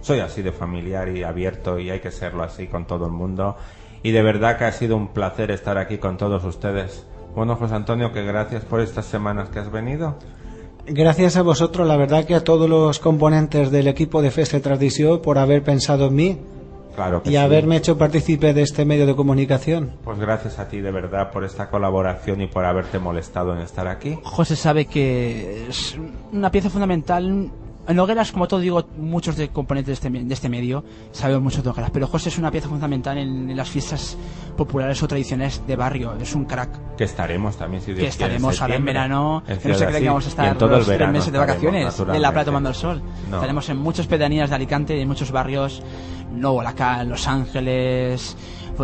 soy 0.00 0.20
así 0.20 0.42
de 0.42 0.52
familiar 0.52 1.08
y 1.08 1.24
abierto 1.24 1.80
y 1.80 1.90
hay 1.90 1.98
que 1.98 2.12
serlo 2.12 2.44
así 2.44 2.68
con 2.68 2.86
todo 2.86 3.06
el 3.06 3.12
mundo. 3.12 3.56
Y 4.04 4.12
de 4.12 4.22
verdad 4.22 4.58
que 4.58 4.64
ha 4.64 4.72
sido 4.72 4.96
un 4.96 5.08
placer 5.08 5.50
estar 5.50 5.76
aquí 5.76 5.98
con 5.98 6.18
todos 6.18 6.44
ustedes. 6.44 7.04
Bueno, 7.34 7.56
José 7.56 7.74
Antonio, 7.74 8.12
que 8.12 8.22
gracias 8.22 8.64
por 8.64 8.80
estas 8.80 9.06
semanas 9.06 9.48
que 9.48 9.58
has 9.58 9.72
venido. 9.72 10.14
Gracias 10.90 11.36
a 11.36 11.42
vosotros, 11.42 11.86
la 11.86 11.96
verdad 11.96 12.24
que 12.24 12.34
a 12.34 12.42
todos 12.44 12.68
los 12.68 12.98
componentes 12.98 13.70
del 13.70 13.88
equipo 13.88 14.22
de 14.22 14.30
Festa 14.30 14.56
y 14.56 14.60
Tradición 14.60 15.20
por 15.20 15.38
haber 15.38 15.62
pensado 15.62 16.06
en 16.06 16.14
mí 16.14 16.38
Claro 16.94 17.22
que 17.22 17.28
y 17.28 17.32
sí. 17.32 17.36
haberme 17.36 17.76
hecho 17.76 17.96
partícipe 17.96 18.54
de 18.54 18.62
este 18.62 18.84
medio 18.84 19.06
de 19.06 19.14
comunicación. 19.14 19.92
Pues 20.02 20.18
gracias 20.18 20.58
a 20.58 20.68
ti 20.68 20.80
de 20.80 20.90
verdad 20.90 21.30
por 21.30 21.44
esta 21.44 21.70
colaboración 21.70 22.40
y 22.40 22.46
por 22.48 22.64
haberte 22.64 22.98
molestado 22.98 23.54
en 23.54 23.60
estar 23.60 23.86
aquí. 23.86 24.18
José 24.24 24.56
sabe 24.56 24.86
que 24.86 25.66
es 25.68 25.96
una 26.32 26.50
pieza 26.50 26.70
fundamental. 26.70 27.50
En 27.88 27.98
hogueras, 27.98 28.32
como 28.32 28.46
todo 28.46 28.60
digo, 28.60 28.86
muchos 28.98 29.36
de 29.36 29.48
componentes 29.48 29.86
de 29.86 30.08
este, 30.08 30.10
de 30.10 30.34
este 30.34 30.50
medio 30.50 30.84
saben 31.10 31.42
mucho 31.42 31.62
de 31.62 31.70
hogueras, 31.70 31.90
pero 31.90 32.06
José 32.06 32.28
es 32.28 32.36
una 32.36 32.50
pieza 32.50 32.68
fundamental 32.68 33.16
en, 33.16 33.48
en 33.48 33.56
las 33.56 33.70
fiestas 33.70 34.18
populares 34.58 35.02
o 35.02 35.08
tradiciones 35.08 35.62
de 35.66 35.74
barrio. 35.74 36.14
Es 36.20 36.34
un 36.34 36.44
crack. 36.44 36.96
Que 36.96 37.04
estaremos 37.04 37.56
también, 37.56 37.82
si 37.82 37.92
Dios 37.92 38.02
Que 38.02 38.08
estaremos 38.08 38.60
ahora 38.60 38.74
en 38.74 38.84
verano, 38.84 39.42
en 39.48 39.58
que 39.58 39.68
no 39.68 39.74
se 39.74 39.84
Asís, 39.86 39.98
que 40.00 40.06
vamos 40.06 40.24
a 40.24 40.26
y 40.26 40.30
estar 40.30 40.48
en 40.48 40.58
todo 40.58 40.68
los 40.68 40.86
tres 40.86 41.08
meses 41.08 41.32
de 41.32 41.38
vacaciones 41.38 41.98
en 41.98 42.22
la 42.22 42.30
playa 42.30 42.44
tomando 42.44 42.68
el 42.68 42.74
sol. 42.74 43.02
No. 43.30 43.36
Estaremos 43.36 43.66
en 43.70 43.78
muchas 43.78 44.06
pedanías 44.06 44.50
de 44.50 44.56
Alicante, 44.56 45.00
en 45.00 45.08
muchos 45.08 45.30
barrios, 45.30 45.82
Nuevo 46.30 46.60
Alacant, 46.60 47.08
Los 47.08 47.26
Ángeles, 47.26 48.36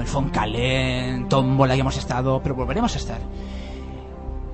Foncalén, 0.07 1.29
Tómbola, 1.29 1.75
que 1.75 1.81
hemos 1.81 1.99
estado, 1.99 2.41
pero 2.43 2.55
volveremos 2.55 2.95
a 2.95 2.99
estar. 2.99 3.21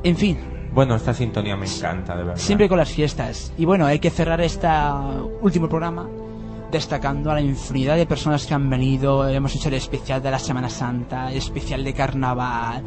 En 0.02 0.16
fin, 0.16 0.38
Bueno, 0.72 0.94
esta 0.94 1.12
sintonía 1.12 1.56
me 1.56 1.66
encanta, 1.66 2.16
de 2.16 2.22
verdad. 2.24 2.40
siempre 2.40 2.68
con 2.68 2.78
las 2.78 2.90
fiestas. 2.90 3.52
Y 3.58 3.64
bueno, 3.64 3.86
hay 3.86 3.98
que 3.98 4.10
cerrar 4.10 4.40
este 4.40 4.68
último 5.40 5.68
programa 5.68 6.08
destacando 6.70 7.30
a 7.30 7.34
la 7.34 7.40
infinidad 7.40 7.96
de 7.96 8.06
personas 8.06 8.46
que 8.46 8.54
han 8.54 8.70
venido. 8.70 9.28
Hemos 9.28 9.54
hecho 9.54 9.68
el 9.68 9.74
especial 9.74 10.22
de 10.22 10.30
la 10.30 10.38
Semana 10.38 10.70
Santa, 10.70 11.30
el 11.30 11.38
especial 11.38 11.82
de 11.82 11.92
Carnaval. 11.92 12.82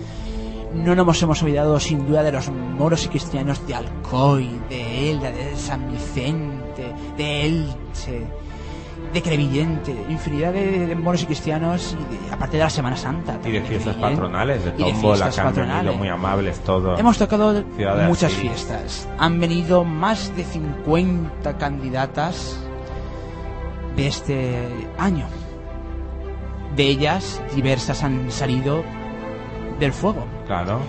No 0.73 0.95
nos 0.95 1.21
hemos 1.21 1.43
olvidado 1.43 1.79
sin 1.79 2.07
duda 2.07 2.23
de 2.23 2.31
los 2.31 2.49
moros 2.49 3.05
y 3.05 3.09
cristianos 3.09 3.65
de 3.67 3.75
Alcoy, 3.75 4.49
de 4.69 5.11
Elda, 5.11 5.31
de 5.31 5.55
San 5.55 5.91
Vicente, 5.91 6.93
de 7.15 7.45
Elche, 7.45 8.25
de 9.13 9.21
Crevillente, 9.21 9.95
infinidad 10.09 10.51
de, 10.53 10.87
de 10.87 10.95
moros 10.95 11.21
y 11.23 11.25
cristianos, 11.27 11.95
y 11.99 12.13
de- 12.27 12.33
aparte 12.33 12.57
de 12.57 12.63
la 12.63 12.69
Semana 12.69 12.97
Santa. 12.97 13.37
Y 13.45 13.51
de 13.51 13.61
fiestas 13.61 13.95
Crevillente, 13.95 14.01
patronales, 14.01 14.63
de 14.65 14.71
han 15.49 15.53
venido 15.55 15.63
patronales. 15.67 15.97
muy 15.97 16.07
amables 16.09 16.59
todos. 16.61 16.99
Hemos 16.99 17.17
tocado 17.17 17.63
muchas 18.07 18.33
fiestas. 18.33 19.07
Han 19.19 19.39
venido 19.39 19.83
más 19.83 20.35
de 20.35 20.43
50 20.43 21.57
candidatas 21.57 22.57
de 23.95 24.07
este 24.07 24.57
año. 24.97 25.25
De 26.75 26.87
ellas, 26.87 27.39
diversas 27.55 28.03
han 28.03 28.31
salido 28.31 28.83
del 29.79 29.93
fuego. 29.93 30.25
Claro. 30.47 30.79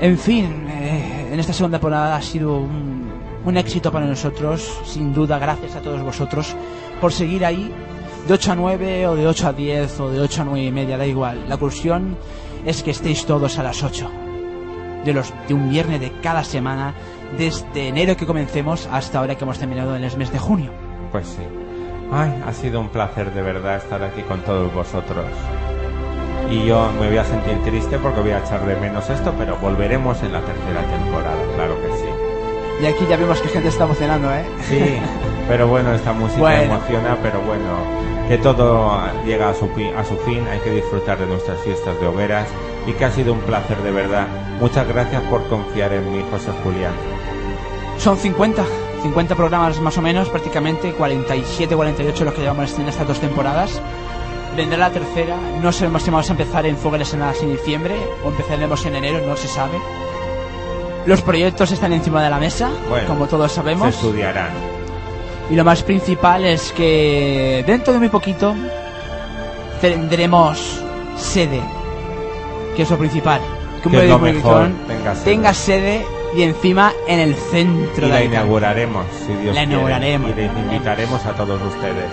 En 0.00 0.18
fin, 0.18 0.66
eh, 0.68 1.30
en 1.32 1.40
esta 1.40 1.52
segunda 1.54 1.78
temporada 1.78 2.16
ha 2.16 2.20
sido 2.22 2.58
un, 2.58 3.03
un 3.44 3.56
éxito 3.56 3.92
para 3.92 4.06
nosotros, 4.06 4.80
sin 4.84 5.12
duda, 5.12 5.38
gracias 5.38 5.76
a 5.76 5.80
todos 5.80 6.02
vosotros 6.02 6.56
por 7.00 7.12
seguir 7.12 7.44
ahí 7.44 7.72
de 8.26 8.34
8 8.34 8.52
a 8.52 8.54
9 8.54 9.06
o 9.08 9.16
de 9.16 9.26
8 9.26 9.48
a 9.48 9.52
10 9.52 10.00
o 10.00 10.10
de 10.10 10.20
8 10.20 10.42
a 10.42 10.44
9 10.46 10.66
y 10.66 10.72
media, 10.72 10.96
da 10.96 11.06
igual. 11.06 11.44
La 11.48 11.56
cuestión 11.56 12.16
es 12.64 12.82
que 12.82 12.90
estéis 12.90 13.26
todos 13.26 13.58
a 13.58 13.62
las 13.62 13.82
8 13.82 14.10
de, 15.04 15.12
los, 15.12 15.32
de 15.46 15.54
un 15.54 15.68
viernes 15.68 16.00
de 16.00 16.10
cada 16.22 16.44
semana, 16.44 16.94
desde 17.36 17.88
enero 17.88 18.16
que 18.16 18.26
comencemos 18.26 18.88
hasta 18.90 19.18
ahora 19.18 19.34
que 19.36 19.44
hemos 19.44 19.58
terminado 19.58 19.94
en 19.96 20.04
el 20.04 20.16
mes 20.16 20.32
de 20.32 20.38
junio. 20.38 20.70
Pues 21.12 21.26
sí. 21.26 21.42
Ay, 22.12 22.42
ha 22.46 22.52
sido 22.52 22.80
un 22.80 22.88
placer 22.88 23.32
de 23.32 23.42
verdad 23.42 23.76
estar 23.76 24.02
aquí 24.02 24.22
con 24.22 24.40
todos 24.40 24.72
vosotros. 24.72 25.26
Y 26.50 26.66
yo 26.66 26.90
me 27.00 27.08
voy 27.08 27.16
a 27.16 27.24
sentir 27.24 27.58
triste 27.62 27.98
porque 27.98 28.20
voy 28.20 28.30
a 28.30 28.38
echar 28.38 28.64
de 28.66 28.76
menos 28.76 29.08
esto, 29.08 29.32
pero 29.38 29.56
volveremos 29.56 30.22
en 30.22 30.32
la 30.32 30.40
tercera 30.40 30.82
temporada, 30.82 31.42
claro 31.56 31.74
que 31.80 31.96
sí. 31.98 32.03
Y 32.82 32.86
aquí 32.86 33.06
ya 33.08 33.16
vemos 33.16 33.40
que 33.40 33.48
gente 33.48 33.68
está 33.68 33.84
emocionando, 33.84 34.32
¿eh? 34.34 34.44
Sí, 34.68 34.96
pero 35.48 35.68
bueno, 35.68 35.92
esta 35.94 36.12
música 36.12 36.40
Bueno. 36.40 36.74
emociona, 36.74 37.16
pero 37.22 37.40
bueno, 37.42 37.78
que 38.28 38.36
todo 38.38 38.98
llega 39.24 39.50
a 39.50 39.54
su, 39.54 39.66
a 39.96 40.04
su 40.04 40.16
fin, 40.18 40.44
hay 40.50 40.58
que 40.60 40.70
disfrutar 40.70 41.18
de 41.18 41.26
nuestras 41.26 41.60
fiestas 41.60 41.98
de 42.00 42.06
hogueras 42.06 42.48
y 42.86 42.92
que 42.92 43.04
ha 43.04 43.10
sido 43.12 43.32
un 43.32 43.40
placer 43.40 43.78
de 43.82 43.90
verdad. 43.92 44.26
Muchas 44.60 44.86
gracias 44.88 45.22
por 45.24 45.46
confiar 45.48 45.92
en 45.92 46.12
mí, 46.12 46.24
José 46.30 46.50
Julián. 46.62 46.92
Son 47.98 48.16
50, 48.16 48.64
50 49.02 49.34
programas 49.36 49.80
más 49.80 49.96
o 49.98 50.02
menos, 50.02 50.28
prácticamente 50.28 50.92
47, 50.92 51.76
48 51.76 52.24
los 52.24 52.34
que 52.34 52.40
llevamos 52.40 52.76
en 52.78 52.88
estas 52.88 53.06
dos 53.06 53.20
temporadas. 53.20 53.80
Vendrá 54.56 54.78
la 54.78 54.90
tercera, 54.90 55.36
no 55.62 55.72
sabemos 55.72 56.02
si 56.02 56.10
vamos 56.10 56.28
a 56.28 56.32
empezar 56.32 56.66
en 56.66 56.76
Fogueres 56.76 57.12
en, 57.14 57.22
en 57.22 57.52
diciembre 57.52 57.96
o 58.24 58.28
empezaremos 58.28 58.84
en 58.86 58.96
enero, 58.96 59.26
no 59.26 59.36
se 59.36 59.48
sabe. 59.48 59.78
Los 61.06 61.22
proyectos 61.22 61.70
están 61.72 61.92
encima 61.92 62.22
de 62.22 62.30
la 62.30 62.38
mesa, 62.38 62.70
Bueno, 62.88 63.06
como 63.08 63.26
todos 63.26 63.50
Se 63.50 63.56
sabemos. 63.56 63.88
estudiarán. 63.94 64.50
Y 65.50 65.54
lo 65.54 65.64
más 65.64 65.82
principal 65.82 66.44
es 66.44 66.72
que 66.72 67.62
dentro 67.66 67.92
de 67.92 67.98
muy 67.98 68.08
poquito 68.08 68.54
tendremos 69.80 70.80
sede, 71.16 71.60
que 72.76 72.82
es 72.82 72.90
lo 72.90 72.96
principal. 72.98 73.40
Que 73.82 73.88
un 73.88 73.94
de 73.94 74.32
mejor, 74.32 74.68
tenga 74.88 75.14
sede. 75.14 75.24
tenga 75.24 75.54
sede 75.54 76.06
y 76.34 76.42
encima 76.42 76.92
en 77.06 77.20
el 77.20 77.34
centro 77.34 78.06
Y 78.06 78.10
de 78.10 78.14
la 78.14 78.24
inauguraremos, 78.24 79.04
si 79.26 79.34
Dios 79.34 79.54
La 79.54 79.60
quiere, 79.60 79.64
inauguraremos. 79.74 80.30
Y 80.30 80.34
les 80.34 80.50
invitaremos 80.50 81.24
a 81.26 81.32
todos 81.32 81.60
ustedes. 81.62 82.10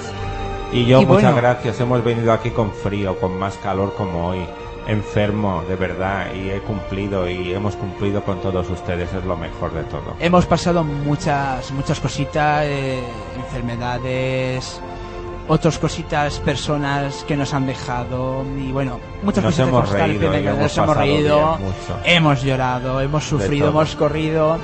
Y 0.73 0.85
yo, 0.85 1.01
Y 1.01 1.05
muchas 1.05 1.23
bueno. 1.33 1.37
gracias. 1.37 1.79
Hemos 1.79 2.03
venido 2.03 2.31
aquí 2.33 2.51
con 2.51 2.71
frío, 2.73 3.17
con 3.19 3.37
más 3.39 3.55
calor 3.57 3.93
como 3.95 4.27
hoy. 4.27 4.45
Enfermo, 4.91 5.63
de 5.67 5.75
verdad. 5.75 6.33
Y 6.33 6.49
he 6.49 6.59
cumplido 6.59 7.29
y 7.29 7.53
hemos 7.53 7.75
cumplido 7.75 8.23
con 8.23 8.41
todos 8.41 8.69
ustedes. 8.69 9.13
Es 9.13 9.23
lo 9.23 9.37
mejor 9.37 9.73
de 9.73 9.83
todo. 9.83 10.15
Hemos 10.19 10.45
pasado 10.45 10.83
muchas 10.83 11.71
muchas 11.71 11.99
cositas, 11.99 12.65
eh, 12.65 13.01
enfermedades, 13.37 14.81
otras 15.47 15.79
cositas, 15.79 16.39
personas 16.39 17.23
que 17.27 17.35
nos 17.35 17.53
han 17.53 17.67
dejado 17.67 18.45
y 18.57 18.71
bueno, 18.71 18.99
muchas 19.23 19.43
Nos 19.43 19.55
cositas 19.55 19.67
hemos 19.67 19.89
reído 19.89 20.33
hemos 20.33 20.59
nos 20.59 20.77
hemos 20.77 20.87
pasado 20.87 20.93
reído, 20.93 21.57
bien, 21.57 21.73
hemos 22.05 22.41
llorado, 22.41 23.01
hemos 23.01 23.23
sufrido, 23.23 23.69
hemos 23.69 23.95
corrido, 23.95 24.57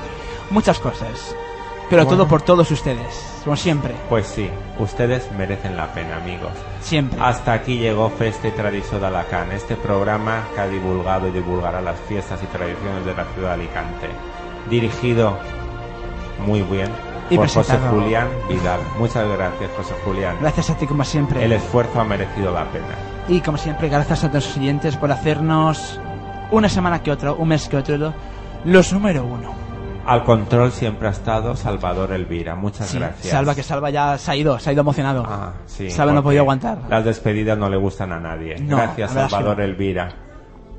muchas 0.49 0.79
cosas. 0.79 1.35
Pero 1.89 2.03
Bueno. 2.03 2.17
todo 2.17 2.27
por 2.27 2.41
todos 2.41 2.69
ustedes, 2.71 3.41
como 3.43 3.55
siempre, 3.55 3.95
Pues 4.09 4.27
sí, 4.27 4.49
ustedes 4.77 5.31
merecen 5.37 5.77
la 5.77 5.87
pena, 5.93 6.17
amigos. 6.17 6.51
siempre. 6.81 7.17
Hasta 7.21 7.53
aquí 7.53 7.77
llegó 7.77 8.09
Feste 8.09 8.49
y 8.49 8.51
Tradición 8.51 8.99
de 8.99 9.07
Alacant, 9.07 9.53
este 9.53 9.75
programa 9.75 10.43
que 10.53 10.61
ha 10.61 10.67
divulgado 10.67 11.27
y 11.29 11.31
divulgará 11.31 11.81
las 11.81 11.97
fiestas 12.01 12.41
y 12.43 12.45
tradiciones 12.47 13.05
de 13.05 13.13
la 13.15 13.23
ciudad 13.33 13.49
de 13.49 13.53
Alicante. 13.63 14.07
Dirigido 14.69 15.37
muy 16.45 16.61
bien 16.63 16.89
Y 17.29 17.35
por 17.37 17.47
José. 17.49 17.77
Julián 17.89 18.27
Vidal. 18.49 18.79
Muchas 18.99 19.27
gracias, 19.27 19.71
José 19.77 19.93
Julián. 20.05 20.35
Gracias 20.41 20.69
a 20.69 20.75
ti 20.77 20.85
como 20.87 21.03
siempre. 21.05 21.43
El 21.43 21.53
esfuerzo 21.53 21.99
ha 22.01 22.03
merecido 22.03 22.51
la 22.51 22.65
pena. 22.65 22.85
Y 23.29 23.41
como 23.41 23.57
siempre, 23.57 23.89
gracias 23.89 24.23
a 24.23 24.29
todos 24.29 24.45
los 24.45 24.57
oyentes 24.57 24.95
por 24.97 25.11
hacernos 25.11 25.99
una 26.51 26.69
semana 26.69 27.01
que 27.01 27.11
otro, 27.11 27.35
un 27.35 27.47
mes 27.49 27.67
que 27.67 27.77
otro, 27.77 28.13
los 28.65 28.93
número 28.93 29.25
uno. 29.25 29.66
Al 30.07 30.23
control 30.23 30.71
siempre 30.71 31.07
ha 31.09 31.11
estado 31.11 31.55
Salvador 31.55 32.13
Elvira. 32.13 32.55
Muchas 32.55 32.87
Sí, 32.87 32.97
gracias. 32.97 33.27
Salva 33.31 33.53
que 33.53 33.61
Salva 33.63 33.89
ya 33.89 34.17
se 34.17 34.31
ha 34.31 34.35
ido, 34.37 34.57
se 34.57 34.69
ha 34.69 34.73
ido 34.73 34.81
emocionado. 34.81 35.23
Ah, 35.27 35.53
sí, 35.65 35.89
Salva 35.91 36.13
no 36.13 36.19
porque 36.19 36.23
podía 36.27 36.39
aguantar. 36.41 36.79
Las 36.89 37.03
despedidas 37.03 37.57
no 37.57 37.69
le 37.69 37.75
gustan 37.77 38.13
a 38.13 38.19
nadie. 38.19 38.55
No, 38.59 38.77
Gracias, 38.77 39.11
Salvador 39.11 39.57
no. 39.57 39.63
Elvira, 39.65 40.09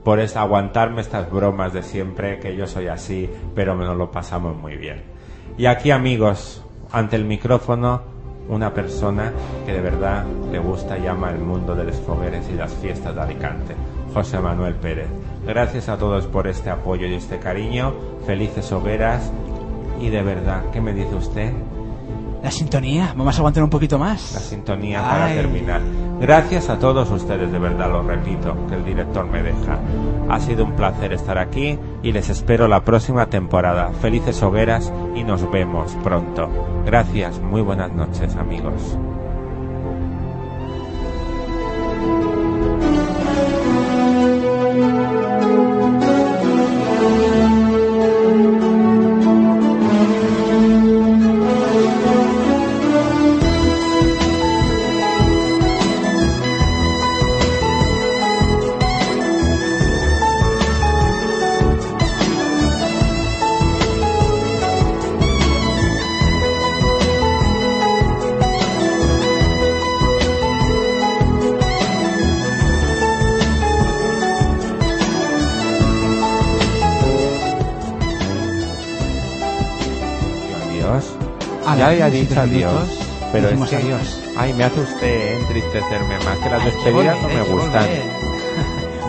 por 0.02 0.18
es- 0.18 0.34
aguantarme 0.36 1.02
estas 1.02 1.30
bromas 1.30 1.74
de 1.74 1.82
siempre, 1.82 2.38
que 2.38 2.56
yo 2.56 2.66
soy 2.66 2.88
así, 2.88 3.28
pero 3.54 3.74
nos 3.74 3.96
lo 3.98 4.10
pasamos 4.10 4.56
muy 4.56 4.76
bien. 4.76 5.02
Y 5.58 5.66
aquí, 5.66 5.90
amigos, 5.90 6.64
ante 6.90 7.16
el 7.16 7.26
micrófono, 7.26 8.00
una 8.48 8.72
persona 8.72 9.30
que 9.66 9.74
de 9.74 9.80
verdad 9.82 10.24
le 10.50 10.58
gusta 10.58 10.96
y 10.96 11.06
ama 11.06 11.28
el 11.30 11.40
mundo 11.40 11.74
de 11.74 11.84
los 11.84 11.96
fogueres 11.96 12.48
y 12.50 12.54
las 12.54 12.72
fiestas 12.72 13.14
de 13.14 13.20
Alicante, 13.20 13.74
José 14.14 14.38
Manuel 14.38 14.74
Pérez. 14.76 15.08
Gracias 15.48 15.88
a 15.88 15.96
todos 15.96 16.26
por 16.26 16.46
este 16.46 16.68
apoyo 16.68 17.06
y 17.06 17.14
este 17.14 17.38
cariño. 17.38 17.94
Felices 18.26 18.70
hogueras. 18.70 19.32
Y 19.98 20.10
de 20.10 20.22
verdad, 20.22 20.64
¿qué 20.74 20.82
me 20.82 20.92
dice 20.92 21.14
usted? 21.14 21.54
La 22.42 22.50
sintonía, 22.50 23.14
vamos 23.16 23.34
a 23.34 23.38
aguantar 23.38 23.64
un 23.64 23.70
poquito 23.70 23.98
más. 23.98 24.34
la 24.34 24.40
sintonía 24.40 25.00
para 25.00 25.28
terminar. 25.28 25.80
Gracias 26.20 26.68
a 26.68 26.78
todos 26.78 27.10
ustedes, 27.10 27.50
de 27.50 27.58
verdad, 27.58 27.90
lo 27.90 28.02
repito, 28.02 28.54
que 28.68 28.74
el 28.74 28.84
director 28.84 29.26
me 29.26 29.42
deja. 29.42 29.78
Ha 30.28 30.38
sido 30.38 30.64
un 30.66 30.76
placer 30.76 31.14
estar 31.14 31.38
aquí 31.38 31.78
y 32.02 32.12
les 32.12 32.28
espero 32.28 32.68
la 32.68 32.84
próxima 32.84 33.26
temporada. 33.26 33.90
Felices 34.02 34.42
hogueras 34.42 34.92
y 35.16 35.24
nos 35.24 35.50
vemos 35.50 35.96
pronto. 36.04 36.48
Gracias, 36.84 37.40
muy 37.40 37.62
buenas 37.62 37.90
noches, 37.92 38.36
amigos. 38.36 38.98
Ya 81.78 81.88
había 81.88 82.10
17 82.10 82.50
dicho 82.54 82.68
adiós. 82.68 82.88
Pero 83.32 83.48
es 83.48 83.70
que, 83.70 83.76
adiós. 83.76 84.20
ay, 84.36 84.52
me 84.54 84.64
hace 84.64 84.80
usted 84.80 85.40
entristecerme 85.40 86.18
más, 86.24 86.38
que 86.38 86.48
las 86.50 86.64
despedidas 86.64 87.22
no 87.22 87.28
me 87.28 87.42
gustan. 87.42 87.86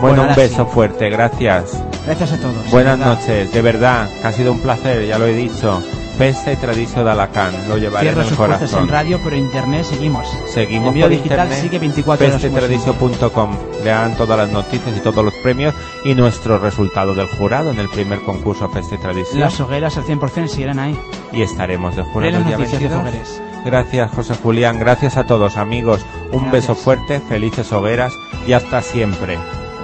Bueno, 0.00 0.22
un 0.22 0.34
beso 0.34 0.64
sí. 0.64 0.70
fuerte, 0.72 1.10
gracias. 1.10 1.76
Gracias 2.06 2.32
a 2.32 2.36
todos. 2.38 2.70
Buenas 2.70 2.98
noches, 2.98 3.52
de 3.52 3.60
verdad, 3.60 4.08
que 4.22 4.26
ha 4.26 4.32
sido 4.32 4.52
un 4.52 4.60
placer, 4.60 5.06
ya 5.06 5.18
lo 5.18 5.26
he 5.26 5.34
dicho. 5.34 5.82
Festa 6.20 6.52
y 6.52 6.56
tradición 6.56 7.06
de 7.06 7.12
Alacant, 7.12 7.66
lo 7.66 7.78
llevaré 7.78 8.08
Cierra 8.08 8.20
en 8.20 8.24
el 8.24 8.28
sus 8.28 8.36
corazón. 8.36 8.82
en 8.82 8.88
radio, 8.88 9.18
pero 9.24 9.36
internet 9.36 9.84
seguimos. 9.84 10.28
Seguimos 10.52 10.88
Envío 10.88 11.06
por 11.06 11.12
digital 11.12 11.38
internet, 11.46 11.62
sigue 11.62 11.78
24 11.78 12.26
horas. 12.26 12.42
como 12.42 12.58
festetradicio.com. 12.58 13.56
Lean 13.82 14.16
todas 14.18 14.36
las 14.36 14.50
noticias 14.50 14.94
y 14.98 15.00
todos 15.00 15.24
los 15.24 15.32
premios 15.42 15.74
y 16.04 16.14
nuestro 16.14 16.58
resultado 16.58 17.14
del 17.14 17.26
jurado 17.26 17.70
en 17.70 17.78
el 17.78 17.88
primer 17.88 18.20
concurso 18.20 18.68
Festa 18.68 18.96
y 18.96 18.98
Tradición. 18.98 19.40
Las 19.40 19.58
hogueras 19.60 19.96
al 19.96 20.04
100% 20.04 20.46
seguirán 20.48 20.78
ahí. 20.78 20.94
Y 21.32 21.40
estaremos 21.40 21.96
de 21.96 22.02
jurado 22.02 22.32
las 22.32 22.40
el 22.42 22.46
día 22.48 22.58
noticias 22.58 22.82
de 22.82 22.88
22. 22.88 23.00
Fogueres. 23.00 23.42
Gracias, 23.64 24.10
José 24.10 24.34
Julián. 24.42 24.78
Gracias 24.78 25.16
a 25.16 25.24
todos, 25.24 25.56
amigos. 25.56 26.04
Un 26.32 26.42
Gracias. 26.42 26.52
beso 26.52 26.74
fuerte, 26.74 27.20
felices 27.20 27.72
hogueras 27.72 28.12
y 28.46 28.52
hasta 28.52 28.82
siempre. 28.82 29.38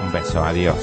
Un 0.05 0.13
beso, 0.13 0.45
adiós. 0.45 0.77